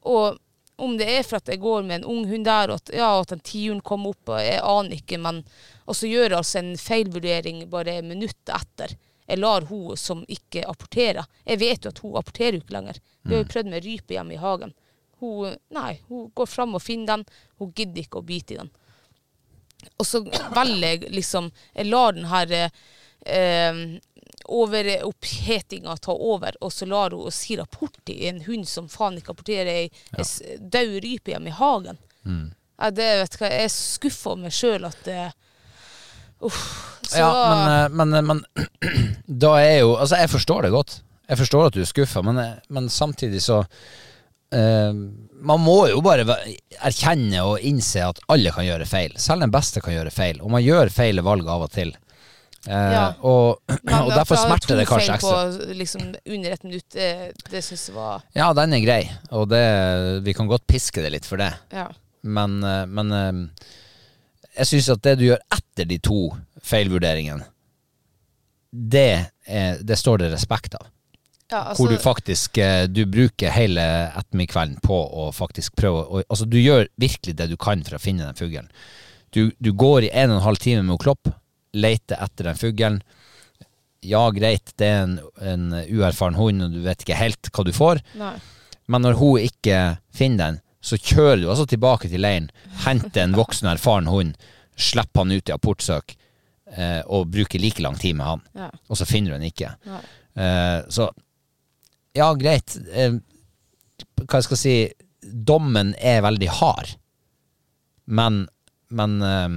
Og 0.05 0.37
om 0.81 0.97
det 0.99 1.07
er 1.13 1.23
for 1.27 1.41
at 1.41 1.51
jeg 1.53 1.61
går 1.63 1.85
med 1.87 2.01
en 2.01 2.09
ung 2.13 2.25
hund 2.31 2.47
der, 2.49 2.73
og 2.73 2.81
at, 2.81 2.93
ja, 2.97 3.11
at 3.21 3.35
en 3.35 3.43
tiuren 3.45 3.83
kom 3.85 4.09
opp, 4.11 4.33
og 4.33 4.41
jeg 4.43 4.63
aner 4.65 4.97
ikke, 4.97 5.21
men 5.21 5.45
Og 5.91 5.97
så 5.99 6.07
gjør 6.07 6.29
jeg 6.29 6.39
altså 6.39 6.59
en 6.61 6.75
feilvurdering 6.79 7.65
bare 7.71 7.97
minuttet 8.07 8.53
etter. 8.55 8.93
Jeg 9.27 9.41
lar 9.41 9.65
hun 9.67 9.97
som 9.99 10.21
ikke 10.29 10.63
apporterer. 10.67 11.27
Jeg 11.45 11.59
vet 11.59 11.85
jo 11.85 11.91
at 11.91 11.99
hun 12.03 12.19
apporterer 12.19 12.59
ikke 12.59 12.77
lenger. 12.77 13.01
Vi 13.23 13.35
har 13.35 13.43
jo 13.43 13.49
prøvd 13.51 13.71
med 13.73 13.85
rype 13.85 14.15
hjemme 14.15 14.37
i 14.37 14.39
hagen. 14.39 14.73
Hun, 15.21 15.57
nei, 15.75 16.01
hun 16.09 16.31
går 16.35 16.47
fram 16.47 16.75
og 16.79 16.83
finner 16.83 17.17
den. 17.17 17.25
Hun 17.59 17.73
gidder 17.75 18.05
ikke 18.05 18.23
å 18.23 18.27
bite 18.27 18.55
i 18.55 18.61
den. 18.61 18.71
Og 19.99 20.07
så 20.07 20.23
velger 20.55 20.87
jeg 20.87 21.13
liksom 21.15 21.51
Jeg 21.75 21.89
lar 21.89 22.13
den 22.13 22.27
her 22.31 22.53
eh, 22.53 22.81
eh, 23.27 23.79
overopphetinga 24.45 25.97
ta 26.01 26.15
over, 26.15 26.57
og 26.61 26.73
så 26.73 26.89
lar 26.89 27.17
hun 27.17 27.35
si 27.35 27.59
rapport 27.59 27.97
til 28.09 28.23
en 28.31 28.41
hund 28.47 28.69
som 28.69 28.89
faen 28.89 29.19
ikke 29.21 29.35
rapporterer 29.35 29.71
ei 29.73 29.91
ja. 30.17 30.25
død 30.61 30.97
rype 31.05 31.35
hjemme 31.35 31.53
i 31.53 31.59
hagen. 31.59 32.01
Ja, 32.81 32.91
det, 32.91 33.09
vet 33.21 33.35
du 33.37 33.43
hva, 33.43 33.53
jeg 33.53 33.69
er 33.69 33.73
skuffa 33.75 34.33
over 34.33 34.47
meg 34.47 34.57
sjøl 34.57 34.89
at 34.89 35.09
Uff. 36.41 36.61
Så 37.03 37.19
Ja, 37.19 37.55
men, 37.55 37.85
eh, 37.85 37.89
men, 37.89 38.15
eh, 38.15 38.23
men 38.23 38.45
da 39.45 39.57
er 39.61 39.79
jo 39.81 39.97
Altså, 39.97 40.17
jeg 40.17 40.31
forstår 40.31 40.63
det 40.63 40.75
godt. 40.75 41.01
Jeg 41.29 41.39
forstår 41.39 41.67
at 41.67 41.77
du 41.77 41.83
er 41.83 41.91
skuffa, 41.91 42.23
men, 42.27 42.39
eh, 42.39 42.55
men 42.69 42.89
samtidig 42.91 43.43
så 43.43 43.61
uh, 43.61 44.93
Man 44.93 45.63
må 45.63 45.77
jo 45.93 46.01
bare 46.03 46.25
erkjenne 46.81 47.45
og 47.47 47.67
innse 47.67 48.03
at 48.03 48.19
alle 48.29 48.53
kan 48.55 48.67
gjøre 48.67 48.89
feil. 48.89 49.15
Selv 49.19 49.45
den 49.45 49.53
beste 49.55 49.83
kan 49.85 49.95
gjøre 49.95 50.15
feil, 50.15 50.41
og 50.43 50.51
man 50.57 50.65
gjør 50.65 50.91
feile 50.95 51.25
valg 51.25 51.49
av 51.49 51.69
og 51.69 51.71
til. 51.75 51.95
Eh, 52.69 52.93
Ja. 52.93 53.05
og, 53.25 53.63
og 54.05 54.11
derfor 54.13 54.37
smerter 54.37 54.77
det 54.77 54.87
kanskje 54.89 55.15
ekstra. 55.17 55.37
På, 55.49 55.75
liksom, 55.79 56.11
under 56.27 56.53
et 56.53 56.65
minutt, 56.67 56.87
det, 56.93 57.33
det 57.51 57.63
syns 57.65 57.87
jeg 57.89 57.97
var 57.97 58.21
Ja, 58.37 58.51
den 58.57 58.75
er 58.77 58.83
grei, 58.85 59.01
og 59.33 59.49
det, 59.49 59.63
vi 60.27 60.35
kan 60.37 60.51
godt 60.51 60.67
piske 60.69 61.01
det 61.01 61.13
litt 61.15 61.29
for 61.29 61.41
det. 61.41 61.53
Ja. 61.73 61.87
Men, 62.23 62.59
eh, 62.67 62.85
men 62.91 63.13
eh, 63.17 63.73
jeg 64.61 64.69
syns 64.75 64.91
at 64.93 65.03
det 65.07 65.17
du 65.23 65.25
gjør 65.31 65.41
etter 65.57 65.89
de 65.89 65.97
to 66.05 66.21
feilvurderingene, 66.61 67.47
det, 68.71 69.09
er, 69.49 69.81
det 69.83 69.97
står 69.99 70.21
det 70.23 70.29
respekt 70.35 70.77
av. 70.79 70.85
ja 71.51 71.63
altså, 71.73 71.81
hvor 71.83 71.91
du 71.91 71.99
faktisk 71.99 72.59
eh, 72.63 72.85
Du 72.87 73.01
bruker 73.11 73.51
hele 73.51 73.83
ettermiddagskvelden 74.21 74.77
på 74.85 74.95
å 74.95 75.31
faktisk 75.35 75.75
prøve 75.81 76.05
å 76.05 76.21
Altså, 76.29 76.47
du 76.47 76.59
gjør 76.61 76.87
virkelig 77.03 77.35
det 77.41 77.49
du 77.51 77.57
kan 77.59 77.83
for 77.83 77.97
å 77.99 78.03
finne 78.03 78.29
den 78.29 78.39
fuglen. 78.39 78.69
Du, 79.35 79.49
du 79.59 79.73
går 79.73 80.07
i 80.07 80.13
en 80.13 80.31
og 80.31 80.37
en 80.39 80.45
halv 80.47 80.61
time 80.63 80.85
med 80.87 81.01
Klopp, 81.03 81.33
leter 81.77 82.21
etter 82.23 82.51
den 82.51 82.59
fuglen. 82.59 83.01
Ja, 84.07 84.23
greit, 84.33 84.73
det 84.81 84.87
er 84.89 85.03
en, 85.05 85.19
en 85.45 85.67
uerfaren 85.85 86.39
hund, 86.39 86.65
og 86.65 86.73
du 86.73 86.81
vet 86.87 87.05
ikke 87.05 87.19
helt 87.21 87.51
hva 87.53 87.65
du 87.67 87.73
får. 87.77 88.01
Nei. 88.19 88.35
Men 88.91 89.05
når 89.05 89.19
hun 89.21 89.45
ikke 89.45 89.81
finner 90.17 90.41
den, 90.45 90.61
så 90.81 90.97
kjører 90.97 91.43
du 91.43 91.51
altså 91.53 91.67
tilbake 91.69 92.09
til 92.09 92.23
leiren, 92.25 92.49
henter 92.87 93.27
en 93.27 93.37
voksen, 93.37 93.69
erfaren 93.69 94.09
hund, 94.09 94.39
slipper 94.81 95.23
han 95.27 95.35
ut 95.37 95.51
i 95.51 95.55
apportsøk, 95.55 96.15
eh, 96.73 97.03
og 97.05 97.29
bruker 97.35 97.61
like 97.61 97.85
lang 97.85 97.99
tid 98.01 98.17
med 98.17 98.27
han. 98.27 98.47
Ja. 98.57 98.71
Og 98.89 98.97
så 98.97 99.07
finner 99.07 99.35
du 99.35 99.37
den 99.37 99.51
ikke. 99.51 99.75
Eh, 100.35 100.79
så 100.89 101.11
ja, 102.17 102.31
greit. 102.41 102.79
Eh, 102.97 103.21
hva 104.25 104.41
jeg 104.41 104.49
skal 104.49 104.59
si 104.59 104.75
Dommen 105.21 105.93
er 106.01 106.23
veldig 106.25 106.49
hard, 106.59 106.95
men 108.09 108.47
Men 108.91 109.21
eh, 109.23 109.51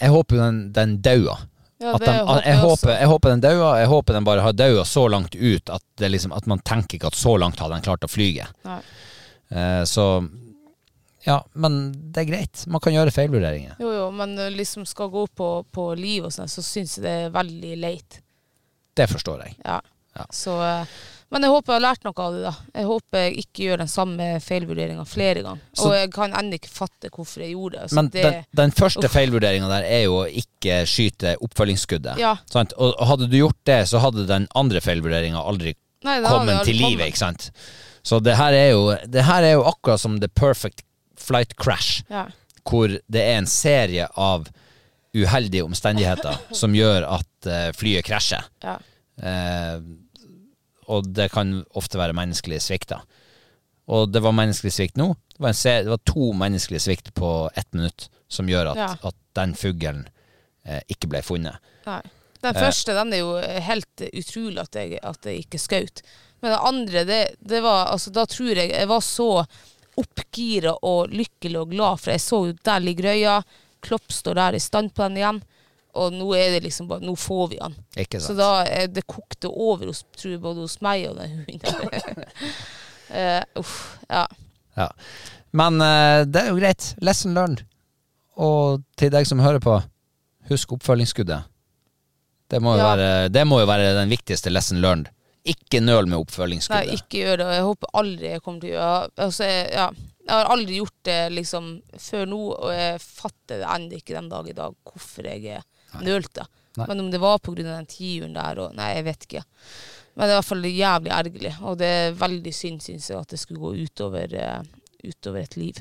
jeg 0.00 0.10
håper 0.10 0.40
den, 0.40 0.60
den 0.74 0.96
daua. 1.02 1.38
Ja, 1.82 1.92
jeg, 2.00 2.42
jeg 2.46 2.58
håper, 2.62 2.92
jeg 2.94 3.08
håper 3.10 3.34
den 3.34 3.42
daua. 3.44 3.74
Jeg 3.82 3.90
håper 3.90 4.16
den 4.16 4.24
bare 4.26 4.44
har 4.44 4.54
daua 4.56 4.84
så 4.88 5.04
langt 5.10 5.34
ut 5.34 5.70
at, 5.70 5.82
det 6.00 6.08
liksom, 6.14 6.32
at 6.32 6.46
man 6.50 6.62
tenker 6.64 6.98
ikke 6.98 7.10
at 7.12 7.18
så 7.18 7.36
langt 7.40 7.60
har 7.60 7.72
den 7.72 7.84
klart 7.84 8.06
å 8.06 8.10
flyge. 8.10 8.46
Eh, 8.64 9.82
så 9.88 10.06
ja, 11.24 11.38
men 11.52 11.78
det 12.12 12.24
er 12.24 12.28
greit. 12.28 12.64
Man 12.68 12.82
kan 12.84 12.94
gjøre 12.94 13.12
feilvurderinger. 13.14 13.76
Jo, 13.80 13.90
jo, 13.96 14.06
men 14.16 14.36
liksom 14.56 14.86
skal 14.88 15.10
gå 15.12 15.26
på, 15.26 15.48
på 15.72 15.88
liv 15.98 16.26
og 16.28 16.34
sånn, 16.34 16.50
så 16.52 16.64
syns 16.64 16.98
jeg 16.98 17.04
det 17.06 17.14
er 17.26 17.34
veldig 17.34 17.74
leit. 17.80 18.20
Det 18.94 19.08
forstår 19.10 19.46
jeg. 19.46 19.58
Ja. 19.64 19.80
Ja. 20.14 20.26
Så, 20.30 20.54
eh, 20.62 20.86
men 21.34 21.42
jeg 21.46 21.50
håper 21.52 21.72
jeg 21.74 21.80
har 21.80 21.84
lært 21.84 22.04
noe 22.06 22.24
av 22.24 22.34
det, 22.36 22.42
da. 22.46 22.52
Jeg 22.78 22.86
håper 22.88 23.18
jeg 23.24 23.36
ikke 23.42 23.64
gjør 23.66 23.80
den 23.82 23.90
samme 23.90 24.26
feilvurderinga 24.44 25.04
flere 25.10 25.42
ganger. 25.44 25.62
Så- 25.74 25.88
og 25.90 25.94
jeg 25.98 26.10
kan 26.14 26.36
ennå 26.38 26.58
ikke 26.60 26.70
fatte 26.70 27.10
hvorfor 27.10 27.42
jeg 27.44 27.52
gjorde 27.56 27.80
det. 27.82 27.92
Men 27.98 28.08
det 28.14 28.22
den, 28.22 28.44
den 28.62 28.70
første 28.78 29.10
feilvurderinga 29.10 29.68
der 29.72 29.88
er 29.88 30.02
jo 30.06 30.20
å 30.22 30.28
ikke 30.30 30.80
skyte 30.86 31.34
oppfølgingsskuddet. 31.44 32.16
Ja. 32.22 32.36
Sant? 32.50 32.72
Og 32.78 32.94
hadde 33.10 33.28
du 33.28 33.36
gjort 33.40 33.58
det, 33.66 33.80
så 33.90 33.98
hadde 34.04 34.26
den 34.30 34.46
andre 34.54 34.80
feilvurderinga 34.84 35.42
aldri 35.42 35.74
Nei, 36.04 36.20
kommet 36.22 36.54
aldri 36.60 36.64
til 36.72 36.80
livet, 36.82 37.06
ikke 37.10 37.22
sant? 37.26 37.50
Så 38.04 38.22
det 38.22 38.36
her 38.36 38.52
er 38.52 38.70
jo, 38.76 38.82
det 39.08 39.24
her 39.24 39.42
er 39.42 39.52
jo 39.56 39.64
akkurat 39.64 39.98
som 40.00 40.20
the 40.20 40.28
perfect 40.28 40.82
flight 41.16 41.56
crash, 41.56 42.02
Ja. 42.10 42.26
hvor 42.68 42.88
det 42.88 43.20
er 43.22 43.38
en 43.38 43.46
serie 43.50 44.06
av 44.16 44.46
uheldige 45.14 45.64
omstendigheter 45.64 46.36
som 46.60 46.74
gjør 46.76 47.06
at 47.18 47.46
eh, 47.48 47.70
flyet 47.72 48.04
krasjer. 48.04 48.44
Ja. 48.62 48.78
Eh, 49.22 49.80
og 50.88 51.08
det 51.14 51.30
kan 51.32 51.64
ofte 51.74 51.98
være 51.98 52.16
menneskelig 52.16 52.60
svikt, 52.62 52.88
da. 52.94 53.00
Og 53.88 54.08
det 54.12 54.22
var 54.24 54.32
menneskelig 54.32 54.72
svikt 54.72 54.96
nå. 54.96 55.10
Det 55.34 55.40
var, 55.42 55.48
en 55.52 55.58
serie, 55.58 55.82
det 55.84 55.90
var 55.92 56.00
to 56.08 56.32
menneskelige 56.32 56.80
svikt 56.86 57.10
på 57.14 57.50
ett 57.54 57.68
minutt 57.76 58.08
som 58.28 58.48
gjør 58.48 58.70
at, 58.72 58.76
Ja. 58.80 58.90
at 59.10 59.14
den 59.36 59.54
fuglen 59.54 60.06
eh, 60.64 60.80
ikke 60.88 61.08
ble 61.12 61.20
funnet. 61.22 61.58
Nei. 61.86 62.00
Den 62.40 62.56
Eh. 62.56 62.60
første 62.62 62.94
den 62.96 63.12
er 63.12 63.18
jo 63.18 63.34
helt 63.40 64.00
utrolig 64.12 64.58
at 64.60 64.74
jeg, 64.74 64.98
at 65.02 65.24
jeg 65.24 65.44
ikke 65.44 65.58
skjøt. 65.60 66.02
Men 66.40 66.52
det 66.52 66.60
andre, 66.68 67.04
det, 67.04 67.20
det 67.40 67.60
var 67.62 67.86
altså 67.92 68.10
Da 68.12 68.24
tror 68.26 68.54
jeg 68.56 68.70
jeg 68.70 68.88
var 68.88 69.00
så 69.00 69.46
oppgira 69.96 70.74
og 70.82 71.12
lykkelig 71.14 71.60
og 71.60 71.70
glad, 71.70 72.00
for 72.02 72.10
jeg 72.14 72.20
så 72.24 72.40
jo 72.48 72.56
der 72.66 72.80
ligger 72.82 73.10
røya. 73.12 73.36
Klopp 73.84 74.10
står 74.12 74.34
der 74.40 74.56
i 74.56 74.62
stand 74.62 74.94
på 74.94 75.04
den 75.06 75.16
igjen. 75.20 75.42
Og 75.94 76.14
nå 76.14 76.26
er 76.34 76.56
det 76.56 76.64
liksom 76.64 76.88
bare 76.90 77.04
Nå 77.06 77.14
får 77.18 77.44
vi 77.52 77.60
han. 77.62 77.76
Ikke 78.00 78.18
Så 78.22 78.34
da 78.38 78.64
er 78.66 78.88
det 78.90 79.06
kokte 79.06 79.50
over 79.50 79.86
hos, 79.92 80.02
tror 80.18 80.32
jeg, 80.34 80.42
både 80.42 80.64
hos 80.64 80.80
meg 80.82 81.06
og 81.10 81.20
den 81.20 81.36
hunden. 81.38 82.24
uh, 83.14 83.42
uff, 83.62 83.76
ja. 84.10 84.24
Ja. 84.74 84.88
Men 85.54 85.78
uh, 85.78 86.24
det 86.26 86.42
er 86.42 86.50
jo 86.50 86.58
greit. 86.58 86.92
Lesson 87.04 87.34
learned. 87.36 87.62
Og 88.34 88.82
til 88.98 89.12
deg 89.14 89.28
som 89.30 89.42
hører 89.42 89.62
på, 89.62 89.76
husk 90.50 90.74
oppfølgingsskuddet. 90.74 91.46
Det 92.50 92.60
må 92.62 92.74
Ja. 92.76 92.90
være, 92.94 93.28
det 93.32 93.46
må 93.46 93.60
jo 93.62 93.66
være 93.70 93.94
den 93.96 94.10
viktigste 94.10 94.50
lesson 94.50 94.82
learned. 94.82 95.10
Ikke 95.44 95.80
nøl 95.80 96.06
med 96.08 96.24
Nei, 96.70 96.96
ikke 96.96 97.20
gjør 97.20 97.36
det. 97.36 97.46
Og 97.46 97.52
jeg 97.54 97.64
håper 97.68 97.88
aldri 98.00 98.28
jeg 98.30 98.42
kommer 98.42 98.60
til 98.60 98.70
å 98.70 98.74
gjøre 98.74 99.10
altså, 99.26 99.44
ja. 99.44 99.86
jeg 100.24 100.32
har 100.32 100.52
aldri 100.54 100.78
gjort 100.78 101.00
det 101.04 101.18
liksom 101.36 101.66
før 102.00 102.26
nå, 102.30 102.38
og 102.54 102.70
jeg 102.72 103.00
fatter 103.04 103.60
det 103.60 103.68
ennå 103.74 103.98
ikke 104.00 104.16
den 104.16 104.30
dag 104.32 104.48
i 104.48 104.56
dag 104.56 104.76
hvorfor 104.88 105.28
jeg 105.28 105.44
nølte. 106.02 106.46
Nei. 106.74 106.88
Men 106.90 107.04
om 107.04 107.10
det 107.12 107.20
var 107.22 107.38
pga. 107.38 107.62
den 107.62 107.86
tiuren 107.86 108.34
der 108.34 108.58
og 108.64 108.74
Nei, 108.74 108.94
jeg 108.96 109.04
vet 109.06 109.26
ikke. 109.28 109.44
Men 110.14 110.26
det 110.26 110.32
er 110.32 110.34
i 110.34 110.40
hvert 110.40 110.50
fall 110.50 110.68
jævlig 110.68 111.12
ergerlig, 111.14 111.56
og 111.62 111.78
det 111.78 111.86
er 111.86 112.18
veldig 112.18 112.54
synd, 112.54 112.82
syns 112.82 113.10
jeg, 113.10 113.18
at 113.18 113.34
det 113.34 113.38
skulle 113.38 113.62
gå 113.62 113.86
utover, 113.86 114.34
uh, 114.38 114.62
utover 115.02 115.42
et 115.42 115.56
liv. 115.58 115.80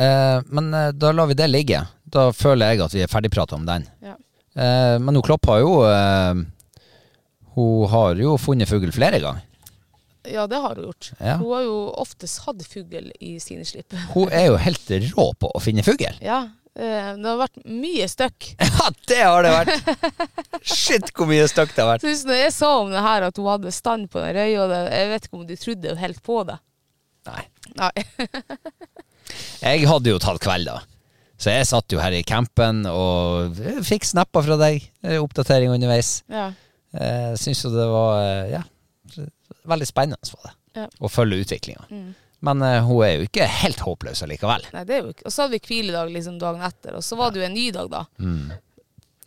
Eh, 0.00 0.42
men 0.46 0.74
eh, 0.74 0.88
da 0.88 1.12
lar 1.12 1.26
vi 1.26 1.34
det 1.34 1.48
ligge. 1.50 1.82
Da 2.02 2.30
føler 2.32 2.72
jeg 2.72 2.84
at 2.86 2.96
vi 2.96 3.04
er 3.04 3.12
ferdigprata 3.12 3.58
om 3.58 3.66
den. 3.68 3.84
Ja. 4.04 4.16
Eh, 4.56 4.96
men 5.02 5.16
hun 5.16 5.24
Klopp 5.24 5.46
har 5.46 5.60
jo 5.62 5.74
eh, 5.86 6.40
Hun 7.54 7.90
har 7.92 8.18
jo 8.18 8.36
funnet 8.40 8.70
fugl 8.70 8.92
flere 8.94 9.20
ganger. 9.20 9.46
Ja, 10.28 10.44
det 10.46 10.58
har 10.60 10.76
hun 10.76 10.90
gjort. 10.90 11.12
Ja. 11.18 11.36
Hun 11.40 11.52
har 11.54 11.62
jo 11.64 11.76
oftest 12.00 12.42
hatt 12.44 12.64
fugl 12.68 13.10
i 13.20 13.34
sine 13.40 13.64
slipp. 13.64 13.94
Hun 14.14 14.28
er 14.28 14.50
jo 14.50 14.58
helt 14.60 14.90
rå 15.10 15.30
på 15.40 15.48
å 15.48 15.62
finne 15.64 15.84
fugl. 15.84 16.12
Ja, 16.24 16.42
det 16.80 17.26
har 17.28 17.38
vært 17.40 17.58
mye 17.68 18.06
støkk. 18.10 18.50
Ja, 18.80 18.88
det 19.10 19.18
har 19.20 19.44
det 19.44 19.50
vært! 19.52 20.60
Shit, 20.64 21.10
hvor 21.16 21.28
mye 21.28 21.44
støkk 21.50 21.74
det 21.76 21.82
har 21.84 21.90
vært. 21.94 22.04
Så 22.06 22.28
når 22.30 22.38
jeg 22.40 22.52
sa 22.56 22.70
om 22.80 22.92
det 22.94 23.02
her 23.04 23.26
at 23.28 23.36
hun 23.40 23.48
hadde 23.50 23.72
stand 23.76 24.08
på 24.12 24.22
den 24.22 24.32
røya, 24.38 24.64
jeg 24.88 25.10
vet 25.12 25.26
ikke 25.28 25.38
om 25.40 25.46
de 25.48 25.58
trodde 25.60 25.96
helt 26.00 26.22
på 26.24 26.38
det. 26.48 26.56
Nei. 27.28 27.42
Nei. 27.76 27.92
Jeg 29.62 29.84
hadde 29.86 30.10
jo 30.10 30.18
tatt 30.22 30.40
kveld, 30.42 30.66
da. 30.66 30.80
Så 31.40 31.52
jeg 31.54 31.66
satt 31.68 31.92
jo 31.94 32.00
her 32.02 32.12
i 32.16 32.24
campen 32.26 32.82
og 32.90 33.60
fikk 33.86 34.04
snapper 34.08 34.42
fra 34.44 34.56
deg. 34.60 34.82
eh, 35.06 35.20
Oppdatering 35.22 35.70
underveis. 35.72 36.22
ja. 36.28 36.50
Jeg 36.90 37.36
syns 37.38 37.60
jo 37.62 37.70
det 37.70 37.84
var 37.86 38.16
eh, 38.18 38.48
ja, 38.56 38.60
veldig 39.70 39.86
spennende 39.86 40.32
var 40.34 40.48
det. 40.48 40.54
Ja. 40.80 40.86
å 40.98 41.10
følge 41.12 41.38
utviklinga. 41.44 41.84
Men 42.46 42.64
uh, 42.64 42.78
hun 42.86 43.04
er 43.04 43.14
jo 43.18 43.28
ikke 43.28 43.46
helt 43.60 43.82
håpløs 43.84 44.22
allikevel. 44.24 44.64
Nei, 44.72 44.84
det 44.88 44.96
er 44.96 45.04
jo 45.04 45.12
ikke. 45.14 45.26
Og 45.28 45.34
så 45.34 45.44
hadde 45.44 45.58
vi 45.58 45.62
hviledag 45.68 46.12
liksom 46.14 46.38
dagen 46.40 46.64
etter, 46.64 46.96
og 46.96 47.04
så 47.04 47.18
var 47.20 47.32
det 47.34 47.42
jo 47.42 47.46
en 47.50 47.56
ny 47.56 47.66
dag, 47.76 47.90
da. 47.92 48.04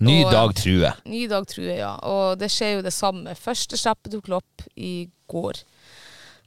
Ny 0.04 0.16
Og, 0.26 0.32
dag 0.34 0.56
true. 0.58 0.90
Ny 1.08 1.26
dag, 1.32 1.46
true, 1.48 1.76
ja. 1.78 1.94
Og 2.10 2.40
det 2.42 2.50
skjer 2.52 2.78
jo 2.80 2.86
det 2.86 2.94
samme. 2.96 3.36
Første 3.40 3.78
slippet 3.80 4.16
tok 4.16 4.32
lopp 4.34 4.66
i 4.76 4.96
går. 5.32 5.62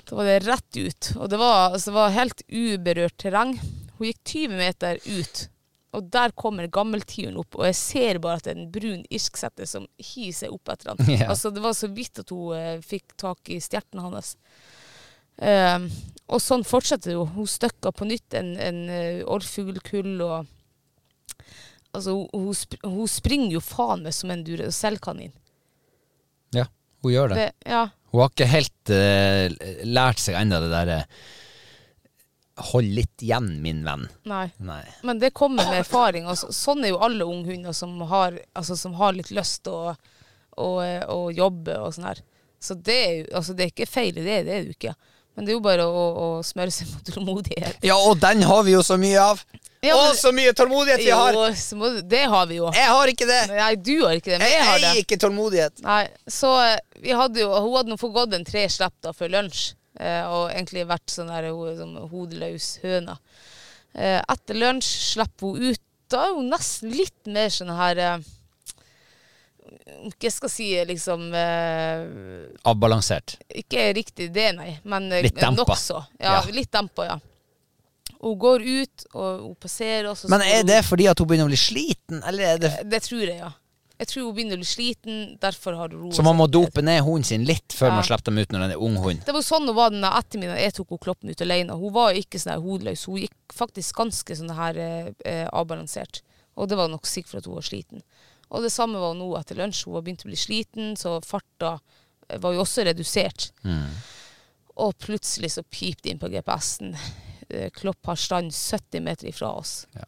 Da 0.07 0.19
var 0.19 0.29
det 0.29 0.41
rett 0.45 0.79
ut. 0.79 1.13
Og 1.17 1.31
det 1.31 1.39
var, 1.41 1.71
altså, 1.71 1.91
det 1.91 1.97
var 1.97 2.17
helt 2.19 2.43
uberørt 2.51 3.17
terreng. 3.23 3.55
Hun 3.97 4.11
gikk 4.11 4.21
20 4.29 4.59
meter 4.61 5.01
ut, 5.07 5.47
og 5.97 6.11
der 6.13 6.35
kommer 6.37 6.69
gammeltiuren 6.69 7.39
opp. 7.41 7.57
Og 7.57 7.65
jeg 7.71 7.79
ser 7.81 8.21
bare 8.23 8.43
at 8.43 8.47
det 8.47 8.53
er 8.53 8.61
en 8.61 8.73
brun 8.75 9.07
irsksetter 9.09 9.71
som 9.71 9.87
hiver 10.03 10.37
seg 10.43 10.53
opp 10.53 10.75
etter 10.75 10.93
han. 10.93 11.01
Ja. 11.17 11.31
Altså, 11.33 11.55
det 11.55 11.65
var 11.65 11.79
så 11.79 11.89
vidt 11.95 12.21
at 12.23 12.35
hun 12.35 12.53
uh, 12.53 12.85
fikk 12.85 13.17
tak 13.23 13.55
i 13.55 13.63
stjerten 13.63 14.03
hans. 14.05 14.35
Um, 15.37 15.89
og 16.27 16.43
sånn 16.43 16.65
fortsetter 16.67 17.13
det 17.13 17.17
jo. 17.17 17.25
Hun 17.37 17.49
støkka 17.51 17.93
på 17.95 18.09
nytt 18.09 18.35
en, 18.35 18.55
en 18.59 18.83
uh, 18.91 19.25
orrfuglkull 19.37 20.21
og 20.27 20.53
Altså, 21.97 22.13
hun, 22.13 22.27
hun, 22.53 22.91
hun 22.93 23.09
springer 23.09 23.55
jo 23.55 23.61
faen 23.65 24.03
meg 24.05 24.13
som 24.13 24.29
en 24.29 24.43
duracellkanin. 24.45 25.31
Ja, 26.53 26.67
hun 27.01 27.13
gjør 27.15 27.33
det. 27.33 27.39
Det, 27.39 27.71
ja, 27.73 27.87
Hun 28.13 28.21
har 28.21 28.33
ikke 28.35 28.49
helt 28.51 28.93
uh, 28.93 29.71
lært 29.89 30.21
seg 30.21 30.37
ennå 30.37 30.61
det 30.61 30.69
derre 30.75 30.99
Hold 32.71 32.89
litt 32.97 33.25
igjen, 33.25 33.49
min 33.65 33.83
venn. 33.85 34.07
nei. 34.29 34.47
Nei. 34.65 34.83
Men 35.05 35.19
det 35.21 35.35
kommer 35.37 35.65
med 35.69 35.83
erfaring. 35.83 36.25
Og 36.29 36.37
sånn 36.57 36.85
er 36.85 36.95
jo 36.95 37.01
alle 37.05 37.25
unghunder 37.29 37.73
som 37.77 37.99
har, 38.09 38.39
altså, 38.57 38.77
som 38.81 38.95
har 38.97 39.13
litt 39.17 39.33
lyst 39.33 39.67
til 39.67 39.77
å, 39.77 39.97
å, 40.57 40.69
å 41.13 41.19
jobbe 41.37 41.77
og 41.81 41.93
sånn 41.97 42.09
her. 42.09 42.23
Så 42.61 42.79
det 42.81 42.97
er 42.97 43.13
jo 43.19 43.27
altså, 43.41 43.57
det 43.57 43.67
er 43.67 43.75
ikke 43.75 43.89
feil 43.89 44.17
i 44.17 44.25
det, 44.25 44.39
det 44.49 44.55
er 44.55 44.65
det 44.65 44.71
jo 44.71 44.77
ikke. 44.79 44.95
Men 45.37 45.45
det 45.45 45.53
er 45.53 45.57
jo 45.59 45.63
bare 45.65 45.85
å, 45.85 46.03
å 46.17 46.27
smøre 46.47 46.73
seg 46.73 46.89
med 46.89 47.09
tålmodighet. 47.13 47.79
Ja, 47.85 47.97
og 48.09 48.17
den 48.23 48.41
har 48.49 48.63
vi 48.65 48.73
jo 48.73 48.83
så 48.87 48.97
mye 49.01 49.21
av! 49.21 49.43
Ja, 49.85 49.93
Å, 49.95 50.07
men- 50.09 50.17
så 50.19 50.31
mye 50.35 50.55
tålmodighet 50.57 51.03
vi 51.05 51.11
har! 51.13 51.37
Jo, 51.37 51.43
må, 51.79 51.91
det 52.11 52.23
har 52.33 52.47
vi 52.49 52.57
jo. 52.57 52.71
Jeg 52.75 52.89
har 52.91 53.11
ikke 53.13 53.27
det! 53.29 53.41
Nei, 53.53 53.75
du 53.77 53.93
har 54.07 54.17
ikke 54.17 54.33
det, 54.33 54.39
men 54.41 54.49
Jeg 54.49 54.57
jeg 54.57 54.65
har 54.71 54.79
det. 54.81 54.89
eier 54.95 55.03
ikke 55.05 55.19
tålmodighet. 55.27 55.83
Nei, 55.85 56.01
så 56.33 56.55
eh, 56.65 56.79
vi 57.05 57.13
hadde 57.15 57.43
jo, 57.45 57.51
hun 57.53 57.77
hadde 57.77 57.93
nå 57.93 57.99
fått 58.01 58.15
gått 58.17 58.35
en 58.39 58.47
tre 58.49 58.65
slipp 58.73 58.97
da 59.05 59.13
før 59.15 59.31
lunsj, 59.37 59.67
eh, 60.01 60.23
og 60.25 60.49
egentlig 60.55 60.87
vært 60.89 61.13
sånn 61.13 61.29
der 61.31 61.51
som 61.79 61.93
hodeløs 62.11 62.71
høna. 62.83 63.19
Eh, 63.95 64.19
etter 64.25 64.59
lunsj 64.59 64.89
slapp 65.13 65.45
hun 65.45 65.61
ut, 65.69 65.83
da 66.11 66.25
er 66.31 66.35
hun 66.41 66.49
nesten 66.51 66.91
litt 66.97 67.31
mer 67.37 67.53
sånn 67.53 67.71
her, 67.77 68.01
eh, 68.09 68.27
ikke 70.07 70.29
jeg 70.29 70.33
skal 70.33 70.49
si 70.53 70.69
liksom, 70.89 71.29
eh, 71.35 72.49
Avbalansert. 72.65 73.37
ikke 73.63 73.89
riktig 73.97 74.33
det 74.35 74.55
nei, 74.57 74.79
men 74.85 75.11
eh, 75.13 75.23
Litt 75.27 75.35
dempa. 75.41 75.65
nokså. 75.65 76.05
Ja, 76.21 76.41
Ja. 76.41 76.53
litt 76.53 76.71
dempa, 76.73 77.05
ja. 77.07 77.19
Hun 78.21 78.39
går 78.39 78.63
ut, 78.65 79.05
og 79.15 79.41
hun 79.43 79.55
passerer 79.61 80.09
oss. 80.11 80.25
Men 80.29 80.41
er 80.43 80.63
det 80.65 80.83
fordi 80.85 81.07
at 81.11 81.19
hun 81.19 81.27
begynner 81.29 81.47
å 81.47 81.53
bli 81.53 81.57
sliten, 81.61 82.23
eller 82.25 82.55
er 82.55 82.59
det 82.59 82.73
Det 82.89 83.03
tror 83.03 83.27
jeg, 83.27 83.39
ja. 83.39 83.53
Jeg 83.99 84.09
tror 84.09 84.25
hun 84.27 84.35
begynner 84.37 84.57
å 84.59 84.61
bli 84.61 84.69
sliten, 84.69 85.39
derfor 85.41 85.77
har 85.77 85.89
hun 85.89 86.03
roet 86.05 86.15
Så 86.17 86.23
man 86.25 86.37
må 86.37 86.47
dope 86.51 86.83
ned 86.85 87.03
hunden 87.03 87.25
sin 87.25 87.45
litt 87.49 87.69
før 87.73 87.89
Ja. 87.89 87.95
man 87.95 88.05
slipper 88.05 88.25
dem 88.31 88.39
ut 88.39 88.49
når 88.53 88.61
den 88.61 88.71
er 88.73 88.77
ung 88.83 88.97
hund? 88.97 89.25
Det 89.25 89.33
var 89.33 89.41
sånn 89.41 89.67
hun 89.67 89.75
var 89.75 89.91
den 89.91 90.03
ettermiddagen 90.05 90.61
jeg 90.61 90.75
tok 90.75 90.89
hun 90.91 90.99
kloppen 90.99 91.31
ut 91.31 91.41
alene. 91.41 91.71
Hun 91.81 91.93
var 91.93 92.13
ikke 92.13 92.39
sånn 92.39 92.61
hodeløs. 92.61 93.07
Hun 93.07 93.17
gikk 93.17 93.33
faktisk 93.55 93.95
ganske 93.97 94.37
sånn 94.37 94.55
her 94.55 94.77
eh, 94.77 95.11
eh, 95.25 95.49
avbalansert. 95.53 96.21
Og 96.59 96.69
det 96.69 96.77
var 96.77 96.89
nok 96.89 97.05
sikkert 97.05 97.29
for 97.31 97.39
at 97.39 97.45
hun 97.47 97.55
var 97.55 97.63
sliten. 97.63 98.03
Og 98.55 98.63
det 98.63 98.71
samme 98.71 99.01
var 99.03 99.15
nå 99.19 99.27
etter 99.39 99.59
lunsj. 99.59 99.85
Hun 99.89 99.97
var 99.99 100.05
begynt 100.07 100.23
å 100.27 100.31
bli 100.31 100.39
sliten, 100.39 100.93
så 100.97 101.17
farta 101.27 101.77
eh, 102.29 102.39
var 102.43 102.55
jo 102.55 102.63
også 102.65 102.85
redusert. 102.87 103.49
Og 104.77 104.93
plutselig 105.01 105.55
så 105.57 105.63
pipte 105.65 106.05
det 106.07 106.13
inn 106.15 106.21
på 106.23 106.29
GPS-en. 106.31 106.93
Eh, 107.49 107.71
Klopp 107.75 108.07
har 108.11 108.19
stand 108.21 108.53
70 108.55 109.01
meter 109.07 109.31
ifra 109.33 109.51
oss. 109.59 109.87
Ja. 109.97 110.05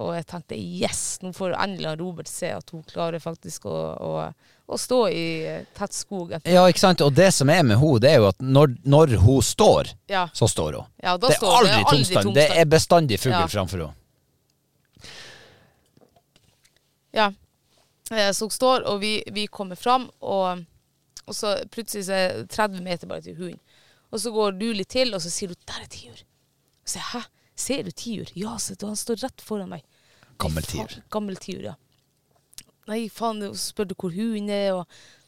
Og 0.00 0.12
jeg 0.14 0.24
tenkte 0.30 0.54
yes, 0.56 1.18
nå 1.20 1.32
får 1.34 1.56
endelig 1.58 1.96
Robert 1.98 2.28
se 2.30 2.52
at 2.54 2.68
hun 2.72 2.82
klarer 2.86 3.18
faktisk 3.20 3.64
å, 3.66 3.72
å, 3.98 4.10
å 4.70 4.78
stå 4.78 5.00
i 5.10 5.24
eh, 5.50 5.64
tett 5.76 5.92
skog. 5.96 6.36
Ja, 6.46 6.62
ikke 6.70 6.80
sant? 6.84 7.02
Og 7.04 7.12
det 7.16 7.30
som 7.34 7.50
er 7.52 7.64
med 7.66 7.80
henne, 7.80 7.98
det 8.00 8.12
er 8.12 8.20
jo 8.22 8.28
at 8.30 8.38
når, 8.40 8.76
når 8.86 9.16
hun 9.24 9.40
står, 9.44 9.90
Ja, 10.08 10.28
så 10.32 10.46
står 10.48 10.78
hun. 10.78 10.86
ja 11.02 11.16
da 11.18 11.26
Det 11.26 11.34
er 11.34 11.40
står 11.42 11.56
aldri 11.58 11.74
det. 11.80 11.88
tungstand. 11.90 12.34
Det 12.38 12.46
er 12.62 12.70
bestandig 12.70 13.18
fugl 13.24 13.48
framfor 13.50 13.82
henne. 13.82 13.96
Ja. 17.12 17.30
Eh, 18.10 18.30
hun 18.40 18.50
står, 18.50 18.86
og 18.90 19.00
vi, 19.00 19.12
vi 19.32 19.46
kommer 19.46 19.78
fram, 19.78 20.08
og, 20.20 20.64
og 21.26 21.36
så 21.36 21.56
plutselig 21.70 22.08
så 22.08 22.16
er 22.16 22.40
det 22.40 22.48
30 22.56 22.82
meter 22.86 23.10
bare 23.10 23.22
til 23.26 23.38
hunden. 23.38 23.60
Og 24.10 24.18
så 24.20 24.32
går 24.34 24.56
du 24.58 24.66
litt 24.74 24.90
til, 24.90 25.14
og 25.14 25.22
så 25.22 25.30
sier 25.30 25.52
du 25.52 25.54
'der 25.54 25.84
er 25.84 25.90
tiur'. 25.92 26.24
Så 26.84 26.98
jeg, 26.98 27.06
'hæ, 27.12 27.22
ser 27.54 27.82
du 27.82 27.90
tiur?' 27.90 28.32
Ja, 28.34 28.56
så 28.58 28.74
han 28.82 28.96
står 28.96 29.22
rett 29.22 29.40
foran 29.40 29.68
meg. 29.70 29.84
Gammel 30.38 30.62
tiur. 30.62 31.02
Gammel 31.10 31.36
tiur, 31.36 31.62
ja. 31.62 31.74
Nei, 32.88 33.08
faen, 33.08 33.42
og 33.42 33.54
så 33.54 33.70
spør 33.70 33.88
du 33.90 33.94
hvor 33.94 34.10
hunden 34.10 34.50
er, 34.50 34.74
og 34.74 34.86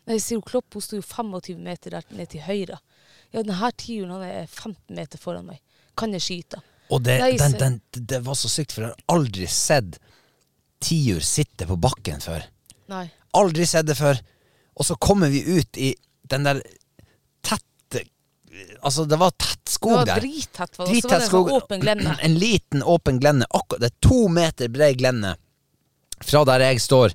Nei, 0.08 0.18
sier 0.18 0.40
hun 0.40 0.42
Klopp, 0.42 0.74
hun 0.74 0.82
sto 0.82 0.98
jo 0.98 1.04
25 1.06 1.60
meter 1.62 1.94
der 1.94 2.06
ned 2.10 2.32
til 2.32 2.42
høyre. 2.42 2.80
Ja, 3.30 3.42
denne 3.42 3.70
tiuren 3.78 4.10
han 4.16 4.24
er 4.26 4.48
15 4.48 4.96
meter 4.96 5.20
foran 5.22 5.46
meg. 5.46 5.60
Kan 5.94 6.14
jeg 6.16 6.24
skyte? 6.24 6.62
Og 6.90 7.04
det, 7.06 7.20
Nei, 7.22 7.36
den, 7.38 7.54
den, 7.60 8.06
det 8.10 8.18
var 8.26 8.34
så 8.34 8.50
sykt, 8.50 8.74
for 8.74 8.88
jeg 8.88 8.96
har 8.96 9.14
aldri 9.14 9.46
sett 9.46 10.00
tiur 10.82 11.22
sitte 11.22 11.68
på 11.68 11.78
bakken 11.78 12.20
før. 12.24 12.48
Nei. 12.92 13.06
Aldri 13.38 13.66
sett 13.68 13.88
det 13.88 13.96
før. 13.98 14.20
Og 14.76 14.86
så 14.88 14.96
kommer 15.00 15.32
vi 15.32 15.40
ut 15.58 15.76
i 15.80 15.94
den 16.32 16.44
der 16.48 16.60
tette 17.44 18.02
Altså, 18.84 19.06
det 19.08 19.16
var 19.16 19.30
tett 19.40 19.70
skog 19.72 19.92
Det 19.92 19.98
var 20.02 20.08
der. 20.10 20.20
drittett. 20.20 20.74
Var 20.78 20.86
det 20.86 20.92
Drittett 20.92 21.12
en 21.16 21.20
det 21.22 21.28
skog. 21.30 21.50
åpen 21.56 21.80
glenne. 21.80 22.16
En 22.28 22.34
liten, 22.38 22.82
åpen 22.84 23.20
glenne. 23.22 23.46
Akkurat, 23.50 23.80
det 23.80 23.88
er 23.92 24.00
to 24.08 24.18
meter 24.28 24.68
bred 24.72 24.98
glenne 25.00 25.36
fra 26.22 26.44
der 26.46 26.62
jeg 26.68 26.78
står, 26.84 27.14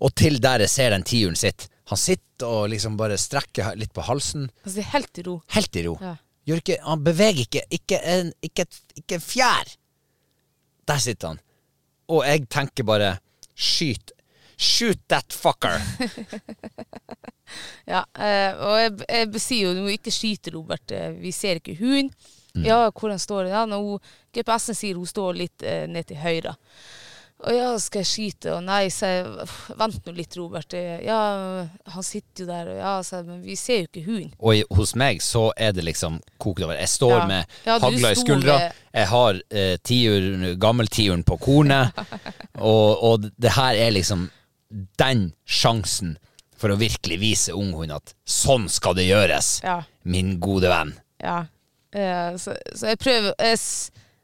og 0.00 0.14
til 0.16 0.38
der 0.40 0.62
jeg 0.64 0.70
ser 0.72 0.94
den 0.94 1.02
tiuren 1.04 1.36
sitt. 1.36 1.66
Han 1.90 1.98
sitter 2.00 2.46
og 2.48 2.70
liksom 2.72 2.94
bare 2.96 3.18
strekker 3.20 3.74
litt 3.76 3.92
på 3.94 4.04
halsen. 4.06 4.46
Altså, 4.64 4.84
helt 4.94 5.18
i 5.20 5.24
ro. 5.26 5.34
Helt 5.52 5.76
i 5.76 5.82
ro. 5.86 5.96
Ja. 6.00 6.14
Ikke, 6.46 6.78
han 6.86 7.02
beveger 7.04 7.42
ikke 7.44 7.64
ikke 7.74 7.98
en, 8.14 8.30
ikke, 8.46 8.64
ikke 8.96 9.18
en 9.18 9.24
fjær. 9.26 9.74
Der 10.88 11.02
sitter 11.02 11.34
han. 11.34 11.40
Og 12.08 12.22
jeg 12.24 12.46
tenker 12.54 12.86
bare 12.86 13.16
Skyt. 13.56 14.12
Shoot 14.56 14.98
that 15.08 15.32
fucker. 15.32 15.80
Ja, 17.86 18.00
eh, 18.18 18.56
og 18.58 18.74
jeg, 18.80 18.94
jeg 19.06 19.40
sier 19.40 19.68
jo 19.68 19.74
du 19.76 19.84
må 19.86 19.92
ikke 19.94 20.10
skyte, 20.12 20.50
Robert. 20.56 20.90
Eh, 20.92 21.12
vi 21.22 21.30
ser 21.34 21.60
ikke 21.60 21.76
hunden. 21.78 22.10
Ja, 22.64 22.88
hvor 22.90 23.12
han 23.12 23.20
står 23.20 23.50
Ja, 23.52 23.66
når 23.68 23.82
hun- 23.84 24.00
GPS-en 24.34 24.74
sier 24.74 24.96
hun 24.98 25.06
står 25.06 25.36
litt 25.38 25.62
eh, 25.62 25.84
ned 25.86 26.08
til 26.08 26.16
høyre. 26.18 26.56
Og 27.46 27.52
ja, 27.52 27.68
skal 27.78 28.00
jeg 28.00 28.08
skyte? 28.08 28.54
Og 28.56 28.62
nei, 28.64 28.88
sa 28.90 29.06
jeg. 29.12 29.46
Vent 29.78 30.06
nå 30.08 30.12
litt, 30.16 30.34
Robert. 30.40 30.72
Ja, 31.04 31.18
han 31.92 32.02
sitter 32.06 32.42
jo 32.42 32.46
der, 32.48 32.70
og 32.72 32.78
ja, 32.80 32.92
jeg. 33.12 33.26
Men 33.28 33.42
vi 33.44 33.56
ser 33.60 33.82
jo 33.82 33.88
ikke 33.90 34.04
hunden. 34.06 34.30
Og 34.40 34.56
i, 34.56 34.62
hos 34.72 34.94
meg 34.96 35.20
så 35.22 35.50
er 35.56 35.74
det 35.76 35.84
liksom 35.86 36.16
kokt 36.42 36.64
over. 36.64 36.74
Jeg 36.80 36.88
står 36.88 37.18
Ja. 37.18 37.26
med 37.28 37.44
Ja, 37.68 37.78
hagla 37.78 38.10
i 38.10 38.18
skuldra, 38.18 38.56
med- 38.58 38.72
jeg 38.96 39.06
har 39.12 39.40
eh, 39.52 39.76
tiur, 39.84 40.56
gammeltiuren 40.58 41.22
på 41.28 41.36
kornet, 41.38 41.92
og, 42.58 43.04
og 43.04 43.30
det 43.36 43.52
her 43.52 43.76
er 43.84 43.90
liksom 43.92 44.30
den 44.98 45.32
sjansen 45.46 46.16
for 46.56 46.72
å 46.72 46.78
virkelig 46.80 47.18
vise 47.20 47.52
unghunden 47.52 47.96
at 47.98 48.14
sånn 48.26 48.68
skal 48.72 48.94
det 48.96 49.04
gjøres, 49.10 49.60
Ja. 49.64 49.82
min 50.04 50.38
gode 50.40 50.68
venn. 50.72 50.94
Ja. 51.22 51.46
Eh, 51.92 52.34
så, 52.36 52.56
så 52.74 52.86
jeg 52.92 52.98
prøver 52.98 53.34
jeg, 53.38 53.58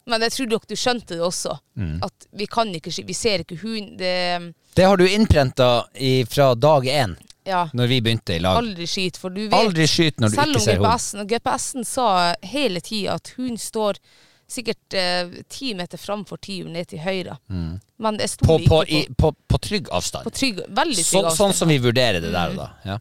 Men 0.05 0.21
jeg 0.21 0.33
tror 0.33 0.49
dere 0.51 0.67
du 0.67 0.75
skjønte 0.75 1.15
det 1.15 1.21
også. 1.23 1.53
Mm. 1.79 2.01
At 2.03 2.27
vi 2.35 2.47
kan 2.51 2.73
ikke 2.75 2.91
Vi 3.07 3.15
ser 3.15 3.39
ikke 3.45 3.61
hund. 3.63 3.99
Det 3.99 4.53
Det 4.75 4.85
har 4.85 4.97
du 4.97 5.05
innprenta 5.07 5.85
fra 6.29 6.55
dag 6.55 6.85
én, 6.87 7.17
Ja. 7.47 7.69
når 7.73 7.87
vi 7.89 8.01
begynte 8.01 8.35
i 8.35 8.39
lag. 8.41 8.57
Aldri 8.57 8.87
skyt, 8.87 9.17
for 9.17 9.31
du 9.31 9.45
vet 9.49 9.53
Aldri 9.55 9.87
skyt 9.87 10.17
når 10.19 10.29
du 10.31 10.37
ikke 10.41 10.61
ser 10.61 10.77
hund. 10.79 10.87
GPS-en 10.87 11.27
GPS-en 11.29 11.85
sa 11.85 12.35
hele 12.43 12.81
tida 12.81 13.15
at 13.15 13.29
hun 13.37 13.57
står 13.57 13.95
sikkert 14.53 14.97
eh, 14.99 15.31
ti 15.51 15.73
meter 15.79 15.99
framfor 16.01 16.41
tiuren 16.45 16.73
ned 16.77 16.89
til 16.91 17.01
høyre. 17.03 17.39
Men 17.49 18.19
jeg 18.21 18.35
På, 18.43 18.59
stoler 18.59 18.69
på, 18.69 18.83
ikke 18.89 19.15
på, 19.17 19.31
på, 19.33 19.47
på 19.55 19.61
trygg 19.69 19.89
avstand. 19.95 20.25
på 20.29 20.35
trygg, 20.37 20.61
veldig 20.69 20.99
trygg 20.99 21.09
Så, 21.09 21.23
avstand. 21.25 21.39
sånn 21.41 21.57
som 21.63 21.73
vi 21.73 21.79
vurderer 21.83 22.21
det 22.25 22.33
der 22.35 22.53
og 22.55 22.61
da. 22.61 22.69
Ja. 22.89 22.99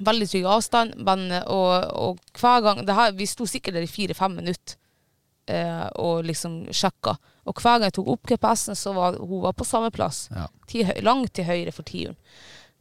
Veldig 0.00 0.28
trygg 0.32 0.46
avstand, 0.48 0.94
men, 1.04 1.26
eh, 1.30 1.42
og, 1.52 1.90
og 2.06 2.40
hver 2.40 2.62
gang 2.64 2.84
det 2.88 2.94
her, 2.96 3.12
Vi 3.18 3.26
sto 3.28 3.46
sikkert 3.46 3.74
der 3.76 3.84
i 3.86 3.90
fire-fem 3.90 4.38
minutter 4.40 4.78
eh, 5.50 5.86
og 6.00 6.24
liksom 6.28 6.62
sjekka. 6.72 7.16
Og 7.50 7.58
hver 7.58 7.78
gang 7.80 7.88
jeg 7.90 7.96
tok 7.98 8.08
opp 8.14 8.26
GPS-en, 8.30 8.78
så 8.78 8.92
var 8.96 9.18
hun 9.18 9.42
var 9.42 9.52
på 9.58 9.66
samme 9.66 9.90
plass. 9.94 10.28
Ja. 10.32 10.46
Til, 10.70 10.92
langt 11.02 11.34
til 11.34 11.44
høyre 11.48 11.72
for 11.74 11.82
tiuren. 11.88 12.16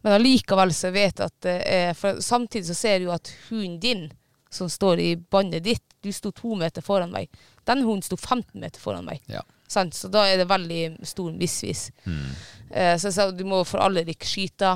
Men 0.01 0.15
allikevel 0.17 0.71
så 0.73 0.89
vet 0.93 1.19
jeg 1.21 1.29
at 1.29 1.45
er 1.51 1.91
For 1.93 2.17
samtidig 2.25 2.65
så 2.71 2.73
ser 2.77 2.99
du 3.03 3.11
at 3.13 3.29
hunden 3.49 3.75
din, 3.83 4.07
som 4.49 4.69
står 4.69 4.99
i 4.99 5.09
båndet 5.15 5.63
ditt, 5.67 5.83
du 6.01 6.09
sto 6.11 6.31
to 6.33 6.55
meter 6.57 6.81
foran 6.81 7.11
meg. 7.13 7.29
Den 7.65 7.83
hunden 7.85 8.01
sto 8.05 8.17
15 8.17 8.59
meter 8.61 8.79
foran 8.81 9.05
meg. 9.05 9.21
Ja. 9.29 9.41
Sant? 9.67 9.93
Så 9.95 10.09
da 10.11 10.25
er 10.27 10.37
det 10.41 10.47
veldig 10.49 10.97
stor 11.07 11.31
misvis. 11.31 11.91
Mm. 12.05 12.25
Eh, 12.71 12.95
så 12.97 13.07
jeg 13.09 13.13
sa 13.13 13.29
du 13.31 13.43
må 13.47 13.61
for 13.67 13.79
alle 13.83 14.03
ikke 14.03 14.27
skyte. 14.27 14.73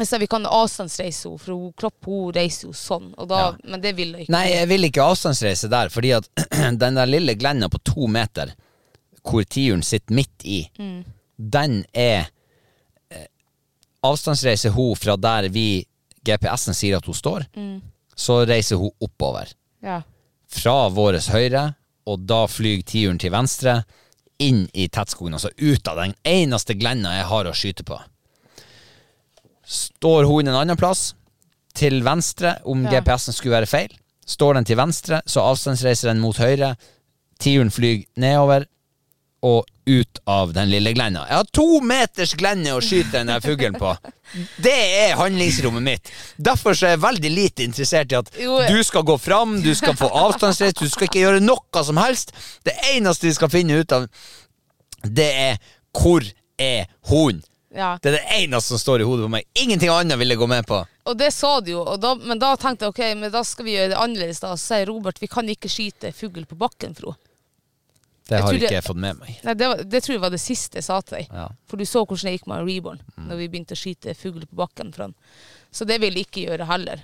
Jeg 0.00 0.06
sa 0.08 0.16
vi 0.18 0.26
kan 0.32 0.46
avstandsreise 0.48 1.28
henne, 1.28 1.38
for 1.38 1.52
hun, 1.52 1.72
kropp 1.76 2.06
hun 2.08 2.32
reiser 2.32 2.68
jo 2.70 2.72
sånn. 2.72 3.10
Da, 3.28 3.38
Ja. 3.50 3.52
Men 3.68 3.80
det 3.84 3.92
vil 3.98 4.12
jeg 4.16 4.22
ikke. 4.24 4.32
Nei, 4.32 4.46
jeg 4.54 4.68
vil 4.70 4.84
ikke 4.88 5.04
avstandsreise 5.04 5.68
der, 5.68 5.88
fordi 5.92 6.12
at 6.16 6.28
den 6.82 6.94
der 6.96 7.06
lille 7.06 7.34
glenda 7.36 7.68
på 7.68 7.78
to 7.84 8.06
meter, 8.08 8.54
hvor 9.22 9.44
tiuren 9.44 9.82
sitter 9.84 10.14
midt 10.16 10.44
i, 10.48 10.62
Mm. 10.80 11.04
den 11.36 11.84
er 11.92 12.30
eh, 13.10 13.26
Avstandsreiser 14.02 14.70
hun 14.72 14.96
fra 14.96 15.16
der 15.20 15.48
vi 15.52 15.84
GPS-en 16.24 16.74
sier 16.74 16.96
at 16.96 17.04
hun 17.06 17.14
står, 17.14 17.44
Mm. 17.56 17.82
så 18.16 18.46
reiser 18.48 18.76
hun 18.80 18.90
oppover. 19.00 19.52
Ja. 19.82 20.02
Fra 20.48 20.88
våres 20.88 21.28
høyre, 21.28 21.74
og 22.10 22.26
da 22.28 22.44
flyr 22.50 22.82
tiuren 22.86 23.20
til 23.20 23.32
venstre, 23.34 23.80
inn 24.40 24.64
i 24.72 24.88
tettskogen, 24.88 25.36
altså 25.36 25.52
ut 25.60 25.88
av 25.90 26.00
den 26.00 26.14
eneste 26.26 26.74
glenda 26.80 27.12
jeg 27.18 27.28
har 27.28 27.48
å 27.48 27.56
skyte 27.56 27.84
på. 27.86 27.98
Står 29.70 30.26
hun 30.26 30.48
en 30.48 30.56
annen 30.62 30.78
plass, 30.80 31.12
til 31.76 32.00
venstre, 32.02 32.56
om 32.66 32.82
Ja. 32.84 32.98
GPS-en 32.98 33.36
skulle 33.36 33.60
være 33.60 33.70
feil. 33.70 33.92
Står 34.26 34.54
den 34.54 34.64
til 34.64 34.76
venstre, 34.76 35.22
så 35.26 35.44
avstandsreiser 35.52 36.10
den 36.10 36.20
mot 36.20 36.36
høyre. 36.36 36.76
Tiuren 37.38 37.70
flyr 37.70 38.04
nedover 38.16 38.66
og 39.42 39.64
ut 39.86 40.18
av 40.28 40.52
den 40.52 40.70
lille 40.70 40.92
glenda. 40.92 41.24
Jeg 41.28 41.40
har 41.40 41.48
to 41.56 41.80
meters 41.82 42.34
glenne 42.38 42.74
å 42.76 42.82
skyte 42.84 43.22
den 43.24 43.42
fuglen 43.42 43.74
på. 43.80 43.94
Det 44.62 44.74
er 45.00 45.16
handlingsrommet 45.18 45.82
mitt. 45.82 46.10
Derfor 46.36 46.76
så 46.76 46.86
er 46.86 46.94
jeg 46.94 47.02
veldig 47.02 47.30
lite 47.34 47.64
interessert 47.66 48.12
i 48.12 48.18
at 48.20 48.30
du 48.70 48.78
skal 48.86 49.06
gå 49.08 49.16
fram, 49.18 49.56
du 49.64 49.72
skal 49.74 49.96
få 49.98 50.10
avstandsrett, 50.26 50.78
du 50.78 50.90
skal 50.92 51.08
ikke 51.08 51.24
gjøre 51.24 51.42
noe 51.42 51.84
som 51.86 51.98
helst. 51.98 52.34
Det 52.66 52.76
eneste 52.92 53.26
vi 53.30 53.34
skal 53.34 53.50
finne 53.50 53.80
ut 53.80 53.96
av, 53.96 54.06
det 55.02 55.30
er 55.48 55.62
hvor 55.96 56.24
er 56.60 56.86
hunden? 57.08 57.42
ja. 57.74 57.98
Det 58.02 58.08
er 58.10 58.12
det 58.18 58.44
eneste 58.44 58.74
som 58.74 58.78
står 58.82 59.00
i 59.00 59.04
hodet 59.06 59.24
på 59.26 59.32
meg. 59.32 59.44
Ingenting 59.54 59.90
annet 59.94 60.18
vil 60.18 60.34
jeg 60.34 60.40
gå 60.40 60.46
med 60.50 60.66
på. 60.66 60.82
Og 61.10 61.18
det 61.18 61.30
sa 61.34 61.56
du 61.60 61.72
jo, 61.72 61.84
da, 62.02 62.14
men 62.18 62.38
da 62.38 62.52
tenkte 62.58 62.86
jeg 62.86 62.94
ok, 62.94 63.02
men 63.20 63.32
da 63.32 63.42
skal 63.46 63.66
vi 63.66 63.76
gjøre 63.76 63.92
det 63.94 63.98
annerledes. 63.98 64.40
da. 64.42 64.52
Så 64.58 64.74
sier 64.74 64.90
Robert 64.90 65.18
vi 65.22 65.30
kan 65.30 65.48
ikke 65.48 65.70
skyte 65.70 66.12
fugl 66.14 66.46
på 66.50 66.58
bakken, 66.58 66.94
Fro. 66.98 67.14
Det 68.30 68.38
Jeg 68.38 68.44
har 68.46 68.52
tror 68.52 68.62
ikke 68.62 68.76
jeg 68.76 68.86
fått 68.86 68.98
med 69.02 69.16
meg. 69.18 69.38
Nei, 69.42 69.54
det, 69.58 69.68
var, 69.72 69.80
det 69.90 70.00
tror 70.04 70.14
jeg 70.14 70.22
var 70.22 70.30
det 70.30 70.38
siste 70.38 70.78
jeg 70.78 70.86
sa 70.86 71.00
til 71.02 71.16
deg. 71.18 71.32
Ja. 71.34 71.48
For 71.66 71.80
du 71.80 71.86
så 71.88 72.04
hvordan 72.04 72.28
det 72.28 72.34
gikk 72.36 72.44
med 72.50 72.68
Reborn 72.68 73.00
når 73.26 73.40
vi 73.40 73.48
begynte 73.50 73.74
å 73.74 73.80
skyte 73.80 74.14
fugl 74.14 74.44
på 74.46 74.58
bakken. 74.60 74.92
fra 74.94 75.08
den. 75.08 75.16
Så 75.74 75.86
det 75.88 75.96
vil 76.02 76.14
jeg 76.14 76.28
ikke 76.28 76.44
gjøre 76.44 76.68
heller. 76.70 77.02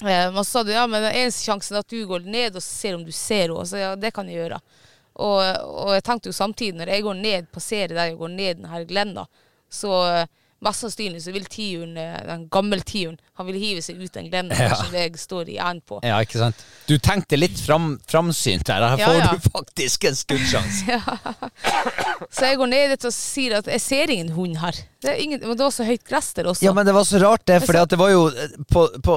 Eh, 0.00 0.32
men 0.32 0.40
så 0.40 0.50
sa 0.50 0.62
du 0.64 0.72
ja, 0.72 0.86
men 0.88 1.04
den 1.04 1.12
eneste 1.12 1.44
sjansen 1.44 1.76
er 1.76 1.84
at 1.84 1.92
du 1.92 2.00
går 2.08 2.24
ned 2.24 2.56
og 2.56 2.64
ser 2.64 2.96
om 2.96 3.04
du 3.04 3.12
ser 3.12 3.50
henne. 3.50 3.66
Så 3.68 3.82
ja, 3.82 3.92
det 4.00 4.14
kan 4.16 4.32
jeg 4.32 4.40
gjøre. 4.40 4.60
Og, 5.20 5.40
og 5.84 5.92
jeg 5.92 6.04
tenkte 6.06 6.32
jo 6.32 6.36
samtidig, 6.36 6.78
når 6.80 6.94
jeg 6.94 7.04
går 7.04 7.20
ned, 7.20 7.48
passerer 7.52 7.96
deg 7.98 8.14
og 8.14 8.24
går 8.24 8.36
ned 8.38 8.62
denne 8.62 8.84
glenda, 8.88 9.26
så 9.68 9.96
eh, 10.08 10.28
mest 10.64 10.84
sannsynlig 10.84 11.22
så 11.24 11.32
vil 11.34 11.46
tiuren, 11.50 11.96
eh, 11.96 12.18
den 12.26 12.46
gamle 12.52 12.80
tiuren, 12.84 13.18
han 13.40 13.48
vil 13.48 13.58
hive 13.60 13.82
seg 13.84 14.00
ut 14.00 14.12
den 14.12 14.28
glenda 14.30 14.56
Ja. 14.58 14.74
som 14.76 14.92
jeg 14.94 15.16
står 15.18 15.48
i 15.48 15.56
enden 15.56 15.80
på. 15.86 16.00
Ja, 16.04 16.20
ikke 16.20 16.38
sant? 16.38 16.60
Du 16.86 16.98
tenkte 16.98 17.38
litt 17.38 17.58
fram, 17.60 17.94
framsynt 18.06 18.66
der. 18.68 18.84
Her 18.92 19.00
får 19.00 19.18
ja. 19.20 19.30
du 19.32 19.50
faktisk 19.50 20.04
en 20.10 20.18
skuddsjanse. 20.18 21.00
Så 22.36 22.50
jeg 22.50 22.60
går 22.60 22.70
ned 22.70 22.94
dit 22.94 23.04
og 23.08 23.14
sier 23.16 23.58
at 23.60 23.68
jeg 23.72 23.80
ser 23.80 24.12
ingen 24.12 24.32
hund 24.36 24.58
her. 24.60 24.76
Det, 25.00 25.16
ingen, 25.22 25.40
men 25.40 25.56
det 25.56 25.64
var 25.64 25.72
så 25.72 25.86
høyt 25.88 26.04
gress 26.04 26.34
der 26.36 26.50
også. 26.50 26.64
Ja, 26.66 26.74
men 26.76 26.86
det 26.86 26.92
var 26.94 27.06
så 27.08 27.20
rart, 27.22 27.46
det. 27.48 27.62
For 27.64 27.80
det 27.88 27.98
var 27.98 28.12
jo 28.12 28.26
eh, 28.28 28.56
på, 28.68 28.84
på, 29.04 29.16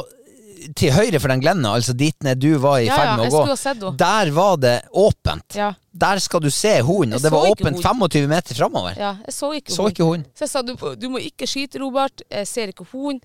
til 0.78 0.94
høyre 0.96 1.20
for 1.22 1.32
den 1.34 1.42
glenda, 1.44 1.74
altså 1.78 1.96
dit 1.98 2.16
ned 2.26 2.40
du 2.42 2.52
var 2.62 2.80
i 2.82 2.88
Ja, 2.88 2.98
ferd 2.98 3.12
med 3.20 3.28
ja, 3.28 3.40
å 3.40 3.80
gå, 3.80 3.92
der 4.00 4.32
var 4.36 4.58
det 4.62 4.76
åpent. 4.90 5.58
Ja. 5.58 5.72
Der 5.92 6.22
skal 6.24 6.44
du 6.44 6.50
se 6.54 6.74
hunden, 6.82 7.18
og 7.18 7.24
det 7.24 7.32
var 7.34 7.48
åpent 7.52 7.78
hunden. 7.78 8.10
25 8.10 8.30
meter 8.32 8.58
framover. 8.58 8.98
Ja, 9.00 9.16
jeg 9.28 9.36
så 9.36 9.52
ikke 9.58 9.76
Så 9.76 9.88
ikke 9.92 10.08
hund. 10.08 10.28
Så 10.34 10.48
jeg 10.48 10.54
sa 10.54 10.64
du, 10.66 10.74
du 11.00 11.10
må 11.14 11.22
ikke 11.22 11.50
skyte, 11.50 11.82
Robert. 11.84 12.26
Jeg 12.30 12.50
ser 12.50 12.74
ikke 12.74 12.88
hunden. 12.92 13.22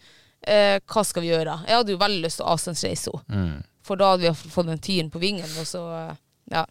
Eh, 0.47 0.79
hva 0.87 1.03
skal 1.05 1.25
vi 1.25 1.33
gjøre? 1.33 1.57
Jeg 1.67 1.81
hadde 1.81 1.95
jo 1.95 2.01
veldig 2.01 2.21
lyst 2.23 2.39
til 2.41 2.47
å 2.47 2.53
avstandsreise 2.55 3.15
henne. 3.15 3.47
Mm. 3.49 3.65
For 3.89 4.01
da 4.01 4.13
hadde 4.13 4.29
vi 4.29 4.51
fått 4.53 4.69
den 4.69 4.83
tieren 4.85 5.09
på 5.11 5.23
vingen, 5.23 5.49
og 5.61 5.69
så 5.69 5.85
eh, 5.97 6.15
Ja. 6.53 6.67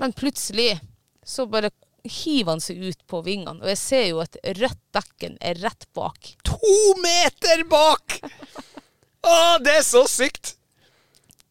Men 0.00 0.14
plutselig 0.16 0.78
så 1.26 1.44
bare 1.46 1.68
hiver 2.08 2.54
han 2.54 2.62
seg 2.64 2.80
ut 2.80 3.02
på 3.10 3.20
vingene, 3.26 3.60
og 3.60 3.68
jeg 3.68 3.80
ser 3.80 4.06
jo 4.08 4.22
at 4.22 4.38
rødt 4.56 4.80
dekken 4.96 5.36
er 5.44 5.60
rett 5.60 5.84
bak. 5.96 6.32
To 6.48 6.76
meter 7.02 7.66
bak! 7.68 8.16
Å, 9.26 9.58
det 9.64 9.78
er 9.80 9.84
så 9.86 10.04
sykt! 10.08 10.54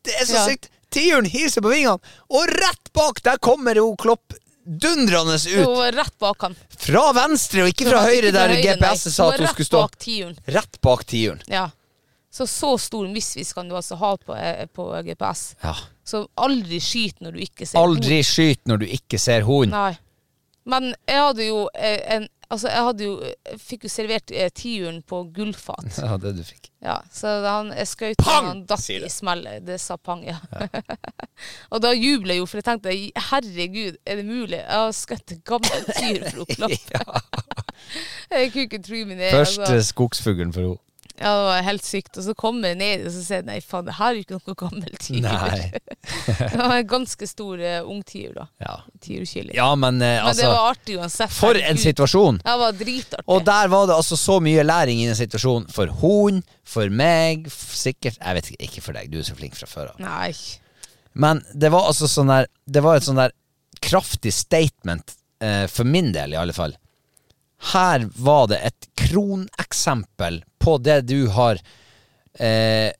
Det 0.05 0.15
er 0.15 0.26
så 0.26 0.34
Ja. 0.39 0.45
sykt! 0.49 0.70
Tiuren 0.89 1.26
hiver 1.30 1.51
seg 1.53 1.61
på 1.63 1.70
vingene, 1.70 1.99
og 2.34 2.47
rett 2.49 2.93
bak 2.97 3.20
der 3.22 3.38
kommer 3.38 3.76
jo 3.78 3.91
Klopp 3.95 4.34
dundrende 4.65 5.36
Hun 5.38 5.59
ut. 5.61 5.78
var 5.78 5.91
rett 5.91 6.15
bak 6.22 6.41
han. 6.41 6.55
Fra 6.78 7.11
venstre, 7.13 7.63
og 7.63 7.70
ikke 7.70 7.89
fra 7.91 8.01
høyre, 8.07 8.32
der. 8.34 8.55
GPS-et 8.61 9.13
sa 9.13 9.30
at 9.32 9.39
hun 9.39 9.47
skulle 9.51 9.65
stå. 9.70 9.82
Bak. 9.86 10.47
Rett 10.47 10.80
bak 10.82 11.05
tiuren. 11.05 11.41
Ja. 11.47 11.67
Så 12.32 12.45
så 12.47 12.76
stor 12.80 13.07
misvis 13.09 13.53
kan 13.53 13.70
du 13.70 13.76
altså 13.76 13.95
ha 13.97 14.15
på, 14.17 14.36
eh, 14.38 14.65
på 14.65 14.89
GPS. 15.05 15.55
Ja. 15.63 15.76
Så 16.05 16.28
aldri 16.38 16.80
skyt 16.80 17.22
når 17.22 17.32
du 17.34 17.39
ikke 17.39 17.65
ser 17.67 17.80
Aldri 17.82 18.20
skyt 18.24 18.65
når 18.70 18.78
du 18.80 18.86
ikke 18.86 19.20
ser 19.20 19.41
hund. 19.41 19.72
Nei. 19.74 19.97
Men 20.65 20.93
jeg 21.07 21.17
hadde 21.22 21.47
jo 21.47 21.70
eh, 21.74 22.01
en 22.17 22.28
Altså, 22.50 22.70
jeg 22.72 23.06
jo 23.06 23.12
jeg 23.22 23.60
Fikk 23.62 23.86
jo 23.86 23.91
servert 23.93 24.32
eh, 24.34 24.50
tiuren 24.50 25.04
på 25.06 25.22
gullfat. 25.36 25.86
Ja, 26.00 26.18
det 26.18 26.34
du 26.39 26.43
fikk. 26.45 26.72
Ja, 26.82 26.97
så 27.12 27.36
han, 27.43 27.72
jeg 27.76 27.89
skjøt 27.91 28.24
Pang! 28.24 28.47
han 28.47 28.62
datt 28.70 28.89
i 28.89 29.12
smellet. 29.12 29.66
Det 29.68 29.78
sa 29.84 29.97
pang, 30.00 30.24
ja. 30.26 30.38
og 31.74 31.82
da 31.84 31.91
jubler 31.93 32.38
jeg 32.38 32.41
jo, 32.41 32.47
for 32.50 32.62
jeg 32.62 32.68
tenkte 32.70 32.95
herregud, 33.30 34.00
er 34.06 34.22
det 34.22 34.26
mulig? 34.26 34.62
Jeg 34.62 34.80
har 34.80 34.93
skutt 34.95 35.36
en 35.36 35.41
gammel 35.45 35.89
tyr 35.91 36.26
for 36.30 36.45
å 36.45 36.47
klappe. 36.56 37.04
jeg 38.32 38.54
kunne 38.54 38.68
ikke 38.70 38.84
tro 38.86 39.02
mine 39.12 39.34
Første 39.36 39.68
altså. 39.68 39.89
skogsfuglen 39.91 40.56
for 40.56 40.66
henne. 40.66 40.88
Ja, 41.20 41.32
det 41.36 41.45
var 41.49 41.63
helt 41.67 41.86
sykt. 41.86 42.17
Og 42.17 42.24
så 42.24 42.34
kommer 42.38 42.72
jeg 42.72 42.80
ned 42.80 43.05
og 43.07 43.13
så 43.13 43.24
sier 43.26 43.41
jeg 43.41 43.47
nei, 43.49 43.57
faen, 43.63 43.88
det 43.88 43.95
her 43.97 44.13
er 44.13 44.20
jo 44.20 44.24
ikke 44.24 44.38
noe 44.38 44.59
gammel 44.59 44.99
tiur. 45.03 45.28
Det 46.39 46.55
var 46.55 46.76
en 46.78 46.88
ganske 46.88 47.28
stor 47.28 47.59
uh, 47.59 47.89
ungtiur, 47.91 48.32
da. 48.38 48.45
Ja. 48.63 48.76
Tiurkylling. 49.03 49.55
ja, 49.57 49.67
men 49.76 49.99
eh, 50.01 50.15
Men 50.15 50.24
det 50.24 50.30
altså 50.30 50.51
var 50.51 50.70
artig 50.72 50.95
uansett. 50.99 51.34
For 51.36 51.59
en 51.59 51.80
situasjon! 51.80 52.39
Ja, 52.45 52.55
det 52.55 52.61
var 52.63 52.78
dritartig. 52.80 53.26
Og 53.36 53.43
der 53.47 53.72
var 53.74 53.89
det 53.89 53.97
altså 53.99 54.17
så 54.20 54.39
mye 54.43 54.63
læring 54.63 55.01
i 55.03 55.09
den 55.09 55.20
situasjonen. 55.20 55.67
For 55.76 55.91
hun, 56.01 56.41
for 56.67 56.89
meg, 56.93 57.49
sikkert 57.51 58.20
Jeg 58.20 58.38
vet 58.38 58.51
ikke, 58.51 58.70
ikke 58.70 58.86
for 58.88 58.99
deg, 58.99 59.11
du 59.11 59.20
er 59.20 59.28
så 59.28 59.38
flink 59.38 59.59
fra 59.59 59.70
før 59.70 59.91
av. 59.93 60.01
Nei. 60.03 60.32
Men 61.20 61.43
det 61.53 61.72
var 61.74 61.89
altså 61.89 62.07
sånn 62.07 62.32
der 62.32 62.47
Det 62.70 62.84
var 62.86 62.99
et 62.99 63.07
sånn 63.07 63.20
der 63.20 63.36
kraftig 63.84 64.32
statement, 64.36 65.15
uh, 65.43 65.65
for 65.72 65.88
min 65.88 66.13
del 66.15 66.36
i 66.36 66.39
alle 66.39 66.55
fall. 66.55 66.76
Her 67.74 68.07
var 68.15 68.47
det 68.51 68.59
et 68.70 68.88
kroneksempel 68.99 70.41
på 70.60 70.78
det 70.84 71.01
du 71.10 71.28
har 71.34 71.60
eh, 72.39 72.91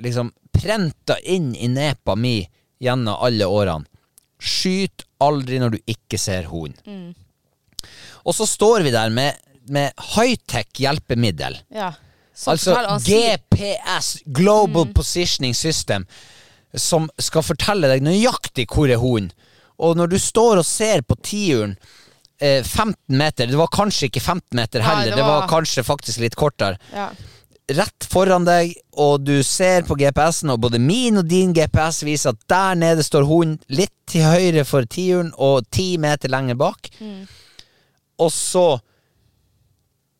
liksom 0.00 0.32
prenta 0.54 1.18
inn 1.18 1.52
i 1.56 1.68
nepa 1.68 2.14
mi 2.16 2.38
gjennom 2.82 3.18
alle 3.26 3.46
årene. 3.46 3.88
Skyt 4.38 5.04
aldri 5.24 5.58
når 5.62 5.74
du 5.74 5.78
ikke 5.90 6.18
ser 6.20 6.48
hund. 6.50 6.76
Og 8.24 8.36
så 8.36 8.46
står 8.48 8.84
vi 8.84 8.92
der 8.94 9.12
med, 9.14 9.36
med 9.72 9.92
high-tech 10.14 10.80
hjelpemiddel. 10.80 11.58
Ja. 11.74 11.92
Så 12.34 12.50
Altså 12.54 12.74
forteller 12.74 13.04
GPS, 13.06 14.18
Global 14.26 14.88
Positioning 14.94 15.54
System, 15.54 16.06
som 16.74 17.06
skal 17.22 17.44
fortelle 17.46 17.88
deg 17.90 18.02
nøyaktig 18.02 18.66
hvor 18.72 18.90
er 18.90 18.98
hunden. 18.98 19.30
Og 19.78 19.96
når 19.98 20.12
du 20.14 20.18
står 20.22 20.60
og 20.60 20.66
ser 20.66 21.02
på 21.06 21.16
tiuren 21.22 21.76
15 22.40 22.94
meter, 23.18 23.46
det 23.46 23.56
var 23.56 23.68
kanskje 23.72 24.08
ikke 24.10 24.20
15 24.20 24.56
meter 24.58 24.82
heller, 24.82 25.10
det 25.12 25.16
det 25.16 25.22
var 25.24 25.40
var- 25.44 25.48
kanskje 25.48 25.84
faktisk 25.86 26.18
litt 26.24 26.34
kortere. 26.36 26.78
ja. 26.92 27.10
Rett 27.72 28.04
foran 28.12 28.44
deg, 28.44 28.74
og 29.00 29.22
du 29.24 29.38
ser 29.42 29.86
på 29.88 29.96
GPS-en, 29.96 30.50
og 30.52 30.60
både 30.60 30.76
min 30.78 31.16
og 31.16 31.24
din 31.30 31.54
GPS 31.56 32.02
viser 32.04 32.34
at 32.34 32.42
der 32.46 32.74
nede 32.76 33.00
står 33.02 33.24
hunden, 33.24 33.58
litt 33.72 33.94
til 34.06 34.20
høyre 34.20 34.66
for 34.68 34.84
tiuren 34.84 35.30
og 35.38 35.64
ti 35.72 35.96
meter 35.96 36.28
lenger 36.28 36.54
bak. 36.60 36.90
Og 38.20 38.28
så 38.30 38.66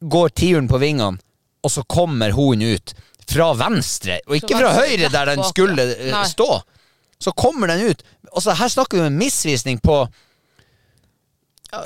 går 0.01 0.29
tiuren 0.33 0.69
på 0.69 0.79
vingene, 0.81 1.19
og 1.65 1.71
så 1.71 1.85
kommer 1.85 2.33
hunden 2.33 2.75
ut 2.79 2.95
fra 3.29 3.51
venstre, 3.57 4.19
og 4.27 4.37
ikke 4.37 4.57
fra 4.61 4.73
høyre 4.81 5.09
der 5.13 5.31
den 5.35 5.45
skulle 5.45 5.85
eh, 5.99 6.11
Nei. 6.13 6.25
stå. 6.29 6.49
Så 7.21 7.33
kommer 7.37 7.67
den 7.73 7.91
ut. 7.91 8.03
Og 8.33 8.41
så 8.45 8.57
her 8.59 8.69
snakker 8.73 8.99
vi 8.99 9.05
om 9.05 9.13
en 9.13 9.19
misvisning 9.21 9.79
på 9.85 10.07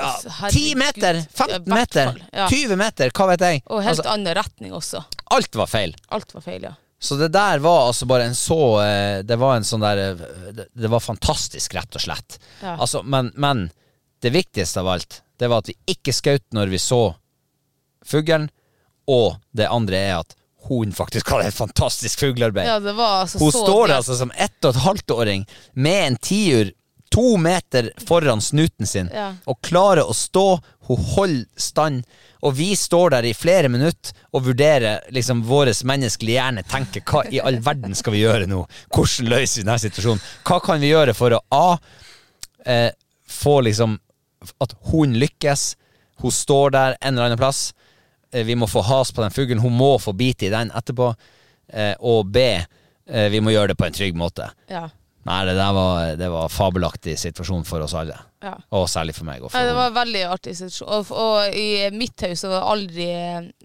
ja, 0.00 0.50
10 0.50 0.74
meter, 0.80 1.20
15 1.34 1.74
meter, 1.74 2.12
20 2.50 2.76
meter, 2.80 3.10
hva 3.16 3.26
vet 3.32 3.44
jeg. 3.46 3.62
Og 3.66 3.82
helt 3.82 3.94
Altså, 3.96 4.08
annen 4.12 4.34
retning 4.38 4.72
også. 4.76 5.04
alt 5.36 5.54
var 5.58 5.66
feil. 5.70 5.94
Alt 6.14 6.34
var 6.34 6.44
feil, 6.44 6.62
ja. 6.70 6.74
Så 7.00 7.14
det 7.20 7.28
der 7.32 7.60
var 7.62 7.84
altså 7.86 8.06
bare 8.10 8.24
en 8.26 8.34
så 8.34 8.56
eh, 8.82 9.20
Det 9.22 9.36
var 9.38 9.54
en 9.54 9.62
sånn 9.66 9.84
der 9.84 10.00
eh, 10.02 10.64
det- 10.74 10.88
var 10.90 10.98
fantastisk, 11.00 11.74
rett 11.78 11.94
og 11.94 12.02
slett. 12.02 12.38
Ja. 12.62 12.74
Altså, 12.76 13.02
men, 13.06 13.30
men 13.36 13.70
det 14.20 14.32
viktigste 14.34 14.80
av 14.82 14.88
alt, 14.96 15.20
det 15.38 15.46
var 15.48 15.62
at 15.62 15.68
vi 15.70 15.76
ikke 15.94 16.12
skjøt 16.12 16.42
når 16.58 16.72
vi 16.74 16.78
så 16.82 17.14
fuglen, 18.04 18.48
og 19.08 19.36
det 19.56 19.68
andre 19.70 19.96
er 20.08 20.16
at 20.24 20.34
hun 20.68 20.90
faktisk 20.92 21.30
hadde 21.32 21.46
et 21.48 21.54
fantastisk 21.56 22.18
fuglearbeid. 22.20 22.66
Ja, 22.66 22.76
altså 23.22 23.38
hun 23.40 23.52
så 23.54 23.62
står 23.62 23.86
der 23.88 23.94
altså 24.00 24.16
som 24.18 24.32
ett 24.36 24.58
og 24.66 24.74
et 24.74 24.82
halvt 24.84 25.14
åring 25.14 25.46
med 25.78 26.00
en 26.08 26.16
tiur 26.20 26.72
to 27.10 27.36
meter 27.40 27.90
foran 28.06 28.40
snuten 28.44 28.86
sin 28.86 29.10
Ja. 29.14 29.34
og 29.46 29.60
klarer 29.62 30.04
å 30.08 30.14
stå, 30.14 30.60
hun 30.88 30.96
holder 31.14 31.46
stand, 31.56 32.04
og 32.42 32.54
vi 32.54 32.70
står 32.76 33.10
der 33.10 33.26
i 33.28 33.34
flere 33.34 33.68
minutter 33.68 34.12
og 34.32 34.44
vurderer 34.46 35.00
liksom 35.10 35.42
vår 35.48 35.72
menneskelige 35.84 36.38
hjerne, 36.38 36.62
tenker 36.68 37.02
hva 37.08 37.24
i 37.32 37.40
all 37.40 37.58
verden 37.64 37.94
skal 37.98 38.12
vi 38.14 38.22
gjøre 38.22 38.46
nå? 38.48 38.62
Hvordan 38.94 39.28
løser 39.32 39.60
vi 39.62 39.66
denne 39.66 39.78
situasjonen? 39.82 40.22
Hva 40.44 40.60
kan 40.64 40.80
vi 40.80 40.92
gjøre 40.92 41.14
for 41.18 41.34
å 41.36 41.40
A. 41.50 41.78
Eh, 42.64 42.90
få 43.28 43.60
liksom 43.66 43.98
at 44.60 44.72
hun 44.92 45.14
lykkes, 45.18 45.76
hun 46.22 46.30
står 46.34 46.70
der 46.70 46.96
en 47.00 47.14
eller 47.14 47.26
annen 47.32 47.38
plass, 47.40 47.72
eh, 48.32 48.44
vi 48.44 48.54
må 48.54 48.66
få 48.70 48.82
has 48.86 49.10
på 49.12 49.22
den 49.22 49.30
fuglen, 49.34 49.58
hun 49.60 49.72
må 49.76 49.96
få 50.00 50.12
bite 50.16 50.46
i 50.46 50.50
den 50.54 50.70
etterpå, 50.70 51.14
eh, 51.72 51.94
og 52.00 52.26
B. 52.32 52.38
Eh, 53.08 53.28
vi 53.32 53.40
må 53.40 53.50
gjøre 53.50 53.68
det 53.72 53.76
på 53.80 53.86
en 53.86 53.92
trygg 53.92 54.14
måte. 54.14 54.50
Ja. 54.68 54.88
Nei, 55.28 55.38
det 55.48 55.54
der 55.58 55.72
var, 55.76 56.10
det 56.20 56.28
var 56.32 56.48
fabelaktig 56.52 57.14
situasjon 57.20 57.64
for 57.68 57.84
oss 57.84 57.94
alle. 57.98 58.16
ja. 58.44 58.54
Og 58.74 58.86
særlig 58.90 59.14
for 59.16 59.28
meg. 59.28 59.42
Og 59.42 59.52
for 59.52 59.58
Nei, 59.58 59.68
det 59.68 59.76
var 59.76 59.94
veldig 59.96 60.22
artig 60.32 60.54
situasjon. 60.58 60.88
Og, 60.88 61.12
og 61.12 61.56
i 61.58 61.88
mitt 61.94 62.24
hus 62.26 62.44
var 62.46 62.54
det 62.56 62.62
aldri 62.72 63.08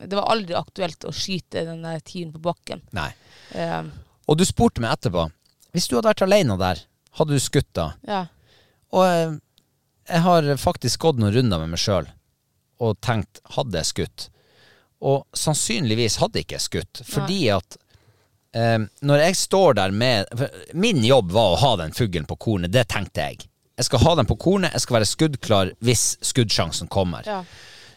Det 0.03 0.17
var 0.17 0.31
aldri 0.33 0.57
aktuelt 0.59 1.07
å 1.07 1.13
skyte 1.15 1.63
den 1.69 1.85
der 1.85 2.03
tieren 2.03 2.33
på 2.35 2.41
bakken. 2.43 2.83
Nei. 2.95 3.09
Um. 3.53 3.91
Og 4.27 4.39
du 4.39 4.45
spurte 4.47 4.81
meg 4.81 4.95
etterpå 4.95 5.27
Hvis 5.75 5.87
du 5.89 5.97
hadde 5.97 6.09
vært 6.09 6.23
alene 6.25 6.55
der, 6.57 6.83
hadde 7.19 7.35
du 7.37 7.43
skutt 7.43 7.69
da? 7.77 7.91
ja. 8.07 8.25
Og 8.93 9.07
eh, 9.07 9.39
jeg 10.09 10.21
har 10.21 10.47
faktisk 10.61 11.01
gått 11.01 11.17
noen 11.17 11.33
runder 11.33 11.61
med 11.63 11.71
meg 11.73 11.81
sjøl 11.81 12.05
og 12.83 12.97
tenkt 13.01 13.39
hadde 13.55 13.79
jeg 13.79 13.89
skutt? 13.89 14.25
Og 15.03 15.23
sannsynligvis 15.35 16.19
hadde 16.21 16.39
jeg 16.39 16.45
ikke 16.47 16.59
skutt, 16.61 17.01
fordi 17.07 17.39
at 17.55 17.77
eh, 18.55 18.79
når 19.01 19.23
jeg 19.25 19.39
står 19.39 19.77
der 19.79 19.91
med 19.91 20.29
Min 20.73 21.03
jobb 21.05 21.31
var 21.33 21.53
å 21.53 21.59
ha 21.61 21.71
den 21.83 21.93
fuglen 21.95 22.25
på 22.29 22.37
kornet, 22.47 22.73
det 22.73 22.87
tenkte 22.93 23.27
jeg. 23.27 23.47
Jeg 23.77 23.87
skal 23.87 24.03
ha 24.03 24.15
den 24.19 24.29
på 24.29 24.37
kornet, 24.37 24.73
jeg 24.73 24.85
skal 24.85 24.99
være 24.99 25.09
skuddklar 25.09 25.71
hvis 25.83 26.03
skuddsjansen 26.21 26.91
kommer. 26.93 27.25
Ja. 27.25 27.41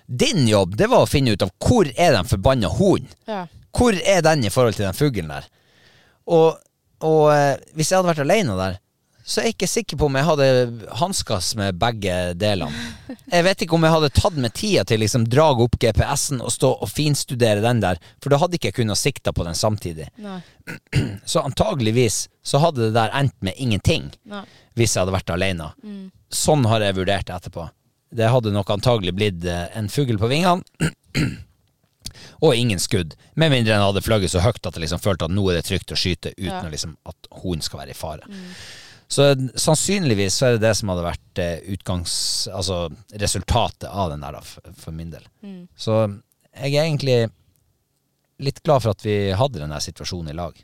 Din 0.06 0.46
jobb 0.48 0.76
det 0.78 0.88
var 0.92 1.04
å 1.04 1.10
finne 1.10 1.34
ut 1.34 1.44
av 1.44 1.52
hvor 1.60 1.88
er 1.90 2.16
den 2.16 2.28
forbanna 2.30 2.70
hunden. 2.72 3.12
Ja. 3.28 3.44
Hvor 3.76 3.92
er 3.92 4.22
den 4.24 4.46
i 4.46 4.52
forhold 4.52 4.78
til 4.78 4.86
den 4.86 4.96
fuglen 4.96 5.28
der? 5.28 5.48
Og, 6.32 6.56
og 7.04 7.22
eh, 7.34 7.58
hvis 7.76 7.90
jeg 7.90 7.98
hadde 7.98 8.08
vært 8.14 8.24
alene 8.24 8.56
der, 8.56 8.78
så 9.26 9.40
er 9.40 9.48
jeg 9.48 9.54
ikke 9.56 9.66
sikker 9.66 9.98
på 9.98 10.06
om 10.06 10.14
jeg 10.20 10.26
hadde 10.28 10.46
hanskes 11.00 11.48
med 11.58 11.78
begge 11.82 12.14
delene. 12.38 12.70
Jeg 13.32 13.42
vet 13.42 13.64
ikke 13.64 13.74
om 13.74 13.82
jeg 13.86 13.94
hadde 13.96 14.10
tatt 14.14 14.36
meg 14.38 14.52
tida 14.54 14.84
til 14.86 15.00
liksom 15.02 15.24
drage 15.32 15.64
opp 15.66 15.74
GPS-en 15.82 16.44
og 16.46 16.52
stå 16.54 16.70
og 16.78 16.90
finstudere 16.92 17.64
den 17.64 17.80
der, 17.82 17.98
for 18.22 18.30
da 18.30 18.38
hadde 18.38 18.54
ikke 18.60 18.70
jeg 18.70 18.76
kunnet 18.78 19.00
sikta 19.00 19.32
på 19.34 19.46
den 19.48 19.58
samtidig. 19.58 20.06
Nei. 20.22 20.38
Så 21.26 21.42
antageligvis 21.42 22.28
så 22.46 22.60
hadde 22.62 22.86
det 22.86 22.94
der 22.94 23.10
endt 23.18 23.34
med 23.42 23.58
ingenting 23.58 24.12
Nei. 24.30 24.44
hvis 24.78 24.94
jeg 24.94 25.02
hadde 25.02 25.16
vært 25.18 25.34
alene. 25.34 25.72
Sånn 26.30 26.62
har 26.70 26.86
jeg 26.86 26.94
vurdert 27.00 27.26
det 27.26 27.34
etterpå. 27.40 27.66
Det 28.16 28.30
hadde 28.30 28.54
nok 28.54 28.70
antagelig 28.70 29.12
blitt 29.18 29.44
eh, 29.50 29.66
en 29.78 29.90
fugl 29.90 30.18
på 30.22 30.30
vingene. 30.30 30.62
Og 32.46 32.54
ingen 32.54 32.78
skudd, 32.80 33.14
med 33.34 33.50
mindre 33.52 33.74
en 33.76 33.82
hadde 33.88 34.02
fløyet 34.04 34.30
så 34.32 34.40
høyt 34.44 34.62
at 34.62 34.76
jeg 34.76 34.84
liksom 34.86 35.02
følte 35.02 35.26
at 35.26 35.34
nå 35.34 35.44
er 35.50 35.58
det 35.58 35.66
trygt 35.68 35.92
å 35.92 35.98
skyte 35.98 36.32
uten 36.36 36.52
Ja. 36.52 36.62
liksom 36.72 36.94
at 37.08 37.28
hunden 37.42 37.64
skal 37.64 37.82
være 37.82 37.94
i 37.94 37.98
fare. 37.98 38.28
Så 39.08 39.28
sannsynligvis 39.54 40.34
så 40.34 40.46
er 40.48 40.56
det 40.56 40.64
det 40.66 40.74
som 40.76 40.90
hadde 40.90 41.04
vært 41.06 41.38
eh, 41.42 41.58
utgangs... 41.76 42.14
Altså 42.52 42.88
resultatet 43.14 43.86
av 43.90 44.10
den 44.10 44.24
der, 44.26 44.38
da, 44.40 44.72
for, 44.74 44.92
min 44.92 45.12
del. 45.14 45.26
Så 45.78 46.00
jeg 46.56 46.72
er 46.74 46.86
egentlig 46.88 47.18
litt 48.42 48.62
glad 48.66 48.82
for 48.84 48.92
at 48.96 49.04
vi 49.06 49.14
hadde 49.36 49.62
den 49.62 49.70
der 49.72 49.84
situasjonen 49.84 50.32
i 50.34 50.36
lag. 50.36 50.58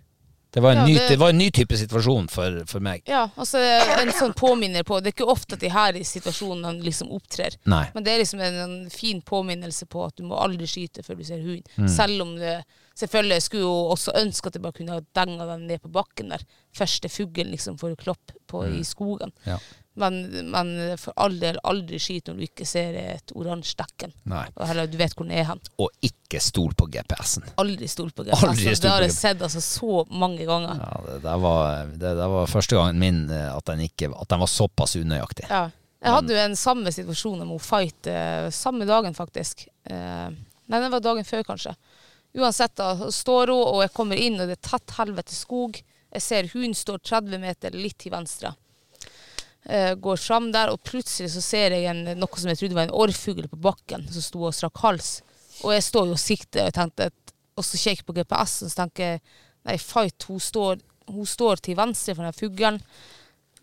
Det 0.52 0.60
var 0.60 0.74
en, 0.74 0.82
Ja, 0.82 0.84
ny, 0.84 0.94
det- 0.98 1.08
det 1.08 1.16
var 1.16 1.30
en 1.32 1.38
ny 1.38 1.46
type 1.50 1.76
situasjon 1.80 2.26
for, 2.28 2.58
for 2.68 2.80
meg. 2.84 3.00
Ja, 3.08 3.22
altså 3.40 3.56
en 3.62 4.10
sånn 4.12 4.34
påminner 4.36 4.82
på 4.84 4.98
Det 5.00 5.08
er 5.12 5.14
ikke 5.16 5.30
ofte 5.32 5.56
at 5.56 5.62
de 5.64 5.70
her 5.72 5.96
i 5.96 6.02
situasjonene 6.04 6.82
liksom 6.84 7.08
opptrer. 7.16 7.56
Nei. 7.64 7.86
Men 7.94 8.04
det 8.04 8.12
er 8.12 8.20
liksom 8.20 8.40
en, 8.44 8.58
en 8.66 8.90
fin 8.92 9.22
påminnelse 9.24 9.86
på 9.88 10.04
at 10.10 10.16
du 10.20 10.26
må 10.28 10.36
aldri 10.36 10.66
skyte 10.68 11.02
før 11.06 11.16
du 11.16 11.24
ser 11.24 11.40
hund. 11.40 11.64
Mm. 11.78 11.88
Selv 11.88 12.20
om 12.26 12.34
det 12.36 12.58
Selvfølgelig 12.98 13.42
skulle 13.44 13.66
jo 13.66 13.76
også 13.92 14.14
ønske 14.20 14.50
at 14.50 14.58
jeg 14.58 14.64
bare 14.64 14.76
kunne 14.76 14.96
ha 14.96 15.04
denga 15.16 15.46
den 15.54 15.68
ned 15.70 15.82
på 15.82 15.92
bakken 15.92 16.32
der. 16.34 16.44
Første 16.76 17.08
fuglen 17.12 17.52
liksom 17.52 17.78
får 17.80 17.96
klopp 18.00 18.34
på 18.50 18.66
i 18.68 18.82
skogen. 18.86 19.32
Ja. 19.48 19.58
Men, 19.94 20.22
men 20.48 20.68
for 20.96 21.12
all 21.20 21.34
del, 21.40 21.58
aldri 21.68 21.98
skyt 22.00 22.30
når 22.30 22.38
du 22.38 22.44
ikke 22.46 22.64
ser 22.68 22.94
et 22.96 23.32
oransje 23.36 23.76
dekken. 23.76 24.14
Og 24.32 24.62
heller 24.70 24.88
du 24.88 24.96
vet 25.00 25.12
hvor 25.16 25.28
den 25.28 25.34
er 25.36 25.44
hen. 25.50 25.60
Og 25.82 25.90
ikke 26.04 26.40
stol 26.40 26.72
på 26.78 26.88
GPS-en. 26.94 27.50
Aldri 27.60 27.90
stol 27.92 28.08
på 28.16 28.24
GPS. 28.24 28.46
Aldri 28.48 28.70
Altså, 28.70 28.78
stol 28.80 28.86
det 28.86 28.94
har 28.94 29.06
jeg 29.06 29.16
sett 29.18 29.44
altså, 29.44 29.60
så 29.64 30.04
mange 30.08 30.48
ganger. 30.48 30.80
Ja, 30.80 31.02
det, 31.08 31.18
der 31.26 31.44
var, 31.44 31.92
det 31.92 32.14
der 32.22 32.32
var 32.36 32.48
første 32.48 32.78
gangen 32.78 33.02
min 33.02 33.22
eh, 33.28 33.50
at 33.52 33.68
den, 33.68 33.84
ikke, 33.84 34.08
at 34.16 34.32
den 34.32 34.44
var 34.44 34.52
såpass 34.52 34.96
unøyaktig. 34.96 35.48
Ja. 35.50 35.66
Jeg 36.02 36.16
hadde 36.16 36.34
jo 36.34 36.40
en 36.42 36.56
samme 36.58 36.90
situasjon 36.90 37.44
med 37.46 37.60
Fight 37.62 38.08
eh, 38.10 38.48
samme 38.54 38.88
dagen, 38.88 39.14
faktisk. 39.14 39.68
Eh, 39.86 40.30
nei, 40.32 40.80
det 40.80 40.88
var 40.90 41.04
dagen 41.04 41.28
før, 41.28 41.44
kanskje. 41.52 41.76
Uansett, 42.32 42.76
da 42.76 43.10
står 43.12 43.52
hun, 43.52 43.62
og 43.74 43.82
jeg 43.84 43.92
kommer 43.96 44.16
inn, 44.16 44.40
og 44.40 44.48
det 44.48 44.56
er 44.56 44.68
tatt 44.70 44.94
helvete 44.96 45.34
skog. 45.36 45.78
Jeg 46.12 46.24
ser 46.24 46.48
hun 46.54 46.74
står 46.76 47.02
30 47.04 47.40
meter 47.42 47.76
litt 47.76 47.98
til 48.00 48.12
venstre. 48.14 48.54
Jeg 49.68 49.98
går 50.02 50.18
fram 50.18 50.48
der, 50.54 50.72
og 50.72 50.82
plutselig 50.82 51.30
så 51.34 51.42
ser 51.44 51.76
jeg 51.76 51.86
en, 51.90 52.02
noe 52.18 52.40
som 52.40 52.50
jeg 52.50 52.58
trodde 52.58 52.78
var 52.78 52.88
en 52.88 52.96
orrfugl 53.04 53.46
på 53.52 53.60
bakken, 53.62 54.08
som 54.10 54.24
sto 54.24 54.46
og 54.48 54.56
strakk 54.56 54.80
hals. 54.82 55.12
Og 55.62 55.74
jeg 55.76 55.84
står 55.86 56.08
jo 56.08 56.16
og 56.16 56.22
sikter, 56.22 56.66
og, 56.66 56.74
tenkte 56.76 57.10
at, 57.12 57.34
og 57.56 57.66
så 57.68 57.78
kikker 57.78 58.08
på 58.08 58.16
GPS-en, 58.16 58.72
så 58.72 58.80
tenker 58.80 59.06
jeg 59.06 59.22
nei, 59.68 59.76
Fight, 59.78 60.26
hun 60.26 60.40
står, 60.42 60.80
hun 61.12 61.28
står 61.28 61.62
til 61.62 61.78
venstre 61.78 62.16
for 62.16 62.26
den 62.26 62.36
fuglen. 62.36 62.80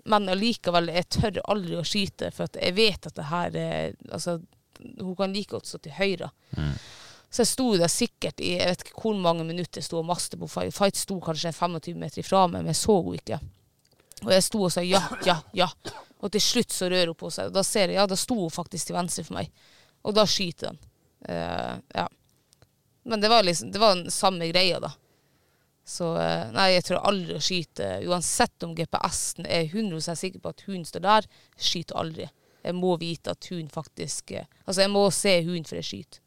Men 0.10 0.30
allikevel, 0.32 0.94
jeg 0.94 1.10
tør 1.18 1.42
aldri 1.52 1.76
å 1.78 1.86
skyte, 1.86 2.32
for 2.36 2.54
jeg 2.56 2.78
vet 2.78 3.10
at 3.10 3.18
det 3.18 3.28
her 3.30 3.60
er 3.60 3.98
Altså, 4.08 4.40
hun 4.80 5.16
kan 5.18 5.34
like 5.36 5.52
godt 5.52 5.68
stå 5.68 5.82
til 5.84 5.98
høyre. 5.98 6.30
Så 7.30 7.44
jeg 7.44 7.52
sto 7.52 7.70
der 7.78 7.92
sikkert 7.94 8.42
i 8.42 8.56
jeg 8.58 8.72
vet 8.72 8.84
ikke 8.86 9.04
hvor 9.04 9.18
mange 9.22 9.46
minutter 9.46 9.82
jeg 9.82 9.86
sto 9.86 10.00
og 10.00 10.08
maste 10.10 10.38
på 10.40 10.50
Fight. 10.50 10.74
Fight 10.74 10.98
sto 10.98 11.20
kanskje 11.22 11.54
25 11.54 11.98
meter 12.02 12.24
ifra 12.24 12.48
meg, 12.48 12.64
men 12.64 12.74
jeg 12.74 12.82
så 12.82 12.96
henne 13.00 13.20
ikke. 13.22 13.40
Og 14.26 14.32
jeg 14.34 14.46
sto 14.46 14.62
og 14.66 14.72
sa 14.74 14.84
ja, 14.84 15.02
ja, 15.28 15.38
ja. 15.56 15.68
Og 16.20 16.32
til 16.34 16.44
slutt 16.44 16.74
så 16.76 16.90
rører 16.92 17.14
hun 17.14 17.20
på 17.20 17.30
seg. 17.32 17.52
Og 17.52 17.56
da 17.56 17.64
ser 17.64 17.88
jeg, 17.88 18.00
ja, 18.00 18.08
da 18.10 18.18
sto 18.20 18.36
hun 18.42 18.52
faktisk 18.52 18.90
til 18.90 18.98
venstre 18.98 19.24
for 19.28 19.38
meg. 19.38 19.52
Og 20.04 20.16
da 20.18 20.26
skyter 20.28 20.72
den. 20.72 20.82
Uh, 21.30 21.78
ja. 21.96 22.08
Men 23.08 23.24
det 23.24 23.30
var 23.32 23.46
liksom, 23.46 23.72
det 23.72 23.80
var 23.80 23.96
den 23.96 24.12
samme 24.12 24.50
greia, 24.52 24.82
da. 24.84 24.92
Så 25.90 26.12
uh, 26.18 26.50
nei, 26.54 26.74
jeg 26.76 26.88
tror 26.90 27.08
aldri 27.08 27.38
å 27.38 27.44
skyte. 27.44 27.88
Uansett 28.10 28.68
om 28.68 28.76
GPS-en 28.78 29.48
er 29.48 29.70
100 29.70 30.18
sikker 30.20 30.44
på 30.44 30.52
at 30.52 30.66
hunden 30.68 30.88
står 30.88 31.06
der, 31.06 31.30
skyter 31.56 32.02
aldri. 32.02 32.28
Jeg 32.66 32.76
må 32.76 32.98
vite 33.00 33.32
at 33.32 33.48
hunden 33.48 33.72
faktisk 33.72 34.34
eh, 34.36 34.48
Altså, 34.66 34.82
jeg 34.84 34.92
må 34.92 35.06
se 35.16 35.32
hunden 35.46 35.68
før 35.70 35.80
jeg 35.80 35.88
skyter. 35.88 36.20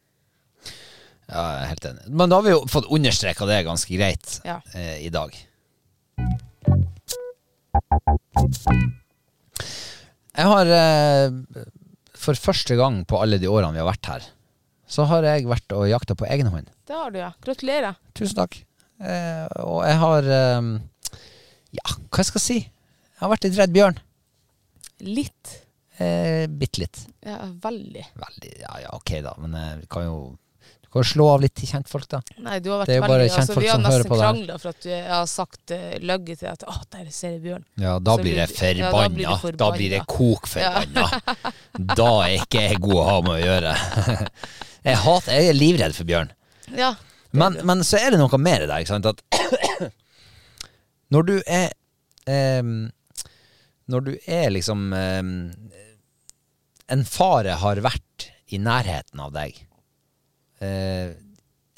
Ja, 1.33 1.43
jeg 1.57 1.63
er 1.65 1.71
helt 1.73 1.87
enig. 1.89 2.03
Men 2.13 2.29
da 2.33 2.37
har 2.39 2.45
vi 2.47 2.53
jo 2.53 2.61
fått 2.69 2.91
understreka 2.93 3.47
det 3.49 3.63
ganske 3.65 3.97
greit 3.97 4.35
Ja. 4.45 4.59
eh, 4.77 4.99
i 5.07 5.09
dag. 5.13 5.33
Jeg 10.33 10.49
har 10.49 10.71
eh, 10.73 11.33
for 12.17 12.39
første 12.39 12.77
gang 12.79 13.03
på 13.09 13.19
alle 13.21 13.39
de 13.43 13.49
årene 13.51 13.75
vi 13.77 13.83
har 13.83 13.89
vært 13.91 14.09
her, 14.13 14.29
så 14.89 15.07
har 15.09 15.25
jeg 15.27 15.49
vært 15.49 15.73
og 15.77 15.89
jakta 15.91 16.17
på 16.19 16.29
egen 16.33 16.49
hånd. 16.53 16.69
Det 16.89 16.97
har 16.97 17.13
du, 17.13 17.19
ja. 17.21 17.31
Gratulerer. 17.45 17.97
Tusen 18.17 18.39
takk. 18.43 18.59
Eh, 19.03 19.47
og 19.65 19.83
jeg 19.89 19.99
har 19.99 20.29
eh, 20.31 20.71
Ja, 21.75 21.87
hva 22.13 22.21
jeg 22.23 22.29
skal 22.29 22.45
si? 22.45 22.59
Jeg 22.63 23.23
har 23.25 23.33
vært 23.33 23.47
litt 23.49 23.59
redd 23.61 23.73
bjørn. 23.75 23.99
Litt. 25.09 25.57
Eh, 26.03 26.45
Bitte 26.51 26.83
litt. 26.85 27.03
Ja, 27.27 27.39
veldig. 27.63 28.05
Veldig 28.19 28.53
Ja 28.63 28.77
ja, 28.85 28.93
ok, 28.97 29.13
da. 29.25 29.33
Men 29.43 29.57
jeg 29.59 29.89
kan 29.93 30.07
jo 30.09 30.17
kan 30.93 31.05
du 31.05 31.09
slå 31.09 31.27
av 31.33 31.41
litt 31.41 31.55
til 31.57 31.71
kjentfolk, 31.71 32.05
da. 32.13 32.19
Nei, 32.45 32.59
du 32.61 32.69
har 32.69 32.83
vært 32.83 32.91
Det 32.91 32.99
veldig 33.01 33.29
altså, 33.33 33.55
Vi 33.57 33.69
har 33.71 33.79
nesten 33.81 34.03
det 34.05 34.19
krangla 34.19 34.57
for 34.61 34.73
at 34.75 34.83
du 34.85 34.91
jeg 34.91 35.07
har 35.09 35.31
sagt 35.31 35.73
uh, 35.73 35.95
løgget 36.05 36.43
til 36.43 36.51
at 36.51 36.67
'Å, 36.69 36.75
der 36.93 37.07
ser 37.09 37.33
jeg 37.33 37.41
bjørn'. 37.47 37.65
Ja, 37.81 37.95
da 37.97 38.17
blir 38.21 38.37
jeg 38.37 38.53
forbanna. 38.53 39.23
ja, 39.25 39.53
da 39.63 39.71
blir 39.73 39.97
jeg 39.97 40.05
kokforbanna. 40.13 41.07
Ja. 41.09 41.55
Da 41.97 42.11
er 42.27 42.35
ikke 42.43 42.67
jeg 42.67 42.83
god 42.85 42.99
å 43.01 43.07
ha 43.09 43.17
med 43.25 43.39
å 43.39 43.41
gjøre. 43.41 43.73
Jeg 44.83 44.99
hater 44.99 45.37
Jeg 45.39 45.47
er 45.47 45.55
livredd 45.55 45.93
for 45.95 46.09
bjørn. 46.09 46.31
Ja. 46.75 46.89
Men, 47.31 47.61
men 47.63 47.85
så 47.87 48.01
er 48.03 48.11
det 48.11 48.19
noe 48.19 48.39
mer 48.43 48.65
der, 48.67 48.83
ikke 48.83 48.97
sant, 48.97 49.07
at 49.07 49.93
når 51.15 51.29
du 51.29 51.37
er 51.47 51.71
eh, 52.27 52.63
Når 53.87 54.01
du 54.09 54.13
er 54.27 54.51
liksom 54.51 54.91
eh, 54.93 55.23
En 56.93 57.05
fare 57.07 57.55
har 57.63 57.81
vært 57.87 58.33
i 58.53 58.59
nærheten 58.59 59.23
av 59.23 59.31
deg 59.39 59.63
eh, 60.63 61.13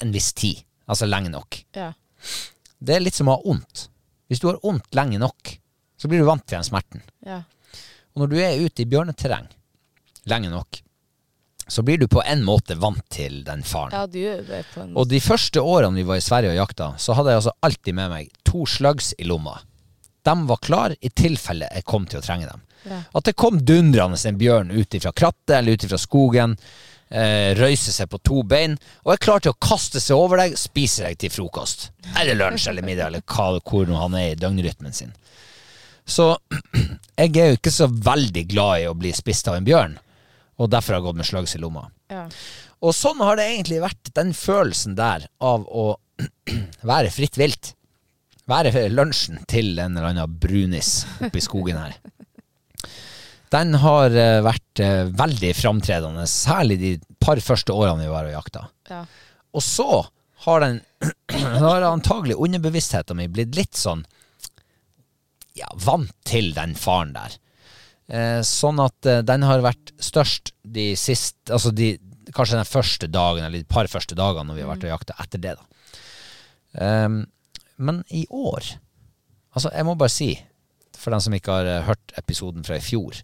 en 0.03 0.13
viss 0.13 0.31
tid, 0.37 0.61
altså 0.87 1.09
lenge 1.09 1.33
nok. 1.33 1.63
ja. 1.77 1.91
Det 2.85 2.95
er 2.95 3.01
litt 3.01 3.15
som 3.15 3.29
å 3.31 3.37
ha 3.37 3.41
vondt. 3.41 3.85
Hvis 4.29 4.41
du 4.43 4.49
har 4.49 4.57
vondt 4.61 4.93
lenge 4.97 5.17
nok, 5.21 5.53
så 5.97 6.09
blir 6.11 6.19
du 6.21 6.27
vant 6.27 6.43
til 6.45 6.57
den 6.57 6.67
smerten. 6.67 7.03
ja. 7.25 7.43
Og 8.15 8.21
når 8.23 8.29
du 8.31 8.35
er 8.39 8.61
ute 8.63 8.83
i 8.83 8.87
bjørneterreng 8.87 9.47
lenge 10.31 10.47
nok, 10.49 10.77
så 11.67 11.81
blir 11.83 11.97
du 11.99 12.05
på 12.07 12.21
en 12.23 12.43
måte 12.47 12.77
vant 12.79 13.01
til 13.11 13.41
den 13.43 13.63
faren. 13.67 13.91
Ja, 13.91 14.05
du 14.07 14.19
gjør 14.21 14.43
det 14.47 14.61
på 14.71 14.83
en 14.85 14.93
Og 14.95 15.09
de 15.09 15.19
første 15.19 15.59
årene 15.59 15.97
vi 15.99 16.05
var 16.07 16.21
i 16.21 16.23
Sverige 16.23 16.53
og 16.53 16.59
jakta, 16.61 16.91
så 16.97 17.15
hadde 17.17 17.33
jeg 17.33 17.41
altså 17.41 17.55
alltid 17.67 17.97
med 17.97 18.13
meg 18.13 18.29
to 18.47 18.63
slugs 18.69 19.11
i 19.17 19.27
lomma. 19.27 19.57
De 20.23 20.35
var 20.47 20.61
klar 20.63 20.95
i 21.01 21.09
tilfelle 21.11 21.67
jeg 21.73 21.83
kom 21.83 22.05
til 22.07 22.21
å 22.21 22.23
trenge 22.25 22.47
dem. 22.47 22.61
Ja. 22.85 23.01
At 23.17 23.27
det 23.27 23.35
kom 23.35 23.59
dundrende 23.65 24.17
en 24.29 24.39
bjørn 24.39 24.71
ut 24.71 24.95
ifra 24.95 25.11
krattet 25.11 25.57
eller 25.57 25.75
ut 25.75 25.83
ifra 25.83 25.99
skogen, 25.99 26.55
eh, 27.09 27.51
røyser 27.57 27.95
seg 27.95 28.09
på 28.11 28.19
to 28.25 28.41
bein, 28.47 28.77
og 29.03 29.13
er 29.13 29.21
klar 29.21 29.43
til 29.43 29.53
å 29.53 29.59
kaste 29.61 30.01
seg 30.03 30.17
over 30.17 30.41
deg, 30.41 30.57
spiser 30.59 31.09
deg 31.09 31.19
til 31.21 31.33
frokost. 31.33 31.89
Eller 32.19 32.37
lunsj 32.39 32.69
eller 32.71 32.85
middag, 32.85 33.11
eller 33.11 33.25
hva, 33.25 33.59
hvor 33.61 33.91
han 34.01 34.17
er 34.19 34.33
i 34.33 34.39
døgnrytmen 34.39 34.95
sin. 34.95 35.13
Så 36.05 36.31
jeg 37.21 37.31
er 37.33 37.53
jo 37.53 37.59
ikke 37.59 37.73
så 37.73 37.89
veldig 37.89 38.45
glad 38.51 38.83
i 38.83 38.89
å 38.89 38.97
bli 38.97 39.13
spist 39.15 39.49
av 39.51 39.59
en 39.59 39.67
bjørn, 39.67 39.97
og 40.61 40.71
derfor 40.71 40.95
har 40.95 41.01
jeg 41.01 41.09
gått 41.09 41.21
med 41.21 41.29
slugs 41.29 41.55
i 41.57 41.61
lomma. 41.61 41.87
Ja. 42.13 42.27
Og 42.85 42.93
sånn 42.95 43.21
har 43.23 43.39
det 43.39 43.47
egentlig 43.49 43.81
vært, 43.83 44.11
den 44.15 44.33
følelsen 44.37 44.97
der 44.97 45.27
av 45.43 45.65
å 45.67 45.95
være 46.91 47.11
fritt 47.13 47.39
vilt. 47.39 47.73
Være 48.45 48.85
lunsjen 48.93 49.39
til 49.49 49.73
en 49.81 49.95
eller 49.97 50.11
annen 50.11 50.35
brunis 50.37 50.99
oppe 51.17 51.39
i 51.39 51.43
skogen 51.43 51.79
her. 51.81 51.95
Den 53.53 53.77
har 53.83 54.15
eh, 54.15 54.41
vært 54.45 54.81
eh, 54.83 55.05
veldig 55.13 55.53
framtredende, 55.57 56.25
særlig 56.29 56.79
de 56.81 56.91
par 57.21 57.39
første 57.43 57.73
årene 57.73 58.05
vi 58.05 58.11
var 58.11 58.27
og 58.29 58.35
jakta. 58.35 58.65
Ja. 58.89 59.03
Og 59.55 59.63
så 59.63 59.89
har 60.45 60.61
den 60.63 60.81
har 61.65 61.85
antagelig 61.87 62.37
underbevisstheten 62.41 63.17
min 63.19 63.33
blitt 63.33 63.55
litt 63.57 63.77
sånn 63.77 64.05
ja, 65.55 65.69
vant 65.79 66.11
til 66.27 66.51
den 66.55 66.75
faren 66.79 67.13
der. 67.15 67.37
Eh, 68.05 68.41
sånn 68.45 68.81
at 68.83 69.07
eh, 69.09 69.23
den 69.25 69.45
har 69.47 69.63
vært 69.65 69.95
størst 70.03 70.51
de 70.61 70.91
siste 70.99 71.49
Altså 71.55 71.71
de, 71.73 71.95
kanskje 72.35 72.59
den 72.59 72.69
første 72.69 73.07
dagen, 73.09 73.45
eller 73.45 73.63
de 73.63 73.69
par 73.69 73.89
første 73.89 74.17
dagene 74.17 74.51
når 74.51 74.59
vi 74.59 74.65
har 74.65 74.73
vært 74.75 74.85
og 74.85 74.91
jakta 74.91 75.15
etter 75.23 75.41
det, 75.41 75.53
da. 75.57 75.95
Ehm, 76.85 77.23
men 77.77 78.03
i 78.13 78.25
år 78.29 78.75
Altså, 79.55 79.69
jeg 79.71 79.87
må 79.87 79.93
bare 79.95 80.11
si, 80.11 80.33
for 80.99 81.15
dem 81.15 81.21
som 81.23 81.35
ikke 81.37 81.53
har 81.53 81.69
eh, 81.69 81.85
hørt 81.87 82.13
episoden 82.19 82.65
fra 82.67 82.75
i 82.75 82.83
fjor, 82.83 83.21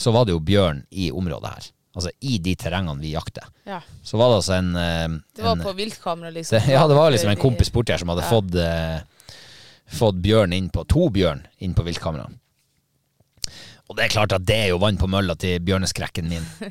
så 0.00 0.12
var 0.14 0.24
det 0.26 0.32
jo 0.32 0.40
bjørn 0.40 0.82
i 0.90 1.10
området 1.12 1.50
her. 1.52 1.68
Altså 1.96 2.10
i 2.22 2.38
de 2.38 2.54
terrengene 2.56 3.02
vi 3.02 3.12
jakter. 3.12 3.44
ja. 3.66 3.80
Så 4.06 4.16
var 4.16 4.30
det 4.30 4.36
altså 4.40 4.54
en, 4.56 4.68
eh, 4.78 5.08
Det 5.36 5.42
var 5.44 5.56
en 5.58 5.64
på 5.64 5.72
viltkamera, 5.76 6.30
liksom. 6.36 6.68
ja, 6.70 6.86
det 6.88 6.94
var 6.96 7.10
liksom 7.12 7.30
en 7.34 7.40
kompis 7.42 7.70
borti 7.74 7.92
her 7.92 7.98
som 8.02 8.08
hadde 8.12 8.24
Ja. 8.24 8.30
fått, 8.30 8.54
eh, 8.54 9.34
fått 9.98 10.20
bjørn 10.22 10.52
inn 10.56 10.70
på 10.70 10.84
to 10.88 11.08
bjørn 11.10 11.42
inn 11.58 11.74
på 11.74 11.82
viltkamera. 11.84 12.28
Og 13.90 13.96
det 13.98 14.04
er 14.04 14.12
klart 14.14 14.32
at 14.36 14.44
det 14.46 14.54
er 14.56 14.68
jo 14.70 14.78
vann 14.78 14.96
på 15.00 15.08
mølla 15.10 15.34
til 15.34 15.58
bjørneskrekken 15.66 16.28
min. 16.30 16.46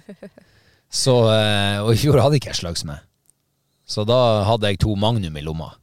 Så, 0.90 1.14
eh, 1.30 1.82
og 1.84 1.92
i 1.94 2.00
fjor 2.00 2.22
hadde 2.24 2.40
ikke 2.40 2.54
jeg 2.54 2.62
slags 2.64 2.86
med. 2.88 3.04
Så 3.86 4.06
da 4.08 4.44
hadde 4.48 4.70
jeg 4.72 4.80
to 4.80 4.96
Magnum 4.96 5.36
i 5.38 5.44
lomma. 5.44 5.74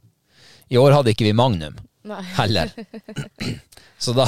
I 0.73 0.79
år 0.81 0.95
hadde 0.97 1.13
ikke 1.13 1.27
vi 1.29 1.35
Magnum 1.37 1.77
Nei. 2.07 2.21
heller. 2.39 2.73
Så 4.03 4.13
da, 4.17 4.25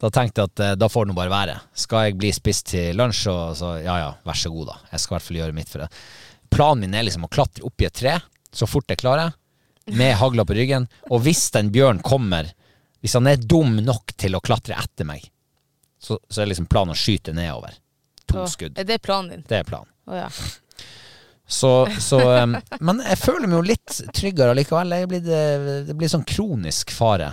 da 0.00 0.08
tenkte 0.14 0.40
jeg 0.40 0.50
at 0.50 0.62
eh, 0.64 0.76
da 0.80 0.88
får 0.88 1.06
det 1.06 1.12
nå 1.12 1.18
bare 1.18 1.32
være. 1.32 1.56
Skal 1.76 2.08
jeg 2.08 2.18
bli 2.20 2.32
spist 2.32 2.70
til 2.72 2.96
lunsj, 2.96 3.22
så, 3.26 3.36
så 3.58 3.72
ja 3.82 3.98
ja, 4.00 4.10
vær 4.24 4.38
så 4.38 4.52
god, 4.52 4.70
da. 4.72 4.76
Jeg 4.94 5.02
skal 5.02 5.14
i 5.14 5.18
hvert 5.18 5.28
fall 5.28 5.40
gjøre 5.42 5.56
mitt 5.56 5.72
for 5.72 5.84
det. 5.84 5.90
Planen 6.50 6.86
min 6.86 6.96
er 6.96 7.04
liksom 7.06 7.26
å 7.28 7.32
klatre 7.32 7.66
opp 7.68 7.84
i 7.84 7.88
et 7.88 7.98
tre 8.00 8.16
så 8.50 8.66
fort 8.66 8.90
jeg 8.90 8.98
klarer, 8.98 9.34
med 9.94 10.16
hagla 10.18 10.44
på 10.46 10.56
ryggen. 10.56 10.88
Og 11.10 11.22
hvis 11.22 11.44
den 11.54 11.70
bjørn 11.74 12.00
kommer, 12.02 12.48
hvis 13.00 13.14
han 13.14 13.28
er 13.30 13.38
dum 13.38 13.76
nok 13.84 14.14
til 14.18 14.34
å 14.34 14.42
klatre 14.42 14.78
etter 14.78 15.06
meg, 15.06 15.22
så, 16.00 16.18
så 16.28 16.42
er 16.42 16.50
liksom 16.50 16.66
planen 16.70 16.94
å 16.94 16.98
skyte 16.98 17.34
nedover. 17.36 17.76
To 18.30 18.42
Å, 18.44 18.48
skudd. 18.50 18.78
Er 18.80 18.88
det 18.88 19.00
planen 19.04 19.34
din? 19.34 19.44
Det 19.48 19.60
er 19.60 19.68
planen. 19.68 19.90
Å 20.10 20.16
ja. 20.16 20.28
Så, 21.50 21.70
så 21.98 22.18
um, 22.44 22.54
Men 22.78 23.00
jeg 23.02 23.18
føler 23.18 23.50
meg 23.50 23.56
jo 23.58 23.62
litt 23.66 23.96
tryggere 24.14 24.54
allikevel. 24.54 24.94
Eh, 24.94 25.62
det 25.88 25.96
blir 25.98 26.10
sånn 26.10 26.26
kronisk 26.26 26.94
fare. 26.94 27.32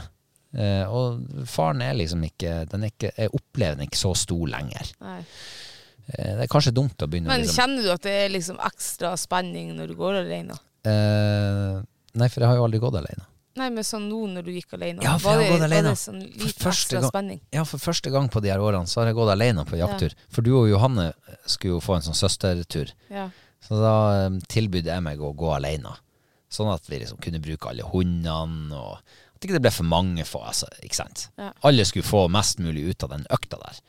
Eh, 0.55 0.83
og 0.87 1.45
faren 1.49 1.81
er 1.83 1.97
liksom 1.99 2.21
ikke, 2.23 2.61
den 2.71 2.85
er 2.87 2.91
ikke 2.93 3.09
Jeg 3.17 3.33
opplever 3.35 3.75
den 3.75 3.87
ikke 3.89 3.99
så 3.99 4.13
stor 4.15 4.45
lenger. 4.47 4.91
Nei. 5.03 5.19
Eh, 6.07 6.35
det 6.39 6.45
er 6.45 6.51
kanskje 6.51 6.71
dumt 6.73 6.95
å 7.03 7.07
begynne 7.11 7.27
Men 7.27 7.43
liksom 7.43 7.57
kjenner 7.59 7.83
du 7.83 7.91
at 7.91 8.05
det 8.07 8.13
er 8.23 8.29
liksom 8.31 8.59
ekstra 8.63 9.11
spenning 9.19 9.73
når 9.75 9.91
du 9.91 9.95
går 9.99 10.21
alene? 10.23 10.55
eh, 10.87 11.81
Nei, 12.17 12.29
for 12.33 12.41
jeg 12.41 12.47
har 12.49 12.55
jo 12.57 12.63
aldri 12.65 12.79
gått 12.81 12.95
alene. 12.97 13.25
Nei, 13.57 13.67
men 13.73 13.85
sånn 13.85 14.05
nå 14.09 14.19
når 14.31 14.45
du 14.45 14.51
gikk 14.53 14.73
alene. 14.77 15.01
Ja, 15.05 15.15
for 15.17 15.33
var 15.33 15.41
jeg 15.41 15.49
har 15.51 15.51
det, 15.51 15.53
gått 15.57 15.65
alene. 15.67 15.91
Var 15.91 15.97
det 15.97 16.01
sånn 16.01 16.69
ekstra 16.71 16.99
gang- 17.01 17.09
spenning? 17.11 17.39
Ja, 17.53 17.63
for 17.65 17.81
første 17.81 18.11
gang 18.13 18.29
på 18.33 18.41
de 18.41 18.49
her 18.53 18.61
årene 18.63 18.87
så 18.89 19.01
har 19.01 19.07
jeg 19.11 19.17
gått 19.17 19.31
alene 19.33 19.65
på 19.65 19.77
jakttur. 19.81 20.13
For 20.33 20.45
du 20.45 20.51
og 20.59 20.67
Johanne 20.69 21.11
skulle 21.45 21.75
jo 21.75 21.79
få 21.83 21.95
en 21.97 22.05
sånn 22.07 22.17
søstertur. 22.17 22.93
Ja. 23.13 23.27
Så 23.65 23.79
da 23.81 23.93
um, 24.27 24.37
tilbød 24.41 24.85
jeg 24.89 25.03
meg 25.03 25.19
å 25.25 25.33
gå 25.37 25.49
alene. 25.55 25.95
Sånn 26.53 26.69
at 26.71 26.85
vi 26.87 27.01
liksom 27.01 27.17
kunne 27.19 27.41
bruke 27.43 27.69
alle 27.73 27.83
hundene, 27.83 28.77
og 28.77 29.01
at 29.37 29.45
ikke 29.45 29.57
det 29.57 29.63
ble 29.63 29.73
for 29.73 29.87
mange 29.87 30.25
for 30.27 30.47
altså, 30.49 30.69
ikke 30.83 30.97
sant? 30.99 31.27
Ja. 31.39 31.51
Alle 31.67 31.85
skulle 31.87 32.07
få 32.07 32.25
mest 32.33 32.61
mulig 32.63 32.87
ut 32.89 33.05
av 33.05 33.13
den 33.13 33.25
økta 33.33 33.59
der. 33.61 33.81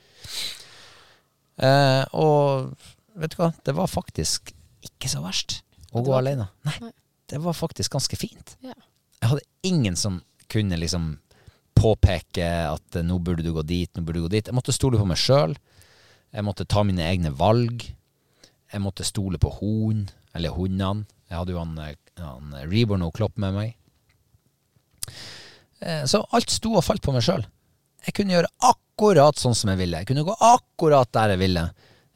Eh, 1.59 2.05
og 2.15 2.75
vet 3.19 3.35
du 3.35 3.41
hva, 3.41 3.51
det 3.67 3.75
var 3.75 3.91
faktisk 3.91 4.53
ikke 4.87 5.11
så 5.11 5.23
verst 5.25 5.61
å 5.97 6.05
gå 6.07 6.15
alene. 6.15 6.51
Nei, 6.69 6.77
Nei. 6.85 6.93
det 7.33 7.41
var 7.43 7.57
faktisk 7.57 7.97
ganske 7.97 8.19
fint. 8.21 8.55
Ja. 8.65 8.77
Jeg 9.19 9.33
hadde 9.33 9.49
ingen 9.67 9.97
som 9.99 10.21
kunne 10.53 10.79
liksom 10.79 11.17
påpeke 11.79 12.47
at 12.69 12.99
eh, 12.99 13.07
nå 13.07 13.19
burde 13.23 13.45
du 13.47 13.53
gå 13.57 13.65
dit, 13.67 13.91
nå 13.95 14.05
burde 14.05 14.23
du 14.23 14.29
gå 14.29 14.35
dit. 14.37 14.51
Jeg 14.51 14.57
måtte 14.57 14.75
stole 14.77 15.01
på 15.01 15.09
meg 15.09 15.21
sjøl. 15.21 15.57
Jeg 16.35 16.45
måtte 16.45 16.69
ta 16.69 16.85
mine 16.87 17.07
egne 17.09 17.33
valg. 17.35 17.87
Jeg 18.69 18.85
måtte 18.85 19.07
stole 19.07 19.41
på 19.41 19.51
hunden, 19.61 20.11
eller 20.37 20.53
hundene. 20.53 21.09
Jeg 21.29 21.41
hadde 21.41 21.55
jo 21.55 21.63
han, 21.63 21.75
eh, 21.83 21.97
han 22.21 22.55
Reborn 22.71 23.07
og 23.07 23.15
Klopp 23.17 23.39
med 23.41 23.57
meg. 23.57 23.77
Eh, 25.81 26.05
Så 26.11 26.25
alt 26.33 26.51
sto 26.51 26.75
og 26.77 26.85
falt 26.85 27.03
på 27.03 27.13
meg 27.15 27.23
sjøl. 27.23 27.45
Jeg 28.07 28.15
kunne 28.15 28.33
gjøre 28.37 28.51
akkurat 28.63 29.37
sånn 29.39 29.55
som 29.55 29.71
jeg 29.71 29.79
ville. 29.79 29.99
Jeg 30.03 30.07
kunne 30.11 30.25
gå 30.27 30.35
akkurat 30.41 31.11
der 31.13 31.35
jeg 31.35 31.39
ville. 31.43 31.65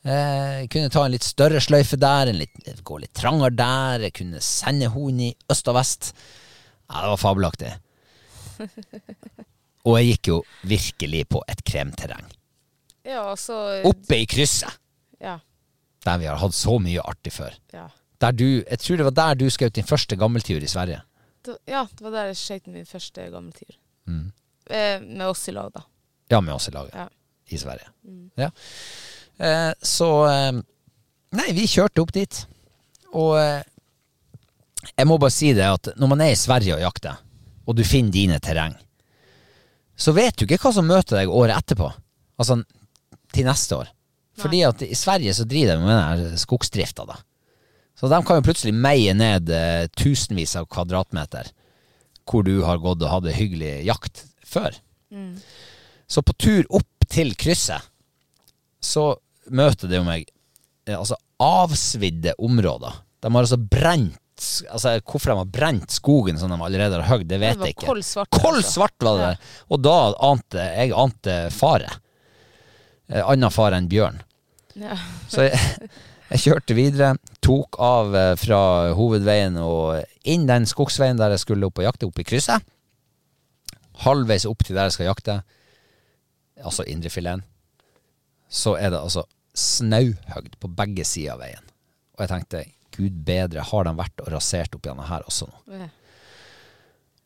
Eh, 0.05 0.62
Jeg 0.62 0.70
kunne 0.70 0.90
ta 0.90 1.05
en 1.05 1.12
litt 1.14 1.23
større 1.27 1.60
sløyfe 1.62 1.97
der, 2.01 2.28
en 2.32 2.39
litt, 2.39 2.55
gå 2.85 2.98
litt 3.01 3.12
trangere 3.14 3.55
der. 3.55 4.01
Jeg 4.09 4.12
kunne 4.19 4.40
sende 4.40 4.89
hunden 4.90 5.20
i 5.28 5.36
øst 5.51 5.69
og 5.69 5.74
vest. 5.78 6.12
Ja, 6.90 7.02
det 7.02 7.12
var 7.14 7.23
fabelaktig. 7.23 7.73
Og 9.86 9.97
jeg 9.98 10.12
gikk 10.12 10.28
jo 10.31 10.36
virkelig 10.70 11.24
på 11.32 11.40
et 11.51 11.62
kremterreng. 11.66 12.27
Ja, 13.06 13.32
så 13.35 13.56
Oppe 13.89 14.20
i 14.23 14.27
krysset, 14.31 14.77
Ja. 15.20 15.39
der 16.05 16.19
vi 16.19 16.27
har 16.27 16.36
hatt 16.39 16.55
så 16.55 16.78
mye 16.82 17.02
artig 17.02 17.32
før. 17.35 17.55
Ja. 17.74 17.89
Der 18.20 18.31
du, 18.32 18.62
jeg 18.62 18.78
tror 18.78 18.97
det 18.97 19.05
var 19.09 19.16
der 19.19 19.35
du 19.35 19.48
skjøt 19.51 19.73
din 19.74 19.85
første 19.89 20.16
gammeltur 20.16 20.62
i 20.62 20.66
Sverige. 20.70 21.01
Det, 21.43 21.56
ja, 21.70 21.86
det 21.90 22.05
var 22.05 22.14
der 22.14 22.31
jeg 22.31 22.39
skøyt 22.40 22.70
min 22.70 22.86
første 22.86 23.24
gammeltur. 23.32 23.78
Mm. 24.06 24.28
Eh, 24.70 25.01
med 25.02 25.27
oss 25.27 25.48
i 25.51 25.55
lag, 25.55 25.73
da. 25.74 25.82
Ja, 26.31 26.40
med 26.40 26.55
oss 26.55 26.69
i 26.70 26.74
laget. 26.74 26.94
Ja. 26.94 27.09
I 27.52 27.59
Sverige. 27.59 27.89
Ja. 28.40 28.51
Eh, 29.43 29.73
så 29.82 30.09
eh, 30.31 30.52
Nei, 31.32 31.48
vi 31.56 31.64
kjørte 31.69 32.02
opp 32.05 32.12
dit. 32.14 32.43
Og 33.16 33.35
eh, 33.40 33.62
jeg 34.93 35.09
må 35.09 35.19
bare 35.20 35.35
si 35.35 35.52
det 35.56 35.66
at 35.69 35.93
når 36.01 36.10
man 36.12 36.23
er 36.24 36.35
i 36.35 36.39
Sverige 36.39 36.77
og 36.77 36.85
jakter, 36.85 37.20
og 37.66 37.77
du 37.78 37.85
finner 37.86 38.12
dine 38.14 38.39
terreng, 38.43 38.74
så 39.97 40.14
vet 40.16 40.36
du 40.36 40.44
ikke 40.47 40.59
hva 40.64 40.73
som 40.74 40.89
møter 40.89 41.20
deg 41.20 41.32
året 41.32 41.56
etterpå. 41.56 41.90
Altså 42.40 42.59
til 43.32 43.47
neste 43.48 43.78
år. 43.78 43.90
Fordi 44.40 44.62
at 44.66 44.82
i 44.85 44.97
Sverige 44.97 45.35
så 45.36 45.44
driver 45.48 45.77
de 45.77 45.85
med 45.86 46.24
den 46.24 46.40
skogsdrifta, 46.40 47.05
da. 47.09 47.19
Så 47.98 48.09
de 48.10 48.19
kan 48.27 48.39
jo 48.40 48.44
plutselig 48.47 48.73
meie 48.74 49.12
ned 49.14 49.51
eh, 49.52 49.86
tusenvis 49.98 50.56
av 50.59 50.66
kvadratmeter 50.73 51.51
hvor 52.28 52.44
du 52.47 52.60
har 52.64 52.78
gått 52.82 53.02
og 53.02 53.10
hatt 53.10 53.24
det 53.27 53.35
hyggelig 53.36 53.82
jakt 53.86 54.24
før. 54.47 54.74
Så 56.06 56.23
på 56.24 56.32
tur 56.40 56.66
opp 56.70 57.06
til 57.12 57.35
krysset 57.39 57.82
så 58.82 59.12
møter 59.52 59.90
det 59.90 59.98
jo 60.01 60.06
meg 60.06 60.24
eh, 60.89 60.97
altså 60.97 61.19
avsvidde 61.43 62.35
områder. 62.43 63.01
De 63.23 63.31
har 63.31 63.44
altså 63.44 63.59
brent 63.60 64.19
altså 64.43 64.97
Hvorfor 65.06 65.31
de 65.31 65.35
har 65.39 65.51
brent 65.55 65.93
skogen 65.94 66.39
som 66.40 66.51
de 66.51 66.56
allerede 66.66 66.97
har 66.98 67.06
høgd, 67.12 67.28
det 67.31 67.39
vet 67.39 67.60
Det 67.60 67.69
jeg 67.69 67.77
ikke. 67.77 67.86
kold 67.93 68.02
svart, 68.02 68.32
altså. 68.32 68.70
svart 68.73 69.05
var 69.06 69.19
det 69.20 69.28
Ja. 69.28 69.51
Og 69.70 69.82
da 69.85 69.97
ante 70.31 70.64
jeg 70.81 70.94
ante 70.98 71.36
fare. 71.55 71.90
Eh, 73.12 73.23
Anna 73.23 73.51
fare 73.55 73.78
enn 73.78 73.86
bjørn. 73.93 74.19
Ja. 74.81 74.97
Så 75.31 75.44
jeg, 75.47 75.60
jeg 76.33 76.43
kjørte 76.47 76.77
videre, 76.77 77.09
tok 77.45 77.77
av 77.83 78.15
eh, 78.17 78.35
fra 78.41 78.61
hovedveien 78.97 79.59
og 79.61 80.01
inn 80.29 80.47
den 80.49 80.65
skogsveien 80.69 81.21
der 81.21 81.35
jeg 81.35 81.43
skulle 81.45 81.69
opp 81.69 81.81
og 81.83 81.87
jakte, 81.87 82.09
opp 82.09 82.21
i 82.23 82.27
krysset. 82.27 82.65
Halvveis 84.03 84.47
opp 84.49 84.65
til 84.65 84.79
der 84.79 84.89
jeg 84.89 84.97
skal 84.97 85.11
jakte, 85.11 85.41
altså 86.63 86.87
indrefileten, 86.89 87.45
så 88.53 88.77
er 88.79 88.93
det 88.93 89.01
altså 89.01 89.27
snauhøgd 89.59 90.57
på 90.61 90.71
begge 90.73 91.05
sider 91.09 91.35
av 91.35 91.43
veien. 91.45 91.67
Og 92.17 92.25
jeg 92.25 92.33
tenkte, 92.33 92.63
gud 92.97 93.19
bedre, 93.27 93.65
har 93.69 93.89
de 93.89 93.93
vært 93.99 94.25
og 94.25 94.33
rasert 94.33 94.77
opp 94.77 94.89
gjennom 94.89 95.09
her 95.09 95.27
også 95.29 95.49
nå? 95.49 95.61
Ja. 95.83 95.91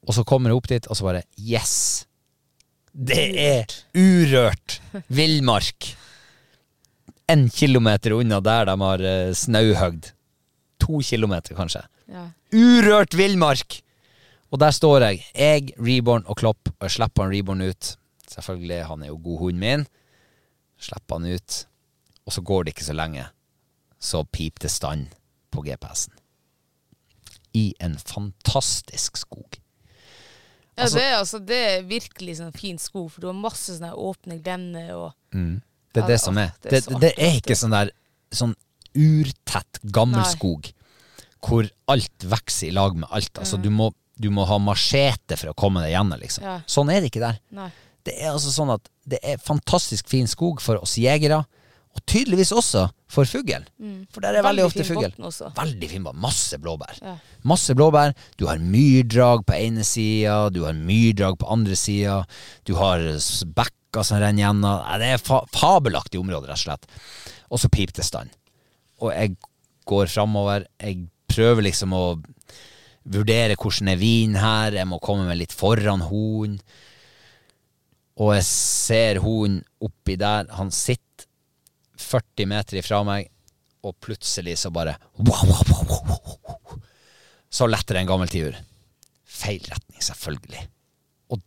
Og 0.06 0.14
så 0.14 0.22
kommer 0.26 0.50
jeg 0.52 0.60
opp 0.60 0.68
dit, 0.70 0.86
og 0.86 0.98
så 0.98 1.06
bare 1.08 1.24
Yes! 1.38 2.06
Det 2.96 3.24
er 3.36 3.72
urørt 3.92 4.78
villmark. 5.12 5.90
En 7.28 7.48
kilometer 7.50 8.12
unna 8.14 8.40
der 8.40 8.68
de 8.68 8.76
har 8.80 9.02
uh, 9.02 9.32
snauhøgd. 9.34 10.12
To 10.84 11.00
kilometer, 11.02 11.54
kanskje. 11.58 11.82
Ja. 12.12 12.28
Urørt 12.54 13.16
villmark! 13.18 13.80
Og 14.52 14.60
der 14.62 14.70
står 14.70 15.02
jeg. 15.08 15.24
Jeg, 15.34 15.72
Reborn 15.82 16.22
og 16.30 16.36
Klopp. 16.38 16.68
Og 16.76 16.86
jeg 16.86 16.90
slipper 16.98 17.26
han 17.26 17.32
Reborn 17.34 17.64
ut. 17.66 17.96
Selvfølgelig, 18.30 18.84
han 18.86 19.02
er 19.02 19.10
jo 19.10 19.18
god 19.24 19.38
hunden 19.42 19.60
min. 19.64 19.86
Slipper 20.78 21.18
han 21.18 21.26
ut. 21.34 21.56
Og 22.26 22.32
så 22.34 22.42
går 22.46 22.64
det 22.66 22.74
ikke 22.74 22.84
så 22.86 22.94
lenge, 22.98 23.22
så 24.02 24.24
pip 24.34 24.58
det 24.62 24.70
stand 24.70 25.06
på 25.54 25.62
GPS-en. 25.62 26.14
I 27.54 27.68
en 27.80 27.94
fantastisk 27.98 29.16
skog. 29.16 29.58
Ja, 30.76 30.82
Altså- 30.82 30.98
det, 30.98 31.04
er, 31.04 31.16
altså, 31.16 31.38
det 31.38 31.56
er 31.56 31.86
virkelig 31.88 32.34
sånn 32.36 32.52
fin 32.52 32.78
skog, 32.78 33.10
for 33.12 33.20
du 33.22 33.26
har 33.30 33.38
masse 33.38 33.72
sånne 33.78 33.94
åpne 33.94 34.40
glemmer 34.42 34.90
og 34.94 35.12
Det 35.96 36.04
er 36.04 36.10
det 36.12 36.20
som 36.22 36.38
er. 36.38 36.52
det 36.62 36.70
Det, 36.86 37.00
det, 37.02 37.12
er 37.16 37.38
ikke 37.40 37.56
sånn 37.58 37.74
der 37.74 37.90
sånn 38.36 38.54
urtett 38.96 39.80
gammelskog 39.92 40.70
hvor 41.46 41.68
alt 41.92 42.24
vokser 42.26 42.70
i 42.70 42.74
lag 42.74 42.96
med 42.98 43.08
alt. 43.14 43.36
Altså, 43.38 43.58
du, 43.62 43.68
må, 43.70 43.90
du 44.18 44.30
må 44.34 44.46
ha 44.48 44.56
machete 44.58 45.36
for 45.38 45.52
å 45.52 45.58
komme 45.58 45.82
deg 45.84 45.92
gjennom, 45.94 46.18
liksom. 46.18 46.42
Ja. 46.46 46.56
Sånn 46.66 46.90
er 46.90 47.04
det 47.04 47.12
ikke 47.12 47.22
der. 47.22 47.36
Nei. 47.54 47.68
Det 48.06 48.16
er 48.22 48.32
altså 48.32 48.50
sånn 48.54 48.72
at 48.74 48.88
det 49.06 49.20
er 49.22 49.38
fantastisk 49.42 50.08
fin 50.10 50.26
skog 50.30 50.60
for 50.64 50.80
oss 50.82 50.96
jegere, 50.98 51.44
og 51.96 52.02
tydeligvis 52.10 52.50
også 52.52 52.88
for 53.08 53.24
fugl. 53.30 53.62
For 54.12 54.20
der 54.24 54.36
er 54.40 54.44
veldig, 54.44 54.64
Veldig 54.64 54.64
ofte 54.66 54.84
fugl. 54.88 55.06
Veldig 55.56 55.88
fin 55.92 56.04
bunn. 56.04 56.18
Masse 56.20 56.58
blåbær. 56.60 56.98
Ja. 57.00 57.14
Masse 57.46 57.76
blåbær. 57.78 58.12
Du 58.36 58.46
har 58.50 58.58
myrdrag 58.60 59.46
på 59.48 59.54
ene 59.56 59.86
sida, 59.86 60.48
du 60.52 60.64
har 60.66 60.74
myrdrag 60.76 61.38
på 61.40 61.48
andre 61.54 61.78
sida, 61.78 62.18
du 62.68 62.74
har 62.76 63.00
s- 63.16 63.44
bekker 63.96 64.04
som 64.04 64.20
renner 64.20 64.44
gjennom. 64.44 64.82
Det 65.00 65.12
er 65.14 65.22
fa 65.22 65.44
fabelaktig 65.52 66.20
område, 66.20 66.48
rett 66.48 66.58
og 66.58 66.64
slett. 66.64 66.86
Og 67.50 67.60
så 67.60 67.68
pip 67.68 67.94
det 67.94 68.04
stand. 68.04 68.30
Og 69.00 69.12
jeg 69.12 69.36
går 69.86 70.06
framover. 70.06 70.66
Jeg 70.80 71.08
prøver 71.28 71.62
liksom 71.62 71.92
å 71.94 72.20
vurdere 73.06 73.56
hvordan 73.56 73.88
er 73.88 74.00
vinen 74.00 74.36
her. 74.40 74.72
Jeg 74.76 74.86
må 74.88 74.98
komme 75.00 75.26
meg 75.26 75.38
litt 75.40 75.54
foran 75.54 76.04
hunden. 76.04 76.60
Og 78.16 78.34
jeg 78.34 78.46
ser 78.48 79.20
hunden 79.20 79.62
oppi 79.80 80.16
der. 80.16 80.46
Han 80.56 80.70
sitter 80.70 81.26
40 81.96 82.46
meter 82.48 82.78
ifra 82.78 83.02
meg, 83.04 83.28
og 83.84 83.96
plutselig 84.00 84.58
så 84.60 84.70
bare. 84.70 84.96
Så 87.48 87.68
letter 87.68 88.00
en 88.00 88.08
gammel 88.08 88.28
tiur. 88.28 88.56
Feil 89.24 89.64
retning, 89.68 90.00
selvfølgelig. 90.04 90.62
Og 91.32 91.40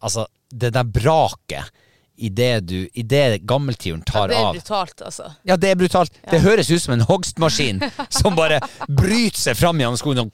altså, 0.00 0.26
det 0.52 0.72
der 0.76 0.88
braket 0.88 1.72
idet 2.16 2.66
du 2.66 2.88
Idet 2.94 3.42
gammeltiuren 3.46 4.02
Ja, 4.06 4.12
tar 4.12 4.28
det 4.28 4.36
er 4.38 4.44
av 4.48 4.54
brutalt, 4.56 5.02
altså. 5.04 5.28
ja, 5.44 5.56
det 5.56 5.70
er 5.70 5.76
brutalt. 5.80 6.12
Det 6.30 6.40
høres 6.40 6.70
ut 6.70 6.82
som 6.82 6.94
en 6.96 7.04
hogstmaskin 7.08 7.82
som 8.20 8.36
bare 8.38 8.60
bryter 8.88 9.38
seg 9.40 9.58
fram 9.58 9.80
gjennom 9.82 9.98
skogen 10.00 10.24
og 10.24 10.32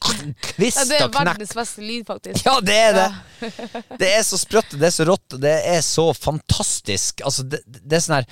Ja, 0.62 0.84
det 0.88 1.00
er 1.00 1.08
verdens 1.12 1.54
beste 1.58 1.82
lyd, 1.82 2.06
faktisk. 2.06 2.44
Ja, 2.46 2.56
det 2.62 2.76
er 2.78 2.96
det. 2.98 3.50
Det 3.98 4.10
er 4.14 4.22
så 4.26 4.38
sprøtt, 4.40 4.76
det 4.78 4.88
er 4.90 4.94
så 4.94 5.06
rått, 5.08 5.26
og 5.36 5.42
det 5.42 5.54
er 5.74 5.80
så 5.86 6.08
fantastisk. 6.16 7.20
Altså, 7.26 7.42
det, 7.50 7.62
det 7.66 7.98
er 7.98 8.04
sånn 8.06 8.18
her 8.20 8.28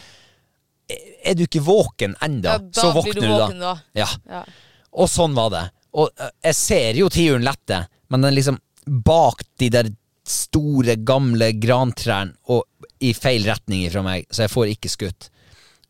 Er 1.27 1.36
du 1.39 1.44
ikke 1.47 1.62
våken 1.62 2.16
enda, 2.24 2.56
Ja, 2.59 2.82
så 2.82 2.90
våkner 2.97 3.14
du 3.14 3.20
du 3.20 3.28
da. 3.28 3.39
våken 3.44 3.60
da. 3.66 3.74
Ja. 3.98 4.09
Ja. 4.31 4.44
Og 4.90 5.10
sånn 5.10 5.35
var 5.39 5.51
det. 5.55 5.64
Og 5.98 6.10
jeg 6.47 6.55
ser 6.59 6.98
jo 6.98 7.09
tiuren 7.10 7.44
lette, 7.47 7.85
men 8.10 8.22
den 8.27 8.35
liksom 8.39 8.59
bak 9.06 9.43
de 9.59 9.68
der 9.70 9.90
store, 10.31 10.94
gamle 11.06 11.52
grantrærne 11.59 12.36
og 12.55 12.64
i 13.01 13.12
feil 13.16 13.47
retning 13.48 13.86
fra 13.93 14.02
meg, 14.05 14.27
så 14.31 14.44
jeg 14.44 14.52
får 14.52 14.72
ikke 14.74 14.93
skutt. 14.93 15.31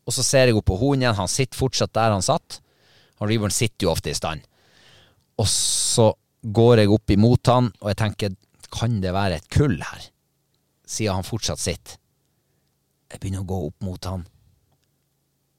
Og 0.07 0.15
så 0.15 0.23
ser 0.25 0.49
jeg 0.49 0.57
opp 0.57 0.69
på 0.69 0.79
hunden 0.79 1.05
igjen, 1.05 1.19
han 1.19 1.31
sitter 1.31 1.59
fortsatt 1.59 1.93
der 1.95 2.13
han 2.15 2.25
satt. 2.25 2.61
Han 3.21 3.29
Reborn 3.29 3.53
sitter 3.53 3.85
jo 3.85 3.91
ofte 3.93 4.11
i 4.11 4.17
stand. 4.17 4.45
Og 5.39 5.47
så 5.49 6.09
går 6.41 6.81
jeg 6.81 6.93
opp 6.93 7.13
imot 7.13 7.51
han, 7.51 7.69
og 7.81 7.91
jeg 7.91 7.99
tenker, 8.01 8.37
kan 8.71 9.01
det 9.03 9.13
være 9.13 9.41
et 9.41 9.49
kull 9.51 9.77
her? 9.83 10.07
Siden 10.87 11.19
han 11.19 11.27
fortsatt 11.27 11.61
sitter. 11.61 11.99
Jeg 13.11 13.19
begynner 13.19 13.43
å 13.43 13.49
gå 13.49 13.59
opp 13.67 13.83
mot 13.83 14.07
han, 14.07 14.23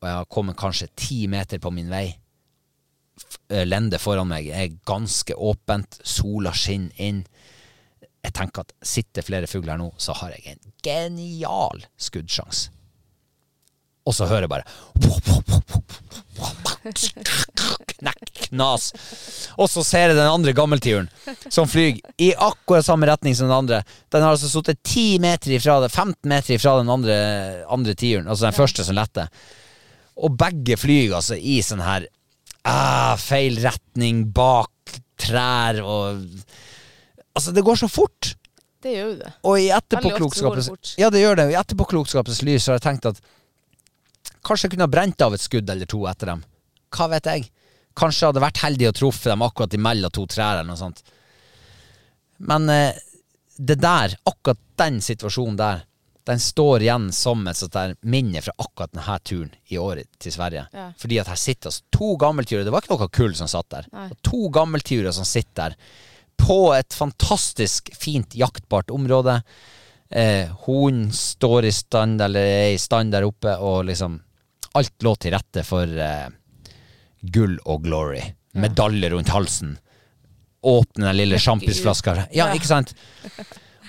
og 0.01 0.09
jeg 0.09 0.19
har 0.19 0.31
kommet 0.33 0.59
kanskje 0.59 0.89
ti 0.99 1.19
meter 1.31 1.61
på 1.63 1.71
min 1.71 1.91
vei 1.93 2.07
eh, 3.53 3.67
lende 3.69 4.01
foran 4.03 4.31
meg 4.31 4.49
er 4.51 4.73
ganske 4.89 5.37
åpent, 5.37 6.01
sola 6.03 6.55
skinner 6.57 6.97
inn. 6.97 7.21
Jeg 8.23 8.37
tenker 8.37 8.63
at 8.63 8.73
sitter 8.87 9.27
flere 9.27 9.51
fugler 9.51 9.75
her 9.75 9.83
nå, 9.83 9.91
så 9.99 10.15
har 10.21 10.35
jeg 10.37 10.55
en 10.55 10.63
genial 10.85 11.83
skuddsjanse. 11.99 12.71
Og 14.07 14.15
så 14.17 14.27
hører 14.27 14.47
jeg 14.47 14.51
bare 14.51 14.67
knas. 18.53 18.89
Og 19.57 19.71
så 19.71 19.85
ser 19.87 20.11
jeg 20.11 20.19
den 20.19 20.29
andre 20.29 20.55
gammeltiuren 20.57 21.09
som 21.53 21.69
flyr 21.71 22.01
i 22.21 22.33
akkurat 22.35 22.87
samme 22.87 23.07
retning 23.09 23.37
som 23.39 23.49
den 23.49 23.57
andre. 23.57 23.83
Den 24.13 24.25
har 24.25 24.35
altså 24.35 24.51
sittet 24.51 24.83
10 24.83 25.21
meter 25.23 25.55
ifra 25.57 25.79
det, 25.85 25.93
15 25.93 26.17
meter 26.29 26.57
ifra 26.57 26.77
den 26.81 26.91
andre, 26.93 27.17
andre 27.71 27.95
tiuren, 27.95 28.29
altså 28.29 28.49
den 28.49 28.59
første 28.59 28.87
som 28.87 28.99
letter. 28.99 29.31
Og 30.23 30.35
begge 30.39 30.77
flyr 30.81 31.17
altså 31.21 31.39
i 31.39 31.61
sånn 31.65 31.85
her 31.85 32.09
ah, 32.69 33.15
feil 33.21 33.59
retning, 33.63 34.27
bak 34.35 34.99
trær 35.23 35.79
og 35.87 36.27
Altså, 37.33 37.53
det 37.57 37.65
går 37.65 37.79
så 37.81 37.89
fort. 37.89 38.35
Det 38.83 38.97
gjør 38.97 39.11
jo 39.13 39.19
det. 39.21 39.33
Og 39.47 39.61
i 39.61 39.69
etterpåklokskapens. 39.73 40.97
Ja, 40.99 41.11
det 41.13 41.23
gjør 41.23 41.39
det. 41.39 41.47
Og 41.49 41.55
I 41.55 41.61
etterpåklokskapens 41.61 42.43
lys 42.47 42.67
har 42.69 42.81
jeg 42.81 42.87
tenkt 42.89 43.09
at 43.13 43.21
kanskje 44.43 44.67
jeg 44.67 44.75
kunne 44.75 44.89
ha 44.89 44.93
brent 44.93 45.23
av 45.23 45.37
et 45.37 45.45
skudd 45.45 45.71
eller 45.71 45.89
to 45.89 46.03
etter 46.11 46.33
dem. 46.33 46.43
Hva 46.93 47.09
vet 47.13 47.31
jeg? 47.31 47.47
Kanskje 47.99 48.25
jeg 48.25 48.33
hadde 48.33 48.43
vært 48.43 48.63
heldig 48.65 48.91
å 48.91 48.97
truffet 48.97 49.31
dem 49.31 49.47
akkurat 49.47 49.79
imellom 49.79 50.13
to 50.13 50.27
trær 50.27 50.59
eller 50.59 50.73
noe 50.73 50.81
sånt. 50.81 51.03
Men 52.43 52.69
eh, 52.73 52.99
det 53.57 53.79
der, 53.81 54.17
akkurat 54.27 54.61
den 54.83 55.01
situasjonen 55.05 55.59
der, 55.61 55.85
den 56.27 56.39
står 56.43 56.85
igjen 56.85 57.09
som 57.15 57.43
et 57.51 57.59
sånt 57.59 57.75
der 57.75 57.95
minne 58.07 58.43
fra 58.43 58.55
akkurat 58.63 58.93
denne 58.95 59.19
turen 59.27 59.51
i 59.75 59.79
året 59.79 60.11
til 60.23 60.35
Sverige. 60.35 60.67
Ja. 60.75 60.89
Fordi 60.99 61.19
at 61.23 61.31
her 61.31 61.39
sitter 61.39 61.71
altså 61.71 61.95
to 61.95 62.15
gammeltiurer. 62.19 62.67
Det 62.67 62.75
var 62.75 62.85
ikke 62.85 62.97
noe 62.97 63.15
kull 63.15 63.35
som 63.39 63.51
satt 63.51 63.71
der. 63.75 63.89
Nei. 63.95 64.09
To 64.27 64.49
gammeltiurer 64.55 65.15
som 65.15 65.27
sitter 65.29 65.71
der 65.75 65.79
på 66.41 66.75
et 66.75 66.95
fantastisk 66.95 67.91
fint 67.97 68.35
jaktbart 68.35 68.91
område. 68.91 69.39
Eh, 70.11 70.51
Hunden 70.67 71.13
står 71.13 71.69
i 71.69 71.73
stand, 71.73 72.21
eller 72.23 72.41
er 72.45 72.71
i 72.75 72.79
stand 72.81 73.13
der 73.15 73.27
oppe, 73.29 73.57
og 73.59 73.85
liksom 73.91 74.21
Alt 74.73 75.05
lå 75.05 75.11
til 75.21 75.35
rette 75.35 75.61
for 75.69 75.85
eh, 75.85 76.31
gull 77.21 77.59
og 77.69 77.83
glory. 77.85 78.23
Medalje 78.57 79.11
rundt 79.13 79.29
halsen. 79.29 79.75
Åpne 80.65 81.11
den 81.11 81.19
lille 81.19 81.41
sjampisflaska. 81.41 82.15
Ja, 82.33 82.47
ikke 82.57 82.71
sant? 82.71 82.95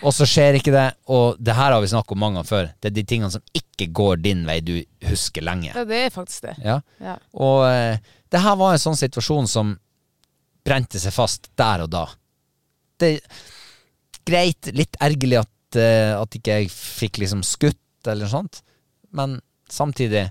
Og 0.04 0.12
så 0.12 0.28
skjer 0.28 0.58
ikke 0.60 0.74
det, 0.76 0.90
og 1.08 1.38
det 1.40 1.56
her 1.56 1.72
har 1.72 1.80
vi 1.80 1.88
snakket 1.88 2.16
om 2.16 2.20
mange 2.20 2.42
ganger 2.42 2.50
før. 2.50 2.68
Det 2.84 2.90
er 2.92 2.96
de 2.98 3.06
tingene 3.08 3.32
som 3.32 3.44
ikke 3.56 3.88
går 3.96 4.20
din 4.26 4.42
vei, 4.48 4.58
du 4.60 4.74
husker 5.08 5.46
lenge. 5.46 5.72
Ja, 5.72 5.86
det 5.88 6.02
er 6.10 6.12
faktisk 6.12 6.50
det. 6.50 6.58
Ja. 6.66 6.82
Ja. 7.00 7.16
Og 7.40 7.64
eh, 7.70 8.02
det 8.34 8.42
her 8.44 8.58
var 8.60 8.76
en 8.76 8.84
sånn 8.84 9.00
situasjon 9.00 9.48
som 9.48 9.76
brente 10.68 11.00
seg 11.00 11.16
fast 11.16 11.48
der 11.60 11.86
og 11.86 11.94
da. 11.94 12.04
Det 13.02 13.18
Greit, 14.24 14.70
litt 14.72 14.96
ergerlig 15.04 15.42
at, 15.42 15.78
eh, 15.80 16.14
at 16.16 16.38
ikke 16.38 16.60
jeg 16.62 16.70
fikk 16.72 17.20
liksom 17.24 17.42
skutt 17.44 18.08
eller 18.08 18.24
noe 18.24 18.32
sånt, 18.32 18.62
men 19.12 19.40
samtidig 19.72 20.30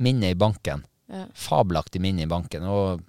minnet 0.00 0.32
i 0.32 0.38
banken. 0.38 0.84
Ja. 1.12 1.26
Fabelaktig 1.36 2.00
minne 2.02 2.24
i 2.24 2.30
banken. 2.30 2.64
Og, 2.64 3.02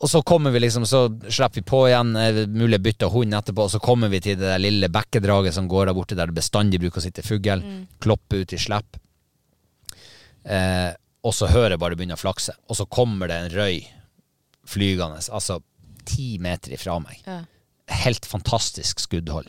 og 0.00 0.10
så 0.12 0.22
kommer 0.26 0.52
vi 0.54 0.62
liksom, 0.62 0.86
så 0.88 1.06
slipper 1.28 1.60
vi 1.60 1.66
på 1.66 1.82
igjen, 1.88 2.12
mulig 2.52 2.80
bytte 2.84 3.10
hund 3.12 3.36
etterpå, 3.36 3.66
og 3.66 3.74
så 3.74 3.82
kommer 3.82 4.12
vi 4.12 4.22
til 4.24 4.38
det 4.40 4.48
der 4.48 4.62
lille 4.62 4.92
bekkedraget 4.92 5.56
som 5.56 5.68
går 5.70 5.88
der 5.88 5.96
borte, 5.96 6.18
der 6.18 6.30
det 6.30 6.38
bestandig 6.38 6.80
bruker 6.82 7.02
å 7.02 7.06
sitte 7.06 7.26
fugl. 7.26 7.64
Kloppe 8.00 8.42
ut 8.42 8.56
i 8.56 8.60
slipp. 8.60 9.00
Eh, 10.44 10.90
og 11.20 11.36
så 11.36 11.50
hører 11.52 11.74
jeg 11.74 11.82
bare 11.82 11.94
det 11.94 12.00
begynner 12.00 12.20
å 12.20 12.22
flakse, 12.22 12.54
og 12.68 12.78
så 12.78 12.88
kommer 12.88 13.28
det 13.28 13.40
en 13.40 13.52
røy 13.52 13.82
flygende, 14.70 15.20
altså 15.32 15.58
ti 16.06 16.38
meter 16.42 16.72
ifra 16.76 16.98
meg. 17.02 17.20
Ja. 17.26 17.40
Helt 17.90 18.26
fantastisk 18.26 19.00
skuddhold. 19.02 19.48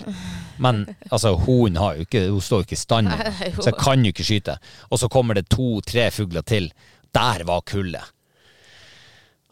Men 0.57 0.83
altså, 1.11 1.35
hun, 1.37 1.75
har 1.77 1.95
jo 1.99 2.05
ikke, 2.07 2.23
hun 2.31 2.41
står 2.41 2.63
jo 2.63 2.65
ikke 2.69 2.77
i 2.77 2.81
stand, 2.81 3.11
så 3.59 3.67
jeg 3.69 3.77
kan 3.77 4.01
jo 4.05 4.09
ikke 4.15 4.25
skyte. 4.25 4.55
Og 4.89 4.97
så 4.99 5.09
kommer 5.13 5.37
det 5.37 5.43
to-tre 5.53 6.07
fugler 6.11 6.41
til. 6.41 6.71
Der 7.13 7.43
var 7.45 7.61
kullet. 7.69 8.01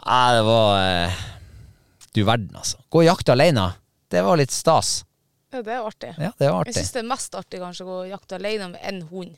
Nei, 0.05 0.31
det 0.38 0.43
var 0.47 0.80
eh, 0.80 1.19
Du 2.15 2.23
verden, 2.26 2.55
altså. 2.55 2.80
Gå 2.89 3.03
og 3.03 3.05
jakte 3.05 3.35
alene. 3.35 3.67
Det 4.09 4.23
var 4.26 4.39
litt 4.41 4.51
stas. 4.55 5.03
ja, 5.53 5.61
det 5.61 5.73
er 5.76 5.85
artig. 5.85 6.09
Ja, 6.17 6.31
det 6.39 6.47
Jeg 6.47 6.53
artig. 6.55 6.73
syns 6.80 6.91
det 6.95 7.03
er 7.03 7.09
mest 7.11 7.35
artig 7.38 7.59
kanskje 7.61 7.85
å 7.85 7.89
gå 7.91 7.97
og 8.05 8.09
jakte 8.09 8.39
alene 8.39 8.71
med 8.73 8.81
en 8.89 9.01
hund. 9.11 9.35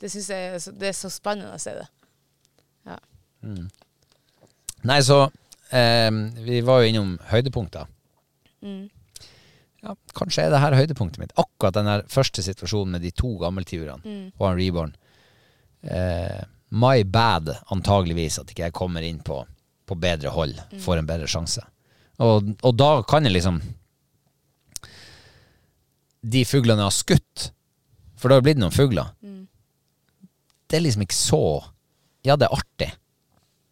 Det 0.00 0.08
synes 0.12 0.28
jeg 0.30 0.54
er 0.54 0.58
så- 0.62 0.72
det 0.78 0.88
er 0.88 0.96
så 0.96 1.10
spennende 1.10 1.52
å 1.52 1.60
se 1.60 1.74
det. 1.76 1.86
Nei, 4.84 5.00
så 5.02 5.26
eh, 5.72 6.10
Vi 6.44 6.60
var 6.66 6.82
jo 6.82 6.88
innom 6.92 7.18
høydepunkter. 7.30 7.86
Mm. 8.62 8.88
Ja, 9.82 9.94
kanskje 10.14 10.42
er 10.46 10.50
det 10.50 10.60
her 10.60 10.74
høydepunktet 10.74 11.18
mitt. 11.22 11.32
Akkurat 11.38 11.74
den 11.74 11.86
første 12.10 12.42
situasjonen 12.42 12.96
med 12.96 13.02
de 13.02 13.10
to 13.14 13.36
gammeltiurene 13.38 14.02
Mm. 14.04 14.32
og 14.38 14.46
han 14.48 14.56
Reborn. 14.58 14.94
Eh, 15.84 16.44
my 16.70 17.02
bad, 17.04 17.48
antageligvis, 17.70 18.38
at 18.40 18.50
ikke 18.50 18.64
jeg 18.66 18.72
kommer 18.72 19.00
inn 19.02 19.20
på, 19.20 19.44
på 19.86 19.94
bedre 20.00 20.28
hold, 20.34 20.54
Mm. 20.72 20.80
får 20.80 20.98
en 20.98 21.06
bedre 21.06 21.26
sjanse. 21.30 21.62
Og, 22.18 22.56
og 22.64 22.76
da 22.76 23.02
kan 23.02 23.22
jeg 23.24 23.32
liksom 23.32 23.62
De 26.28 26.42
fuglene 26.44 26.82
jeg 26.82 26.90
har 26.90 26.90
skutt, 26.96 27.50
for 28.18 28.28
det 28.28 28.34
har 28.40 28.42
blitt 28.42 28.58
noen 28.58 28.74
fugler, 28.74 29.12
Mm. 29.22 29.46
det 30.68 30.76
er 30.76 30.80
liksom 30.82 31.02
ikke 31.06 31.14
så 31.14 31.64
Ja, 32.24 32.34
det 32.36 32.48
er 32.50 32.56
artig. 32.58 32.92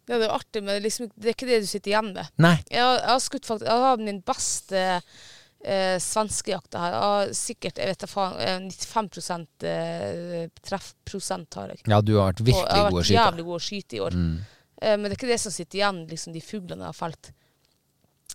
Ja, 0.07 0.17
det 0.17 0.27
er 0.29 0.35
artig, 0.35 0.61
men 0.63 0.79
liksom, 0.83 1.09
det 1.15 1.31
er 1.31 1.35
ikke 1.35 1.49
det 1.49 1.63
du 1.65 1.67
sitter 1.67 1.91
igjen 1.91 2.13
med. 2.15 2.29
Nei. 2.39 2.55
Jeg 2.71 2.83
har, 2.83 3.01
jeg 3.01 3.11
har 3.11 3.23
skutt 3.25 3.49
faktisk 3.49 3.67
Jeg 3.67 3.83
har 3.83 4.03
min 4.03 4.21
beste 4.27 4.83
eh, 4.87 5.97
svenskejakta 6.03 6.83
her. 6.83 6.93
Jeg 6.95 7.07
har 7.13 7.33
sikkert 7.39 7.81
jeg 7.81 7.91
vet 7.91 8.05
da 8.05 8.09
faen, 8.11 8.37
eh, 8.43 8.69
95 8.71 9.47
eh, 9.67 10.45
treffprosent 10.69 11.59
har 11.59 11.73
jeg. 11.73 11.83
Ja, 11.91 11.99
du 12.01 12.13
har 12.17 12.31
vært 12.31 12.45
virkelig 12.47 12.61
god 12.63 12.77
å 12.77 12.77
skyte. 12.77 12.77
Jeg 12.77 12.85
har 12.85 12.99
vært 12.99 13.15
jævlig 13.17 13.47
god 13.49 13.57
å 13.57 13.65
skyte 13.67 13.99
i 13.99 14.05
år. 14.05 14.21
Eh, 14.81 14.93
men 14.95 15.07
det 15.07 15.15
er 15.15 15.19
ikke 15.19 15.33
det 15.33 15.41
som 15.43 15.55
sitter 15.55 15.81
igjen, 15.81 16.05
liksom 16.11 16.37
de 16.37 16.45
fuglene 16.45 16.87
jeg 16.87 16.93
har 16.93 16.99
felt. 17.01 17.31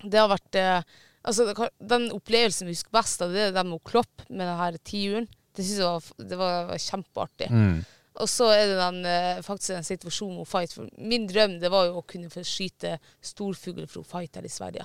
Det 0.03 0.21
har 0.21 0.31
vært 0.33 0.61
eh, 0.61 1.01
Altså, 1.23 1.45
det 1.47 1.69
den 1.79 2.09
opplevelsen 2.11 2.67
vi 2.67 2.73
husker 2.75 2.91
best 2.97 3.21
av, 3.23 3.31
det 3.31 3.45
er 3.45 3.53
den 3.55 3.69
med 3.71 3.79
å 3.79 3.87
kloppe 3.87 4.25
med 4.27 4.43
den 4.43 4.57
her 4.59 4.79
tiuren. 4.83 5.29
Det 5.55 5.63
synes 5.63 5.79
jeg 5.79 5.87
var, 5.87 6.09
det 6.33 6.39
var, 6.41 6.57
var 6.73 6.81
kjempeartig. 6.83 7.47
Mm. 7.53 7.77
Og 8.21 8.29
så 8.29 8.51
er 8.53 8.67
det 8.69 8.77
den, 8.77 9.05
eh, 9.09 9.39
faktisk 9.43 9.73
den 9.77 9.87
situasjonen 9.89 10.37
hun 10.43 10.49
fight. 10.49 10.73
For 10.77 10.89
min 10.99 11.27
drøm 11.31 11.59
det 11.63 11.71
var 11.73 11.87
jo 11.89 12.01
å 12.03 12.07
kunne 12.07 12.29
få 12.33 12.43
skyte 12.45 12.99
storfugl 13.25 13.87
fra 13.89 14.03
fight 14.05 14.37
her 14.37 14.45
i 14.45 14.53
Sverige. 14.53 14.85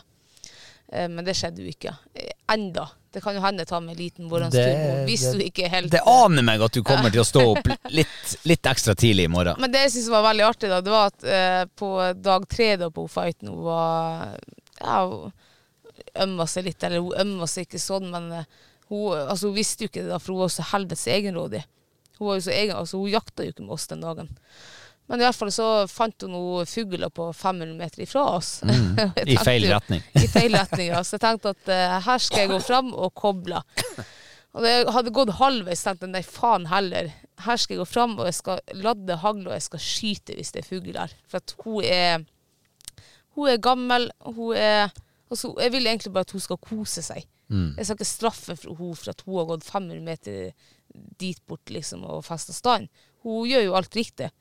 Eh, 0.93 1.09
men 1.11 1.25
det 1.27 1.35
skjedde 1.35 1.59
jo 1.65 1.67
ikke. 1.73 1.91
Eh, 2.15 2.31
enda. 2.53 2.85
Det 3.11 3.19
kan 3.23 3.35
jo 3.35 3.41
hende 3.43 3.65
ta 3.67 3.79
med 3.83 3.97
en 3.97 4.03
liten. 4.03 4.29
Det- 4.29 4.63
Hun 4.77 5.05
visste 5.07 5.33
det- 5.37 5.51
ikke 5.51 5.67
helt 5.69 5.91
Det 5.91 6.01
aner 6.05 6.41
meg 6.43 6.61
at 6.61 6.71
du 6.71 6.81
kommer 6.83 7.09
til 7.11 7.19
å 7.19 7.25
stå 7.27 7.57
opp 7.57 7.67
litt, 7.91 8.37
litt 8.45 8.61
ekstra 8.63 8.95
tidlig 8.95 9.25
i 9.25 9.27
morgen. 9.27 9.59
Men 9.59 9.71
det 9.71 9.81
jeg 9.81 9.91
syns 9.91 10.09
var 10.09 10.23
veldig 10.23 10.45
artig, 10.47 10.69
da, 10.69 10.79
det 10.81 10.91
var 10.91 11.07
at 11.07 11.23
eh, 11.23 11.65
på 11.75 12.21
dag 12.21 12.47
tre 12.47 12.75
da 12.77 12.89
på 12.89 13.09
fighten 13.09 13.49
hun 13.49 13.63
var 13.63 14.37
ja, 14.79 15.05
hun 15.07 15.33
ømma 16.15 16.47
seg 16.47 16.63
litt, 16.69 16.83
eller 16.83 17.01
hun 17.01 17.11
ømma 17.19 17.47
seg 17.47 17.65
ikke 17.67 17.81
sånn, 17.81 18.09
men 18.11 18.45
hun, 18.89 19.17
altså, 19.27 19.47
hun 19.49 19.55
visste 19.55 19.83
jo 19.83 19.89
ikke 19.89 20.03
det, 20.03 20.09
da, 20.13 20.19
for 20.19 20.33
hun 20.33 20.43
var 20.45 20.53
så 20.53 20.63
helvetes 20.71 21.07
egenrådig. 21.11 21.63
Hun 22.17 22.31
var 22.31 22.39
jo 22.39 22.45
så 22.47 22.53
egen, 22.55 22.75
altså 22.75 22.99
hun 23.01 23.13
jakta 23.13 23.45
jo 23.45 23.53
ikke 23.53 23.65
med 23.65 23.77
oss 23.77 23.87
den 23.91 24.03
dagen. 24.05 24.31
Men 25.07 25.21
i 25.21 25.23
hvert 25.23 25.37
fall 25.39 25.51
så 25.55 25.67
fant 25.87 26.25
hun 26.25 26.33
noen 26.35 26.67
fugler 26.67 27.11
på 27.15 27.29
500 27.31 27.77
meter 27.79 28.03
ifra 28.03 28.25
oss. 28.35 28.57
Mm. 28.67 28.99
I 29.33 29.37
feil 29.39 29.67
retning. 29.71 30.03
I 30.19 30.27
feil 30.27 30.57
retning, 30.57 30.89
ja. 30.91 30.99
Så 31.07 31.15
jeg 31.15 31.23
tenkte 31.23 31.53
at 31.55 31.71
uh, 31.71 31.97
her 32.09 32.23
skal 32.23 32.43
jeg 32.43 32.51
gå 32.51 32.59
fram 32.65 32.91
og 32.91 33.13
koble. 33.15 33.61
Og 34.57 34.65
det 34.65 34.73
hadde 34.91 35.13
gått 35.15 35.35
halvveis, 35.37 35.85
tenkte 35.85 36.09
jeg 36.09 36.15
nei, 36.17 36.23
faen 36.27 36.67
heller. 36.71 37.11
Her 37.45 37.59
skal 37.61 37.77
jeg 37.77 37.83
gå 37.85 37.87
fram, 37.87 38.17
og 38.17 38.27
jeg 38.27 38.39
skal 38.39 38.61
ladde 38.83 39.19
hagle, 39.21 39.47
og 39.47 39.55
jeg 39.55 39.67
skal 39.67 39.83
skyte 39.85 40.35
hvis 40.35 40.51
det 40.55 40.63
er 40.63 40.67
fugl 40.67 40.99
her. 40.99 41.13
For 41.29 41.43
at 41.43 41.55
hun 41.63 41.85
er 41.85 42.25
Hun 43.37 43.51
er 43.51 43.59
gammel, 43.61 44.07
hun 44.25 44.55
er 44.57 44.89
altså, 45.29 45.53
Jeg 45.61 45.73
vil 45.73 45.87
egentlig 45.87 46.13
bare 46.15 46.27
at 46.27 46.35
hun 46.35 46.43
skal 46.43 46.59
kose 46.61 47.03
seg. 47.05 47.27
Mm. 47.47 47.75
Jeg 47.77 47.85
skal 47.85 47.97
ikke 47.97 48.09
straffe 48.09 48.57
for 48.59 48.75
henne 48.75 48.97
for 48.99 49.13
at 49.13 49.23
hun 49.25 49.39
har 49.39 49.51
gått 49.53 49.67
500 49.67 50.01
meter 50.03 50.51
dit 51.19 51.39
bort 51.47 51.69
liksom, 51.71 52.03
og 52.07 52.25
festa 52.25 52.55
stand. 52.55 52.89
Hun 53.25 53.47
gjør 53.49 53.67
jo 53.67 53.77
alt 53.77 53.95
riktig. 53.95 54.31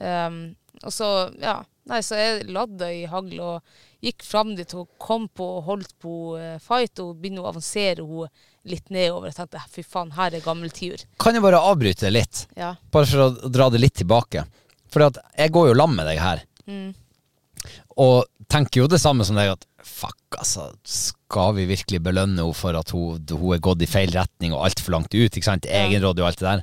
Um, 0.00 0.56
og 0.82 0.94
så, 0.94 1.10
ja. 1.42 1.60
Nei, 1.90 1.98
så 2.06 2.14
jeg 2.14 2.44
ladda 2.54 2.86
i 2.92 3.02
hagl 3.10 3.40
og 3.42 4.04
gikk 4.04 4.22
fram 4.22 4.52
dit 4.54 4.70
og 4.78 4.92
kom 5.00 5.24
på 5.34 5.46
og 5.56 5.64
holdt 5.66 5.94
på 5.98 6.12
uh, 6.38 6.60
fight 6.62 7.00
og 7.02 7.16
begynte 7.18 7.42
å 7.42 7.48
avansere 7.50 8.04
henne 8.04 8.28
litt 8.70 8.92
nedover. 8.92 9.30
Jeg 9.30 9.38
tenkte 9.40 9.64
fy 9.72 9.84
faen, 9.84 10.12
her 10.14 10.36
er 10.36 10.44
gammel 10.44 10.70
tiur. 10.74 11.02
Kan 11.20 11.34
jeg 11.34 11.44
bare 11.44 11.62
avbryte 11.70 12.12
litt? 12.12 12.44
Ja. 12.58 12.74
Bare 12.92 13.08
for 13.08 13.24
å 13.26 13.50
dra 13.50 13.70
det 13.72 13.82
litt 13.82 13.96
tilbake. 14.02 14.44
For 14.90 15.06
jeg 15.06 15.54
går 15.54 15.70
jo 15.70 15.78
lam 15.78 15.96
med 15.96 16.06
deg 16.10 16.20
her. 16.22 16.44
Mm. 16.70 16.92
Og 18.00 18.24
tenker 18.50 18.82
jo 18.82 18.90
det 18.90 19.00
samme 19.02 19.26
som 19.26 19.38
deg, 19.38 19.52
at 19.54 19.66
fuck, 19.86 20.18
altså. 20.38 20.68
Skal 20.84 21.54
vi 21.58 21.66
virkelig 21.70 22.02
belønne 22.04 22.42
henne 22.42 22.56
for 22.56 22.76
at 22.78 22.92
hun, 22.94 23.20
hun 23.30 23.56
er 23.56 23.62
gått 23.64 23.82
i 23.84 23.88
feil 23.90 24.12
retning 24.14 24.54
og 24.54 24.64
altfor 24.68 24.96
langt 24.96 25.14
ut? 25.14 25.30
ikke 25.30 25.46
sant? 25.46 25.68
Egenrådig 25.68 26.24
og 26.24 26.30
alt 26.30 26.42
det 26.42 26.48
der. 26.48 26.62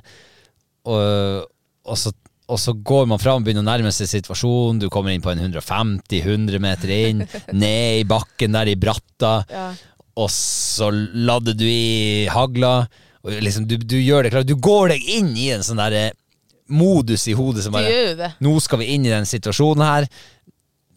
Og, 0.88 1.48
og, 1.88 1.98
så, 2.00 2.12
og 2.48 2.60
så 2.62 2.74
går 2.76 3.08
man 3.10 3.20
fram 3.22 3.44
begynner 3.44 3.64
å 3.64 3.68
nærme 3.68 3.92
seg 3.94 4.10
situasjonen. 4.10 4.80
Du 4.82 4.88
kommer 4.92 5.14
inn 5.14 5.24
på 5.24 5.32
en 5.32 5.42
150-100 5.48 6.62
meter 6.62 6.94
inn, 6.94 7.26
ned 7.64 8.04
i 8.04 8.06
bakken 8.08 8.56
der 8.56 8.72
i 8.72 8.78
bratta. 8.80 9.34
Ja. 9.50 9.68
og 10.18 10.32
så 10.34 10.90
ladder 10.92 11.54
du 11.58 11.66
i 11.68 12.26
hagla. 12.32 12.80
Og 13.26 13.42
liksom, 13.42 13.66
du, 13.68 13.76
du 13.82 13.98
gjør 13.98 14.24
det 14.24 14.32
klart. 14.34 14.48
Du 14.48 14.56
går 14.62 14.94
deg 14.94 15.12
inn 15.18 15.34
i 15.36 15.50
en 15.54 15.66
sånn 15.66 15.80
der 15.80 15.96
eh, 15.98 16.16
modus 16.68 17.26
i 17.28 17.36
hodet 17.36 17.64
som 17.64 17.74
bare. 17.74 17.90
Nå 18.44 18.54
skal 18.62 18.82
vi 18.82 18.92
inn 18.94 19.06
i 19.06 19.12
den 19.12 19.28
situasjonen 19.28 19.84
her. 19.84 20.08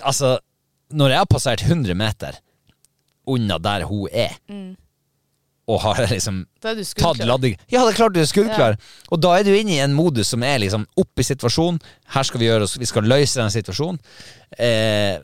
Altså, 0.08 0.38
når 0.94 1.14
jeg 1.14 1.24
har 1.24 1.30
passert 1.30 1.66
100 1.68 1.98
meter 1.98 2.40
unna 3.32 3.58
der 3.62 3.86
hun 3.90 4.08
er, 4.12 4.38
og 5.72 5.82
har 5.84 6.00
liksom 6.14 6.44
tatt 6.64 7.22
ladding 7.26 7.58
Ja, 7.72 7.84
det 7.86 7.94
er 7.94 8.00
klart 8.00 8.16
du 8.16 8.22
er 8.22 8.30
skuddklar. 8.30 8.80
Og 9.14 9.22
da 9.24 9.36
er 9.38 9.46
du 9.48 9.54
inne 9.56 9.76
i 9.76 9.84
en 9.84 9.94
modus 9.96 10.34
som 10.34 10.44
er 10.44 10.62
liksom 10.64 10.88
oppe 11.00 11.24
i 11.24 11.28
situasjonen. 11.28 11.80
Her 12.16 12.28
skal 12.28 12.42
vi 12.42 12.50
gjøre 12.50 12.68
oss 12.68 12.80
Vi 12.82 12.90
skal 12.90 13.08
løse 13.08 13.40
den 13.40 13.54
situasjonen. 13.54 14.02
Eh, 14.58 15.22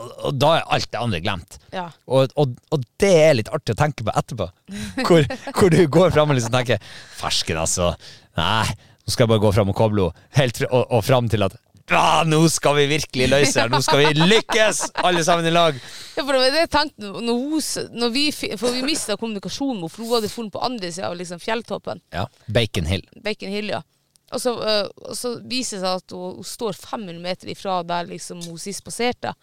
og, 0.00 0.12
og 0.30 0.36
da 0.40 0.52
er 0.56 0.68
alt 0.76 0.88
det 0.92 1.00
andre 1.00 1.20
glemt. 1.20 1.58
Ja. 1.74 1.88
Og, 2.08 2.30
og, 2.40 2.54
og 2.72 2.84
det 3.02 3.10
er 3.26 3.34
litt 3.36 3.50
artig 3.52 3.74
å 3.74 3.80
tenke 3.82 4.06
på 4.06 4.14
etterpå. 4.16 4.46
Hvor, 5.06 5.26
hvor 5.56 5.74
du 5.74 5.82
går 5.90 6.14
fram 6.14 6.30
og 6.32 6.38
liksom 6.38 6.54
tenker 6.54 6.80
Fersken, 7.18 7.58
altså. 7.60 7.90
Nei, 8.38 8.70
nå 8.70 9.12
skal 9.12 9.26
jeg 9.26 9.32
bare 9.34 9.42
gå 9.42 9.50
fram 9.58 9.72
og 9.72 9.76
koble 9.76 10.06
henne. 10.38 10.70
Og, 10.70 10.86
og 10.86 11.04
fram 11.04 11.28
til 11.32 11.44
at 11.44 11.58
ah, 11.96 12.22
nå 12.28 12.40
skal 12.52 12.76
vi 12.78 12.86
virkelig 12.90 13.28
løse 13.30 13.52
det. 13.52 13.62
her. 13.62 13.72
Nå 13.72 13.80
skal 13.84 14.02
vi 14.02 14.26
lykkes, 14.34 14.82
alle 15.02 15.22
sammen 15.26 15.46
i 15.48 15.52
lag. 15.54 15.78
Ja, 16.16 16.24
for 16.24 16.38
det 16.38 16.66
tenkte 16.72 17.12
når 17.12 17.38
hun, 17.38 17.62
når 17.96 18.12
vi, 18.14 18.24
For 18.32 18.74
vi 18.74 18.82
mista 18.86 19.16
kommunikasjonen 19.16 19.80
med 19.80 19.88
henne, 19.88 19.94
for 19.94 20.04
hun 20.06 20.18
hadde 20.18 20.32
funnet 20.32 20.54
på 20.54 20.64
andre 20.66 20.92
sida 20.92 21.08
av 21.10 21.16
liksom 21.18 21.40
fjelltoppen. 21.42 22.02
Ja, 22.14 22.26
Bacon 22.46 22.90
Hill. 22.90 23.06
Bacon 23.24 23.52
Hill, 23.54 23.72
ja. 23.76 23.82
Og 24.30 24.38
så, 24.38 24.52
øh, 24.62 24.88
og 25.10 25.16
så 25.18 25.32
viser 25.42 25.80
det 25.80 25.86
seg 25.86 26.02
at 26.02 26.14
hun, 26.14 26.36
hun 26.38 26.46
står 26.46 26.76
500 26.78 27.22
meter 27.22 27.50
ifra 27.50 27.80
der 27.82 28.10
liksom 28.12 28.44
hun 28.46 28.60
sist 28.62 28.84
passerte. 28.86 29.34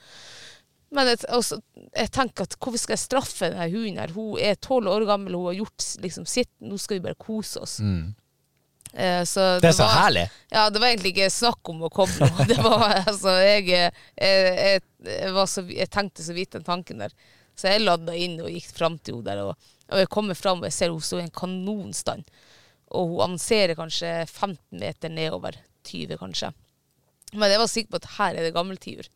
Men 0.96 1.10
jeg, 1.12 1.20
også, 1.36 1.58
jeg 1.92 2.12
tenker 2.16 2.48
at 2.48 2.56
hvorfor 2.56 2.80
skal 2.80 2.96
jeg 2.96 3.04
straffe 3.04 3.50
denne 3.52 3.68
hunden 3.74 4.00
her? 4.00 4.14
Hun 4.16 4.38
er 4.40 4.56
tolv 4.64 4.88
år 4.88 5.04
gammel, 5.10 5.36
hun 5.36 5.50
har 5.50 5.58
gjort 5.60 5.90
liksom 6.04 6.28
sitt, 6.30 6.54
nå 6.64 6.80
skal 6.80 7.00
vi 7.02 7.08
bare 7.10 7.20
kose 7.20 7.60
oss. 7.66 7.80
Eh, 7.84 8.08
så 9.28 9.44
det, 9.58 9.62
Det 9.62 9.70
er 9.70 9.76
så 9.78 9.86
var- 9.88 9.98
herlig. 10.02 10.26
Ja, 10.54 10.70
det 10.70 10.80
var 10.82 10.88
egentlig 10.88 11.12
ikke 11.16 11.30
snakk 11.34 11.70
om 11.74 11.82
å 11.86 11.90
koble. 11.94 12.30
Det 12.50 12.58
var 12.64 13.04
altså 13.04 13.34
Jeg, 13.44 13.68
jeg, 13.70 13.92
jeg, 14.18 14.82
jeg, 15.06 15.34
var 15.36 15.50
så, 15.52 15.64
jeg 15.70 15.90
tenkte 15.94 16.24
så 16.26 16.34
vidt 16.38 16.56
den 16.58 16.64
tanken 16.68 17.04
der. 17.04 17.14
Så 17.58 17.72
jeg 17.72 17.82
ladda 17.84 18.14
inn 18.16 18.38
og 18.42 18.50
gikk 18.54 18.70
fram 18.78 18.98
til 19.00 19.20
henne 19.20 19.28
der. 19.32 19.44
Og, 19.50 19.70
og 19.92 20.02
jeg 20.04 20.10
kommer 20.14 20.38
fram 20.38 20.62
og 20.62 20.70
jeg 20.70 20.76
ser 20.78 20.94
hun 20.94 21.02
står 21.04 21.24
i 21.24 21.28
en 21.28 21.36
kanonstand. 21.42 22.28
Og 22.96 23.12
hun 23.16 23.34
anserer 23.34 23.76
kanskje 23.76 24.12
15 24.30 24.58
meter 24.80 25.10
nedover. 25.12 25.58
20, 25.88 26.18
kanskje. 26.20 26.54
Men 27.34 27.52
jeg 27.52 27.60
var 27.60 27.68
sikker 27.72 27.92
på 27.94 28.00
at 28.02 28.12
her 28.18 28.38
er 28.40 28.46
det 28.48 28.54
gammeltiur. 28.56 29.08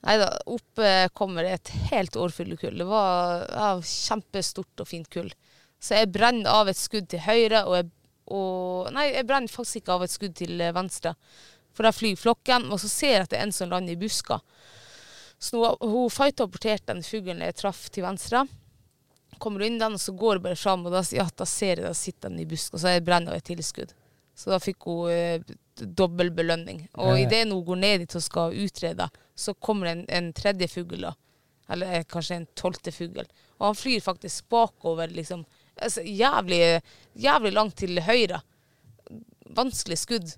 Nei 0.00 0.14
da, 0.16 0.30
opp 0.48 0.80
eh, 0.80 1.06
kommer 1.12 1.44
et 1.44 1.68
helt 1.90 2.16
årfuglekull. 2.16 2.78
Det 2.80 2.86
var 2.88 3.42
ja, 3.52 3.70
kjempestort 3.84 4.80
og 4.80 4.88
fint 4.88 5.10
kull. 5.12 5.28
Så 5.80 5.98
jeg 5.98 6.10
brenner 6.12 6.48
av 6.52 6.68
et 6.72 6.76
skudd 6.80 7.08
til 7.12 7.20
høyre, 7.24 7.66
og 7.68 7.76
jeg, 7.78 7.90
og 8.30 8.90
Nei, 8.94 9.08
jeg 9.14 9.26
brenner 9.28 9.52
faktisk 9.52 9.82
ikke 9.82 9.96
av 9.96 10.04
et 10.06 10.14
skudd 10.14 10.34
til 10.38 10.60
eh, 10.60 10.72
venstre. 10.76 11.14
For 11.76 11.86
der 11.86 11.94
flyr 11.94 12.16
flokken, 12.18 12.68
og 12.72 12.80
så 12.82 12.88
ser 12.90 13.12
jeg 13.14 13.26
at 13.26 13.30
det 13.34 13.38
er 13.38 13.46
en 13.46 13.52
som 13.54 13.70
lander 13.70 13.94
i 13.94 14.00
buska. 14.00 14.40
Så 15.40 15.56
nå, 15.56 15.68
hun 15.80 16.10
fighta 16.12 16.44
og 16.44 16.52
porterte 16.52 16.90
den 16.92 17.04
fuglen 17.06 17.40
jeg 17.44 17.56
traff 17.56 17.86
til 17.94 18.04
venstre. 18.04 18.42
Kommer 19.40 19.62
inn 19.64 19.78
den, 19.80 19.94
og 19.96 20.02
så 20.02 20.12
går 20.12 20.36
jeg 20.36 20.42
bare 20.44 20.58
fram, 20.58 20.82
og 20.86 20.92
da, 20.92 21.00
ja, 21.16 21.24
da 21.38 21.46
ser 21.48 21.78
jeg 21.80 21.86
da 21.86 21.94
sitter 21.96 22.28
den 22.28 22.42
i 22.42 22.48
buska, 22.50 22.74
og 22.76 22.82
så 22.82 22.92
jeg 22.96 23.04
brenner 23.06 23.32
av 23.32 23.40
et 23.40 23.46
tilskudd. 23.48 23.94
Så 24.36 24.50
da 24.52 24.58
fikk 24.60 24.84
hun 24.88 25.08
eh, 25.14 25.54
dobbel 25.80 26.30
belønning. 26.36 26.82
Og 27.00 27.14
Ja. 27.14 27.22
idet 27.26 27.46
hun 27.52 27.64
går 27.64 27.80
ned 27.80 28.02
dit 28.04 28.16
og 28.18 28.22
skal 28.24 28.56
utrede, 28.66 29.06
så 29.36 29.54
kommer 29.54 29.86
det 29.88 29.92
en, 29.96 30.04
en 30.18 30.32
tredje 30.36 30.68
fugl, 30.68 31.06
da. 31.06 31.14
Eller 31.70 31.94
eh, 32.00 32.04
kanskje 32.04 32.40
en 32.42 32.46
tolvte 32.58 32.92
fugl. 32.92 33.22
Og 33.60 33.66
han 33.70 33.78
flyr 33.78 34.00
faktisk 34.04 34.48
bakover, 34.52 35.08
liksom. 35.14 35.46
Altså, 35.80 36.04
jævlig, 36.04 36.80
jævlig 37.16 37.52
langt 37.56 37.76
til 37.80 38.00
høyre. 38.04 38.42
Vanskelig 39.56 39.98
skudd. 39.98 40.36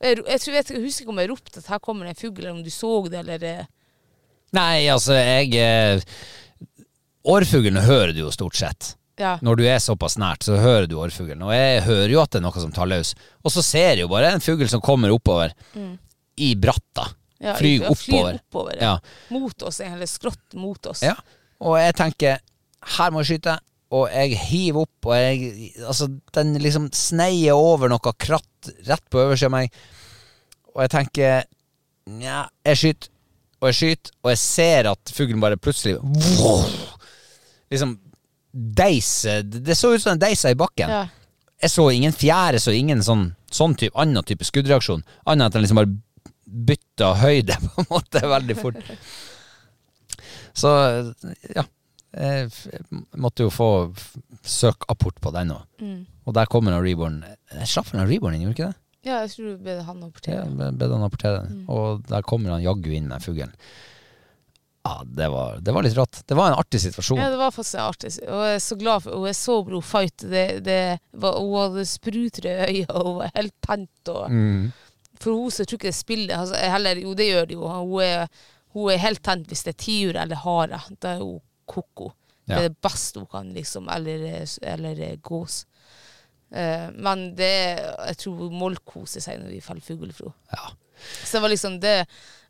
Jeg, 0.00 0.22
jeg, 0.24 0.40
tror, 0.40 0.54
jeg 0.56 0.84
husker 0.84 1.04
ikke 1.04 1.12
om 1.12 1.20
jeg 1.20 1.30
ropte 1.30 1.60
at 1.60 1.68
her 1.74 1.82
kommer 1.84 2.06
det 2.06 2.14
en 2.14 2.20
fugl, 2.20 2.40
eller 2.40 2.56
om 2.56 2.62
du 2.64 2.70
så 2.72 2.92
det, 3.08 3.20
eller 3.20 3.44
eh, 3.44 3.68
Nei, 4.56 4.86
altså, 4.90 5.14
jeg 5.14 5.52
eh, 5.60 6.00
Årfuglen 7.30 7.76
hører 7.84 8.14
du 8.16 8.24
jo 8.24 8.32
stort 8.34 8.56
sett. 8.58 8.94
Ja. 9.20 9.34
Når 9.44 9.60
du 9.60 9.64
er 9.68 9.78
såpass 9.84 10.16
nært, 10.18 10.46
så 10.46 10.56
hører 10.56 10.88
du 10.88 10.96
årfuglen. 10.98 11.42
Og 11.44 11.52
jeg 11.52 11.82
hører 11.84 12.14
jo 12.14 12.22
at 12.22 12.32
det 12.32 12.40
er 12.40 12.46
noe 12.46 12.62
som 12.62 12.72
tar 12.72 12.88
løs. 12.88 13.12
Og 13.44 13.52
så 13.52 13.62
ser 13.64 13.92
jeg 13.92 14.06
jo 14.06 14.10
bare 14.12 14.32
en 14.32 14.42
fugl 14.42 14.64
som 14.72 14.80
kommer 14.84 15.12
oppover 15.12 15.52
i 16.40 16.54
bratta. 16.56 17.10
Mm. 17.10 17.44
ja, 17.44 17.56
Flyr 17.58 17.84
ja, 17.84 17.90
oppover. 17.92 18.38
oppover. 18.40 18.78
Ja. 18.80 18.94
Mot 19.36 19.66
oss, 19.68 19.82
eller 19.84 20.08
skrått 20.08 20.56
mot 20.56 20.88
oss. 20.88 21.04
Ja. 21.04 21.18
Og 21.60 21.76
jeg 21.76 21.96
tenker 22.00 22.40
her 22.96 23.12
må 23.12 23.20
jeg 23.20 23.34
skyte. 23.34 23.58
Og 23.90 24.06
jeg 24.12 24.38
hiver 24.38 24.84
opp, 24.86 25.08
og 25.10 25.16
jeg 25.18 25.72
Altså, 25.82 26.06
den 26.36 26.54
liksom 26.62 26.90
sneier 26.94 27.58
over 27.58 27.90
noe 27.90 28.12
kratt 28.18 28.70
rett 28.86 29.06
på 29.10 29.22
øversida 29.24 29.50
av 29.50 29.56
meg. 29.56 29.80
Og 30.74 30.84
jeg 30.84 30.92
tenker 30.94 31.48
Nja, 32.10 32.44
jeg 32.66 32.78
skyter, 32.80 33.10
og 33.60 33.68
jeg 33.70 33.76
skyter, 33.78 34.14
og 34.24 34.30
jeg 34.32 34.40
ser 34.42 34.88
at 34.90 35.12
fuglen 35.14 35.42
bare 35.42 35.58
plutselig 35.60 35.98
Liksom 37.70 37.98
deiser 38.50 39.44
Det 39.46 39.76
så 39.78 39.92
ut 39.94 40.02
som 40.02 40.16
den 40.16 40.24
deisa 40.24 40.50
i 40.50 40.58
bakken. 40.58 40.90
Ja. 40.90 41.02
Jeg 41.60 41.70
så 41.70 41.84
ingen 41.92 42.14
fjære, 42.16 42.58
så 42.62 42.72
ingen 42.74 43.02
sånn, 43.04 43.28
sånn 43.52 43.76
type, 43.78 43.94
annen 44.00 44.24
type 44.26 44.46
skuddreaksjon. 44.48 45.04
Annet 45.28 45.36
enn 45.36 45.46
at 45.46 45.56
den 45.58 45.66
liksom 45.66 45.80
bare 45.82 45.92
bytta 46.70 47.12
høyde, 47.20 47.58
på 47.74 47.84
en 47.84 47.90
måte, 47.90 48.22
veldig 48.32 48.56
fort. 48.58 48.80
Så 50.60 50.70
ja. 51.54 51.62
Jeg 52.10 52.50
måtte 53.22 53.44
jo 53.46 53.50
få 53.54 53.68
søk 54.42 54.86
apport 54.90 55.20
på 55.22 55.30
den 55.36 55.52
òg. 55.54 55.66
Mm. 55.78 56.00
Og 56.26 56.34
der 56.34 56.48
kommer 56.50 56.74
han 56.74 56.82
Reborn. 56.84 57.20
Slapp 57.64 57.92
han 57.94 58.08
Reborn 58.08 58.34
inn, 58.34 58.46
gjorde 58.48 58.56
ikke 58.58 58.70
det? 58.72 58.78
ja, 59.06 59.22
jeg 59.22 59.30
tror 59.32 59.46
du 59.46 59.62
bed 59.64 59.78
han 59.86 60.02
apportere. 60.04 60.42
Ja, 60.44 60.70
bed 60.76 60.90
han 60.92 61.04
apportere. 61.06 61.44
Mm. 61.48 61.62
Og 61.72 62.02
der 62.10 62.26
kommer 62.26 62.52
han 62.52 62.64
jaggu 62.64 62.90
inn 62.92 63.06
med 63.08 63.22
fuglen. 63.24 63.54
Ja, 64.84 65.02
det 65.04 65.28
var, 65.32 65.58
det 65.60 65.72
var 65.76 65.84
litt 65.84 65.96
rått. 65.96 66.22
Det 66.28 66.36
var 66.36 66.50
en 66.50 66.58
artig 66.60 66.80
situasjon. 66.80 67.18
Ja, 67.20 67.30
det 67.32 67.38
var 67.40 67.52
faktisk 67.52 67.80
artig. 67.82 68.12
Og 68.26 68.44
jeg 68.48 68.58
er 68.58 68.62
så 68.64 68.76
glad 68.80 69.02
for 69.04 69.16
Og 69.18 69.26
jeg 69.28 69.36
så 69.36 69.56
Bro 69.64 69.80
fight. 69.84 70.24
Det, 70.24 70.44
det 70.64 70.78
var, 71.12 71.36
hun 71.40 71.56
hadde 71.60 71.84
sprutrøde 71.88 72.68
øyne 72.68 72.94
og 72.96 73.06
hun 73.10 73.18
var 73.22 73.34
helt 73.36 73.56
tent. 73.66 74.12
Og, 74.14 74.30
Mm. 74.30 74.70
For 75.20 75.36
hun 75.36 75.50
så 75.52 75.66
tror 75.68 75.76
ikke 75.76 75.90
det 75.90 75.98
spiller 75.98 76.38
altså, 76.40 76.56
heller, 76.56 76.96
Jo, 76.96 77.10
det 77.14 77.26
gjør 77.28 77.46
det 77.50 77.56
jo. 77.58 77.68
Hun 77.68 78.02
er, 78.02 78.28
hun 78.72 78.90
er 78.92 79.02
helt 79.02 79.20
tent 79.22 79.48
hvis 79.52 79.66
det 79.66 79.74
er 79.74 79.82
tiur 79.84 80.16
eller 80.16 80.40
hare. 80.46 80.80
Da 80.96 81.16
er 81.18 81.20
hun 81.24 81.40
ko-ko. 81.70 82.10
Det 82.50 82.56
er 82.56 82.68
det 82.68 82.82
beste 82.82 83.20
hun 83.22 83.28
kan, 83.30 83.52
liksom. 83.54 83.88
Eller, 83.92 84.42
eller 84.66 85.02
gås. 85.22 85.62
Uh, 86.50 86.90
men 86.98 87.28
det 87.38 87.52
jeg 87.78 88.16
tror 88.24 88.50
Moll 88.50 88.80
koser 88.82 89.22
seg 89.22 89.38
når 89.38 89.52
vi 89.54 89.62
faller 89.62 89.86
fuglefro. 89.86 90.32
Ja. 90.50 90.72
Så 91.22 91.36
det 91.36 91.44
var 91.44 91.52
liksom 91.52 91.78
det 91.80 91.98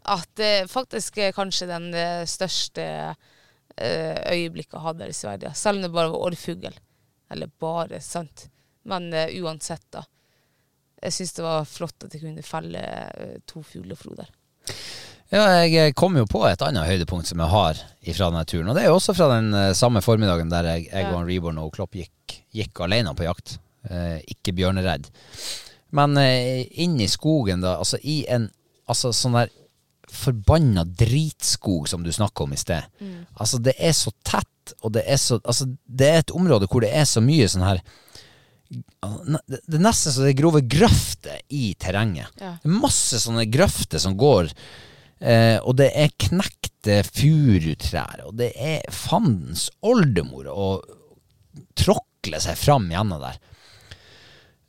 at 0.08 0.30
det 0.40 0.70
faktisk 0.72 1.18
er 1.20 1.34
kanskje 1.36 1.68
den 1.68 1.90
eh, 1.94 2.22
største 2.24 2.84
uh, 3.12 4.16
øyeblikket 4.32 4.78
jeg 4.78 4.84
hadde 4.86 5.08
i 5.10 5.16
Sverige. 5.16 5.52
Selv 5.54 5.76
om 5.76 5.84
det 5.84 5.92
bare 5.92 6.12
var 6.14 6.24
orrfugl. 6.30 6.78
Eller 7.30 7.52
bare, 7.60 8.00
sant. 8.00 8.46
Men 8.88 9.10
uh, 9.12 9.28
uansett, 9.42 9.84
da. 9.92 10.06
Jeg 11.00 11.16
syns 11.16 11.36
det 11.36 11.44
var 11.44 11.68
flott 11.68 12.04
at 12.04 12.14
jeg 12.14 12.24
kunne 12.24 12.44
felle 12.44 12.80
eh, 13.16 13.36
to 13.48 13.62
fuglefro 13.64 14.12
der. 14.18 14.32
Ja, 15.30 15.62
jeg 15.62 15.94
kom 15.94 16.16
jo 16.18 16.26
på 16.26 16.42
et 16.48 16.62
annet 16.66 16.88
høydepunkt 16.88 17.28
som 17.30 17.38
jeg 17.38 17.52
har 17.52 17.78
fra 17.78 18.30
denne 18.32 18.46
turen. 18.50 18.70
Og 18.70 18.74
det 18.74 18.82
er 18.82 18.90
jo 18.90 18.96
også 18.98 19.14
fra 19.14 19.28
den 19.36 19.52
eh, 19.54 19.72
samme 19.78 20.02
formiddagen 20.02 20.50
der 20.50 20.66
jeg, 20.72 20.88
jeg 20.90 21.06
og 21.06 21.20
han 21.20 21.28
Reborn 21.28 21.60
og 21.62 21.70
Klopp 21.76 21.94
gikk, 21.94 22.40
gikk 22.56 22.82
alene 22.82 23.14
på 23.14 23.28
jakt. 23.28 23.58
Eh, 23.86 24.18
ikke 24.34 24.56
bjørneredd. 24.58 25.06
Men 25.94 26.18
eh, 26.18 26.66
inn 26.82 26.98
i 26.98 27.08
skogen, 27.10 27.62
da, 27.62 27.76
altså 27.78 28.00
i 28.02 28.24
en 28.30 28.48
altså 28.90 29.12
sånn 29.14 29.38
der 29.38 29.54
forbanna 30.10 30.82
dritskog 30.82 31.86
som 31.86 32.02
du 32.02 32.10
snakka 32.10 32.42
om 32.42 32.54
i 32.56 32.58
sted. 32.58 32.82
Altså, 33.38 33.60
det 33.62 33.76
er 33.78 33.94
så 33.94 34.10
tett, 34.26 34.74
og 34.82 34.96
det 34.96 35.04
er 35.06 35.20
så 35.22 35.38
Altså, 35.44 35.68
det 35.86 36.08
er 36.08 36.24
et 36.24 36.32
område 36.34 36.66
hvor 36.66 36.82
det 36.82 36.90
er 36.90 37.06
så 37.06 37.22
mye 37.22 37.46
sånn 37.50 37.68
her 37.68 37.82
det 38.70 39.74
er 39.74 39.82
nesten 39.82 40.14
så 40.14 40.22
det 40.22 40.32
er 40.32 40.38
grove 40.38 40.60
grøfter 40.70 41.40
i 41.54 41.72
terrenget. 41.80 42.30
Ja. 42.38 42.52
Det 42.62 42.68
er 42.70 42.82
masse 42.82 43.18
sånne 43.18 43.48
grøfter 43.50 43.98
som 44.02 44.14
går, 44.18 44.50
eh, 45.20 45.58
og 45.62 45.76
det 45.80 45.90
er 45.94 46.14
knekte 46.18 47.00
furutrær, 47.08 48.24
og 48.26 48.36
det 48.40 48.52
er 48.56 48.86
fandens 48.94 49.68
oldemor 49.84 50.48
å 50.50 50.70
tråkle 51.78 52.40
seg 52.42 52.58
fram 52.58 52.88
gjennom 52.92 53.22
der. 53.22 53.38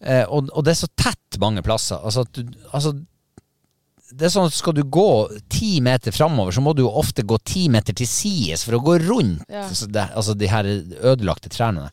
Eh, 0.02 0.26
og, 0.26 0.50
og 0.52 0.66
det 0.66 0.74
er 0.76 0.82
så 0.82 0.92
tett 0.98 1.40
mange 1.42 1.64
plasser. 1.66 2.02
Altså, 2.02 2.26
du, 2.34 2.44
altså 2.72 2.96
det 4.12 4.28
er 4.28 4.34
sånn 4.34 4.50
at 4.50 4.56
Skal 4.58 4.76
du 4.76 4.82
gå 4.84 5.08
ti 5.52 5.78
meter 5.84 6.12
framover, 6.12 6.52
så 6.52 6.64
må 6.64 6.74
du 6.76 6.84
jo 6.84 6.92
ofte 7.00 7.24
gå 7.24 7.38
ti 7.48 7.68
meter 7.72 7.96
til 7.96 8.10
sides 8.10 8.66
for 8.68 8.76
å 8.76 8.84
gå 8.84 8.98
rundt 9.06 9.46
Ja. 9.48 9.64
det, 9.70 10.10
altså 10.12 10.36
de 10.36 10.50
her 10.52 10.68
ødelagte 10.68 11.52
trærne. 11.54 11.90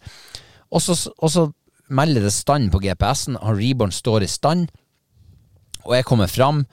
Og 0.74 0.82
så 0.82 1.46
melder 1.88 2.26
det 2.26 2.34
stand 2.34 2.72
på 2.72 2.80
GPS-en. 2.82 3.38
Han 3.40 3.56
Reborn 3.56 3.94
står 3.94 4.26
i 4.26 4.30
stand, 4.30 4.68
og 5.86 5.94
jeg 5.96 6.04
kommer 6.08 6.28
fram. 6.28 6.66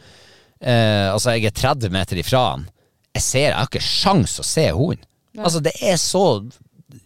Eh, 0.61 1.11
altså, 1.11 1.35
jeg 1.35 1.49
er 1.49 1.57
30 1.57 1.93
meter 1.93 2.21
ifra 2.21 2.43
han. 2.51 2.69
Jeg 3.15 3.23
ser, 3.23 3.49
jeg 3.49 3.57
har 3.57 3.69
ikke 3.69 3.83
sjans 3.83 4.37
å 4.41 4.45
se 4.45 4.69
hunden. 4.75 5.03
Altså, 5.35 5.59
det 5.63 5.73
er 5.83 5.97
så 5.99 6.23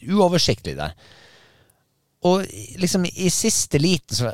uoversiktlig 0.06 0.76
der. 0.78 0.94
Og 2.28 2.46
liksom 2.82 3.06
i 3.08 3.30
siste 3.32 3.80
liten 3.80 4.18
så 4.18 4.32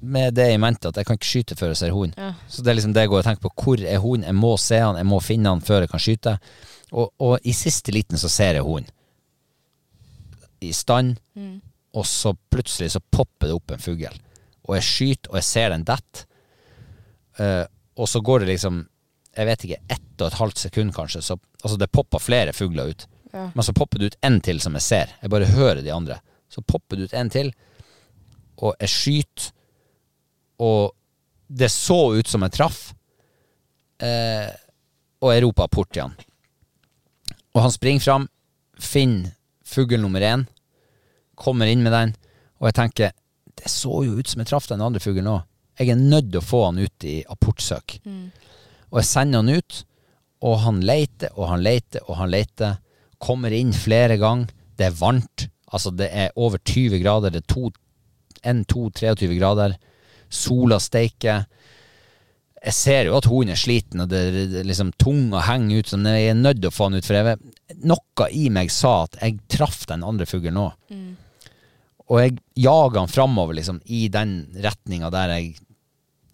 Med 0.00 0.32
det 0.32 0.46
i 0.48 0.56
mente 0.56 0.88
at 0.88 0.96
jeg 0.96 1.04
kan 1.04 1.18
ikke 1.18 1.28
skyte 1.28 1.56
før 1.58 1.74
jeg 1.74 1.76
ser 1.76 1.90
hunden. 1.92 2.14
Ja. 2.16 2.30
Så 2.48 2.62
det 2.64 2.70
er 2.72 2.76
liksom 2.78 2.94
det 2.96 3.02
jeg 3.04 3.10
går 3.12 3.18
og 3.20 3.26
tenker 3.26 3.42
på. 3.44 3.64
Hvor 3.64 3.82
er 3.84 3.98
hunden? 4.00 4.24
Jeg 4.24 4.38
må 4.38 4.54
se 4.56 4.78
han, 4.80 4.96
jeg 4.96 5.08
må 5.10 5.18
finne 5.20 5.52
han 5.52 5.60
før 5.60 5.84
jeg 5.84 5.90
kan 5.92 6.00
skyte. 6.00 6.32
Og, 6.90 7.10
og 7.20 7.44
i 7.44 7.52
siste 7.52 7.92
liten 7.92 8.16
så 8.18 8.30
ser 8.32 8.56
jeg 8.56 8.64
hunden. 8.64 8.88
I 10.64 10.72
stand. 10.72 11.20
Og 11.92 12.06
så 12.08 12.32
plutselig 12.48 12.94
så 12.94 13.02
popper 13.12 13.50
det 13.50 13.58
opp 13.58 13.74
en 13.76 13.84
fugl. 13.84 14.16
Og 14.64 14.78
jeg 14.78 14.88
skyter, 14.88 15.34
og 15.34 15.36
jeg 15.42 15.48
ser 15.50 15.68
den 15.74 15.84
dette. 15.84 16.24
Eh, 17.36 17.66
og 18.00 18.08
så 18.08 18.22
går 18.24 18.42
det 18.42 18.54
liksom 18.54 18.86
Jeg 19.36 19.46
vet 19.46 19.64
ikke, 19.64 19.82
ett 19.94 20.22
og 20.22 20.26
et 20.26 20.38
halvt 20.40 20.58
sekund 20.58 20.90
kanskje. 20.94 21.20
Så, 21.22 21.36
altså 21.62 21.76
det 21.78 21.86
popper 21.94 22.18
flere 22.18 22.52
fugler 22.52 22.90
ut. 22.90 23.04
Ja. 23.30 23.44
Men 23.54 23.62
så 23.62 23.72
popper 23.72 24.00
det 24.00 24.08
ut 24.10 24.16
en 24.26 24.40
til 24.42 24.58
som 24.60 24.74
jeg 24.74 24.82
ser. 24.82 25.12
Jeg 25.22 25.30
bare 25.30 25.46
hører 25.46 25.84
de 25.86 25.92
andre. 25.94 26.16
Så 26.50 26.64
popper 26.66 26.98
det 26.98 27.06
ut 27.06 27.14
en 27.14 27.30
til, 27.30 27.52
og 28.58 28.74
jeg 28.82 28.90
skyter. 28.90 29.52
Og 30.66 30.96
det 31.46 31.70
så 31.70 32.00
ut 32.18 32.28
som 32.28 32.42
jeg 32.42 32.56
traff. 32.58 32.80
Eh, 34.02 34.50
og 35.22 35.30
jeg 35.30 35.44
roper 35.44 35.68
apport 35.68 35.92
til 35.94 36.08
han. 36.08 36.18
Og 37.54 37.62
han 37.62 37.74
springer 37.74 38.02
fram, 38.02 38.26
finner 38.80 39.36
fugl 39.66 40.00
nummer 40.02 40.24
én, 40.26 40.46
kommer 41.38 41.70
inn 41.70 41.84
med 41.86 41.94
den, 41.94 42.16
og 42.58 42.70
jeg 42.70 42.78
tenker 42.80 43.14
det 43.60 43.70
så 43.70 44.02
jo 44.06 44.18
ut 44.18 44.28
som 44.28 44.42
jeg 44.42 44.50
traff 44.50 44.68
den 44.70 44.82
andre 44.82 45.02
fuglen 45.02 45.30
òg. 45.30 45.44
Jeg 45.80 45.94
er 45.94 46.00
nødt 46.00 46.28
til 46.28 46.42
å 46.42 46.44
få 46.44 46.64
han 46.66 46.80
ut 46.82 47.06
i 47.08 47.20
apportsøk. 47.24 48.00
Og 48.90 49.00
jeg 49.00 49.08
sender 49.08 49.40
han 49.40 49.60
ut, 49.60 49.84
og 50.44 50.58
han 50.64 50.80
leter 50.84 51.32
og 51.36 51.50
han 51.50 51.62
leter 51.64 52.04
og 52.06 52.18
han 52.20 52.32
leter. 52.32 52.78
Kommer 53.20 53.52
inn 53.52 53.72
flere 53.76 54.16
ganger. 54.20 54.52
Det 54.76 54.88
er 54.88 54.96
varmt. 54.96 55.46
Altså, 55.70 55.92
det 55.92 56.08
er 56.12 56.36
over 56.36 56.58
20 56.58 57.00
grader. 57.02 57.32
Det 57.32 57.42
er 57.42 57.52
to, 57.52 57.70
1, 58.42 58.64
2, 58.68 58.90
23 58.96 59.38
grader. 59.38 59.76
Sola 60.28 60.78
steiker. 60.80 61.44
Jeg 62.60 62.76
ser 62.76 63.08
jo 63.08 63.16
at 63.16 63.28
hunden 63.28 63.54
er 63.54 63.60
sliten, 63.60 64.02
og 64.04 64.10
det 64.12 64.20
er 64.20 64.68
liksom 64.68 64.92
tunga 65.00 65.44
henger 65.46 65.80
ut. 65.80 65.92
Så 65.92 66.00
jeg 66.00 66.28
er 66.28 66.36
nødt 66.36 66.60
til 66.60 66.68
å 66.68 66.74
få 66.74 66.88
han 66.90 67.00
ut. 67.00 67.08
For 67.08 67.16
jeg, 67.16 67.54
noe 67.88 68.28
i 68.36 68.46
meg 68.52 68.72
sa 68.72 69.02
at 69.06 69.20
jeg 69.20 69.40
traff 69.52 69.86
den 69.88 70.04
andre 70.04 70.28
fuglen 70.28 70.56
nå. 70.56 70.68
Og 72.10 72.18
jeg 72.18 72.38
jaga 72.58 73.04
han 73.04 73.12
framover 73.12 73.54
liksom, 73.56 73.80
i 73.86 74.08
den 74.12 74.42
retninga 74.64 75.12
der 75.14 75.36
jeg 75.36 75.52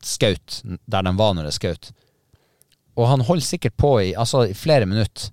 skjøt. 0.06 0.60
Der 0.86 1.06
den 1.06 1.18
var 1.18 1.34
når 1.36 1.50
jeg 1.50 1.58
skjøt. 1.60 1.90
Og 2.96 3.08
han 3.10 3.24
holder 3.28 3.44
sikkert 3.44 3.76
på 3.76 3.90
i, 4.00 4.14
altså, 4.16 4.46
i 4.48 4.54
flere 4.56 4.86
minutter. 4.88 5.30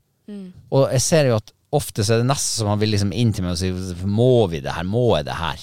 Og 0.74 0.92
jeg 0.92 1.02
ser 1.04 1.26
jo 1.30 1.36
at 1.38 1.52
ofte 1.74 2.04
så 2.06 2.14
er 2.16 2.20
det 2.22 2.30
nesten 2.30 2.56
som 2.62 2.70
han 2.72 2.82
vil 2.82 2.92
liksom 2.94 3.14
inn 3.16 3.34
til 3.34 3.44
meg 3.46 3.54
og 3.56 3.60
si 3.60 3.70
Må 4.08 4.48
vi 4.52 4.60
det 4.64 4.76
her? 4.76 4.86
Må 4.88 5.18
jeg 5.18 5.26
det 5.28 5.38
her? 5.40 5.60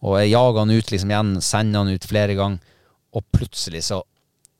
Og 0.00 0.12
jeg 0.20 0.32
jager 0.32 0.58
han 0.62 0.72
ut 0.72 0.90
liksom 0.94 1.10
igjen, 1.12 1.32
sender 1.44 1.78
han 1.82 1.92
ut 1.92 2.08
flere 2.08 2.34
ganger, 2.38 2.60
og 3.12 3.22
plutselig 3.34 3.82
så 3.90 3.98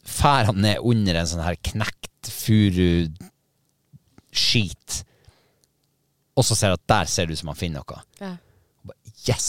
fær 0.04 0.44
han 0.50 0.58
ned 0.60 0.78
under 0.84 1.14
en 1.16 1.30
sånn 1.30 1.46
her 1.46 1.56
knekt 1.70 2.28
furu-skit. 2.34 3.16
Og 6.36 6.44
så 6.44 6.54
ser 6.56 6.68
jeg 6.72 6.78
at 6.80 6.92
der 6.92 7.06
ser 7.08 7.24
det 7.26 7.34
ut 7.36 7.40
som 7.40 7.52
han 7.52 7.62
finner 7.62 7.80
noe. 7.80 7.98
Ja. 8.20 8.32
Yes! 9.28 9.48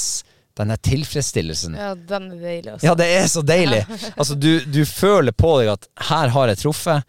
Den 0.60 0.72
der 0.74 0.80
tilfredsstillelsen. 0.84 1.76
ja, 1.80 1.94
den 1.96 2.32
er 2.32 2.42
deilig. 2.42 2.74
også. 2.74 2.86
Ja, 2.86 2.96
det 3.00 3.08
er 3.16 3.28
så 3.32 3.42
deilig. 3.42 3.82
Altså, 4.20 4.36
du, 4.36 4.60
du 4.68 4.82
føler 4.86 5.32
på 5.32 5.54
deg 5.62 5.72
at 5.74 5.88
her 6.10 6.34
har 6.36 6.52
jeg 6.52 6.60
truffet, 6.60 7.08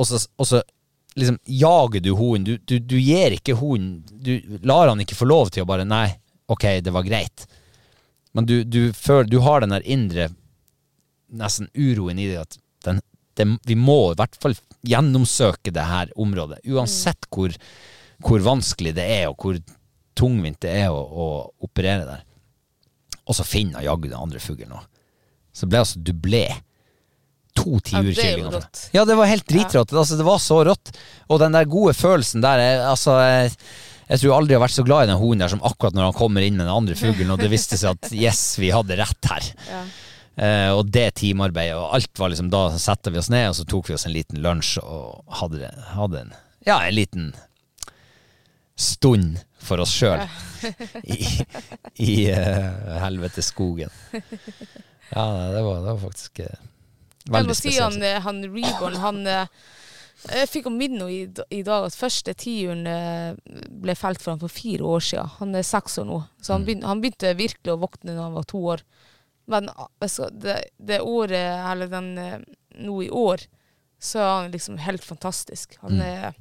og 0.00 0.08
så, 0.08 0.18
og 0.36 0.48
så 0.48 0.62
liksom 1.14 1.38
jager 1.44 2.00
du 2.00 2.10
hunden. 2.18 2.44
Du, 2.44 2.56
du, 2.64 2.78
du 2.78 2.96
gir 2.98 3.36
ikke 3.36 3.54
hunden 3.60 4.02
Du 4.24 4.58
lar 4.66 4.88
han 4.88 5.00
ikke 5.04 5.18
få 5.18 5.28
lov 5.28 5.52
til 5.52 5.64
å 5.64 5.68
bare 5.68 5.86
Nei, 5.88 6.08
ok, 6.50 6.66
det 6.82 6.94
var 6.94 7.06
greit. 7.06 7.46
Men 8.32 8.48
du, 8.48 8.62
du, 8.64 8.92
føler, 8.96 9.28
du 9.28 9.38
har 9.44 9.60
den 9.62 9.74
der 9.74 9.84
indre 9.84 10.30
nesten 11.32 11.68
uroen 11.76 12.18
i 12.20 12.28
deg 12.28 12.42
at 12.42 12.58
den, 12.84 13.00
den, 13.38 13.56
vi 13.68 13.76
må 13.78 14.12
i 14.12 14.18
hvert 14.18 14.36
fall 14.40 14.56
gjennomsøke 14.88 15.72
det 15.72 15.84
her 15.88 16.10
området. 16.20 16.60
Uansett 16.68 17.28
hvor, 17.32 17.54
hvor 18.24 18.44
vanskelig 18.44 18.94
det 18.96 19.06
er, 19.20 19.28
og 19.30 19.38
hvor 19.40 19.60
tungvint 20.18 20.60
det 20.64 20.72
er 20.82 20.92
å, 20.92 21.00
å 21.00 21.26
operere 21.64 22.04
der. 22.08 22.24
Og 23.28 23.38
så 23.38 23.46
finner 23.46 23.80
han 23.80 23.86
jaggu 23.86 24.10
den 24.10 24.18
andre 24.18 24.42
fuglen 24.42 24.74
òg. 24.74 24.84
Så 25.52 25.66
det 25.66 25.72
ble 25.72 25.82
altså 25.84 26.02
dublé. 26.02 26.44
To 27.60 27.76
Ja, 27.76 27.80
det 27.84 27.92
er 27.92 28.06
jo 28.06 28.12
tiurkyllinger. 28.16 28.68
Ja, 28.96 29.04
det 29.04 29.16
var 29.18 29.28
helt 29.28 29.48
dritrått. 29.48 29.92
Altså, 29.92 30.16
det 30.16 30.24
var 30.24 30.38
så 30.40 30.62
rått. 30.64 30.94
Og 31.28 31.40
den 31.42 31.52
der 31.52 31.68
gode 31.68 31.92
følelsen 31.92 32.40
der 32.44 32.62
altså, 32.88 33.18
jeg 34.08 34.22
tror 34.22 34.38
aldri 34.38 34.54
jeg 34.54 34.60
har 34.60 34.64
vært 34.64 34.76
så 34.78 34.86
glad 34.86 35.04
i 35.04 35.10
den 35.12 35.20
hunden 35.20 35.44
der 35.44 35.52
som 35.52 35.62
akkurat 35.64 35.96
når 35.96 36.08
han 36.08 36.16
kommer 36.16 36.44
inn 36.44 36.56
med 36.56 36.66
den 36.66 36.74
andre 36.74 36.96
fuglen, 36.98 37.30
og 37.32 37.40
det 37.40 37.52
viste 37.52 37.78
seg 37.80 37.98
at 37.98 38.10
yes, 38.16 38.40
vi 38.60 38.72
hadde 38.72 38.96
rett 39.00 39.30
her. 39.30 39.52
Ja. 39.68 39.82
Uh, 40.32 40.70
og 40.78 40.88
det 40.88 41.10
teamarbeidet 41.20 41.76
og 41.76 41.90
alt 41.92 42.16
var 42.16 42.30
liksom 42.32 42.46
Da 42.48 42.62
satte 42.80 43.10
vi 43.12 43.18
oss 43.20 43.28
ned, 43.28 43.50
og 43.50 43.56
så 43.58 43.66
tok 43.68 43.90
vi 43.90 43.96
oss 43.98 44.06
en 44.08 44.14
liten 44.14 44.40
lunsj 44.40 44.78
og 44.80 45.26
hadde, 45.42 45.68
hadde 45.92 46.22
en, 46.22 46.30
ja, 46.64 46.78
en 46.78 46.96
liten 46.96 47.26
stund 48.80 49.42
for 49.62 49.80
oss 49.84 49.92
sjøl 49.94 50.22
i, 51.16 51.18
i 52.02 52.14
uh, 52.32 52.98
helveteskogen. 53.02 53.90
Ja, 55.12 55.24
det 55.52 55.62
var, 55.62 55.80
det 55.84 55.92
var 55.92 56.00
faktisk 56.06 56.40
eh, 56.40 56.56
Jeg 57.26 57.32
veldig 57.34 57.48
må 57.52 57.54
si 57.58 57.72
han, 57.76 57.92
spesielt. 57.92 58.04
eh, 58.08 58.22
han 58.24 58.42
Reborn, 58.54 58.96
han 59.02 59.18
uh, 59.28 59.46
Jeg 60.30 60.48
fikk 60.52 60.68
å 60.70 60.72
minne 60.74 61.08
i, 61.12 61.20
i 61.54 61.62
dag 61.66 61.86
at 61.88 61.96
første 61.98 62.34
tiuren 62.38 62.86
eh, 62.86 63.32
ble 63.82 63.94
felt 63.98 64.22
for 64.22 64.32
han 64.34 64.40
for 64.42 64.52
fire 64.52 64.86
år 64.86 65.02
siden. 65.02 65.32
Han 65.40 65.54
er 65.58 65.66
seks 65.66 65.98
år 66.02 66.06
nå, 66.10 66.20
så 66.40 66.52
Mm. 66.52 66.54
han, 66.56 66.66
begyn- 66.68 66.86
han 66.90 67.02
begynte 67.02 67.34
virkelig 67.38 67.72
å 67.74 67.80
våkne 67.82 68.14
da 68.16 68.22
han 68.28 68.36
var 68.38 68.46
to 68.50 68.60
år. 68.76 68.84
Men 69.50 69.66
altså, 70.00 70.28
det, 70.30 70.60
det 70.78 71.00
året, 71.02 71.58
eller 71.72 71.90
den 71.90 72.12
eh, 72.22 72.38
nå 72.86 73.00
i 73.02 73.10
år, 73.10 73.42
så 74.02 74.18
er 74.22 74.30
han 74.36 74.52
liksom 74.54 74.78
helt 74.82 75.04
fantastisk. 75.04 75.76
Han 75.82 75.98
Mm. 75.98 76.02
er, 76.06 76.38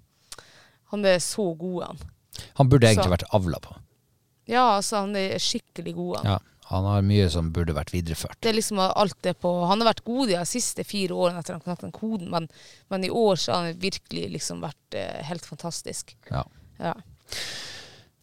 han 0.93 1.05
er 1.05 1.19
så 1.21 1.49
god, 1.57 1.83
han. 1.89 1.99
Han 2.59 2.69
burde 2.71 2.87
egentlig 2.87 3.09
så- 3.09 3.15
vært 3.17 3.27
avla 3.37 3.59
på. 3.59 3.75
Ja, 4.47 4.77
altså, 4.77 5.03
han 5.05 5.15
er 5.15 5.37
skikkelig 5.39 5.93
god, 5.95 6.17
han. 6.17 6.25
Ja, 6.25 6.37
han 6.71 6.85
har 6.87 7.01
mye 7.01 7.29
som 7.29 7.51
burde 7.53 7.73
vært 7.75 7.91
videreført. 7.93 8.37
Det 8.41 8.49
er 8.49 8.57
liksom 8.57 8.79
alt 8.79 9.17
det 9.21 9.35
på 9.39 9.51
Han 9.67 9.81
har 9.81 9.93
vært 9.93 10.03
god 10.07 10.27
de 10.31 10.39
siste 10.45 10.83
fire 10.87 11.11
årene 11.15 11.39
etter 11.39 11.53
han 11.53 11.61
knakk 11.61 11.81
den 11.81 11.91
koden, 11.91 12.29
men, 12.31 12.49
men 12.89 13.03
i 13.03 13.09
år 13.09 13.35
så 13.35 13.53
har 13.53 13.63
han 13.69 13.79
virkelig 13.81 14.29
liksom 14.37 14.61
vært 14.63 14.95
eh, 14.97 15.21
helt 15.27 15.45
fantastisk. 15.45 16.15
Ja. 16.31 16.43
Ja. 16.79 16.93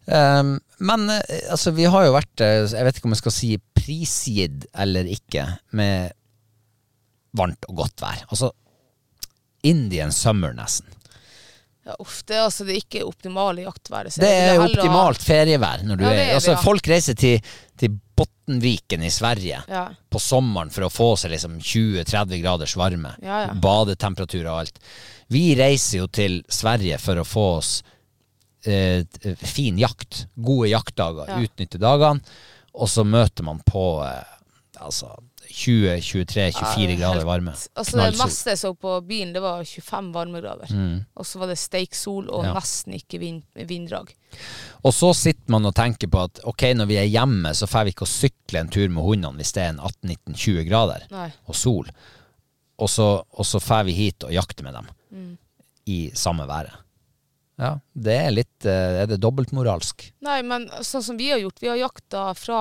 Um, 0.09 0.55
men 0.79 1.09
eh, 1.09 1.51
altså, 1.51 1.71
vi 1.71 1.85
har 1.85 2.05
jo 2.07 2.13
vært 2.15 2.41
eh, 2.41 2.63
Jeg 2.65 2.85
vet 2.87 2.97
ikke 2.97 3.05
om 3.05 3.13
jeg 3.13 3.19
skal 3.21 3.33
si 3.35 3.49
prisgitt 3.77 4.65
eller 4.73 5.05
ikke 5.05 5.43
med 5.77 6.15
varmt 7.37 7.67
og 7.69 7.83
godt 7.83 8.01
vær. 8.01 8.23
Altså 8.33 8.49
Indian 9.63 10.11
summer, 10.15 10.53
nesten. 10.57 10.87
Ja 11.89 11.95
uff, 11.99 12.21
det 12.29 12.37
er 12.37 12.45
altså 12.45 12.65
det 12.67 12.75
er 12.75 12.81
ikke 12.83 13.01
optimale 13.07 13.65
jaktværet. 13.65 14.15
Det 14.21 14.29
er 14.29 14.53
heller 14.53 14.69
optimalt 14.69 15.25
ferievær 15.25 15.83
når 15.87 15.99
du 15.99 16.05
Ja, 16.05 16.11
er 16.13 16.23
er 16.29 16.33
Altså, 16.37 16.55
folk 16.63 16.87
reiser 16.91 17.17
til, 17.19 17.41
til 17.79 17.97
Bottenviken 18.19 19.03
i 19.07 19.11
Sverige 19.13 19.61
Ja. 19.69 19.85
på 20.11 20.19
sommeren 20.21 20.71
for 20.73 20.87
å 20.87 20.91
få 20.91 21.13
seg 21.19 21.31
liksom 21.35 21.59
20-30 21.59 22.41
graders 22.43 22.75
varme. 22.79 23.15
Ja. 23.23 23.45
Badetemperatur 23.53 24.43
og 24.49 24.59
alt. 24.65 24.79
Vi 25.29 25.55
reiser 25.59 26.01
jo 26.03 26.07
til 26.07 26.41
Sverige 26.49 26.97
for 26.99 27.21
å 27.21 27.25
få 27.27 27.45
oss 27.59 27.71
eh, 28.65 29.05
fin 29.39 29.77
jakt. 29.79 30.25
Gode 30.35 30.71
jaktdager. 30.73 31.29
Ja. 31.29 31.39
Utnytte 31.45 31.79
dagene. 31.81 32.21
Og 32.79 32.89
så 32.89 33.03
møter 33.07 33.43
man 33.47 33.61
på 33.65 34.01
eh, 34.05 34.35
altså 34.79 35.15
20-23-24 35.49 36.97
grader 36.99 37.25
varme. 37.27 37.53
Altså 37.75 37.97
Det 37.97 38.17
meste 38.19 38.49
jeg 38.53 38.59
så 38.61 38.71
på 38.77 38.93
byen, 39.07 39.31
det 39.33 39.41
var 39.43 39.63
25 39.65 40.11
varmegrader. 40.13 40.73
Og 41.17 41.25
så 41.27 41.39
var 41.41 41.47
det 41.51 41.57
steiksol 41.59 42.29
og 42.29 42.43
Mm. 42.43 42.47
Ja. 42.49 42.53
nesten 42.59 42.93
ikke 42.95 43.19
vind, 43.19 43.41
vinddrag. 43.55 44.13
Og 44.83 44.93
så 44.93 45.13
sitter 45.13 45.49
man 45.51 45.65
og 45.65 45.75
tenker 45.75 46.07
på 46.07 46.21
at 46.23 46.39
ok, 46.43 46.63
når 46.75 46.85
vi 46.87 46.95
er 46.97 47.09
hjemme, 47.09 47.53
så 47.55 47.67
får 47.67 47.83
vi 47.85 47.89
ikke 47.95 48.05
å 48.07 48.13
sykle 48.13 48.59
en 48.59 48.69
tur 48.69 48.87
med 48.89 49.03
hundene 49.03 49.35
hvis 49.37 49.51
det 49.53 49.63
er 49.63 49.69
en 49.73 49.79
18-19-20 49.79 50.67
grader 50.69 51.07
Nei. 51.11 51.31
og 51.47 51.55
sol. 51.55 51.89
Og 52.79 52.87
så, 52.89 53.23
og 53.33 53.45
så 53.45 53.59
får 53.59 53.83
vi 53.85 53.91
hit 53.93 54.23
og 54.23 54.31
jakter 54.31 54.63
med 54.63 54.73
dem 54.73 54.87
Mm. 55.11 55.37
i 55.87 56.11
samme 56.13 56.45
været. 56.47 56.71
Ja, 57.59 57.73
det 57.91 58.15
er 58.15 58.31
litt 58.31 58.65
eh, 58.65 59.01
Er 59.03 59.07
det 59.11 59.19
dobbeltmoralsk? 59.19 60.05
Nei, 60.23 60.39
men 60.47 60.69
sånn 60.85 61.03
som 61.03 61.17
vi 61.19 61.29
har 61.33 61.41
gjort, 61.41 61.59
vi 61.59 61.71
har 61.71 61.79
jakta 61.81 62.29
fra 62.39 62.59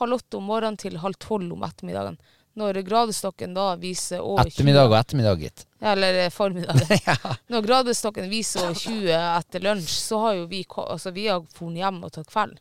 halv 0.00 0.16
åtte 0.16 0.38
om 0.38 0.46
morgenen 0.48 0.80
til 0.80 0.96
halv 1.02 1.18
tolv 1.20 1.52
om 1.52 1.66
ettermiddagen. 1.66 2.16
Når 2.58 2.80
gradestokken 2.86 3.52
da 3.54 3.74
viser 3.80 4.24
over 4.24 4.48
20 4.48 4.56
Ettermiddag 4.56 4.88
og 4.88 4.96
ettermiddag, 4.98 5.44
gitt. 5.44 5.66
Eller 5.92 6.22
formiddag. 6.34 6.80
ja. 7.06 7.36
Når 7.52 7.68
gradestokken 7.68 8.26
viser 8.32 8.64
over 8.64 8.80
20 8.80 9.12
etter 9.14 9.64
lunsj, 9.64 9.92
så 10.00 10.24
har 10.24 10.40
jo 10.40 10.48
vi 10.50 10.64
altså 10.66 11.12
vi 11.14 11.28
har 11.30 11.44
funnet 11.54 11.84
hjem 11.84 12.00
og 12.08 12.16
tatt 12.16 12.32
kveld. 12.32 12.58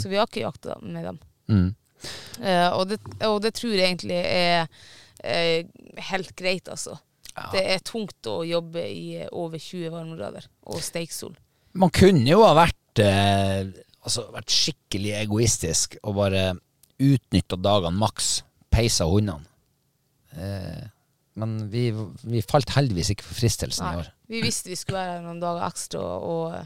Så 0.00 0.08
vi 0.10 0.16
har 0.18 0.26
ikke 0.26 0.42
jakta 0.42 0.78
med 0.82 1.04
dem. 1.06 1.18
Mm. 1.48 1.68
Eh, 2.42 2.70
og, 2.72 2.88
det, 2.90 2.98
og 3.26 3.40
det 3.42 3.52
tror 3.58 3.74
jeg 3.74 3.86
egentlig 3.86 4.18
er 4.18 4.66
eh, 5.22 5.68
helt 6.10 6.34
greit, 6.38 6.68
altså. 6.70 6.98
Det 7.52 7.64
er 7.74 7.84
tungt 7.86 8.30
å 8.30 8.40
jobbe 8.46 8.84
i 8.88 9.04
eh, 9.22 9.28
over 9.32 9.60
20 9.60 9.92
varmegrader 9.94 10.48
og 10.68 10.80
steiksol. 10.84 11.36
Man 11.78 11.92
kunne 11.94 12.24
jo 12.26 12.42
ha 12.46 12.54
vært 12.58 13.04
eh, 13.04 13.68
Altså 13.98 14.22
vært 14.32 14.52
skikkelig 14.54 15.10
egoistisk 15.18 15.98
og 16.00 16.14
bare 16.16 16.42
utnytta 17.02 17.58
dagene 17.60 17.98
maks. 17.98 18.38
Peisa 18.72 19.04
hundene. 19.10 19.44
Eh, 20.38 20.86
men 21.38 21.58
vi, 21.70 21.90
vi 22.22 22.40
falt 22.46 22.72
heldigvis 22.74 23.12
ikke 23.12 23.26
for 23.26 23.38
fristelsen 23.38 23.84
i 23.84 24.00
år. 24.00 24.08
vi 24.30 24.40
visste 24.42 24.70
vi 24.70 24.78
skulle 24.78 25.02
være 25.02 25.18
her 25.18 25.26
noen 25.26 25.42
dager 25.42 25.66
ekstra, 25.68 26.00
og 26.00 26.56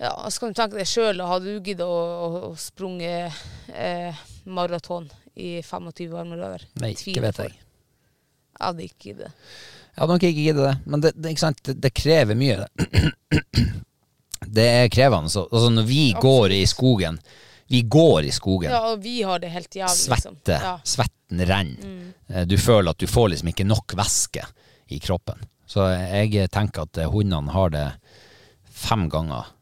ja, 0.00 0.12
så 0.30 0.40
kan 0.40 0.52
du 0.52 0.56
tenke 0.56 0.78
deg 0.78 0.88
sjøl, 0.88 1.20
hadde 1.26 1.50
du 1.50 1.66
giddet 1.66 1.84
å, 1.84 1.96
å, 1.98 2.28
å 2.50 2.52
sprunge 2.58 3.10
eh, 3.68 4.22
maraton 4.48 5.10
i 5.36 5.58
25 5.66 6.14
varmegrader? 6.14 6.64
Nei, 6.80 6.94
ikke 6.96 7.24
vet 7.26 7.42
jeg. 7.44 7.58
Jeg 8.60 8.66
hadde 8.66 8.86
ikke 8.86 9.04
giddet. 9.08 9.44
Jeg 9.90 10.02
hadde 10.02 10.14
nok 10.14 10.24
ikke 10.28 10.44
giddet 10.44 10.66
det, 10.66 10.74
men 10.92 11.04
det, 11.04 11.12
det, 11.16 11.34
det, 11.66 11.76
det 11.82 11.92
krever 11.96 12.36
mye. 12.38 12.66
Det 14.46 14.66
er 14.82 14.90
krevende. 14.92 15.32
Altså 15.46 15.70
når 15.72 15.88
vi 15.88 16.02
går 16.20 16.54
i 16.56 16.64
skogen 16.68 17.18
Vi 17.70 17.82
går 17.86 18.26
i 18.26 18.32
skogen. 18.34 18.70
Ja, 18.72 18.80
og 18.92 19.02
vi 19.04 19.20
har 19.22 19.38
det 19.38 19.52
helt 19.54 19.76
jævlig, 19.76 20.08
liksom. 20.10 20.36
Svette. 20.36 20.56
Ja. 20.58 20.72
Svetten 20.84 21.44
renner. 21.46 21.86
Mm. 21.86 22.48
Du 22.50 22.56
føler 22.58 22.90
at 22.90 22.98
du 22.98 23.06
får 23.06 23.30
liksom 23.30 23.52
ikke 23.52 23.66
nok 23.66 23.94
væske 23.98 24.42
i 24.90 24.98
kroppen. 24.98 25.38
Så 25.70 25.86
jeg 25.94 26.50
tenker 26.50 26.88
at 26.88 26.98
eh, 26.98 27.10
hundene 27.10 27.54
har 27.54 27.70
det 27.70 27.84
fem 28.74 29.06
ganger 29.12 29.52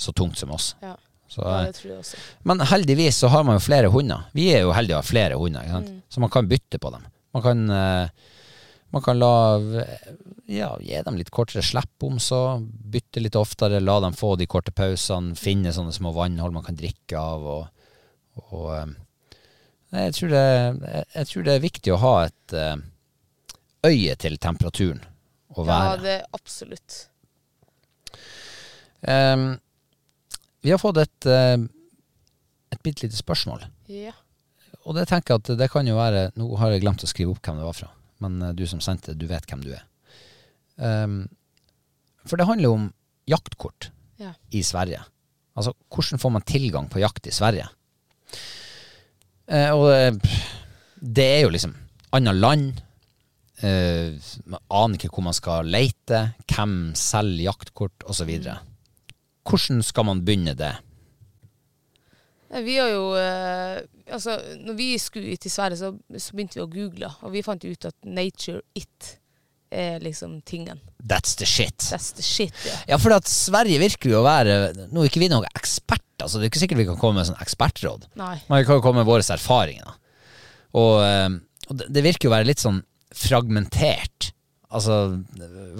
så 0.00 0.14
tungt 0.16 0.38
som 0.40 0.54
oss. 0.56 0.72
Ja. 0.80 0.94
Så, 1.28 1.42
ja, 1.44 1.58
eh, 1.58 1.66
det 1.68 1.76
tror 1.76 1.90
jeg 1.90 2.00
også. 2.00 2.16
men 2.48 2.64
heldigvis 2.70 3.20
så 3.20 3.28
har 3.28 3.44
man 3.44 3.58
jo 3.58 3.64
flere 3.66 3.92
hunder. 3.92 4.24
Vi 4.32 4.48
er 4.54 4.64
jo 4.64 4.72
heldige 4.72 4.96
å 4.96 5.02
ha 5.02 5.04
flere 5.04 5.36
hunder, 5.36 5.68
sant? 5.68 5.90
så 6.08 6.24
man 6.24 6.32
kan 6.32 6.48
bytte 6.48 6.80
på 6.80 6.92
dem. 6.94 7.04
Man 7.36 7.44
kan, 7.44 7.64
eh, 7.70 8.32
man 8.94 9.04
kan 9.04 9.18
la 9.20 9.32
ja, 10.48 10.70
gi 10.80 11.00
dem 11.04 11.18
litt 11.20 11.30
kortere 11.34 11.62
slipp 11.62 12.04
om 12.06 12.16
så, 12.22 12.58
bytte 12.62 13.20
litt 13.20 13.36
oftere, 13.36 13.82
la 13.84 13.98
dem 14.00 14.16
få 14.16 14.34
de 14.40 14.46
korte 14.48 14.72
pausene, 14.72 15.36
finne 15.36 15.74
sånne 15.76 15.92
små 15.92 16.14
vannhold 16.16 16.56
man 16.56 16.64
kan 16.64 16.78
drikke 16.78 17.20
av. 17.20 17.44
Og, 17.44 18.48
og 18.48 18.70
eh, 18.78 18.94
jeg, 20.06 20.16
tror 20.16 20.32
det, 20.32 20.46
jeg, 21.14 21.28
tror 21.32 21.46
det 21.46 21.54
er 21.54 21.66
viktig 21.66 21.92
å 21.92 22.00
ha 22.04 22.14
et 22.30 22.56
eh, 22.56 22.74
øye 23.88 24.16
til 24.20 24.40
temperaturen 24.40 25.04
og 25.58 25.68
Ja, 25.68 25.96
det 26.00 26.14
er 26.20 26.24
absolutt. 26.36 27.08
Um, 29.00 29.58
vi 30.64 30.72
har 30.72 30.80
fått 30.80 31.00
et, 31.02 31.26
eh, 31.26 31.58
et 32.72 32.82
bitte 32.82 33.06
lite 33.06 33.16
spørsmål. 33.16 33.64
Ja. 33.90 34.14
Og 34.84 34.96
det 34.96 35.08
tenker 35.10 35.34
jeg 35.34 35.44
at 35.44 35.58
det 35.60 35.68
kan 35.72 35.86
jo 35.86 35.96
være 35.98 36.30
Nå 36.38 36.48
har 36.60 36.72
jeg 36.72 36.82
glemt 36.84 37.02
å 37.04 37.08
skrive 37.10 37.34
opp 37.34 37.42
hvem 37.44 37.58
det 37.60 37.66
var 37.66 37.76
fra, 37.76 37.88
men 38.24 38.40
eh, 38.42 38.54
du 38.56 38.64
som 38.66 38.80
sendte, 38.84 39.12
det, 39.12 39.22
du 39.22 39.30
vet 39.30 39.46
hvem 39.50 39.62
du 39.64 39.72
er. 39.76 39.84
Um, 40.78 41.20
for 42.28 42.38
det 42.38 42.46
handler 42.48 42.74
om 42.74 42.88
jaktkort 43.28 43.90
Ja. 44.20 44.32
i 44.50 44.62
Sverige. 44.62 45.00
Altså, 45.58 45.72
hvordan 45.90 46.20
får 46.22 46.30
man 46.34 46.42
tilgang 46.46 46.88
på 46.90 47.00
jakt 47.02 47.26
i 47.26 47.34
Sverige? 47.34 47.66
Uh, 49.48 49.70
og 49.74 49.86
eh, 49.94 50.34
det 51.00 51.24
er 51.24 51.40
jo 51.46 51.54
liksom 51.54 51.74
annet 52.12 52.36
land. 52.38 52.82
Uh, 53.58 54.14
man 54.46 54.60
aner 54.70 54.98
ikke 54.98 55.10
hvor 55.14 55.26
man 55.26 55.36
skal 55.36 55.66
leite. 55.66 56.20
Hvem 56.46 56.92
selger 56.98 57.48
jaktkort, 57.48 58.04
osv. 58.06 58.30
Hvordan 59.48 59.82
skal 59.82 60.06
man 60.06 60.22
begynne 60.26 60.54
det? 60.58 60.74
Nei, 62.48 62.62
Vi 62.64 62.76
har 62.80 62.90
jo 62.92 63.06
eh, 63.20 63.78
Altså, 64.08 64.38
når 64.64 64.76
vi 64.78 64.90
skulle 65.00 65.34
i 65.36 65.50
Sverige, 65.52 65.76
så, 65.76 65.92
så 66.16 66.36
begynte 66.36 66.56
vi 66.56 66.64
å 66.64 66.70
google, 66.72 67.10
og 67.20 67.34
vi 67.34 67.44
fant 67.44 67.64
ut 67.64 67.88
at 67.90 67.96
nature 68.08 68.62
it 68.78 69.18
er 69.68 70.00
liksom 70.00 70.38
tingen. 70.48 70.80
That's 71.04 71.36
the 71.36 71.44
shit. 71.44 71.76
That's 71.92 72.14
the 72.16 72.24
shit, 72.24 72.54
ja. 72.64 72.76
Ja, 72.94 72.98
for 72.98 73.12
at 73.12 73.28
Sverige 73.28 73.82
virker 73.82 74.14
jo 74.14 74.22
å 74.22 74.24
være 74.24 74.54
Nå 74.88 75.02
er 75.02 75.10
ikke 75.10 75.20
vi 75.20 75.28
noen 75.28 75.44
eksperter, 75.52 76.24
så 76.24 76.40
det 76.40 76.46
er 76.46 76.52
ikke 76.54 76.62
sikkert 76.62 76.80
vi 76.80 76.88
kan 76.88 76.96
komme 77.00 77.20
med 77.20 77.28
sånn 77.28 77.42
ekspertråd. 77.44 78.08
Nei. 78.16 78.38
Men 78.48 78.62
vi 78.62 78.68
kan 78.70 78.80
jo 78.80 78.84
komme 78.86 79.02
med 79.02 79.10
våre 79.10 79.26
erfaringer. 79.36 79.92
Og, 80.72 80.94
eh, 81.04 81.28
og 81.68 81.82
det, 81.82 81.90
det 81.92 82.06
virker 82.08 82.28
jo 82.28 82.32
å 82.32 82.36
være 82.38 82.48
litt 82.48 82.64
sånn 82.64 82.80
fragmentert. 83.12 84.32
Altså 84.72 84.98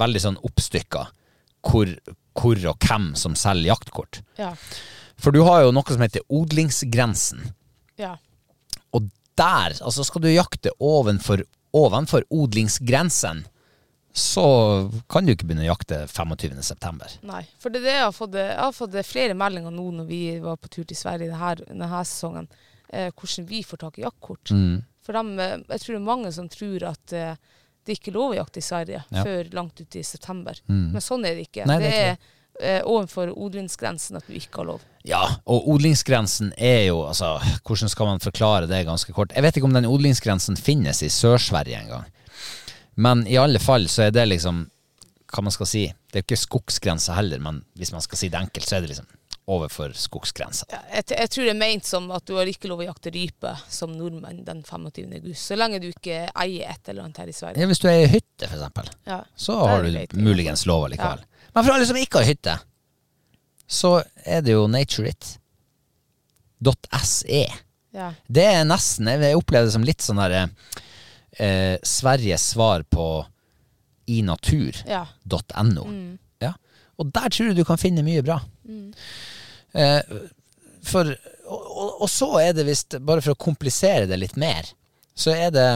veldig 0.00 0.20
sånn 0.24 0.38
oppstykka 0.44 1.08
hvor, 1.68 1.90
hvor 2.38 2.60
og 2.70 2.86
hvem 2.86 3.10
som 3.18 3.34
selger 3.36 3.72
jaktkort. 3.72 4.22
Ja. 4.38 4.52
For 5.18 5.34
du 5.34 5.42
har 5.46 5.64
jo 5.66 5.72
noe 5.74 5.90
som 5.94 6.02
heter 6.04 6.22
odlingsgrensen. 6.30 7.40
Ja. 7.98 8.16
Og 8.94 9.08
der, 9.38 9.74
altså 9.82 10.04
skal 10.06 10.22
du 10.24 10.28
jakte 10.30 10.70
ovenfor, 10.78 11.42
ovenfor 11.76 12.22
odlingsgrensen, 12.30 13.44
så 14.18 14.44
kan 15.10 15.26
du 15.26 15.34
ikke 15.34 15.46
begynne 15.46 15.66
å 15.66 15.72
jakte 15.72 16.00
25. 16.10 16.56
september. 16.66 17.12
Nei. 17.28 17.44
For 17.60 17.70
det 17.70 17.82
er 17.82 17.86
det 17.86 17.96
jeg 17.98 18.06
har 18.06 18.14
fått, 18.16 18.38
jeg 18.40 18.56
har 18.58 18.74
fått 18.74 18.96
flere 19.06 19.36
meldinger 19.38 19.74
nå 19.74 19.84
når 20.00 20.08
vi 20.08 20.22
var 20.42 20.56
på 20.58 20.70
tur 20.72 20.86
til 20.88 20.98
Sverige 20.98 21.30
denne, 21.30 21.52
denne 21.68 22.00
sesongen, 22.08 22.48
eh, 22.88 23.10
hvordan 23.12 23.46
vi 23.50 23.60
får 23.66 23.82
tak 23.84 24.00
i 24.00 24.06
jaktkort. 24.06 24.50
Mm. 24.54 24.80
For 25.06 25.18
dem, 25.18 25.34
eh, 25.38 25.54
jeg 25.68 25.84
tror 25.84 25.94
det 25.94 26.00
er 26.00 26.08
mange 26.08 26.32
som 26.34 26.48
tror 26.50 26.88
at 26.90 27.14
eh, 27.14 27.36
det 27.86 27.98
ikke 27.98 28.10
er 28.10 28.18
lov 28.18 28.34
å 28.34 28.40
jakte 28.40 28.60
i 28.60 28.66
Sverige 28.66 29.04
Ja. 29.14 29.22
før 29.24 29.52
langt 29.54 29.80
ut 29.80 29.96
i 29.96 30.02
september. 30.02 30.58
Mm. 30.66 30.90
Men 30.96 31.04
sånn 31.04 31.24
er 31.24 31.38
det 31.38 31.46
ikke. 31.48 31.68
Nei, 31.68 31.78
det 31.78 31.90
det 31.92 32.00
er 32.00 32.10
er 32.10 32.18
eh, 32.60 32.80
overfor 32.84 33.32
odlingsgrensen 33.34 34.18
at 34.18 34.26
du 34.28 34.36
ikke 34.38 34.62
har 34.62 34.68
lov. 34.72 34.86
Ja, 35.08 35.22
og 35.48 35.68
odlingsgrensen 35.72 36.52
er 36.56 36.88
jo, 36.88 37.02
altså, 37.08 37.36
hvordan 37.66 37.92
skal 37.92 38.10
man 38.10 38.24
forklare 38.24 38.68
det 38.70 38.84
ganske 38.88 39.14
kort? 39.16 39.32
Jeg 39.34 39.46
vet 39.46 39.56
ikke 39.56 39.70
om 39.70 39.76
den 39.76 39.88
odlingsgrensen 39.88 40.58
finnes 40.60 41.02
i 41.02 41.12
Sør-Sverige 41.12 41.80
engang. 41.84 42.08
Men 42.98 43.26
i 43.30 43.38
alle 43.38 43.62
fall 43.62 43.86
så 43.88 44.08
er 44.08 44.14
det 44.14 44.26
liksom, 44.28 44.64
hva 45.32 45.44
man 45.44 45.54
skal 45.54 45.70
si, 45.70 45.84
det 45.86 46.18
er 46.18 46.24
jo 46.24 46.26
ikke 46.26 46.40
skogsgrense 46.40 47.14
heller, 47.14 47.40
men 47.42 47.62
hvis 47.78 47.92
man 47.94 48.02
skal 48.04 48.20
si 48.20 48.30
det 48.32 48.40
enkelt, 48.40 48.66
så 48.66 48.78
er 48.78 48.84
det 48.84 48.94
liksom 48.94 49.08
overfor 49.48 49.94
skogsgrensa. 49.96 50.66
Ja, 50.68 50.78
jeg, 50.92 51.04
jeg 51.14 51.30
tror 51.32 51.44
det 51.48 51.52
er 51.54 51.58
ment 51.62 51.86
som 51.88 52.10
at 52.12 52.24
du 52.28 52.34
har 52.36 52.46
ikke 52.50 52.68
lov 52.68 52.82
å 52.82 52.88
jakte 52.90 53.08
rype 53.14 53.52
som 53.72 53.94
nordmenn 53.96 54.42
den 54.44 54.60
25. 54.66 55.08
august, 55.22 55.42
så 55.48 55.56
lenge 55.56 55.80
du 55.80 55.86
ikke 55.88 56.18
eier 56.36 56.68
et 56.74 56.88
eller 56.92 57.02
annet 57.06 57.16
her 57.22 57.28
i 57.32 57.36
Sverige. 57.36 57.60
Ja, 57.62 57.66
hvis 57.70 57.80
du 57.80 57.86
er 57.88 58.02
i 58.04 58.10
hytte, 58.12 58.44
eksempel, 58.50 58.86
Ja. 59.08 59.22
så 59.36 59.56
har 59.64 59.82
du 59.86 59.90
greit. 59.94 60.12
muligens 60.12 60.66
lov 60.68 60.84
allikevel. 60.90 61.20
Men 61.54 61.64
for 61.64 61.72
alle 61.78 61.86
som 61.88 61.96
ikke 61.96 62.18
har 62.20 62.28
hytte, 62.28 62.58
så 63.68 63.94
er 64.24 64.40
det 64.44 64.52
jo 64.52 64.66
natureit.se. 66.60 67.42
Ja. 67.96 68.12
Det 68.28 68.44
er 68.44 68.64
nesten, 68.68 69.08
jeg 69.08 69.36
opplever 69.36 69.64
det 69.68 69.72
som 69.74 69.84
litt 69.86 70.04
sånn 70.04 70.20
der 70.20 70.34
eh, 71.40 71.76
Sveriges 71.82 72.44
svar 72.52 72.84
på 72.92 73.24
inatur.no. 74.08 74.86
Ja. 74.88 75.06
Ja. 76.44 76.52
Og 76.98 77.10
der 77.14 77.28
tror 77.32 77.46
jeg 77.50 77.56
du 77.58 77.64
kan 77.68 77.80
finne 77.80 78.02
mye 78.06 78.22
bra. 78.24 78.38
Eh, 78.68 78.92
for, 80.88 81.10
og, 81.46 82.02
og, 82.02 82.08
så 82.10 82.30
er 82.40 82.56
det 82.56 82.66
visst, 82.68 82.96
bare 83.04 83.22
for 83.24 83.34
å 83.34 83.40
komplisere 83.40 84.08
det 84.08 84.18
litt 84.20 84.36
mer, 84.40 84.68
så 85.18 85.34
er 85.34 85.52
det 85.54 85.68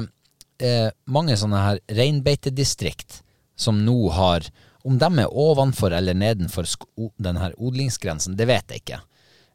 eh, 0.62 0.88
mange 1.10 1.36
sånne 1.38 1.62
her 1.62 1.80
reinbeitedistrikt 1.92 3.22
som 3.58 3.84
nå 3.84 4.10
har 4.16 4.48
Om 4.82 4.96
de 4.98 5.08
er 5.22 5.34
ovenfor 5.38 5.92
eller 5.94 6.16
nedenfor 6.18 6.66
Denne 6.66 7.10
den 7.22 7.36
her 7.38 7.52
odlingsgrensen, 7.54 8.34
det 8.34 8.48
vet 8.50 8.72
jeg 8.72 8.82
ikke. 8.82 8.98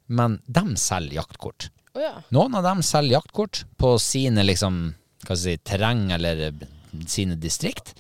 Men 0.08 0.38
de 0.46 0.78
selger 0.80 1.18
jaktkort. 1.18 1.68
Oh, 1.92 2.00
ja. 2.00 2.14
Noen 2.32 2.56
av 2.56 2.64
dem 2.64 2.84
selger 2.86 3.18
jaktkort 3.18 3.66
på 3.76 3.98
sine 4.00 4.46
liksom, 4.46 4.78
hva 5.26 5.36
skal 5.36 5.52
jeg 5.52 5.60
si, 5.60 5.66
terreng 5.68 6.06
eller 6.16 6.46
eh, 6.48 6.64
sine 7.12 7.36
distrikt. 7.36 7.92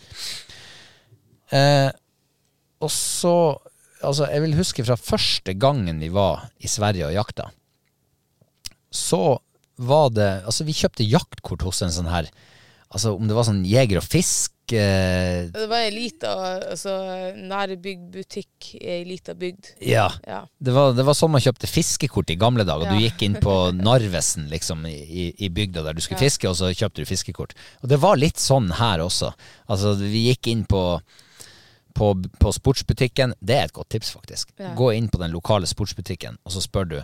Eh, 1.51 1.89
og 2.79 2.91
så 2.93 3.35
Altså, 4.03 4.27
jeg 4.29 4.41
vil 4.43 4.55
huske 4.59 4.83
fra 4.85 4.95
første 4.99 5.53
gangen 5.57 5.99
vi 6.03 6.09
var 6.13 6.49
i 6.61 6.67
Sverige 6.69 7.07
og 7.09 7.15
jakta, 7.15 7.47
så 8.93 9.39
var 9.77 10.09
det 10.15 10.29
Altså, 10.47 10.65
vi 10.67 10.73
kjøpte 10.77 11.05
jaktkort 11.05 11.61
hos 11.67 11.81
en 11.85 11.91
sånn 11.93 12.09
her 12.11 12.29
Altså, 12.93 13.11
om 13.17 13.27
det 13.27 13.35
var 13.35 13.43
sånn 13.43 13.65
jeger 13.67 13.99
og 13.99 14.05
fisk 14.07 14.71
eh, 14.71 15.49
Det 15.51 15.65
var 15.67 15.81
ei 15.83 15.91
lita 15.91 16.31
altså, 16.71 16.93
nærbygd 17.35 18.05
butikk 18.13 18.69
i 18.77 18.79
ei 18.93 19.01
lita 19.09 19.35
bygd. 19.35 19.73
Ja. 19.83 20.05
Ja. 20.23 20.39
Det 20.63 20.71
var, 20.75 20.93
det 20.95 21.03
var 21.07 21.17
sånn 21.19 21.33
man 21.35 21.43
kjøpte 21.43 21.67
fiskekort 21.67 22.31
i 22.31 22.37
gamle 22.39 22.63
dager. 22.67 22.87
Du 22.95 23.03
gikk 23.03 23.25
inn 23.27 23.35
på 23.43 23.57
Narvesen 23.75 24.47
liksom, 24.51 24.87
i, 24.87 24.95
i- 25.03 25.33
i 25.45 25.51
bygda 25.51 25.83
der 25.83 25.99
du 25.99 26.01
skulle 26.03 26.15
Ja. 26.21 26.29
fiske, 26.29 26.47
og 26.47 26.55
så 26.59 26.71
kjøpte 26.71 27.03
du 27.03 27.11
fiskekort. 27.11 27.57
Og 27.83 27.91
det 27.91 27.99
var 28.03 28.15
litt 28.23 28.39
sånn 28.39 28.71
her 28.79 29.03
også. 29.03 29.33
Altså, 29.67 29.93
vi 29.99 30.29
gikk 30.29 30.47
inn 30.55 30.63
på, 30.67 30.81
på, 31.97 32.11
på 32.39 32.53
sportsbutikken. 32.55 33.33
Det 33.41 33.57
er 33.57 33.67
et 33.67 33.75
godt 33.75 33.89
tips, 33.95 34.13
faktisk. 34.15 34.53
Ja. 34.61 34.71
Gå 34.77 34.91
inn 34.95 35.09
på 35.11 35.19
den 35.21 35.33
lokale 35.35 35.67
sportsbutikken, 35.69 36.37
og 36.45 36.53
så 36.55 36.63
spør 36.63 36.91
du 36.93 36.97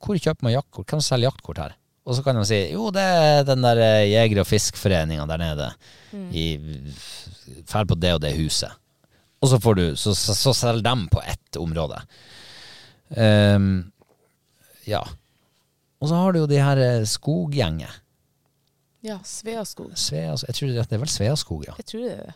hvor 0.00 0.16
kjøper 0.16 0.46
man 0.46 0.54
jaktkort. 0.54 0.88
Hvem 0.88 1.02
selger 1.04 1.28
jaktkort 1.28 1.58
her? 1.60 1.74
Og 2.08 2.16
så 2.16 2.22
kan 2.24 2.38
de 2.38 2.42
si 2.48 2.56
jo, 2.72 2.86
det 2.94 3.02
er 3.04 3.42
den 3.44 3.60
der 3.62 3.78
eh, 3.84 4.08
jeger- 4.08 4.40
og 4.40 4.48
fiskforeninga 4.48 5.26
der 5.28 5.42
nede. 5.42 5.66
I 6.32 6.46
Fær 7.68 7.84
på 7.86 7.98
det 8.00 8.14
og 8.16 8.22
det 8.24 8.32
huset. 8.38 8.72
Og 9.40 9.50
så 9.52 9.58
får 9.60 9.76
du 9.76 9.84
Så, 9.96 10.14
så, 10.16 10.34
så 10.34 10.54
selger 10.56 10.82
de 10.86 11.08
på 11.12 11.20
ett 11.28 11.58
område. 11.60 12.00
Um, 13.10 13.92
ja. 14.88 15.02
Og 16.00 16.08
så 16.08 16.16
har 16.16 16.32
du 16.32 16.40
jo 16.40 16.48
de 16.50 16.60
her 16.62 16.80
eh, 16.80 17.04
skoggjenger. 17.08 17.92
ja, 19.04 19.18
Sveaskog. 19.24 19.92
Svea, 19.96 20.34
jeg 20.46 20.54
tror 20.56 20.72
det 20.72 20.92
er 20.92 21.02
vel 21.02 21.08
Sveaskog, 21.12 21.64
ja. 21.68 21.74
Jeg 21.78 21.86
tror 21.92 22.04
det 22.06 22.12
er 22.12 22.24
det. 22.30 22.34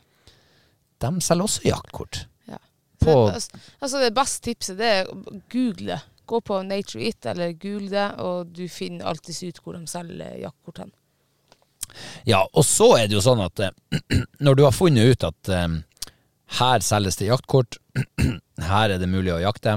De 1.02 1.20
selger 1.20 1.44
også 1.48 1.64
jaktkort. 1.66 2.26
Ja. 2.48 2.58
På- 3.02 3.26
Det, 3.26 3.34
altså, 3.34 3.58
altså 3.80 4.00
det 4.04 4.12
beste 4.14 4.44
tipset 4.50 4.78
det 4.78 4.90
er 5.00 5.08
å 5.10 5.16
google. 5.52 6.00
Gå 6.26 6.40
på 6.40 6.62
Nature 6.64 7.02
It 7.04 7.26
eller 7.26 7.52
google 7.52 7.90
det, 7.92 8.06
og 8.24 8.52
du 8.56 8.68
finner 8.72 9.04
alltid 9.10 9.42
ut 9.50 9.58
hvor 9.64 9.76
de 9.76 9.86
selger 9.90 10.38
jaktkort 10.40 10.78
hen. 10.78 10.92
Ja, 12.24 12.46
og 12.52 12.64
så 12.64 12.94
er 12.96 13.08
det 13.08 13.18
jo 13.18 13.20
sånn 13.24 13.42
at 13.44 13.60
eh, 13.60 13.74
når 14.44 14.54
du 14.56 14.62
har 14.64 14.72
funnet 14.72 15.12
ut 15.12 15.26
at 15.28 15.48
eh, 15.52 15.74
her 16.60 16.80
selges 16.86 17.16
det 17.20 17.28
jaktkort, 17.28 17.76
her 18.72 18.94
er 18.94 18.98
det 19.02 19.10
mulig 19.10 19.34
å 19.34 19.42
jakte, 19.42 19.76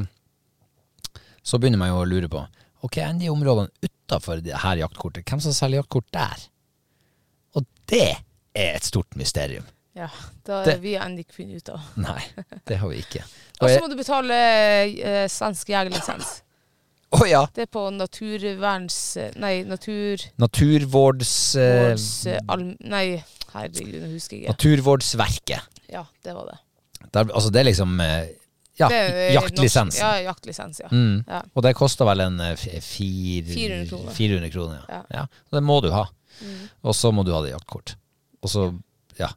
så 1.44 1.60
begynner 1.60 1.80
man 1.82 1.92
jo 1.92 2.00
å 2.02 2.08
lure 2.08 2.30
på 2.32 2.46
ok, 2.88 2.98
enn 3.04 3.20
de 3.20 3.28
områdene 3.34 3.72
utafor 3.84 4.40
her 4.64 4.80
jaktkortet, 4.80 5.26
hvem 5.28 5.42
som 5.44 5.52
selger 5.56 5.82
jaktkort 5.82 6.08
der? 6.16 6.44
Og 7.58 7.66
det 7.92 8.04
er 8.56 8.76
et 8.78 8.86
stort 8.88 9.18
mysterium. 9.20 9.66
Ja, 9.98 10.08
Det- 10.46 10.74
har 10.76 10.82
vi 10.84 10.94
ennå 11.02 11.24
ikke 11.24 11.34
funnet 11.40 11.64
ut 11.64 11.70
av. 11.74 11.86
Nei, 12.08 12.22
det 12.70 12.78
har 12.82 12.92
vi 12.92 13.00
ikke. 13.02 13.24
Og 13.62 13.70
så 13.72 13.80
må 13.82 13.88
du 13.90 13.96
betale 13.98 14.36
eh, 14.38 15.24
svensk 15.34 15.72
jegerlisens. 15.74 16.36
Å 17.18 17.24
ja! 17.26 17.46
Det 17.56 17.64
er 17.66 17.70
på 17.72 17.86
naturverns... 17.96 18.98
Nei, 19.40 19.62
natur... 19.66 20.22
Naturvårds... 20.44 21.34
Eh, 21.56 21.78
Vårds, 21.88 22.08
eh, 22.28 22.42
alm, 22.52 22.74
nei, 22.84 23.06
herregud, 23.54 23.94
nå 24.04 24.10
husker 24.12 24.36
jeg 24.38 24.44
ikke. 24.44 24.56
Naturvårdsverket. 24.58 25.80
Ja, 25.94 26.04
det 26.28 26.36
var 26.36 26.50
det. 26.52 26.58
Der, 27.16 27.30
altså 27.32 27.50
det 27.56 27.62
er 27.64 27.68
liksom 27.70 27.96
eh, 28.04 28.28
Ja, 28.78 28.90
det 28.92 28.98
er 29.00 29.32
jaktlisensen. 29.38 30.04
norsk- 30.04 30.04
Ja, 30.04 30.28
jaktlisens, 30.28 30.82
ja. 30.84 30.90
Mm. 30.92 31.24
ja. 31.32 31.40
Og 31.56 31.64
det 31.66 31.72
koster 31.80 32.06
vel 32.12 32.26
en 32.28 32.42
eh, 32.44 32.52
f- 32.60 32.84
fir, 32.84 33.48
400 33.56 33.88
kroner. 33.90 34.18
400 34.20 34.52
kroner, 34.54 34.84
ja. 34.84 35.00
Ja. 35.00 35.22
ja. 35.22 35.26
Det 35.58 35.64
må 35.64 35.80
du 35.82 35.90
ha. 35.96 36.04
Mm. 36.44 36.60
Og 36.84 36.94
så 37.00 37.14
må 37.16 37.24
du 37.26 37.32
ha 37.34 37.40
det 37.48 37.56
jaktkort. 37.56 37.96
Og 38.44 38.52
så, 38.52 38.68
ja. 39.18 39.32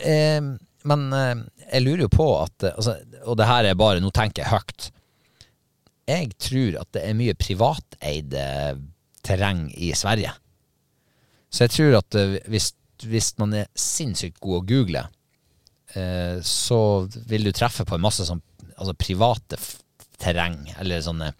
Eh, 0.00 0.40
men 0.84 1.04
eh, 1.16 1.44
jeg 1.72 1.84
lurer 1.84 2.04
jo 2.06 2.12
på 2.12 2.26
at 2.42 2.66
eh, 2.66 2.74
altså, 2.76 2.96
Og 3.24 3.38
det 3.40 3.46
her 3.48 3.68
er 3.70 3.78
bare 3.78 4.02
Nå 4.04 4.10
tenker 4.14 4.44
jeg 4.44 4.52
høyt. 4.52 4.88
Jeg 6.10 6.34
tror 6.36 6.80
at 6.82 6.90
det 6.92 7.04
er 7.08 7.16
mye 7.16 7.36
privateide 7.40 8.46
terreng 9.24 9.70
i 9.72 9.88
Sverige. 9.96 10.34
Så 11.48 11.64
jeg 11.64 11.72
tror 11.78 12.00
at 12.02 12.18
eh, 12.20 12.34
hvis, 12.52 12.72
hvis 13.08 13.30
man 13.40 13.54
er 13.62 13.70
sinnssykt 13.78 14.36
god 14.44 14.58
å 14.58 14.66
google, 14.68 15.04
eh, 15.96 16.42
så 16.44 16.80
vil 17.30 17.48
du 17.48 17.54
treffe 17.56 17.86
på 17.88 17.96
en 17.96 18.04
masse 18.04 18.26
sånn 18.28 18.42
altså 18.74 18.92
private 18.98 19.56
terreng, 20.20 20.58
eller 20.82 21.02
sånne 21.04 21.30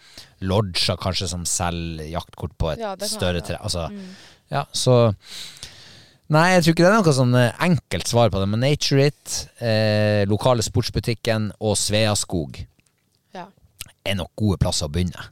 lodger 0.47 0.97
kanskje 1.01 1.29
som 1.31 1.45
selger 1.49 2.09
jaktkort 2.13 2.55
på 2.61 2.73
et 2.73 2.83
Ja, 2.83 2.95
større 3.11 3.43
terreng. 3.45 3.63
Altså, 3.67 3.89
ja, 4.53 4.65
så 4.73 4.97
Nei, 6.33 6.47
jeg 6.55 6.65
tror 6.65 6.73
ikke 6.73 6.85
det 6.85 6.91
er 6.91 7.03
noe 7.03 7.15
sånn 7.19 7.37
eh, 7.37 7.65
enkelt 7.67 8.09
svar 8.09 8.31
på 8.33 8.41
det, 8.41 8.49
men 8.49 8.63
Nature 8.65 9.11
It, 9.11 9.35
eh, 9.61 10.25
lokale 10.31 10.65
sportsbutikken 10.65 11.51
og 11.61 11.77
Sveaskog 11.77 12.63
ja. 13.37 13.45
er 14.01 14.17
nok 14.17 14.33
gode 14.41 14.63
plasser 14.63 14.89
å 14.89 14.95
begynne. 14.95 15.29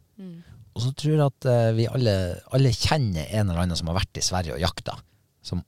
Og 0.72 0.84
så 0.86 0.92
tror 0.96 1.12
jeg 1.12 1.24
at 1.24 1.48
eh, 1.48 1.70
vi 1.76 1.88
alle, 1.88 2.14
alle 2.56 2.72
kjenner 2.72 3.28
en 3.28 3.50
eller 3.50 3.64
annen 3.64 3.78
som 3.78 3.90
har 3.90 3.98
vært 4.00 4.20
i 4.20 4.24
Sverige 4.24 4.56
og 4.56 4.62
jakta. 4.62 4.96
Som 5.44 5.60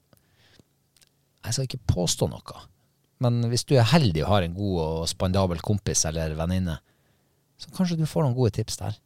Jeg 1.45 1.57
skal 1.57 1.69
ikke 1.69 1.93
påstå 1.93 2.29
noe, 2.33 2.63
men 3.25 3.43
hvis 3.53 3.67
du 3.69 3.75
er 3.77 3.89
heldig 3.91 4.25
og 4.25 4.31
har 4.33 4.47
en 4.47 4.57
god 4.57 4.79
og 4.85 5.09
spandabel 5.11 5.61
kompis 5.65 6.07
eller 6.09 6.37
venninne, 6.39 6.79
så 7.61 7.73
kanskje 7.77 7.99
du 8.01 8.07
får 8.09 8.25
noen 8.25 8.37
gode 8.37 8.55
tips 8.57 8.81
der. 8.81 8.97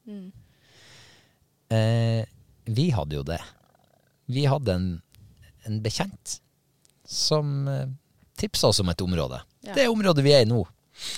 Eh, 1.74 2.22
vi 2.68 2.88
hadde 2.94 3.18
jo 3.18 3.24
det. 3.26 3.40
Vi 4.30 4.46
hadde 4.48 4.74
en, 4.74 4.88
en 5.66 5.80
bekjent 5.82 6.38
som 7.08 7.68
eh, 7.68 7.86
tipsa 8.38 8.70
oss 8.70 8.80
om 8.80 8.88
et 8.92 9.00
område. 9.00 9.40
Ja. 9.66 9.74
Det 9.74 9.88
området 9.88 10.24
vi 10.24 10.34
er 10.36 10.44
i 10.44 10.50
nå. 10.50 10.60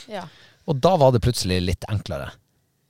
Ja. 0.08 0.26
Og 0.68 0.78
da 0.78 0.94
var 1.00 1.12
det 1.12 1.22
plutselig 1.24 1.60
litt 1.64 1.84
enklere. 1.90 2.30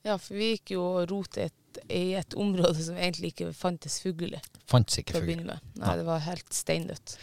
ja, 0.02 0.16
for 0.18 0.34
vi 0.34 0.54
gikk 0.54 0.74
jo 0.74 0.84
og 1.00 1.10
rotet 1.10 1.54
i 1.88 2.14
et 2.18 2.34
område 2.34 2.82
som 2.82 2.96
egentlig 2.98 3.30
ikke 3.32 3.52
fantes 3.54 4.00
fugler 4.02 4.40
i, 4.40 4.42
Fantes 4.70 4.98
ikke 5.00 5.20
fugl. 5.20 5.44
Nei, 5.46 5.94
det 5.98 6.04
var 6.06 6.22
helt 6.24 6.52
steindødt. 6.54 7.14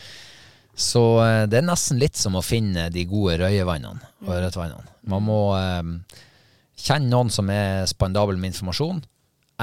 Så 0.77 1.01
eh, 1.23 1.43
det 1.49 1.59
er 1.59 1.67
nesten 1.67 1.99
litt 1.99 2.15
som 2.19 2.35
å 2.37 2.43
finne 2.45 2.87
de 2.93 3.03
gode 3.09 3.39
røyevannene 3.41 4.11
og 4.25 4.31
ørretvannene. 4.35 4.95
Man 5.09 5.25
må 5.25 5.39
eh, 5.57 5.93
kjenne 6.77 7.09
noen 7.11 7.31
som 7.33 7.49
er 7.53 7.87
spandabel 7.89 8.37
med 8.37 8.53
informasjon, 8.53 9.01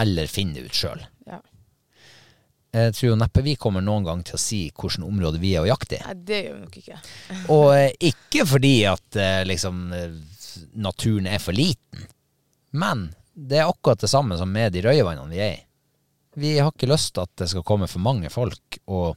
eller 0.01 0.31
finne 0.31 0.59
det 0.59 0.69
ut 0.73 0.79
sjøl. 0.79 1.05
Ja. 1.29 1.39
Jeg 2.75 2.95
tror 2.97 3.13
jo 3.13 3.19
neppe 3.19 3.43
vi 3.47 3.55
kommer 3.61 3.85
noen 3.85 4.07
gang 4.07 4.23
til 4.27 4.35
å 4.35 4.41
si 4.41 4.65
hvilket 4.67 5.05
område 5.07 5.39
vi 5.39 5.53
er 5.55 5.63
å 5.63 5.69
jakte 5.69 6.01
i. 6.01 6.03
Nei, 6.03 6.15
det 6.27 6.41
gjør 6.43 6.57
vi 6.57 6.63
nok 6.65 6.79
ikke. 6.81 7.03
Og 7.55 7.67
eh, 7.77 7.91
ikke 8.11 8.47
fordi 8.51 8.75
at 8.91 9.19
eh, 9.21 9.43
liksom 9.47 9.85
eh, 9.95 10.17
naturen 10.83 11.29
er 11.31 11.43
for 11.43 11.55
liten, 11.55 12.09
men 12.75 13.07
det 13.35 13.61
er 13.61 13.71
akkurat 13.71 14.03
det 14.03 14.11
samme 14.11 14.39
som 14.39 14.51
med 14.51 14.75
de 14.75 14.83
røyevannene 14.83 15.31
vi 15.31 15.43
er 15.43 15.55
i. 15.55 15.63
Vi 16.35 16.57
har 16.59 16.73
ikke 16.73 16.91
lyst 16.91 17.13
til 17.15 17.23
at 17.23 17.35
det 17.39 17.47
skal 17.51 17.67
komme 17.67 17.87
for 17.91 18.03
mange 18.03 18.31
folk 18.31 18.81
og 18.91 19.15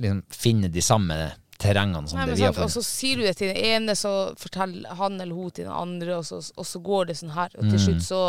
liksom 0.00 0.22
finne 0.32 0.72
de 0.72 0.84
samme 0.84 1.18
terrengene 1.62 2.10
som 2.10 2.18
Nei, 2.18 2.26
det 2.28 2.34
vi 2.40 2.42
har 2.44 2.52
fått. 2.56 2.64
og 2.66 2.70
funnet. 2.72 2.76
så 2.76 2.82
sier 2.88 3.20
du 3.20 3.22
det 3.26 3.36
til 3.38 3.52
den 3.52 3.60
ene, 3.70 3.94
så 3.98 4.12
forteller 4.40 4.98
han 4.98 5.20
eller 5.22 5.34
hun 5.38 5.50
til 5.54 5.64
den 5.68 5.72
andre, 5.74 6.16
og 6.18 6.26
så, 6.26 6.40
og 6.58 6.66
så 6.68 6.82
går 6.82 7.08
det 7.12 7.16
sånn 7.20 7.32
her. 7.36 7.54
Og 7.58 7.70
til 7.70 7.80
slutt 7.86 8.02
så 8.06 8.20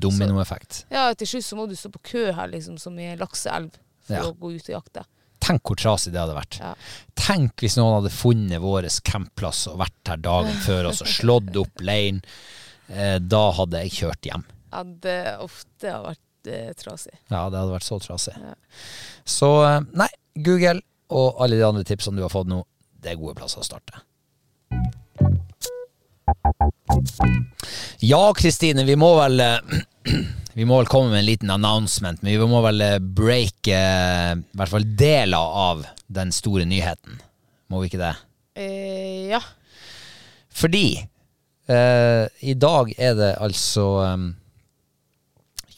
Dominoeffekt. 0.00 0.84
Ja, 0.92 1.08
til 1.14 1.30
slutt 1.30 1.46
så 1.46 1.56
må 1.58 1.68
du 1.70 1.76
stå 1.78 1.90
på 1.94 2.02
kø 2.12 2.26
her, 2.36 2.50
liksom, 2.52 2.78
som 2.82 2.98
i 2.98 3.08
en 3.12 3.18
lakseelv, 3.22 3.72
for 4.06 4.14
Ja. 4.16 4.22
å 4.26 4.34
gå 4.34 4.52
ut 4.56 4.68
og 4.70 4.74
jakte. 4.82 5.04
Tenk 5.40 5.62
hvor 5.64 5.78
trasig 5.80 6.12
det 6.12 6.20
hadde 6.20 6.34
vært. 6.36 6.58
Ja. 6.60 6.74
Tenk 7.16 7.62
hvis 7.64 7.78
noen 7.78 7.94
hadde 8.02 8.10
funnet 8.12 8.60
vår 8.60 8.88
campplass 9.08 9.62
og 9.70 9.78
vært 9.80 10.10
her 10.12 10.18
dagen 10.20 10.52
før 10.66 10.90
oss 10.90 11.00
og 11.04 11.08
slått 11.08 11.56
opp 11.56 11.80
leiren. 11.80 12.20
Eh, 12.90 13.18
da 13.22 13.44
hadde 13.56 13.80
jeg 13.86 13.94
kjørt 14.02 14.28
hjem. 14.28 14.44
Ja, 14.72 14.82
det 14.84 15.16
ofte 15.40 15.90
har 15.94 16.04
vært 16.10 16.50
eh, 16.52 16.72
trasig. 16.78 17.14
Ja, 17.30 17.46
det 17.50 17.56
hadde 17.62 17.72
vært 17.72 17.86
så 17.88 17.98
trasig. 18.02 18.34
Ja. 18.36 18.52
Så 19.24 19.50
eh, 19.64 19.80
nei, 19.96 20.10
Google 20.36 20.80
og 21.10 21.40
alle 21.42 21.56
de 21.58 21.64
andre 21.66 21.82
tipsene 21.88 22.20
du 22.20 22.22
har 22.22 22.30
fått 22.30 22.46
nå, 22.52 22.60
det 23.00 23.12
er 23.12 23.20
gode 23.20 23.36
plasser 23.38 23.62
å 23.62 23.66
starte. 23.66 24.02
Ja, 28.00 28.22
Kristine, 28.36 28.84
vi 28.88 28.96
må 28.98 29.14
vel 29.18 29.40
eh, 29.44 29.80
Vi 30.50 30.66
må 30.66 30.80
vel 30.80 30.88
komme 30.90 31.12
med 31.12 31.20
en 31.22 31.28
liten 31.28 31.50
announcement, 31.54 32.18
men 32.22 32.34
vi 32.34 32.46
må 32.50 32.58
vel 32.64 32.82
eh, 32.82 32.98
breake 32.98 33.76
eh, 33.76 34.32
i 34.34 34.58
hvert 34.58 34.72
fall 34.72 34.86
deler 34.98 35.54
av 35.62 35.84
den 36.10 36.32
store 36.34 36.66
nyheten. 36.68 37.20
Må 37.70 37.80
vi 37.80 37.90
ikke 37.90 38.00
det? 38.02 38.14
Eh, 38.58 39.30
ja. 39.30 39.40
Fordi 40.50 40.84
eh, 40.98 42.24
i 42.42 42.56
dag 42.58 42.90
er 42.98 43.14
det 43.16 43.30
altså 43.38 43.86
eh, 44.08 44.26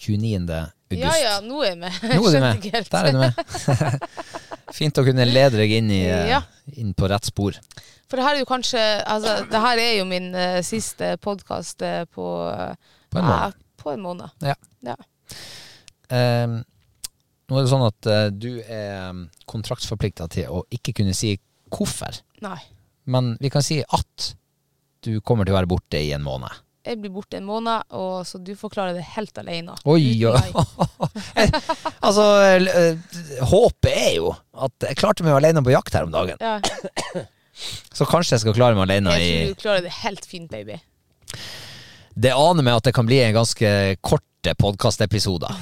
29. 0.00 0.62
august. 0.92 1.04
ja 1.04 1.14
ja, 1.22 1.34
nå 1.44 1.62
er 1.62 1.70
jeg 1.72 1.78
med. 1.82 1.98
Nå 2.12 2.20
er 2.28 2.36
du 2.36 2.40
med. 2.44 2.68
Der 2.92 3.08
er 3.08 3.12
du 3.12 3.18
med. 3.22 4.06
Fint 4.78 4.98
å 5.00 5.04
kunne 5.04 5.26
lede 5.28 5.58
deg 5.60 5.74
inn, 5.78 5.90
i, 5.92 6.02
eh, 6.08 6.28
Ja. 6.32 6.42
inn 6.80 6.94
på 6.96 7.08
rett 7.12 7.28
spor. 7.28 7.58
For 8.08 8.20
det 8.20 8.24
her 8.26 8.36
er 8.36 8.42
jo 8.42 8.48
kanskje 8.48 8.80
Altså, 9.08 9.38
det 9.48 9.60
her 9.64 9.80
er 9.80 9.94
jo 9.98 10.04
min 10.08 10.30
uh, 10.36 10.60
siste 10.64 11.14
podkast 11.24 11.80
på 12.12 12.26
uh, 12.44 12.74
På 13.12 13.20
en 13.20 13.28
måned. 13.28 13.56
på 13.80 13.92
en 13.94 14.04
måned. 14.04 14.30
Ja. 14.44 14.54
Ja. 14.84 14.96
Um, 16.12 16.60
nå 17.48 17.58
er 17.58 17.64
det 17.66 17.72
sånn 17.72 17.84
at 17.84 18.08
eh, 18.08 18.26
du 18.32 18.50
er 18.64 19.16
kontraktsforplikta 19.50 20.28
til 20.32 20.48
å 20.48 20.62
ikke 20.72 20.94
kunne 21.00 21.12
si 21.16 21.34
hvorfor, 21.72 22.20
Nei. 22.44 22.58
men 23.12 23.34
vi 23.42 23.50
kan 23.52 23.64
si 23.64 23.80
at 23.84 24.28
du 25.04 25.18
kommer 25.20 25.44
til 25.44 25.52
å 25.52 25.58
være 25.58 25.68
borte 25.68 26.00
i 26.00 26.12
en 26.16 26.24
måned. 26.24 26.48
Jeg 26.82 26.98
blir 26.98 27.12
borte 27.14 27.38
en 27.38 27.46
måned, 27.46 27.84
og 27.94 28.24
så 28.26 28.40
du 28.42 28.52
får 28.58 28.72
klare 28.74 28.94
det 28.96 29.04
helt 29.14 29.36
alene. 29.38 29.76
Oi, 29.86 30.00
ja. 30.18 30.32
altså, 32.06 32.24
håpet 33.52 33.92
er 33.92 34.16
jo 34.16 34.32
at 34.66 34.88
jeg 34.88 34.98
klarte 34.98 35.22
meg 35.26 35.36
alene 35.36 35.62
på 35.62 35.74
jakt 35.74 35.94
her 35.94 36.08
om 36.08 36.14
dagen. 36.14 36.42
Ja, 36.42 36.58
Så 37.92 38.06
kanskje 38.08 38.34
jeg 38.34 38.42
skal 38.46 38.54
klare 38.56 38.74
meg 38.74 38.86
alene 38.88 39.12
jeg 39.20 39.26
i 39.28 39.34
tror 39.44 39.52
du 39.54 39.60
klarer 39.60 39.84
det 39.84 39.92
helt 40.00 40.24
fint, 40.26 40.48
baby. 40.50 40.78
Det 42.14 42.32
aner 42.34 42.64
meg 42.64 42.78
at 42.80 42.88
det 42.88 42.94
kan 42.96 43.06
bli 43.08 43.18
en 43.22 43.34
ganske 43.36 43.72
korte 44.04 44.54
podkastepisoder. 44.58 45.52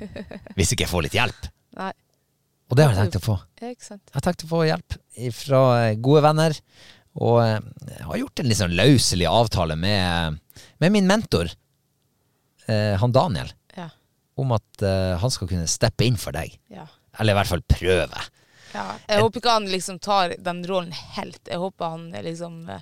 hvis 0.56 0.72
ikke 0.72 0.86
jeg 0.86 0.92
får 0.92 1.04
litt 1.08 1.18
hjelp. 1.18 1.50
Nei, 1.80 1.90
Og 2.70 2.78
det 2.78 2.86
har 2.86 2.94
jeg 2.94 3.02
tenkt 3.04 3.20
å 3.20 3.24
få. 3.26 3.36
ja. 3.60 3.74
Jeg 3.74 4.00
har 4.16 4.24
tenkt 4.24 4.46
å 4.46 4.50
få 4.54 4.62
hjelp 4.70 4.96
fra 5.36 5.60
gode 6.00 6.24
venner. 6.24 6.56
Og 7.20 7.40
jeg 7.42 8.06
har 8.06 8.20
gjort 8.22 8.40
en 8.40 8.46
litt 8.48 8.60
sånn 8.60 8.76
løselig 8.78 9.26
avtale 9.26 9.74
med, 9.78 10.38
med 10.80 10.92
min 10.92 11.06
mentor, 11.08 11.50
eh, 12.66 12.96
han 13.00 13.12
Daniel, 13.12 13.52
Ja. 13.76 13.88
om 14.40 14.52
at 14.56 14.82
eh, 14.82 15.16
han 15.20 15.30
skal 15.30 15.48
kunne 15.48 15.68
steppe 15.68 16.04
inn 16.06 16.16
for 16.20 16.32
deg. 16.36 16.58
ja. 16.72 16.86
Eller 17.18 17.34
i 17.34 17.36
hvert 17.40 17.48
fall 17.50 17.62
prøve. 17.66 18.20
Ja, 18.72 18.84
jeg 19.10 19.18
håper 19.20 19.40
ikke 19.40 19.50
han 19.56 19.64
liksom 19.66 19.96
tar 19.98 20.36
den 20.38 20.60
rollen 20.64 20.92
helt. 20.94 21.40
Jeg 21.50 21.58
håper 21.58 21.90
han 21.96 22.04
er 22.14 22.22
liksom 22.22 22.68
eh, 22.70 22.80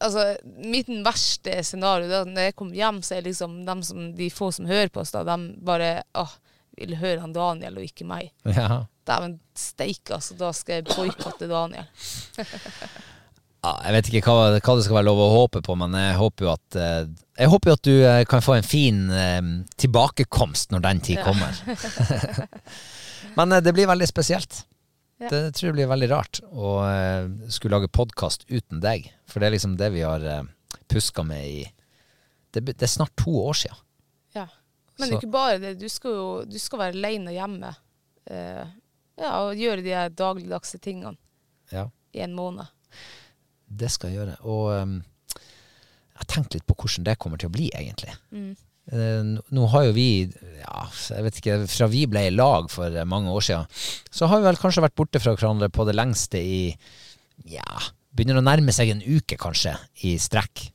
Altså, 0.00 0.36
mitt 0.64 0.88
verste 1.04 1.58
scenario 1.64 2.08
da 2.08 2.22
når 2.24 2.46
jeg 2.48 2.54
kommer 2.56 2.74
hjem, 2.78 3.02
så 3.04 3.16
er 3.18 3.22
liksom 3.26 3.58
de, 3.66 3.74
som, 3.84 4.06
de 4.16 4.28
få 4.32 4.48
som 4.52 4.66
hører 4.66 4.88
på 4.92 5.00
oss, 5.02 5.12
da, 5.14 5.22
de 5.28 5.36
bare 5.64 6.02
åh, 6.18 6.32
vil 6.78 6.96
høre 6.98 7.20
han 7.20 7.32
Daniel 7.36 7.76
og 7.78 7.84
ikke 7.86 8.06
meg. 8.08 8.30
Ja. 8.48 8.84
Dæven 9.06 9.36
steike, 9.54 10.14
altså. 10.16 10.34
Da 10.40 10.50
skal 10.56 10.80
jeg 10.80 10.88
boikotte 10.88 11.48
Daniel. 11.50 11.86
Ja, 13.64 13.70
jeg 13.86 13.94
vet 13.96 14.08
ikke 14.12 14.28
hva, 14.28 14.58
hva 14.60 14.74
det 14.76 14.84
skal 14.84 14.98
være 14.98 15.06
lov 15.08 15.20
å 15.24 15.28
håpe 15.32 15.62
på, 15.64 15.74
men 15.80 15.94
jeg 15.96 16.16
håper 16.20 16.44
jo 16.44 16.50
at 16.52 16.76
eh, 16.76 17.06
Jeg 17.40 17.48
håper 17.48 17.70
jo 17.70 17.76
at 17.78 17.86
du 17.88 17.92
eh, 18.04 18.24
kan 18.28 18.42
få 18.44 18.58
en 18.58 18.66
fin 18.66 18.98
eh, 19.08 19.40
tilbakekomst 19.80 20.74
når 20.74 20.82
den 20.84 21.00
tid 21.06 21.22
kommer. 21.24 21.56
men 23.38 23.52
eh, 23.56 23.62
det 23.64 23.72
blir 23.72 23.88
veldig 23.88 24.08
spesielt. 24.10 24.64
Ja. 25.22 25.30
Det 25.32 25.40
tror 25.56 25.70
jeg 25.70 25.76
blir 25.78 25.88
veldig 25.88 26.10
rart 26.10 26.40
å 26.50 26.74
skulle 27.48 27.78
lage 27.78 27.88
podkast 27.94 28.44
uten 28.50 28.82
deg. 28.84 29.06
For 29.30 29.40
det 29.40 29.48
er 29.48 29.54
liksom 29.56 29.78
det 29.80 29.88
vi 29.94 30.02
har 30.04 30.24
puska 30.90 31.24
med 31.24 31.46
i 31.48 31.62
det, 32.52 32.66
det 32.66 32.82
er 32.84 32.90
snart 32.90 33.14
to 33.18 33.32
år 33.46 33.56
sia. 33.56 33.72
Ja. 34.36 34.44
Men 34.98 35.06
det 35.08 35.08
Så- 35.08 35.14
er 35.14 35.22
ikke 35.22 35.32
bare 35.38 35.58
det. 35.62 35.72
Du 35.80 35.88
skal 35.88 36.18
jo 36.18 36.26
du 36.44 36.58
skal 36.60 36.82
være 36.82 36.98
alene 36.98 37.32
hjemme. 37.32 37.72
ja, 38.28 39.30
og 39.46 39.54
gjøre 39.56 39.82
de 39.86 39.96
dagligdagse 40.18 40.78
tingene 40.82 41.16
Ja. 41.72 41.88
i 42.12 42.20
en 42.26 42.34
måned. 42.34 42.66
Det 43.80 43.90
skal 43.92 44.10
jeg 44.12 44.18
gjøre. 44.20 44.36
Og 44.50 44.70
um, 44.82 44.94
jeg 45.34 46.20
har 46.22 46.28
tenkt 46.30 46.54
litt 46.54 46.66
på 46.68 46.76
hvordan 46.78 47.06
det 47.08 47.16
kommer 47.22 47.40
til 47.42 47.50
å 47.50 47.54
bli, 47.56 47.70
egentlig. 47.74 48.12
Mm. 48.30 48.52
n- 48.94 49.40
nå 49.56 49.66
har 49.72 49.86
jo 49.88 49.94
vi, 49.96 50.06
ja, 50.60 50.84
jeg 51.10 51.24
vet 51.26 51.38
ikke, 51.40 51.56
fra 51.72 51.88
vi 51.90 52.04
ble 52.06 52.26
i 52.28 52.34
lag 52.34 52.68
for 52.70 52.92
eh, 52.94 53.06
mange 53.08 53.32
år 53.34 53.42
siden, 53.46 53.66
så 54.14 54.28
har 54.30 54.42
vi 54.42 54.46
vel 54.50 54.60
kanskje 54.60 54.84
vært 54.84 54.94
borte 55.00 55.22
fra 55.24 55.32
hverandre 55.34 55.70
på 55.74 55.86
det 55.88 55.96
lengste 55.96 56.38
i, 56.38 56.60
ja, 57.50 57.64
begynner 58.14 58.38
å 58.38 58.44
nærme 58.46 58.70
seg 58.76 58.92
en 58.92 59.02
uke 59.02 59.38
kanskje, 59.40 59.74
i 60.06 60.14
strekk. 60.22 60.68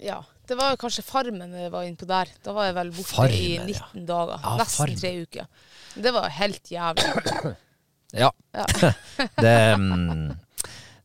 Ja. 0.00 0.20
Det 0.48 0.56
var 0.56 0.78
kanskje 0.80 1.02
Farmen 1.04 1.50
jeg 1.52 1.68
var 1.74 1.84
inne 1.84 1.98
på 2.00 2.06
der. 2.08 2.30
Da 2.40 2.54
var 2.56 2.70
jeg 2.70 2.76
vel 2.78 2.88
borte 2.96 3.10
Farmen, 3.18 3.34
i 3.68 3.74
ja. 3.74 3.84
19 3.92 4.06
dager. 4.08 4.38
Ja, 4.40 4.52
Nesten 4.56 4.78
Farmen. 4.78 5.00
tre 5.02 5.10
uker. 5.26 5.48
Det 6.06 6.12
var 6.16 6.28
helt 6.38 6.70
jævlig. 6.72 7.56
Ja, 8.16 8.30
Ja. 8.56 8.64
det, 9.44 9.52
mm, 9.82 10.30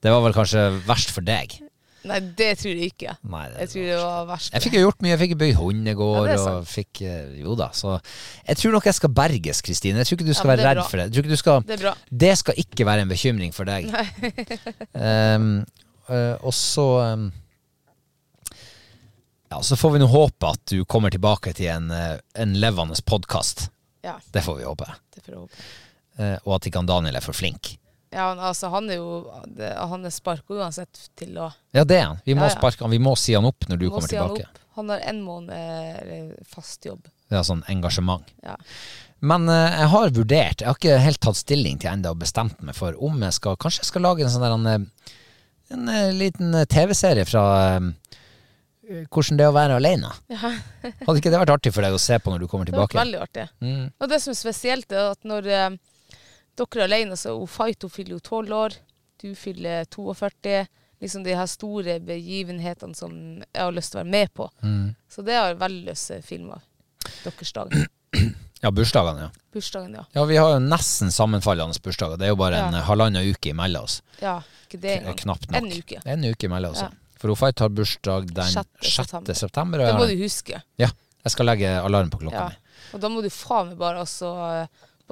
det 0.03 0.11
var 0.11 0.23
vel 0.25 0.35
kanskje 0.35 0.65
verst 0.87 1.13
for 1.15 1.23
deg. 1.25 1.59
Nei, 2.03 2.17
det 2.35 2.49
tror 2.59 2.73
jeg 2.75 2.89
ikke. 2.91 3.13
Nei, 3.31 3.45
det 3.53 3.61
Jeg 3.63 3.69
tror 3.71 3.83
det 3.87 3.99
var 4.01 4.25
verst. 4.27 4.49
Jeg 4.51 4.63
fikk 4.65 4.73
jo 4.75 4.81
gjort 4.83 5.03
mye. 5.05 5.11
Jeg 5.13 5.19
fikk 5.21 5.35
bygd 5.39 5.55
hundegård 5.55 6.31
Ja, 6.33 6.39
og 6.51 6.65
fikk 6.67 6.99
eh, 7.07 7.29
Jo 7.39 7.53
da, 7.55 7.69
så 7.71 7.93
Jeg 8.43 8.59
tror 8.59 8.73
nok 8.75 8.89
jeg 8.89 8.97
skal 8.97 9.13
berges, 9.15 9.61
Kristine. 9.63 10.01
Jeg 10.01 10.09
tror 10.09 10.19
ikke 10.19 10.27
du 10.27 10.33
skal 10.35 10.49
Ja, 10.49 10.55
være 10.57 10.65
redd 10.67 10.81
bra. 10.81 10.87
for 10.91 10.99
det. 10.99 11.05
Jeg 11.07 11.13
tror 11.15 11.23
ikke 11.23 11.31
du 11.37 11.39
skal 11.39 11.63
Det 11.69 11.77
er 11.77 11.83
bra. 11.85 11.93
Det 12.25 12.33
skal 12.41 12.59
ikke 12.65 12.87
være 12.89 13.05
en 13.05 13.13
bekymring 13.13 13.55
for 13.55 13.71
deg. 13.71 13.87
um, 14.99 15.47
uh, 16.11 16.35
og 16.43 16.51
så 16.59 16.87
um, 17.13 17.23
Ja, 19.53 19.61
så 19.63 19.77
får 19.79 19.95
vi 19.95 20.01
nå 20.03 20.09
håpe 20.11 20.49
at 20.57 20.73
du 20.73 20.83
kommer 20.83 21.13
tilbake 21.13 21.53
til 21.55 21.69
en, 21.71 21.87
eh, 21.93 22.17
en 22.41 22.55
levende 22.59 22.99
podkast. 23.07 23.69
Ja, 24.03 24.17
Det 24.33 24.43
får 24.43 24.59
vi 24.59 24.67
håpe. 24.67 24.89
det 25.15 25.23
får 25.23 25.31
jeg 25.37 25.39
håpe. 25.45 25.63
Uh, 26.19 26.37
og 26.43 26.55
at 26.57 26.67
ikke 26.67 26.81
han 26.83 26.89
Daniel 26.91 27.15
er 27.15 27.23
for 27.23 27.37
flink. 27.37 27.77
Ja, 28.13 28.27
men 28.33 28.41
altså, 28.45 28.69
han 28.73 28.89
er 28.93 28.99
jo 28.99 29.23
Han 29.89 30.05
er 30.05 30.13
sparka 30.13 30.53
uansett 30.59 31.07
til 31.19 31.37
å 31.41 31.47
Ja, 31.73 31.83
det 31.83 31.97
er 31.97 32.05
han. 32.11 32.19
Vi 32.25 32.35
må 32.37 32.45
Ja, 32.45 32.51
ja. 32.53 32.57
sparke 32.59 32.85
han. 32.85 32.93
Vi 32.93 33.01
må 33.01 33.15
si 33.19 33.33
han 33.35 33.45
opp 33.49 33.65
når 33.69 33.79
du 33.81 33.87
må 33.89 33.95
kommer 33.97 34.09
si 34.11 34.17
han 34.19 34.29
tilbake. 34.29 34.49
opp. 34.49 34.59
Han 34.77 34.89
har 34.89 35.01
en 35.09 35.21
måned 35.25 36.37
fast 36.49 36.85
jobb. 36.85 37.07
Er 37.33 37.43
sånn 37.45 37.63
engasjement. 37.69 38.29
Ja. 38.45 38.55
Men 39.23 39.47
eh, 39.49 39.79
jeg 39.79 39.89
har 39.93 40.09
vurdert, 40.17 40.61
jeg 40.61 40.67
har 40.67 40.75
ikke 40.77 40.97
helt 40.99 41.21
tatt 41.23 41.37
stilling 41.39 41.77
til 41.79 41.89
enda 41.93 42.11
og 42.11 42.19
bestemt 42.19 42.59
meg 42.65 42.75
for 42.75 42.97
om 42.99 43.21
jeg 43.23 43.33
skal 43.37 43.55
Kanskje 43.61 43.79
jeg 43.85 43.87
skal 43.93 44.03
lage 44.03 44.25
en 44.25 44.33
sånn 44.33 44.43
der 44.43 44.55
en, 44.57 44.65
eh, 44.67 45.13
en 45.77 45.87
eh, 45.93 46.09
liten 46.17 46.53
eh, 46.59 46.65
TV-serie 46.69 47.23
fra 47.29 47.43
eh, 47.77 47.87
hvordan 49.13 49.37
det 49.39 49.45
er 49.45 49.53
å 49.53 49.55
være 49.55 49.77
alene. 49.79 50.09
Ja. 50.33 50.51
Hadde 50.83 51.15
ikke 51.21 51.31
det 51.31 51.39
vært 51.39 51.53
artig 51.55 51.71
for 51.73 51.85
deg 51.87 51.95
å 51.95 52.01
se 52.03 52.17
på 52.19 52.33
når 52.33 52.43
du 52.43 52.47
kommer 52.51 52.67
tilbake? 52.67 52.91
Det 52.91 52.99
hadde 52.99 53.21
vært 53.21 53.37
veldig 53.39 53.47
artig. 53.47 53.47
Mm. 53.63 53.85
Og 54.03 54.11
det 54.11 54.19
som 54.25 54.33
er 54.35 54.39
spesielt, 54.41 54.91
er 54.91 55.13
at 55.13 55.23
når 55.29 55.47
eh, 55.47 55.69
dere 56.57 56.81
er 56.83 56.87
alene, 56.87 57.17
så 57.17 57.33
hun 57.37 57.47
Fight 57.49 57.81
hun 57.83 57.89
fyller 57.93 58.17
jo 58.17 58.19
12 58.19 58.53
år, 58.53 58.75
du 59.23 59.33
fyller 59.35 59.85
42. 59.85 60.67
Liksom 61.03 61.23
de 61.25 61.33
her 61.35 61.47
store 61.51 61.97
begivenhetene 61.99 62.95
som 62.95 63.11
jeg 63.43 63.59
har 63.59 63.73
lyst 63.75 63.91
til 63.91 63.99
å 63.99 64.03
være 64.03 64.11
med 64.13 64.33
på. 64.37 64.45
Mm. 64.63 64.95
Så 65.11 65.21
det 65.27 65.35
har 65.35 65.49
jeg 65.51 65.59
veldig 65.59 65.83
lyst 65.89 66.07
til 66.07 66.21
å 66.21 66.27
filme 66.27 66.53
av. 66.59 66.61
Deres 67.25 67.53
dag. 67.57 67.77
Ja, 68.63 68.69
bursdagene, 68.71 69.25
ja. 69.25 69.41
Bursdagen, 69.51 69.95
ja. 69.97 70.05
Ja, 70.15 70.21
vi 70.23 70.37
har 70.39 70.53
jo 70.53 70.59
nesten 70.63 71.09
sammenfallende 71.11 71.75
bursdager. 71.83 72.15
Det 72.15 72.29
er 72.29 72.31
jo 72.31 72.37
bare 72.39 72.61
en 72.61 72.71
Ja. 72.71 72.79
eh, 72.79 72.85
halvannen 72.87 73.25
uke 73.33 73.49
imellom 73.51 73.83
oss. 73.83 73.97
Ja, 74.21 74.37
ikke 74.63 74.79
det 74.79 74.93
engang. 75.01 75.17
Knapt 75.19 75.49
nok. 75.51 75.57
En 75.59 75.67
uke. 75.81 75.99
En 76.07 76.23
uke 76.23 76.47
imellom 76.47 76.71
oss. 76.71 76.79
Ja. 76.79 76.87
ja. 76.87 77.17
For 77.19 77.35
Fight 77.35 77.59
har 77.59 77.67
bursdag 77.75 78.29
den 78.31 78.47
6. 78.53 78.69
6. 78.79 78.93
september. 79.01 79.33
september. 79.35 79.83
Det 79.83 79.97
må 79.99 80.07
du 80.07 80.15
huske. 80.23 80.61
Ja, 80.79 80.87
jeg 81.25 81.35
skal 81.35 81.49
legge 81.51 81.73
alarm 81.81 82.09
på 82.13 82.21
klokka 82.23 82.39
Ja. 82.39 82.47
mi. 82.53 82.79
Og 82.95 83.03
da 83.03 83.11
må 83.11 83.21
du 83.25 83.27
faen 83.35 83.73
meg 83.73 83.77
bare 83.83 83.99
altså 84.05 84.31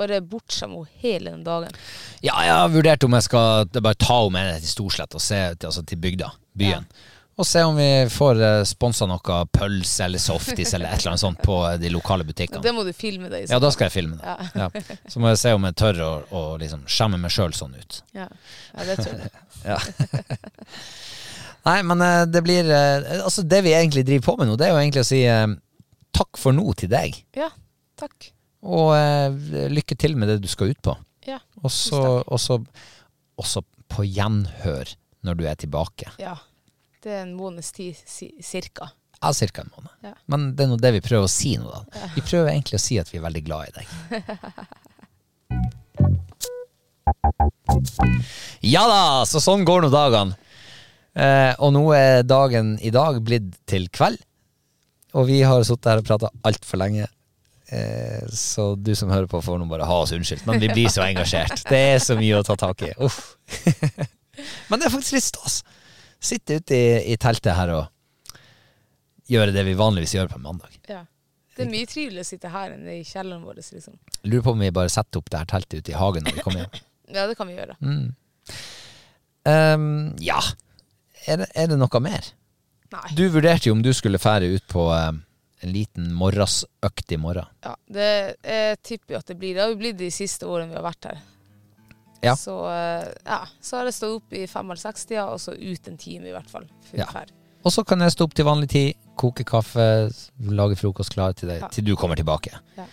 bare 0.02 0.20
henne 0.20 0.84
hele 1.04 1.32
den 1.32 1.46
dagen. 1.48 1.80
Ja, 2.20 2.36
jeg 2.46 2.58
har 2.58 2.74
vurdert 2.74 3.08
om 3.08 3.18
jeg 3.18 3.30
skal 3.30 3.72
bare 3.80 3.98
ta 3.98 4.20
henne 4.20 4.36
med 4.36 4.62
til 4.66 4.76
Storslett 4.76 5.18
og 5.18 5.24
se 5.24 5.42
til, 5.56 5.72
altså 5.72 5.86
til 5.88 6.02
bygda, 6.04 6.34
byen. 6.58 6.90
Og 7.40 7.48
se 7.48 7.62
om 7.66 7.78
vi 7.80 7.88
får 8.12 8.40
uh, 8.44 8.64
sponsa 8.68 9.08
noe 9.10 9.38
pølse 9.56 10.04
eller 10.06 10.22
softis 10.22 10.76
eller 10.76 10.92
et 10.92 11.00
eller 11.00 11.14
annet 11.14 11.22
sånt 11.24 11.40
på 11.42 11.56
eh, 11.66 11.78
de 11.82 11.90
lokale 11.90 12.26
butikkene. 12.28 12.62
Det 12.62 12.74
må 12.76 12.84
du 12.86 12.92
filme 12.94 13.32
deg 13.32 13.48
i. 13.48 13.50
Ja, 13.50 13.58
da 13.64 13.72
skal 13.74 13.88
jeg 13.88 13.96
filme 13.96 14.20
det. 14.20 14.36
Ja. 14.60 14.68
Ja. 14.68 14.98
Så 15.10 15.24
må 15.24 15.32
jeg 15.32 15.40
se 15.42 15.54
om 15.56 15.66
jeg 15.66 15.78
tør 15.80 16.02
å, 16.06 16.12
å 16.38 16.42
liksom 16.62 16.84
skjemme 16.92 17.18
meg 17.24 17.34
sjøl 17.34 17.56
sånn 17.58 17.74
ut. 17.80 18.02
Ja. 18.14 18.28
ja, 18.76 18.90
det 18.90 19.00
tror 19.02 19.24
jeg. 19.24 19.32
Ja. 19.62 19.78
Nei, 21.68 21.78
men 21.86 22.02
eh, 22.02 22.24
det 22.30 22.42
blir 22.46 22.70
eh, 22.74 23.20
Altså, 23.22 23.44
det 23.46 23.62
vi 23.66 23.76
egentlig 23.78 24.06
driver 24.08 24.32
på 24.32 24.38
med 24.40 24.50
nå, 24.50 24.58
det 24.58 24.68
er 24.68 24.74
jo 24.74 24.82
egentlig 24.82 25.04
å 25.04 25.10
si 25.12 25.22
eh, 25.30 25.48
takk 26.18 26.40
for 26.42 26.58
nå 26.58 26.66
til 26.78 26.92
deg. 26.92 27.20
Ja, 27.38 27.52
takk. 28.02 28.32
Og 28.62 28.94
eh, 28.96 29.32
lykke 29.74 29.96
til 29.98 30.16
med 30.20 30.30
det 30.30 30.42
du 30.44 30.48
skal 30.52 30.70
ut 30.76 30.82
på. 30.86 30.94
Ja, 31.28 31.40
Og 31.62 31.72
så 31.72 32.68
på 33.92 34.06
gjenhør 34.08 34.94
når 35.26 35.34
du 35.38 35.44
er 35.50 35.56
tilbake. 35.60 36.08
ja. 36.22 36.38
Det 37.02 37.10
er 37.10 37.24
en 37.24 37.32
måneds 37.34 37.72
tid 37.74 37.98
cirka. 38.46 38.92
Ja, 39.24 39.32
cirka 39.34 39.64
en 39.64 39.72
måned. 39.74 39.90
Ja. 40.06 40.12
Men 40.30 40.52
det 40.54 40.68
er 40.68 40.70
nå 40.70 40.76
det 40.78 40.92
vi 40.94 41.00
prøver 41.02 41.26
å 41.26 41.32
si 41.34 41.56
nå, 41.58 41.66
da. 41.66 41.82
Vi 42.14 42.22
prøver 42.22 42.52
egentlig 42.52 42.78
å 42.78 42.84
si 42.84 43.00
at 43.02 43.10
vi 43.10 43.18
er 43.18 43.24
veldig 43.26 43.42
glad 43.48 43.72
i 43.72 43.74
deg. 43.80 44.22
ja 48.74 48.84
da, 48.90 49.02
så 49.26 49.42
sånn 49.42 49.66
går 49.66 49.86
nå 49.86 49.90
dagene. 49.94 50.38
Eh, 51.18 51.54
og 51.58 51.74
nå 51.76 51.82
er 51.98 52.22
dagen 52.24 52.76
i 52.86 52.92
dag 52.94 53.18
blitt 53.26 53.56
til 53.70 53.90
kveld. 53.90 54.22
Og 55.18 55.26
vi 55.28 55.42
har 55.44 55.64
sittet 55.68 55.90
her 55.92 56.04
og 56.04 56.08
prata 56.08 56.30
altfor 56.48 56.80
lenge. 56.80 57.08
Eh, 57.72 58.28
så 58.36 58.74
du 58.76 58.92
som 58.96 59.12
hører 59.14 59.30
på, 59.32 59.40
får 59.42 59.62
nå 59.62 59.68
bare 59.72 59.88
ha 59.88 60.00
oss 60.04 60.12
unnskyldt. 60.16 60.44
Men 60.50 60.60
vi 60.60 60.70
blir 60.74 60.90
så 60.92 61.06
engasjert. 61.06 61.64
Det 61.70 61.80
er 61.94 62.02
så 62.04 62.18
mye 62.20 62.42
å 62.42 62.44
ta 62.48 62.58
tak 62.60 62.84
i. 62.88 62.92
Uff. 63.00 63.38
Men 64.70 64.80
det 64.82 64.88
er 64.88 64.94
faktisk 64.94 65.16
litt 65.16 65.28
stas. 65.28 65.62
Sitte 66.22 66.60
ute 66.60 66.76
i, 66.78 66.92
i 67.14 67.18
teltet 67.22 67.56
her 67.58 67.72
og 67.78 68.38
gjøre 69.32 69.56
det 69.56 69.64
vi 69.68 69.78
vanligvis 69.80 70.18
gjør 70.18 70.32
på 70.34 70.40
en 70.40 70.46
mandag. 70.50 70.76
Ja. 70.92 71.06
Det 71.56 71.66
er 71.66 71.72
mye 71.72 71.88
triveligere 71.88 72.24
å 72.24 72.28
sitte 72.28 72.52
her 72.52 72.74
enn 72.74 72.88
i 72.90 73.02
kjelleren 73.08 73.44
vår. 73.46 73.60
Liksom. 73.62 73.96
Lurer 74.28 74.44
på 74.46 74.54
om 74.56 74.64
vi 74.64 74.72
bare 74.76 74.92
setter 74.92 75.20
opp 75.22 75.32
det 75.32 75.42
her 75.42 75.50
teltet 75.52 75.82
ute 75.82 75.94
i 75.94 75.98
hagen 76.00 76.28
når 76.28 76.38
vi 76.40 76.46
kommer 76.48 76.66
hjem. 76.66 76.82
Ja, 77.12 77.26
det 77.28 77.36
kan 77.36 77.50
vi 77.50 77.58
gjøre. 77.58 77.74
Ehm, 79.52 80.14
ja, 80.24 80.38
er 81.28 81.42
det, 81.42 81.48
er 81.60 81.66
det 81.68 81.76
noe 81.82 82.00
mer? 82.00 82.30
Nei. 82.96 83.10
Du 83.18 83.26
vurderte 83.34 83.68
jo 83.68 83.74
om 83.76 83.82
du 83.84 83.90
skulle 83.92 84.22
fære 84.22 84.48
ut 84.54 84.64
på 84.72 84.86
eh, 84.96 85.10
en 85.62 85.72
liten 85.74 86.08
morgensøkt 86.18 87.12
i 87.14 87.18
morgen. 87.22 87.46
Ja, 87.66 87.76
det, 87.94 88.08
jeg 88.44 88.80
tipper 88.88 89.16
jeg 89.16 89.20
at 89.24 89.28
det 89.30 89.38
blir 89.42 89.54
det. 89.56 89.62
har 89.64 89.70
jo 89.74 89.78
blitt 89.82 90.00
de 90.00 90.10
siste 90.14 90.48
årene 90.50 90.72
vi 90.74 90.80
har 90.80 90.86
vært 90.88 91.10
her. 91.12 91.20
Ja. 92.22 92.36
Så, 92.38 92.54
eh, 92.70 93.08
ja, 93.26 93.40
så 93.62 93.78
har 93.80 93.90
jeg 93.90 93.96
stått 93.98 94.18
opp 94.20 94.34
i 94.38 94.46
fem 94.50 94.70
eller 94.70 94.82
seks-tida, 94.82 95.28
og 95.34 95.40
så 95.42 95.54
ut 95.58 95.88
en 95.90 95.98
time 96.02 96.30
i 96.30 96.34
hvert 96.36 96.50
fall. 96.50 96.68
Ja. 96.98 97.08
Og 97.66 97.74
så 97.74 97.84
kan 97.86 98.02
jeg 98.02 98.14
stå 98.14 98.26
opp 98.26 98.34
til 98.38 98.46
vanlig 98.46 98.70
tid, 98.74 99.00
koke 99.22 99.46
kaffe, 99.46 99.86
lage 100.50 100.78
frokost 100.80 101.14
klar 101.14 101.34
til 101.38 101.50
deg 101.50 101.62
Ja. 101.62 101.70
til 101.74 101.86
du 101.86 101.96
kommer 101.96 102.18
tilbake. 102.18 102.54
Ja. 102.78 102.86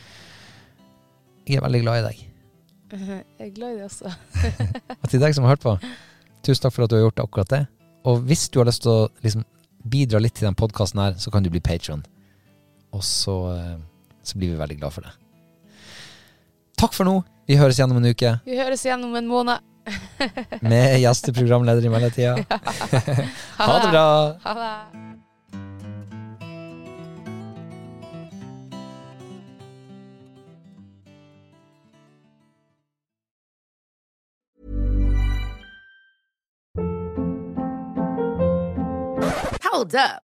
Jeg 1.49 1.57
er 1.57 1.65
veldig 1.65 1.81
glad 1.85 1.99
i 2.03 2.07
deg. 2.09 2.25
Jeg 3.39 3.49
er 3.51 3.51
glad 3.53 3.75
i 3.75 3.77
det 3.77 3.85
også. 3.85 4.13
Og 5.03 5.09
til 5.13 5.21
deg 5.21 5.35
som 5.37 5.45
har 5.45 5.57
hørt 5.57 5.65
på, 5.65 5.75
tusen 6.45 6.63
takk 6.65 6.73
for 6.73 6.85
at 6.85 6.91
du 6.93 6.97
har 6.97 7.07
gjort 7.07 7.21
akkurat 7.25 7.51
det. 7.53 7.63
Og 8.09 8.23
hvis 8.29 8.47
du 8.49 8.61
har 8.61 8.69
lyst 8.69 8.83
til 8.85 8.93
å 8.93 9.09
liksom, 9.25 9.45
bidra 9.85 10.21
litt 10.21 10.37
til 10.41 10.49
den 10.49 10.57
podkasten 10.57 11.01
her, 11.01 11.17
så 11.21 11.33
kan 11.33 11.45
du 11.45 11.51
bli 11.53 11.61
patron. 11.61 12.05
Og 12.93 13.03
så, 13.05 13.37
eh, 13.55 13.79
så 14.23 14.39
blir 14.39 14.55
vi 14.55 14.61
veldig 14.61 14.79
glad 14.81 14.95
for 14.95 15.07
det. 15.07 15.15
Takk 16.79 16.95
for 16.95 17.09
nå. 17.09 17.19
Vi 17.49 17.57
høres 17.59 17.79
igjen 17.79 17.91
om 17.91 17.99
en 17.99 18.11
uke 18.13 18.35
Vi 18.45 18.59
høres 18.59 18.85
igjen 18.85 19.05
om 19.05 19.17
en 19.17 19.29
måned. 19.29 19.65
med 20.61 20.99
gjesteprogramleder 21.01 21.87
i 21.89 21.93
mellomtida. 21.93 22.37
Ha 23.59 23.79
det 23.83 23.91
bra. 23.91 24.07
Ha 24.45 24.55
det. 24.59 25.05
Hold 39.71 39.95
up. 39.95 40.28